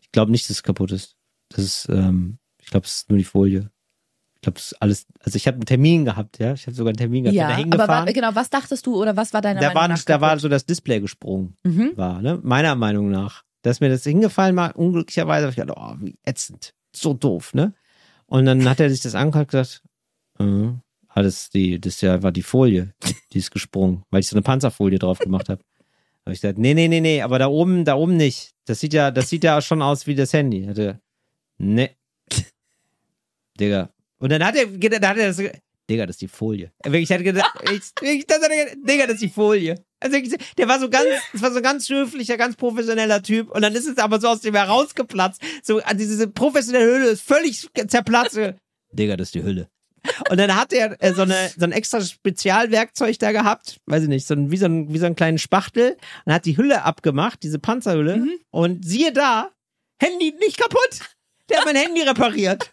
ich 0.00 0.10
glaube 0.12 0.30
nicht, 0.32 0.44
dass 0.44 0.56
es 0.58 0.62
kaputt 0.62 0.92
ist. 0.92 1.16
Das 1.50 1.64
ist, 1.64 1.88
ähm, 1.88 2.38
ich 2.58 2.66
glaube, 2.66 2.86
es 2.86 2.96
ist 2.96 3.08
nur 3.10 3.18
die 3.18 3.24
Folie. 3.24 3.70
Ich 4.44 4.46
glaube, 4.46 4.56
das 4.56 4.72
ist 4.72 4.82
alles, 4.82 5.06
also 5.20 5.36
ich 5.36 5.46
habe 5.46 5.54
einen 5.56 5.64
Termin 5.64 6.04
gehabt, 6.04 6.38
ja. 6.38 6.52
Ich 6.52 6.66
habe 6.66 6.74
sogar 6.76 6.90
einen 6.90 6.98
Termin 6.98 7.24
gehabt. 7.24 7.34
Ja, 7.34 7.46
bin 7.46 7.48
da 7.48 7.54
aber 7.54 7.62
hingefahren. 7.70 8.06
wa- 8.08 8.12
genau, 8.12 8.34
was 8.34 8.50
dachtest 8.50 8.84
du 8.86 8.94
oder 9.00 9.16
was 9.16 9.32
war 9.32 9.40
deine 9.40 9.58
da, 9.60 9.68
Meinung 9.68 9.80
war, 9.80 9.88
nach 9.88 10.02
da 10.04 10.20
war 10.20 10.38
so 10.38 10.48
das 10.50 10.66
Display 10.66 11.00
gesprungen, 11.00 11.56
Mhm. 11.64 11.92
war, 11.96 12.20
ne? 12.20 12.38
Meiner 12.42 12.74
Meinung 12.74 13.10
nach. 13.10 13.42
Dass 13.62 13.80
mir 13.80 13.88
das 13.88 14.04
hingefallen 14.04 14.54
war, 14.56 14.76
unglücklicherweise, 14.76 15.46
habe 15.46 15.50
ich 15.52 15.56
gedacht, 15.56 15.78
oh, 15.80 15.94
wie 15.98 16.18
ätzend. 16.24 16.74
So 16.94 17.14
doof, 17.14 17.54
ne? 17.54 17.72
Und 18.26 18.44
dann 18.44 18.68
hat 18.68 18.80
er 18.80 18.90
sich 18.90 19.00
das 19.00 19.14
angehört 19.14 19.46
und 19.54 19.60
gesagt, 19.60 19.82
äh, 20.40 20.72
ah, 21.08 21.22
das, 21.22 21.48
die, 21.48 21.80
das 21.80 22.02
ja 22.02 22.22
war 22.22 22.30
die 22.32 22.42
Folie, 22.42 22.92
die 23.32 23.38
ist 23.38 23.50
gesprungen, 23.50 24.02
weil 24.10 24.20
ich 24.20 24.28
so 24.28 24.36
eine 24.36 24.42
Panzerfolie 24.42 24.98
drauf 24.98 25.18
gemacht 25.20 25.48
habe. 25.48 25.62
Habe 26.26 26.34
ich 26.34 26.42
gesagt, 26.42 26.58
nee, 26.58 26.74
nee, 26.74 26.88
nee, 26.88 27.00
nee, 27.00 27.22
aber 27.22 27.38
da 27.38 27.46
oben, 27.46 27.86
da 27.86 27.94
oben 27.94 28.18
nicht. 28.18 28.52
Das 28.66 28.80
sieht 28.80 28.92
ja, 28.92 29.10
das 29.10 29.30
sieht 29.30 29.44
ja 29.44 29.62
schon 29.62 29.80
aus 29.80 30.06
wie 30.06 30.14
das 30.14 30.32
Handy. 30.34 30.64
Hat 30.66 30.76
er, 30.78 31.00
nee. 31.56 31.90
Digga. 33.58 33.90
Und 34.24 34.30
dann 34.30 34.42
hat 34.42 34.56
er, 34.56 34.64
dann 34.66 35.06
hat 35.06 35.18
er 35.18 35.34
das, 35.34 35.36
Digga, 35.36 36.06
das 36.06 36.14
ist 36.14 36.22
die 36.22 36.28
Folie. 36.28 36.72
Ich 36.94 37.12
hatte 37.12 37.24
gedacht, 37.24 37.52
ich, 37.64 37.82
ich, 38.00 38.26
das 38.26 38.42
hat 38.42 38.50
er 38.50 38.64
gedacht, 38.64 38.78
Digga, 38.88 39.04
das 39.04 39.16
ist 39.16 39.22
die 39.22 39.28
Folie. 39.28 39.84
Also 40.00 40.16
ich, 40.16 40.34
der 40.56 40.66
war 40.66 40.80
so 40.80 40.88
ganz, 40.88 41.08
das 41.34 41.42
war 41.42 41.50
so 41.50 41.58
ein 41.58 41.62
ganz 41.62 41.90
höflicher, 41.90 42.38
ganz 42.38 42.56
professioneller 42.56 43.22
Typ. 43.22 43.50
Und 43.50 43.60
dann 43.60 43.74
ist 43.74 43.86
es 43.86 43.98
aber 43.98 44.18
so 44.22 44.28
aus 44.28 44.40
dem 44.40 44.54
herausgeplatzt. 44.54 45.42
So, 45.62 45.80
also 45.80 45.98
diese 45.98 46.26
professionelle 46.26 46.86
Höhle 46.86 47.06
ist 47.08 47.20
völlig 47.20 47.68
zerplatzt. 47.86 48.40
Digga, 48.92 49.18
das 49.18 49.28
ist 49.28 49.34
die 49.34 49.42
Hülle. 49.42 49.68
Und 50.30 50.38
dann 50.38 50.56
hat 50.56 50.72
er 50.72 50.96
äh, 51.02 51.12
so, 51.12 51.20
eine, 51.20 51.50
so 51.54 51.66
ein 51.66 51.72
extra 51.72 52.00
Spezialwerkzeug 52.00 53.18
da 53.18 53.32
gehabt, 53.32 53.78
weiß 53.84 54.04
ich 54.04 54.08
nicht, 54.08 54.26
so 54.26 54.32
ein, 54.32 54.50
wie, 54.50 54.56
so 54.56 54.64
ein, 54.64 54.90
wie 54.90 54.98
so 54.98 55.04
einen 55.04 55.16
kleinen 55.16 55.36
Spachtel 55.38 55.98
und 56.24 56.32
hat 56.32 56.46
die 56.46 56.56
Hülle 56.56 56.84
abgemacht, 56.84 57.42
diese 57.42 57.58
Panzerhülle. 57.58 58.16
Mhm. 58.16 58.38
Und 58.50 58.86
siehe 58.86 59.12
da, 59.12 59.50
Handy 60.00 60.32
nicht 60.40 60.56
kaputt. 60.56 61.00
Der 61.50 61.58
hat 61.58 61.66
mein 61.66 61.76
Handy 61.76 62.00
repariert. 62.00 62.72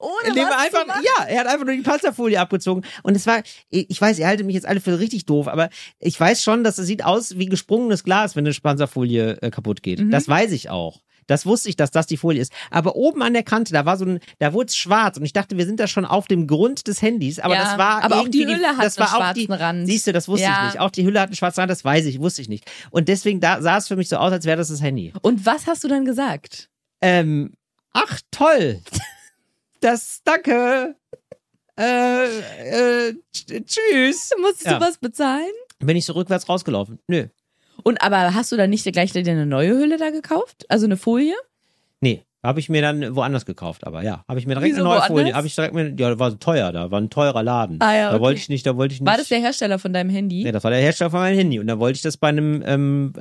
Ohne 0.00 0.28
Indem 0.28 0.44
was 0.46 0.52
er 0.52 0.58
einfach, 0.60 1.02
ja, 1.02 1.24
er 1.26 1.40
hat 1.40 1.46
einfach 1.46 1.66
nur 1.66 1.74
die 1.74 1.82
Panzerfolie 1.82 2.40
abgezogen. 2.40 2.84
Und 3.02 3.16
es 3.16 3.26
war, 3.26 3.42
ich 3.68 4.00
weiß, 4.00 4.18
ihr 4.18 4.26
haltet 4.26 4.46
mich 4.46 4.54
jetzt 4.54 4.66
alle 4.66 4.80
für 4.80 4.98
richtig 4.98 5.26
doof, 5.26 5.46
aber 5.46 5.68
ich 5.98 6.18
weiß 6.18 6.42
schon, 6.42 6.64
dass 6.64 6.78
es 6.78 6.86
sieht 6.86 7.04
aus 7.04 7.36
wie 7.38 7.46
gesprungenes 7.46 8.02
Glas, 8.02 8.34
wenn 8.34 8.46
eine 8.46 8.54
Panzerfolie 8.54 9.36
äh, 9.42 9.50
kaputt 9.50 9.82
geht. 9.82 10.00
Mhm. 10.00 10.10
Das 10.10 10.26
weiß 10.26 10.52
ich 10.52 10.70
auch. 10.70 11.00
Das 11.26 11.46
wusste 11.46 11.68
ich, 11.68 11.76
dass 11.76 11.90
das 11.92 12.06
die 12.08 12.16
Folie 12.16 12.40
ist. 12.42 12.50
Aber 12.70 12.96
oben 12.96 13.22
an 13.22 13.34
der 13.34 13.44
Kante, 13.44 13.72
da 13.72 13.84
war 13.84 13.96
so 13.96 14.04
ein, 14.04 14.20
da 14.40 14.52
wurde 14.52 14.66
es 14.66 14.76
schwarz 14.76 15.16
und 15.16 15.24
ich 15.24 15.32
dachte, 15.32 15.56
wir 15.56 15.64
sind 15.66 15.78
da 15.78 15.86
schon 15.86 16.04
auf 16.04 16.26
dem 16.26 16.48
Grund 16.48 16.88
des 16.88 17.02
Handys. 17.02 17.38
Aber 17.38 17.54
Ja, 17.54 17.62
das 17.62 17.78
war 17.78 18.02
aber 18.02 18.20
auch 18.20 18.28
die 18.28 18.46
Hülle 18.46 18.66
hat 18.76 18.84
das 18.84 18.98
einen 18.98 19.06
war 19.06 19.28
auch 19.30 19.32
die, 19.34 19.44
schwarzen 19.44 19.62
Rand. 19.62 19.86
Siehst 19.86 20.06
du, 20.08 20.12
das 20.12 20.26
wusste 20.26 20.46
Ja. 20.46 20.66
ich 20.66 20.72
nicht. 20.74 20.80
Auch 20.80 20.90
die 20.90 21.04
Hülle 21.04 21.20
hat 21.20 21.28
einen 21.28 21.36
schwarzen 21.36 21.60
Rand, 21.60 21.70
das 21.70 21.84
weiß 21.84 22.06
ich, 22.06 22.18
wusste 22.20 22.42
ich 22.42 22.48
nicht. 22.48 22.68
Und 22.90 23.06
deswegen 23.08 23.38
da 23.38 23.62
sah 23.62 23.76
es 23.76 23.86
für 23.86 23.94
mich 23.96 24.08
so 24.08 24.16
aus, 24.16 24.32
als 24.32 24.44
wäre 24.44 24.56
das 24.56 24.68
das 24.68 24.82
Handy. 24.82 25.12
Und 25.22 25.46
was 25.46 25.66
hast 25.68 25.84
du 25.84 25.88
dann 25.88 26.04
gesagt? 26.04 26.68
Ähm, 27.00 27.52
ach 27.92 28.18
toll. 28.30 28.80
Das, 29.80 30.20
danke. 30.24 30.94
Äh, 31.78 32.24
äh, 32.26 33.14
tsch- 33.34 33.64
tschüss. 33.66 34.30
Musstest 34.40 34.66
Ja. 34.66 34.78
du 34.78 34.84
was 34.84 34.98
bezahlen? 34.98 35.50
Bin 35.78 35.96
ich 35.96 36.04
so 36.04 36.12
rückwärts 36.12 36.48
rausgelaufen? 36.48 36.98
Nö. 37.08 37.26
Und 37.82 38.02
aber 38.02 38.34
hast 38.34 38.52
du 38.52 38.56
dann 38.56 38.68
nicht 38.70 38.84
gleich 38.92 39.12
dir 39.12 39.20
eine 39.20 39.46
neue 39.46 39.70
Hülle 39.70 39.96
da 39.96 40.10
gekauft? 40.10 40.66
Also 40.68 40.84
eine 40.86 40.96
Folie? 40.98 41.34
Nee. 42.00 42.22
Habe 42.42 42.58
ich 42.58 42.70
mir 42.70 42.80
dann 42.80 43.14
woanders 43.14 43.44
gekauft, 43.44 43.86
aber 43.86 44.02
ja, 44.02 44.24
habe 44.26 44.38
ich 44.40 44.46
mir 44.46 44.54
direkt 44.54 44.72
Wieso 44.72 44.80
eine 44.80 44.88
neue 44.88 44.98
woanders? 45.00 45.08
Folie, 45.18 45.34
habe 45.34 45.46
ich 45.46 45.54
direkt 45.54 45.74
mir, 45.74 45.88
ja, 45.94 46.08
das 46.08 46.18
war 46.18 46.30
so 46.30 46.38
teuer, 46.38 46.72
da 46.72 46.90
war 46.90 46.98
ein 46.98 47.10
teurer 47.10 47.42
Laden. 47.42 47.76
Ah 47.82 47.94
ja, 47.94 48.08
Da 48.08 48.14
okay. 48.14 48.22
wollte 48.22 48.40
ich 48.40 48.48
nicht, 48.48 48.64
da 48.64 48.74
wollte 48.78 48.94
ich 48.94 49.00
nicht. 49.02 49.06
War 49.10 49.18
das 49.18 49.28
der 49.28 49.40
Hersteller 49.40 49.78
von 49.78 49.92
deinem 49.92 50.08
Handy? 50.08 50.42
Nee, 50.44 50.52
das 50.52 50.64
war 50.64 50.70
der 50.70 50.80
Hersteller 50.80 51.10
von 51.10 51.20
meinem 51.20 51.36
Handy 51.36 51.58
und 51.60 51.66
da 51.66 51.78
wollte 51.78 51.96
ich 51.96 52.02
das 52.02 52.16
bei 52.16 52.28
einem 52.28 52.62
ähm, 52.64 53.12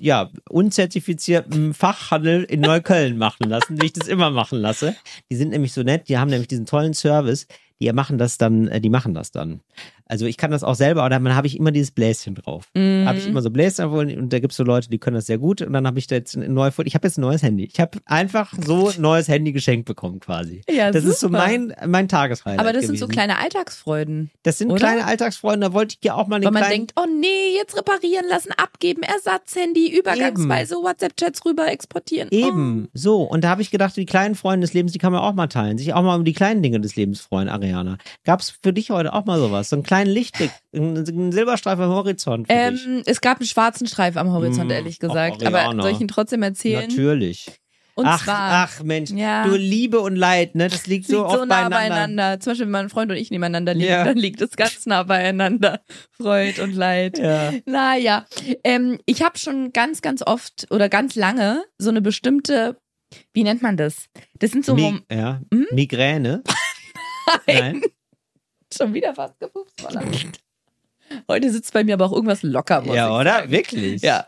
ja, 0.00 0.30
unzertifizierten 0.48 1.74
Fachhandel 1.74 2.44
in 2.44 2.60
Neukölln 2.60 3.18
machen 3.18 3.48
lassen, 3.48 3.80
wie 3.80 3.86
ich 3.86 3.92
das 3.92 4.08
immer 4.08 4.30
machen 4.30 4.58
lasse. 4.58 4.96
Die 5.30 5.36
sind 5.36 5.50
nämlich 5.50 5.72
so 5.72 5.82
nett, 5.82 6.08
die 6.08 6.18
haben 6.18 6.30
nämlich 6.30 6.48
diesen 6.48 6.66
tollen 6.66 6.94
Service, 6.94 7.46
die 7.80 7.92
machen 7.92 8.18
das 8.18 8.38
dann, 8.38 8.68
äh, 8.68 8.80
die 8.80 8.90
machen 8.90 9.14
das 9.14 9.30
dann. 9.30 9.60
Also 10.08 10.26
ich 10.26 10.36
kann 10.36 10.50
das 10.50 10.62
auch 10.62 10.74
selber, 10.74 11.02
aber 11.02 11.10
dann 11.10 11.34
habe 11.34 11.46
ich 11.46 11.58
immer 11.58 11.72
dieses 11.72 11.90
Bläschen 11.90 12.34
drauf. 12.34 12.68
Mhm. 12.74 13.04
Habe 13.06 13.18
ich 13.18 13.26
immer 13.26 13.42
so 13.42 13.50
Bläschen 13.50 13.84
drauf 13.84 13.98
und 13.98 14.32
da 14.32 14.38
gibt 14.38 14.52
es 14.52 14.56
so 14.56 14.64
Leute, 14.64 14.88
die 14.88 14.98
können 14.98 15.16
das 15.16 15.26
sehr 15.26 15.38
gut 15.38 15.62
und 15.62 15.72
dann 15.72 15.86
habe 15.86 15.98
ich 15.98 16.06
da 16.06 16.14
jetzt 16.14 16.36
ein 16.36 16.52
neues, 16.54 16.74
ich 16.84 16.94
habe 16.94 17.06
jetzt 17.06 17.18
ein 17.18 17.22
neues 17.22 17.42
Handy. 17.42 17.64
Ich 17.64 17.80
habe 17.80 17.98
einfach 18.06 18.52
so 18.64 18.88
ein 18.88 19.00
neues 19.00 19.28
Handy 19.28 19.52
geschenkt 19.52 19.86
bekommen 19.86 20.20
quasi. 20.20 20.62
Ja, 20.70 20.90
das 20.90 21.04
ist 21.04 21.20
so 21.20 21.28
super. 21.28 21.38
mein, 21.38 21.74
mein 21.86 22.08
Tageshighlight 22.08 22.60
Aber 22.60 22.72
das 22.72 22.86
sind 22.86 22.98
so 22.98 23.06
gewesen. 23.06 23.18
kleine 23.18 23.38
Alltagsfreuden. 23.38 24.30
Das 24.42 24.58
sind 24.58 24.70
oder? 24.70 24.78
kleine 24.78 25.04
Alltagsfreunde, 25.04 25.66
da 25.68 25.72
wollte 25.72 25.94
ich 25.94 26.00
dir 26.00 26.14
auch 26.14 26.26
mal 26.28 26.40
den 26.40 26.46
Weil 26.46 26.52
man 26.52 26.62
kleinen 26.62 26.86
denkt, 26.86 26.92
oh 26.96 27.06
nee, 27.20 27.56
jetzt 27.56 27.76
reparieren 27.76 28.26
lassen, 28.28 28.52
abgeben, 28.56 29.02
Ersatzhandy, 29.02 29.96
übergangsweise 29.98 30.76
WhatsApp-Chats 30.76 31.44
rüber 31.44 31.68
exportieren. 31.68 32.28
Eben, 32.30 32.88
so. 32.94 33.22
Und 33.22 33.44
da 33.44 33.48
habe 33.48 33.62
ich 33.62 33.70
gedacht, 33.70 33.96
die 33.96 34.06
kleinen 34.06 34.34
Freunde 34.34 34.66
des 34.66 34.74
Lebens, 34.74 34.92
die 34.92 34.98
kann 34.98 35.12
man 35.12 35.22
auch 35.22 35.34
mal 35.34 35.48
teilen. 35.48 35.78
Sich 35.78 35.94
auch 35.94 36.02
mal 36.02 36.16
um 36.16 36.24
die 36.24 36.32
kleinen 36.32 36.62
Dinge 36.62 36.80
des 36.80 36.96
Lebens 36.96 37.20
freuen, 37.20 37.48
Ariana. 37.48 37.98
Gab's 38.24 38.50
für 38.62 38.72
dich 38.72 38.90
heute 38.90 39.12
auch 39.12 39.24
mal 39.24 39.38
sowas? 39.38 39.68
So 39.68 39.76
einen 39.76 39.82
kleinen 40.04 40.10
Lichtblick, 40.10 40.50
ein, 40.74 40.96
ein 40.96 41.32
Silberstreifen 41.32 41.84
am 41.84 41.90
Horizont? 41.90 42.46
Ähm, 42.48 43.02
es 43.06 43.20
gab 43.20 43.38
einen 43.40 43.46
schwarzen 43.46 43.86
Streif 43.86 44.16
am 44.16 44.30
Horizont, 44.32 44.68
Mm, 44.68 44.72
ehrlich 44.72 44.98
gesagt. 44.98 45.44
Aber 45.44 45.72
soll 45.82 45.90
ich 45.92 46.00
ihn 46.00 46.08
trotzdem 46.08 46.42
erzählen? 46.42 46.88
Natürlich. 46.88 47.46
Und 47.94 48.04
ach, 48.04 48.22
zwar 48.22 48.38
ach 48.68 48.82
Mensch, 48.82 49.10
Ja. 49.10 49.44
du 49.46 49.56
Liebe 49.56 50.00
und 50.00 50.16
Leid, 50.16 50.54
ne? 50.54 50.68
Das 50.68 50.86
liegt 50.86 51.06
so 51.06 51.14
liegt 51.16 51.24
oft 51.30 51.38
so 51.38 51.44
nah 51.46 51.54
beieinander. 51.68 51.76
beieinander. 51.78 52.40
Zum 52.40 52.50
Beispiel, 52.50 52.66
wenn 52.66 52.70
mein 52.72 52.88
Freund 52.90 53.10
und 53.10 53.16
ich 53.16 53.30
nebeneinander 53.30 53.72
liegen, 53.72 53.88
Ja. 53.90 54.04
dann 54.04 54.18
liegt 54.18 54.42
es 54.42 54.50
ganz 54.56 54.84
nah 54.84 55.02
beieinander. 55.02 55.80
Freud 56.10 56.60
und 56.60 56.74
Leid. 56.74 57.18
Ja. 57.18 57.54
Naja, 57.64 58.26
ähm, 58.64 58.98
ich 59.06 59.22
habe 59.22 59.38
schon 59.38 59.72
ganz, 59.72 60.02
ganz 60.02 60.20
oft 60.20 60.66
oder 60.70 60.90
ganz 60.90 61.14
lange 61.14 61.64
so 61.78 61.88
eine 61.88 62.02
bestimmte, 62.02 62.76
wie 63.32 63.44
nennt 63.44 63.62
man 63.62 63.78
das? 63.78 64.08
Das 64.40 64.50
sind 64.50 64.66
so 64.66 64.74
Mi 64.74 65.00
ja. 65.10 65.40
Hm? 65.50 65.66
Migräne. 65.72 66.42
Nein. 67.46 67.80
Schon 68.74 68.94
wieder 68.94 69.14
fast 69.14 69.38
gepupst. 69.38 69.80
verdammt. 69.80 70.40
Heute 71.28 71.50
sitzt 71.52 71.72
bei 71.72 71.84
mir 71.84 71.94
aber 71.94 72.06
auch 72.06 72.12
irgendwas 72.12 72.42
locker. 72.42 72.80
Muss 72.82 72.96
Ja, 72.96 73.14
oder? 73.16 73.34
Sagen. 73.34 73.50
Wirklich? 73.52 74.02
Ja. 74.02 74.26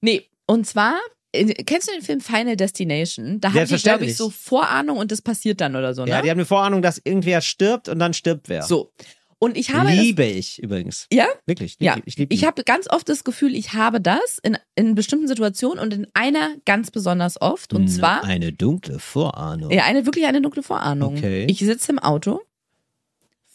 Nee, 0.00 0.28
und 0.46 0.66
zwar, 0.66 0.98
äh, 1.32 1.44
kennst 1.64 1.88
du 1.88 1.92
den 1.92 2.02
Film 2.02 2.20
Final 2.20 2.56
Destination? 2.56 3.40
Da 3.40 3.52
haben 3.52 3.66
die, 3.66 3.76
glaube 3.76 4.04
ich, 4.04 4.16
so 4.16 4.30
Vorahnung 4.30 4.98
und 4.98 5.12
das 5.12 5.22
passiert 5.22 5.60
dann 5.60 5.76
oder 5.76 5.94
so, 5.94 6.04
ne? 6.04 6.10
Ja, 6.10 6.22
die 6.22 6.30
haben 6.30 6.38
eine 6.38 6.46
Vorahnung, 6.46 6.82
dass 6.82 7.00
irgendwer 7.04 7.40
stirbt 7.40 7.88
und 7.88 7.98
dann 7.98 8.14
stirbt 8.14 8.48
wer. 8.48 8.62
so. 8.62 8.92
Und 9.40 9.56
ich 9.56 9.70
habe 9.72 9.86
das, 9.86 9.96
Liebe 9.96 10.24
ich 10.24 10.60
übrigens. 10.60 11.06
Ja? 11.12 11.26
Wirklich. 11.46 11.76
Ja, 11.78 11.96
ich 12.06 12.16
liebe 12.18 12.34
ich 12.34 12.44
habe 12.44 12.64
ganz 12.64 12.90
oft 12.90 13.08
das 13.08 13.22
Gefühl, 13.22 13.54
ich 13.54 13.72
habe 13.72 14.00
das 14.00 14.38
in, 14.42 14.58
in 14.74 14.96
bestimmten 14.96 15.28
Situationen 15.28 15.78
und 15.78 15.94
in 15.94 16.08
einer 16.12 16.56
ganz 16.64 16.90
besonders 16.90 17.40
oft. 17.40 17.72
Und 17.72 17.86
zwar, 17.86 18.24
Eine 18.24 18.52
dunkle 18.52 18.98
Vorahnung. 18.98 19.70
ja, 19.70 19.84
eine 19.84 20.06
wirklich 20.06 20.26
eine 20.26 20.42
dunkle 20.42 20.64
Vorahnung. 20.64 21.16
Okay. 21.16 21.46
Ich 21.48 21.60
sitze 21.60 21.92
im 21.92 22.00
Auto, 22.00 22.40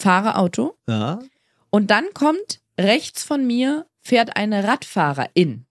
fahre 0.03 0.35
Auto 0.37 0.75
Ja. 0.87 1.19
und 1.71 1.89
dann 1.89 2.05
kommt 2.13 2.59
rechts 2.79 3.23
von 3.23 3.45
mir 3.47 3.85
fährt 4.01 4.35
eine 4.37 4.63
Radfahrerin. 4.65 5.65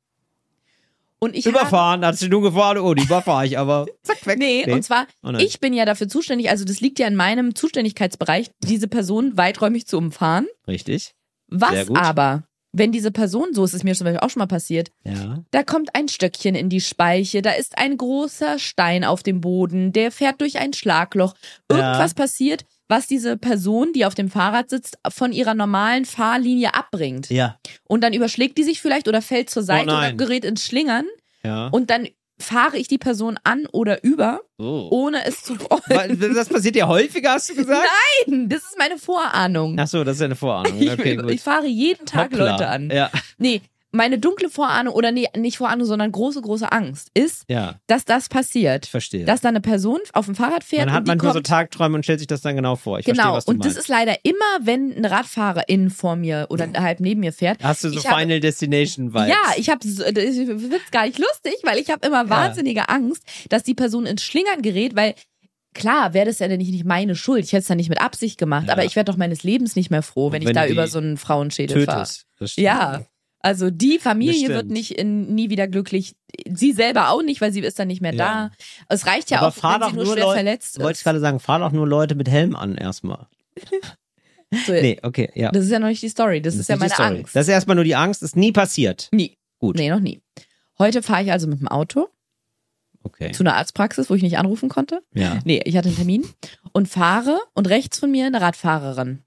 Und 1.18 1.36
ich 1.36 1.46
Überfahren, 1.46 2.04
hat 2.04 2.16
sie 2.18 2.28
nur 2.28 2.42
gefahren, 2.42 2.78
oh, 2.78 2.94
die 2.94 3.04
überfahre 3.04 3.46
ich, 3.46 3.56
aber 3.56 3.86
zack, 4.02 4.26
weg. 4.26 4.38
Nee, 4.38 4.68
und 4.72 4.82
zwar, 4.82 5.06
Oh 5.22 5.30
ich 5.38 5.60
bin 5.60 5.72
ja 5.72 5.84
dafür 5.84 6.08
zuständig, 6.08 6.50
also 6.50 6.64
das 6.64 6.80
liegt 6.80 6.98
ja 6.98 7.06
in 7.06 7.14
meinem 7.14 7.54
Zuständigkeitsbereich, 7.54 8.50
diese 8.64 8.88
Person 8.88 9.36
weiträumig 9.36 9.86
zu 9.86 9.98
umfahren. 9.98 10.48
Richtig. 10.66 11.14
Was 11.46 11.88
aber, 11.90 12.42
wenn 12.72 12.90
diese 12.90 13.12
Person, 13.12 13.48
so 13.52 13.62
ist 13.64 13.74
es 13.74 13.84
mir 13.84 13.94
zum 13.94 14.06
Beispiel 14.06 14.18
auch 14.20 14.30
schon 14.30 14.40
mal 14.40 14.46
passiert, 14.46 14.90
Ja. 15.04 15.44
da 15.52 15.62
kommt 15.62 15.94
ein 15.94 16.08
Stöckchen 16.08 16.56
in 16.56 16.68
die 16.70 16.80
Speiche, 16.80 17.40
da 17.40 17.52
ist 17.52 17.78
ein 17.78 17.96
großer 17.98 18.58
Stein 18.58 19.04
auf 19.04 19.22
dem 19.22 19.40
Boden, 19.40 19.92
der 19.92 20.10
fährt 20.10 20.40
durch 20.40 20.58
ein 20.58 20.72
Schlagloch. 20.72 21.34
Irgendwas 21.70 22.14
passiert, 22.14 22.64
was 22.92 23.06
diese 23.06 23.38
Person, 23.38 23.94
die 23.94 24.04
auf 24.04 24.14
dem 24.14 24.28
Fahrrad 24.30 24.68
sitzt, 24.68 24.98
von 25.08 25.32
ihrer 25.32 25.54
normalen 25.54 26.04
Fahrlinie 26.04 26.74
abbringt. 26.74 27.30
Ja. 27.30 27.56
Und 27.88 28.02
dann 28.04 28.12
überschlägt 28.12 28.58
die 28.58 28.64
sich 28.64 28.82
vielleicht 28.82 29.08
oder 29.08 29.22
fällt 29.22 29.48
zur 29.48 29.62
Seite 29.62 29.84
oder 29.86 29.96
Oh 29.96 30.00
nein. 30.02 30.18
gerät 30.18 30.44
ins 30.44 30.66
Schlingern. 30.66 31.06
Ja. 31.42 31.68
Und 31.68 31.88
dann 31.88 32.06
fahre 32.38 32.76
ich 32.76 32.88
die 32.88 32.98
Person 32.98 33.38
an 33.44 33.66
oder 33.72 34.04
über, 34.04 34.40
oh. 34.58 34.88
ohne 34.90 35.24
es 35.24 35.42
zu 35.42 35.58
wollen. 35.60 36.34
Das 36.34 36.48
passiert 36.48 36.76
ja 36.76 36.86
häufiger, 36.86 37.32
hast 37.32 37.48
du 37.50 37.54
gesagt? 37.54 37.86
Nein, 38.26 38.48
das 38.50 38.62
ist 38.62 38.76
meine 38.78 38.98
Vorahnung. 38.98 39.76
Ach 39.78 39.86
so, 39.86 40.04
das 40.04 40.16
ist 40.16 40.22
eine 40.22 40.36
Vorahnung. 40.36 40.76
Ich, 40.80 40.90
Okay, 40.90 41.16
gut. 41.16 41.30
ich 41.30 41.40
fahre 41.40 41.66
jeden 41.66 42.04
Tag 42.04 42.32
Hoppla. 42.32 42.50
Leute 42.52 42.68
an. 42.68 42.90
Ja. 42.90 43.10
Nee, 43.38 43.62
meine 43.94 44.18
dunkle 44.18 44.48
Vorahnung 44.48 44.94
oder 44.94 45.12
nee, 45.12 45.28
nicht 45.36 45.58
Vorahnung, 45.58 45.86
sondern 45.86 46.10
große, 46.10 46.40
große 46.40 46.72
Angst 46.72 47.10
ist, 47.14 47.44
Ja, 47.48 47.76
dass 47.86 48.04
das 48.06 48.28
passiert. 48.30 48.86
ich 48.86 48.90
verstehe. 48.90 49.24
Dass 49.26 49.42
da 49.42 49.50
eine 49.50 49.60
Person 49.60 50.00
auf 50.14 50.24
dem 50.26 50.34
Fahrrad 50.34 50.64
fährt 50.64 50.86
Man 50.86 50.94
hat 50.94 51.06
die 51.06 51.10
manchmal 51.10 51.34
so. 51.34 51.40
Tagträume 51.40 51.96
und 51.96 52.02
stellt 52.02 52.18
sich 52.20 52.26
das 52.26 52.40
dann 52.40 52.56
genau 52.56 52.76
vor. 52.76 52.98
Ich 52.98 53.04
genau, 53.04 53.22
verstehe, 53.34 53.36
was 53.36 53.44
du 53.44 53.50
und 53.52 53.58
das 53.58 53.74
meinst. 53.74 53.78
ist 53.80 53.88
leider 53.88 54.16
immer, 54.24 54.38
wenn 54.66 54.94
eine 54.96 55.10
Radfahrerin 55.10 55.90
vor 55.90 56.16
mir 56.16 56.46
oder 56.48 56.68
halb 56.78 57.00
neben 57.00 57.20
mir 57.20 57.32
fährt. 57.32 57.62
Hast 57.62 57.84
du 57.84 57.90
so 57.90 57.98
ich 57.98 58.08
hab- 58.08 58.18
Final 58.18 58.40
Destination 58.40 59.12
Vibes? 59.12 59.28
Ja, 59.28 59.52
ich 59.56 59.68
habe, 59.68 59.80
das 59.86 59.98
wird's 59.98 60.90
gar 60.90 61.06
nicht 61.06 61.18
lustig, 61.18 61.56
weil 61.62 61.78
ich 61.78 61.90
habe 61.90 62.06
immer 62.06 62.28
wahnsinnige 62.30 62.88
Angst, 62.88 63.22
dass 63.50 63.62
die 63.62 63.74
Person 63.74 64.06
ins 64.06 64.22
Schlingern 64.22 64.62
gerät, 64.62 64.96
weil 64.96 65.14
klar 65.74 66.14
wäre 66.14 66.26
das 66.26 66.38
ja 66.38 66.48
nicht, 66.48 66.70
nicht 66.70 66.84
meine 66.84 67.14
Schuld. 67.14 67.44
Ich 67.44 67.52
hätte 67.52 67.60
es 67.62 67.66
dann 67.68 67.76
nicht 67.78 67.88
mit 67.88 68.00
Absicht 68.00 68.38
gemacht, 68.38 68.66
Ja. 68.68 68.72
aber 68.72 68.84
ich 68.84 68.96
werde 68.96 69.10
doch 69.12 69.18
meines 69.18 69.42
Lebens 69.42 69.76
nicht 69.76 69.90
mehr 69.90 70.02
froh, 70.02 70.32
wenn, 70.32 70.42
Wenn 70.42 70.48
ich 70.50 70.54
da 70.54 70.66
über 70.66 70.86
so 70.88 70.98
einen 70.98 71.16
Frauenschädel 71.18 71.84
fahre. 71.84 72.06
Das. 72.38 72.56
Ja. 72.56 73.04
Also 73.42 73.70
die 73.70 73.98
Familie 73.98 74.48
Das 74.48 74.56
wird 74.56 74.68
nicht 74.68 74.92
in, 74.92 75.34
nie 75.34 75.50
wieder 75.50 75.66
glücklich. 75.66 76.14
Sie 76.48 76.72
selber 76.72 77.10
auch 77.10 77.22
nicht, 77.22 77.40
weil 77.40 77.52
sie 77.52 77.60
ist 77.60 77.78
dann 77.78 77.88
nicht 77.88 78.00
mehr 78.00 78.14
Ja. 78.14 78.48
da. 78.48 78.50
Es 78.88 79.06
reicht 79.06 79.30
ja 79.30 79.40
Aber 79.40 79.48
auch, 79.48 79.62
wenn 79.74 79.80
doch 79.80 79.90
sie 79.90 79.96
nur, 79.96 80.06
schwer 80.06 80.24
Leute- 80.24 80.34
verletzt 80.36 80.78
Wollte 80.78 80.92
ich 80.92 80.98
ist. 80.98 81.04
gerade 81.04 81.20
sagen, 81.20 81.40
fahr 81.40 81.58
doch 81.58 81.72
nur 81.72 81.86
Leute 81.88 82.14
mit 82.14 82.28
Helm 82.28 82.54
an 82.56 82.76
erstmal. 82.76 83.26
So, 84.66 84.72
Nee, 84.72 84.98
okay, 85.02 85.30
ja. 85.34 85.50
Das 85.50 85.64
ist 85.64 85.70
ja 85.70 85.78
noch 85.78 85.88
nicht 85.88 86.02
die 86.02 86.10
Story. 86.10 86.42
Das, 86.42 86.56
ist 86.56 86.68
ja 86.68 86.76
meine. 86.76 86.98
Angst. 86.98 87.34
Das 87.34 87.46
ist 87.46 87.52
erstmal 87.52 87.74
nur 87.74 87.84
die 87.84 87.94
Angst, 87.96 88.22
ist 88.22 88.36
nie 88.36 88.52
passiert. 88.52 89.08
nie. 89.10 89.38
Gut. 89.58 89.76
Nee, 89.76 89.88
noch 89.88 89.98
nie. 90.00 90.20
Heute 90.78 91.00
fahre 91.02 91.22
ich 91.22 91.32
also 91.32 91.46
mit 91.46 91.58
dem 91.60 91.68
Auto 91.68 92.08
Okay. 93.02 93.32
zu 93.32 93.42
einer 93.44 93.56
Arztpraxis, 93.56 94.10
wo 94.10 94.14
ich 94.14 94.22
nicht 94.22 94.36
anrufen 94.36 94.68
konnte. 94.68 95.02
Ja. 95.14 95.38
Nee, 95.46 95.62
ich 95.64 95.74
hatte 95.78 95.88
einen 95.88 95.96
Termin 95.96 96.26
und 96.72 96.86
fahre 96.88 97.40
und 97.54 97.68
rechts 97.70 97.98
von 97.98 98.10
mir 98.10 98.26
eine 98.26 98.42
Radfahrerin. 98.42 99.22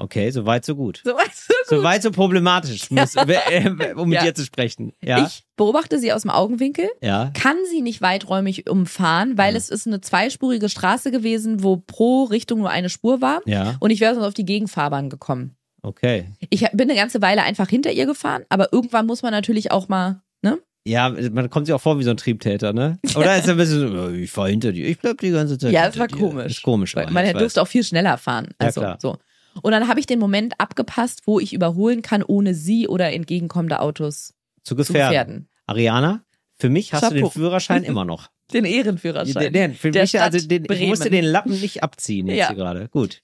Okay, 0.00 0.30
so 0.30 0.46
weit, 0.46 0.64
so 0.64 0.74
gut. 0.76 1.00
So, 1.04 1.10
weißt 1.12 1.48
du, 1.48 1.76
So 1.76 1.82
weit, 1.82 2.02
so 2.02 2.10
problematisch, 2.10 2.90
muss, 2.90 3.14
äh, 3.16 3.68
um 3.96 4.08
mit 4.08 4.18
Ja. 4.18 4.24
dir 4.24 4.34
zu 4.34 4.44
sprechen. 4.44 4.92
Ja. 5.02 5.26
Ich 5.26 5.42
beobachte 5.56 5.98
sie 5.98 6.12
aus 6.12 6.22
dem 6.22 6.30
Augenwinkel, 6.30 6.88
ja. 7.02 7.30
kann 7.34 7.56
sie 7.70 7.82
nicht 7.82 8.00
weiträumig 8.00 8.70
umfahren, 8.70 9.36
weil 9.36 9.56
es 9.56 9.68
ist 9.68 9.86
eine 9.86 10.00
zweispurige 10.00 10.68
Straße 10.68 11.10
gewesen, 11.10 11.62
wo 11.62 11.76
pro 11.76 12.24
Richtung 12.24 12.60
nur 12.60 12.70
eine 12.70 12.88
Spur 12.90 13.20
war. 13.20 13.40
Ja. 13.44 13.76
Und 13.80 13.90
ich 13.90 14.00
wäre 14.00 14.14
sonst 14.14 14.26
auf 14.26 14.34
die 14.34 14.44
Gegenfahrbahn 14.44 15.10
gekommen. 15.10 15.56
Okay. 15.82 16.26
Ich 16.50 16.60
bin 16.72 16.90
eine 16.90 16.94
ganze 16.98 17.20
Weile 17.22 17.42
einfach 17.42 17.68
hinter 17.68 17.92
ihr 17.92 18.06
gefahren, 18.06 18.44
aber 18.48 18.72
irgendwann 18.72 19.06
muss 19.06 19.22
man 19.22 19.32
natürlich 19.32 19.70
auch 19.72 19.88
mal, 19.88 20.22
ne? 20.42 20.58
Ja, 20.84 21.10
man 21.32 21.50
kommt 21.50 21.66
sich 21.66 21.74
auch 21.74 21.80
vor 21.80 21.98
wie 21.98 22.02
so 22.04 22.10
ein 22.10 22.16
Triebtäter, 22.16 22.72
ne? 22.72 22.98
Oder 23.14 23.36
ist 23.36 23.46
er 23.46 23.52
ein 23.54 23.56
bisschen 23.58 23.92
so, 23.92 24.10
ich 24.10 24.30
fahr 24.30 24.48
hinter 24.48 24.72
dir, 24.72 24.86
ich 24.88 24.98
bleib 24.98 25.18
die 25.18 25.30
ganze 25.30 25.58
Zeit 25.58 25.72
Ja, 25.72 25.86
es 25.86 25.98
war 25.98 26.08
dir. 26.08 26.16
komisch. 26.16 26.46
Ist 26.52 26.62
komisch. 26.62 26.96
Weil 26.96 27.04
aber 27.04 27.12
man 27.12 27.32
durfte 27.36 27.60
auch 27.60 27.68
viel 27.68 27.84
schneller 27.84 28.16
fahren. 28.16 28.46
Ja, 28.60 28.66
Also, 28.66 28.80
klar. 28.80 28.98
so. 29.00 29.18
Und 29.62 29.72
dann 29.72 29.88
habe 29.88 30.00
ich 30.00 30.06
den 30.06 30.18
Moment 30.18 30.54
abgepasst, 30.58 31.22
wo 31.26 31.40
ich 31.40 31.52
überholen 31.52 32.02
kann, 32.02 32.22
ohne 32.22 32.54
sie 32.54 32.88
oder 32.88 33.12
entgegenkommende 33.12 33.80
Autos 33.80 34.34
Zu 34.62 34.74
zu 34.74 34.76
gefährden. 34.76 35.08
gefährden. 35.08 35.48
Ariana, 35.66 36.22
für 36.58 36.68
mich 36.70 36.92
hast 36.92 37.04
du 37.04 37.14
den 37.14 37.18
Chapeau. 37.24 37.30
Führerschein 37.30 37.84
immer 37.84 38.04
noch. 38.04 38.28
Den 38.52 38.64
Ehrenführerschein. 38.64 39.52
Den, 39.52 39.74
für 39.74 39.90
der 39.90 40.02
mich, 40.04 40.18
also 40.20 40.38
Stadt 40.38 40.50
den, 40.50 40.64
ich 40.70 40.86
musste 40.88 41.10
den 41.10 41.24
Lappen 41.26 41.60
nicht 41.60 41.82
abziehen 41.82 42.28
jetzt 42.28 42.38
Ja. 42.38 42.46
hier 42.48 42.56
gerade. 42.56 42.88
Gut. 42.88 43.22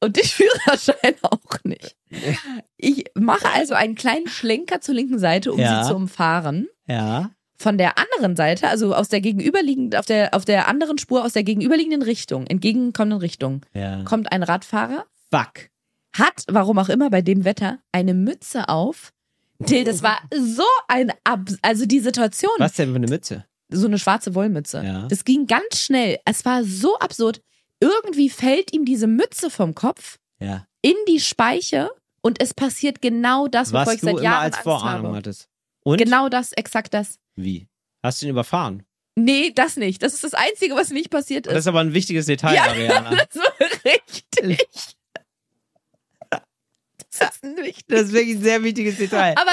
Und 0.00 0.14
den 0.18 0.24
Führerschein 0.26 1.14
auch 1.22 1.64
nicht. 1.64 1.96
Ich 2.76 3.04
mache 3.14 3.48
also 3.54 3.72
einen 3.72 3.94
kleinen 3.94 4.28
Schlenker 4.28 4.82
zur 4.82 4.94
linken 4.94 5.18
Seite, 5.18 5.52
um 5.52 5.58
Ja. 5.58 5.82
sie 5.84 5.88
zu 5.88 5.96
umfahren. 5.96 6.68
Ja. 6.86 7.30
Von 7.58 7.78
der 7.78 7.96
anderen 7.96 8.36
Seite, 8.36 8.68
also 8.68 8.94
aus 8.94 9.08
der 9.08 9.22
gegenüberliegenden, 9.22 9.98
auf 9.98 10.04
der, 10.04 10.34
auf 10.34 10.44
der 10.44 10.68
anderen 10.68 10.98
Spur, 10.98 11.24
aus 11.24 11.32
der 11.32 11.42
gegenüberliegenden 11.42 12.02
Richtung, 12.02 12.46
entgegenkommenden 12.46 13.20
Richtung, 13.20 13.62
Ja. 13.72 14.02
kommt 14.04 14.30
ein 14.30 14.42
Radfahrer, 14.42 15.06
Fuck. 15.32 15.68
hat, 16.16 16.44
warum 16.48 16.78
auch 16.78 16.88
immer 16.88 17.10
bei 17.10 17.20
dem 17.22 17.44
Wetter, 17.44 17.78
eine 17.92 18.14
Mütze 18.14 18.68
auf. 18.68 19.12
Till, 19.64 19.84
das 19.84 20.02
war 20.02 20.20
so 20.38 20.62
ein, 20.88 21.12
Ab 21.24 21.40
also 21.62 21.86
die 21.86 22.00
Situation, 22.00 22.50
Was 22.58 22.74
denn 22.74 22.90
für 22.90 22.96
eine 22.96 23.06
Mütze? 23.08 23.44
so 23.70 23.86
eine 23.86 23.98
schwarze 23.98 24.34
Wollmütze. 24.34 24.82
Ja. 24.84 25.08
Das 25.08 25.24
ging 25.24 25.46
ganz 25.46 25.80
schnell. 25.80 26.18
Es 26.24 26.44
war 26.44 26.62
so 26.62 26.98
absurd. 26.98 27.40
Irgendwie 27.80 28.30
fällt 28.30 28.72
ihm 28.72 28.84
diese 28.84 29.06
Mütze 29.06 29.50
vom 29.50 29.74
Kopf 29.74 30.18
Ja. 30.40 30.66
in 30.82 30.94
die 31.08 31.20
Speiche 31.20 31.90
und 32.22 32.40
es 32.40 32.54
passiert 32.54 33.02
genau 33.02 33.48
das, 33.48 33.72
wovor 33.72 33.86
Was 33.86 33.94
ich 33.94 34.00
du 34.00 34.06
seit 34.06 34.14
immer 34.14 34.22
Jahren 34.22 34.42
als 34.44 34.54
Angst 34.56 34.62
Vorahnung 34.64 35.06
habe. 35.08 35.16
hattest. 35.16 35.48
Und? 35.84 35.98
Genau 35.98 36.28
das, 36.28 36.52
exakt 36.52 36.94
das. 36.94 37.18
Wie? 37.34 37.66
Hast 38.02 38.20
du 38.22 38.26
ihn 38.26 38.30
überfahren? 38.30 38.84
Nee, 39.18 39.52
das 39.54 39.76
nicht. 39.76 40.02
Das 40.02 40.12
ist 40.14 40.22
das 40.24 40.34
Einzige, 40.34 40.74
was 40.76 40.90
nicht 40.90 41.10
passiert 41.10 41.46
Das 41.46 41.54
ist. 41.54 41.58
ist 41.60 41.66
aber 41.66 41.80
ein 41.80 41.94
wichtiges 41.94 42.26
Detail, 42.26 42.54
Ja. 42.54 42.64
Ariana. 42.68 43.10
Das 43.10 43.36
war 43.36 43.52
richtig. 43.84 44.95
Das 47.18 47.36
ist. 47.42 47.82
Das 47.88 48.00
ist 48.02 48.12
wirklich 48.12 48.36
ein 48.36 48.42
sehr 48.42 48.62
wichtiges 48.62 48.96
Detail. 48.98 49.34
Aber 49.36 49.52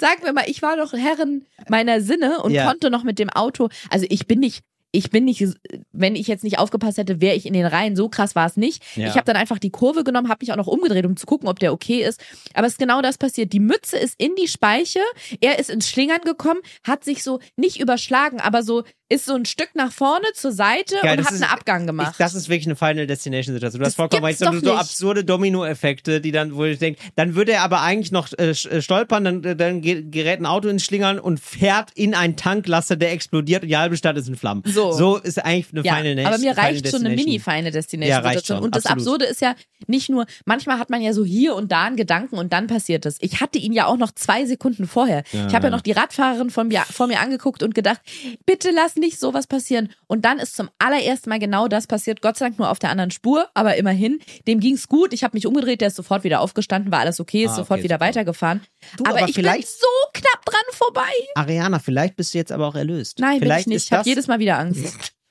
sagen 0.00 0.22
wir 0.24 0.32
mal, 0.32 0.44
ich 0.46 0.62
war 0.62 0.76
doch 0.76 0.92
Herrin 0.92 1.46
meiner 1.68 2.00
Sinne 2.00 2.42
und 2.42 2.52
Ja. 2.52 2.66
konnte 2.66 2.90
noch 2.90 3.04
mit 3.04 3.18
dem 3.18 3.30
Auto. 3.30 3.68
Also 3.90 4.06
ich 4.08 4.26
bin 4.26 4.40
nicht. 4.40 4.62
Ich 4.96 5.10
bin 5.10 5.24
nicht, 5.24 5.44
wenn 5.90 6.14
ich 6.14 6.28
jetzt 6.28 6.44
nicht 6.44 6.60
aufgepasst 6.60 6.98
hätte, 6.98 7.20
wäre 7.20 7.34
ich 7.34 7.46
in 7.46 7.52
den 7.52 7.66
Reihen. 7.66 7.96
So 7.96 8.08
krass 8.08 8.36
war 8.36 8.46
es 8.46 8.56
nicht. 8.56 8.80
Ja. 8.94 9.08
Ich 9.08 9.14
habe 9.16 9.24
dann 9.24 9.34
einfach 9.34 9.58
die 9.58 9.70
Kurve 9.70 10.04
genommen, 10.04 10.28
habe 10.28 10.38
mich 10.44 10.52
auch 10.52 10.56
noch 10.56 10.68
umgedreht, 10.68 11.04
um 11.04 11.16
zu 11.16 11.26
gucken, 11.26 11.48
ob 11.48 11.58
der 11.58 11.72
okay 11.72 12.04
ist. 12.04 12.22
Aber 12.54 12.68
es 12.68 12.74
ist 12.74 12.78
genau 12.78 13.02
das 13.02 13.18
passiert. 13.18 13.52
Die 13.52 13.58
Mütze 13.58 13.98
ist 13.98 14.14
in 14.18 14.36
die 14.36 14.46
Speiche, 14.46 15.00
er 15.40 15.58
ist 15.58 15.68
ins 15.68 15.88
Schlingern 15.90 16.20
gekommen, 16.20 16.60
hat 16.86 17.02
sich 17.02 17.24
so 17.24 17.40
nicht 17.56 17.80
überschlagen, 17.80 18.38
aber 18.40 18.62
so 18.62 18.84
ist 19.10 19.26
so 19.26 19.34
ein 19.34 19.44
Stück 19.44 19.70
nach 19.74 19.92
vorne 19.92 20.26
zur 20.34 20.52
Seite 20.52 20.96
Geil, 21.02 21.12
und 21.12 21.18
das 21.18 21.26
hat 21.26 21.34
ist- 21.34 21.42
einen 21.42 21.50
Abgang 21.52 21.86
gemacht. 21.86 22.12
Ich, 22.12 22.16
das 22.18 22.34
ist 22.34 22.48
wirklich 22.48 22.66
eine 22.66 22.76
Final 22.76 23.06
Destination 23.06 23.54
Situation. 23.54 23.80
Du 23.80 23.84
hast 23.86 23.92
Das 23.92 23.96
vollkommen 23.96 24.24
recht. 24.24 24.38
So, 24.38 24.50
so 24.60 24.72
absurde 24.74 25.24
Dominoeffekte, 25.24 26.20
die 26.20 26.32
dann, 26.32 26.54
wo 26.56 26.64
ich 26.64 26.78
denke, 26.78 27.00
dann 27.16 27.34
würde 27.34 27.52
er 27.52 27.62
aber 27.62 27.82
eigentlich 27.82 28.12
noch 28.12 28.28
äh, 28.38 28.50
äh, 28.50 28.82
stolpern, 28.82 29.24
dann, 29.24 29.44
äh, 29.44 29.56
dann 29.56 29.80
ge- 29.82 30.02
gerät 30.02 30.40
ein 30.40 30.46
Auto 30.46 30.68
ins 30.68 30.84
Schlingern 30.84 31.18
und 31.18 31.38
fährt 31.38 31.90
in 31.94 32.14
einen 32.14 32.36
Tanklaster, 32.36 32.96
der 32.96 33.12
explodiert 33.12 33.62
und 33.62 33.68
die 33.68 33.76
halbe 33.76 33.96
Stadt 33.96 34.16
ist 34.16 34.28
in 34.28 34.36
Flammen. 34.36 34.62
So. 34.66 34.92
So 34.92 35.16
ist 35.18 35.38
eigentlich 35.44 35.66
eine 35.72 35.84
ja, 35.84 35.96
Final 35.96 36.26
aber 36.26 36.38
mir 36.38 36.56
reicht 36.56 36.88
schon 36.88 37.00
eine 37.04 37.10
Destination. 37.10 37.14
mini-feine 37.14 37.70
Destination. 37.70 38.10
Ja, 38.10 38.18
reicht 38.20 38.38
Situation. 38.40 38.56
schon, 38.58 38.64
Und 38.64 38.74
das 38.76 38.86
absolut. 38.86 39.04
Absurde 39.22 39.24
ist 39.26 39.40
ja 39.42 39.54
nicht 39.86 40.08
nur, 40.08 40.24
manchmal 40.46 40.78
hat 40.78 40.88
man 40.90 41.02
ja 41.02 41.12
so 41.12 41.24
hier 41.24 41.54
und 41.54 41.70
da 41.70 41.84
einen 41.84 41.96
Gedanken 41.96 42.36
und 42.38 42.52
dann 42.52 42.66
passiert 42.68 43.04
es. 43.06 43.18
Ich 43.20 43.40
hatte 43.40 43.58
ihn 43.58 43.72
ja 43.72 43.86
auch 43.86 43.96
noch 43.98 44.12
zwei 44.12 44.46
Sekunden 44.46 44.86
vorher. 44.86 45.24
Ja. 45.32 45.46
Ich 45.46 45.54
habe 45.54 45.66
ja 45.66 45.70
noch 45.70 45.82
die 45.82 45.92
Radfahrerin 45.92 46.50
von 46.50 46.68
mir, 46.68 46.80
vor 46.90 47.06
mir 47.06 47.20
angeguckt 47.20 47.62
und 47.62 47.74
gedacht, 47.74 48.00
bitte 48.46 48.70
lass 48.74 48.93
nicht 48.96 49.18
sowas 49.20 49.46
passieren. 49.46 49.90
Und 50.06 50.24
dann 50.24 50.38
ist 50.38 50.56
zum 50.56 50.70
allerersten 50.78 51.28
Mal 51.30 51.38
genau 51.38 51.68
das 51.68 51.86
passiert. 51.86 52.22
Gott 52.22 52.36
sei 52.36 52.46
Dank 52.46 52.58
nur 52.58 52.70
auf 52.70 52.78
der 52.78 52.90
anderen 52.90 53.10
Spur, 53.10 53.48
aber 53.54 53.76
immerhin. 53.76 54.20
Dem 54.46 54.60
ging's 54.60 54.88
gut. 54.88 55.12
Ich 55.12 55.24
habe 55.24 55.36
mich 55.36 55.46
umgedreht, 55.46 55.80
der 55.80 55.88
ist 55.88 55.96
sofort 55.96 56.24
wieder 56.24 56.40
aufgestanden, 56.40 56.90
war 56.92 57.00
alles 57.00 57.20
okay, 57.20 57.44
ist 57.44 57.52
Ah, 57.52 57.56
sofort 57.56 57.78
okay, 57.78 57.84
wieder 57.84 57.96
super. 57.96 58.06
weitergefahren. 58.06 58.60
Du, 58.96 59.04
aber, 59.04 59.18
aber 59.20 59.28
ich 59.28 59.34
bin 59.34 59.44
so 59.44 59.86
knapp 60.12 60.44
dran 60.44 60.62
vorbei. 60.72 61.02
Ariana, 61.34 61.78
vielleicht 61.78 62.16
bist 62.16 62.34
du 62.34 62.38
jetzt 62.38 62.52
aber 62.52 62.66
auch 62.66 62.74
erlöst. 62.74 63.18
Nein, 63.18 63.38
vielleicht 63.40 63.66
bin 63.66 63.72
ich 63.72 63.76
nicht. 63.76 63.84
Ich 63.86 63.92
habe 63.92 64.08
jedes 64.08 64.26
Mal 64.26 64.38
wieder 64.38 64.58
Angst. 64.58 65.12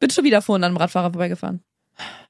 Bin 0.00 0.08
schon 0.08 0.24
wieder 0.24 0.40
vorhin 0.40 0.64
an 0.64 0.70
einem 0.70 0.78
Radfahrer 0.78 1.10
vorbeigefahren. 1.12 1.62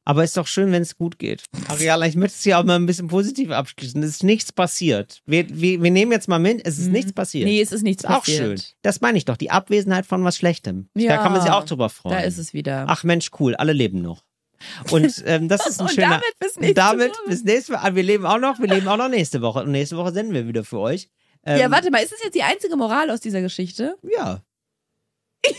Aber 0.04 0.24
ist 0.24 0.36
doch 0.36 0.46
schön, 0.46 0.72
wenn 0.72 0.82
es 0.82 0.96
gut 0.96 1.18
geht. 1.18 1.44
Ariana, 1.68 2.06
ich 2.06 2.16
möchte 2.16 2.36
es 2.38 2.44
ja 2.44 2.58
auch 2.60 2.64
mal 2.64 2.76
ein 2.76 2.86
bisschen 2.86 3.08
positiv 3.08 3.50
abschließen. 3.50 4.02
Es 4.02 4.10
ist 4.10 4.24
nichts 4.24 4.50
passiert. 4.52 5.20
Wir, 5.26 5.46
wir, 5.48 5.82
wir 5.82 5.90
nehmen 5.90 6.10
jetzt 6.12 6.26
mal 6.28 6.38
mit, 6.38 6.64
es 6.66 6.78
ist 6.78 6.88
nichts 6.88 7.12
passiert. 7.12 7.44
Mhm. 7.46 7.50
Nee, 7.52 7.60
es 7.60 7.70
ist 7.72 7.82
nichts 7.82 8.04
Ist 8.04 8.10
auch 8.10 8.20
passiert. 8.20 8.38
schön. 8.60 8.62
Das 8.82 9.00
meine 9.00 9.18
ich 9.18 9.24
doch, 9.24 9.36
die 9.36 9.50
Abwesenheit 9.50 10.06
von 10.06 10.24
was 10.24 10.36
Schlechtem. 10.36 10.88
Da 10.94 11.00
Ja, 11.02 11.16
kann 11.18 11.32
man 11.32 11.42
sich 11.42 11.50
auch 11.50 11.64
drüber 11.64 11.88
freuen. 11.90 12.16
Da 12.16 12.22
ist 12.22 12.38
es 12.38 12.52
wieder. 12.54 12.86
Ach 12.88 13.04
Mensch, 13.04 13.30
cool, 13.38 13.54
alle 13.54 13.72
leben 13.72 14.00
noch. 14.02 14.24
Und 14.90 15.22
ähm, 15.26 15.48
das 15.48 15.66
ist 15.66 15.80
ein 15.80 15.86
Und 15.88 15.94
schöner. 15.94 16.08
damit 16.10 16.24
bis 16.38 16.56
und 16.56 16.60
nächste 16.62 16.74
damit 16.74 17.10
Woche. 17.12 17.28
bis 17.28 17.44
nächste 17.44 17.72
Woche. 17.74 17.82
Ah, 17.82 17.94
Wir 17.94 18.02
leben 18.02 18.26
auch 18.26 18.38
noch, 18.38 18.58
wir 18.58 18.68
leben 18.68 18.88
auch 18.88 18.96
noch 18.98 19.08
nächste 19.08 19.40
Woche. 19.42 19.60
Und 19.62 19.70
nächste 19.70 19.96
Woche 19.96 20.12
senden 20.12 20.34
wir 20.34 20.46
wieder 20.48 20.64
für 20.64 20.78
euch. 20.80 21.08
Ähm, 21.46 21.58
ja, 21.60 21.70
warte 21.70 21.90
mal, 21.90 22.02
ist 22.02 22.12
das 22.12 22.22
jetzt 22.22 22.34
die 22.34 22.42
einzige 22.42 22.76
Moral 22.76 23.10
aus 23.10 23.20
dieser 23.20 23.40
Geschichte? 23.42 23.96
Ja. 24.02 24.42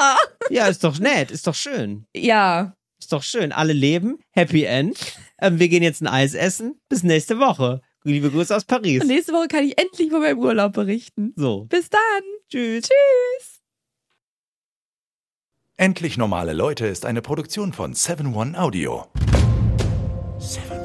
Ja. 0.00 0.16
Ja, 0.50 0.66
ist 0.68 0.84
doch 0.84 0.98
nett, 1.00 1.32
ist 1.32 1.46
doch 1.48 1.54
schön. 1.56 2.06
Ja. 2.14 2.76
Ist 2.98 3.12
doch 3.12 3.22
schön. 3.22 3.52
Alle 3.52 3.72
leben. 3.72 4.18
Happy 4.30 4.64
End. 4.64 4.98
Ähm, 5.40 5.58
wir 5.58 5.68
gehen 5.68 5.82
jetzt 5.82 6.02
ein 6.02 6.08
Eis 6.08 6.34
essen. 6.34 6.80
Bis 6.88 7.02
nächste 7.02 7.38
Woche. 7.38 7.80
Liebe 8.04 8.30
Grüße 8.30 8.54
aus 8.54 8.64
Paris. 8.64 9.02
Und 9.02 9.08
nächste 9.08 9.32
Woche 9.32 9.48
kann 9.48 9.64
ich 9.64 9.78
endlich 9.78 10.10
von 10.10 10.20
meinem 10.20 10.38
Urlaub 10.38 10.72
berichten. 10.72 11.32
So. 11.36 11.64
Bis 11.64 11.90
dann. 11.90 12.00
Tschüss. 12.50 12.88
Tschüss. 12.88 13.60
Endlich 15.76 16.16
normale 16.16 16.54
Leute 16.54 16.86
ist 16.86 17.06
eine 17.06 17.22
Produktion 17.22 17.72
von 17.72 17.94
7 17.94 18.34
One 18.34 18.58
Audio. 18.60 19.06
7 20.38 20.77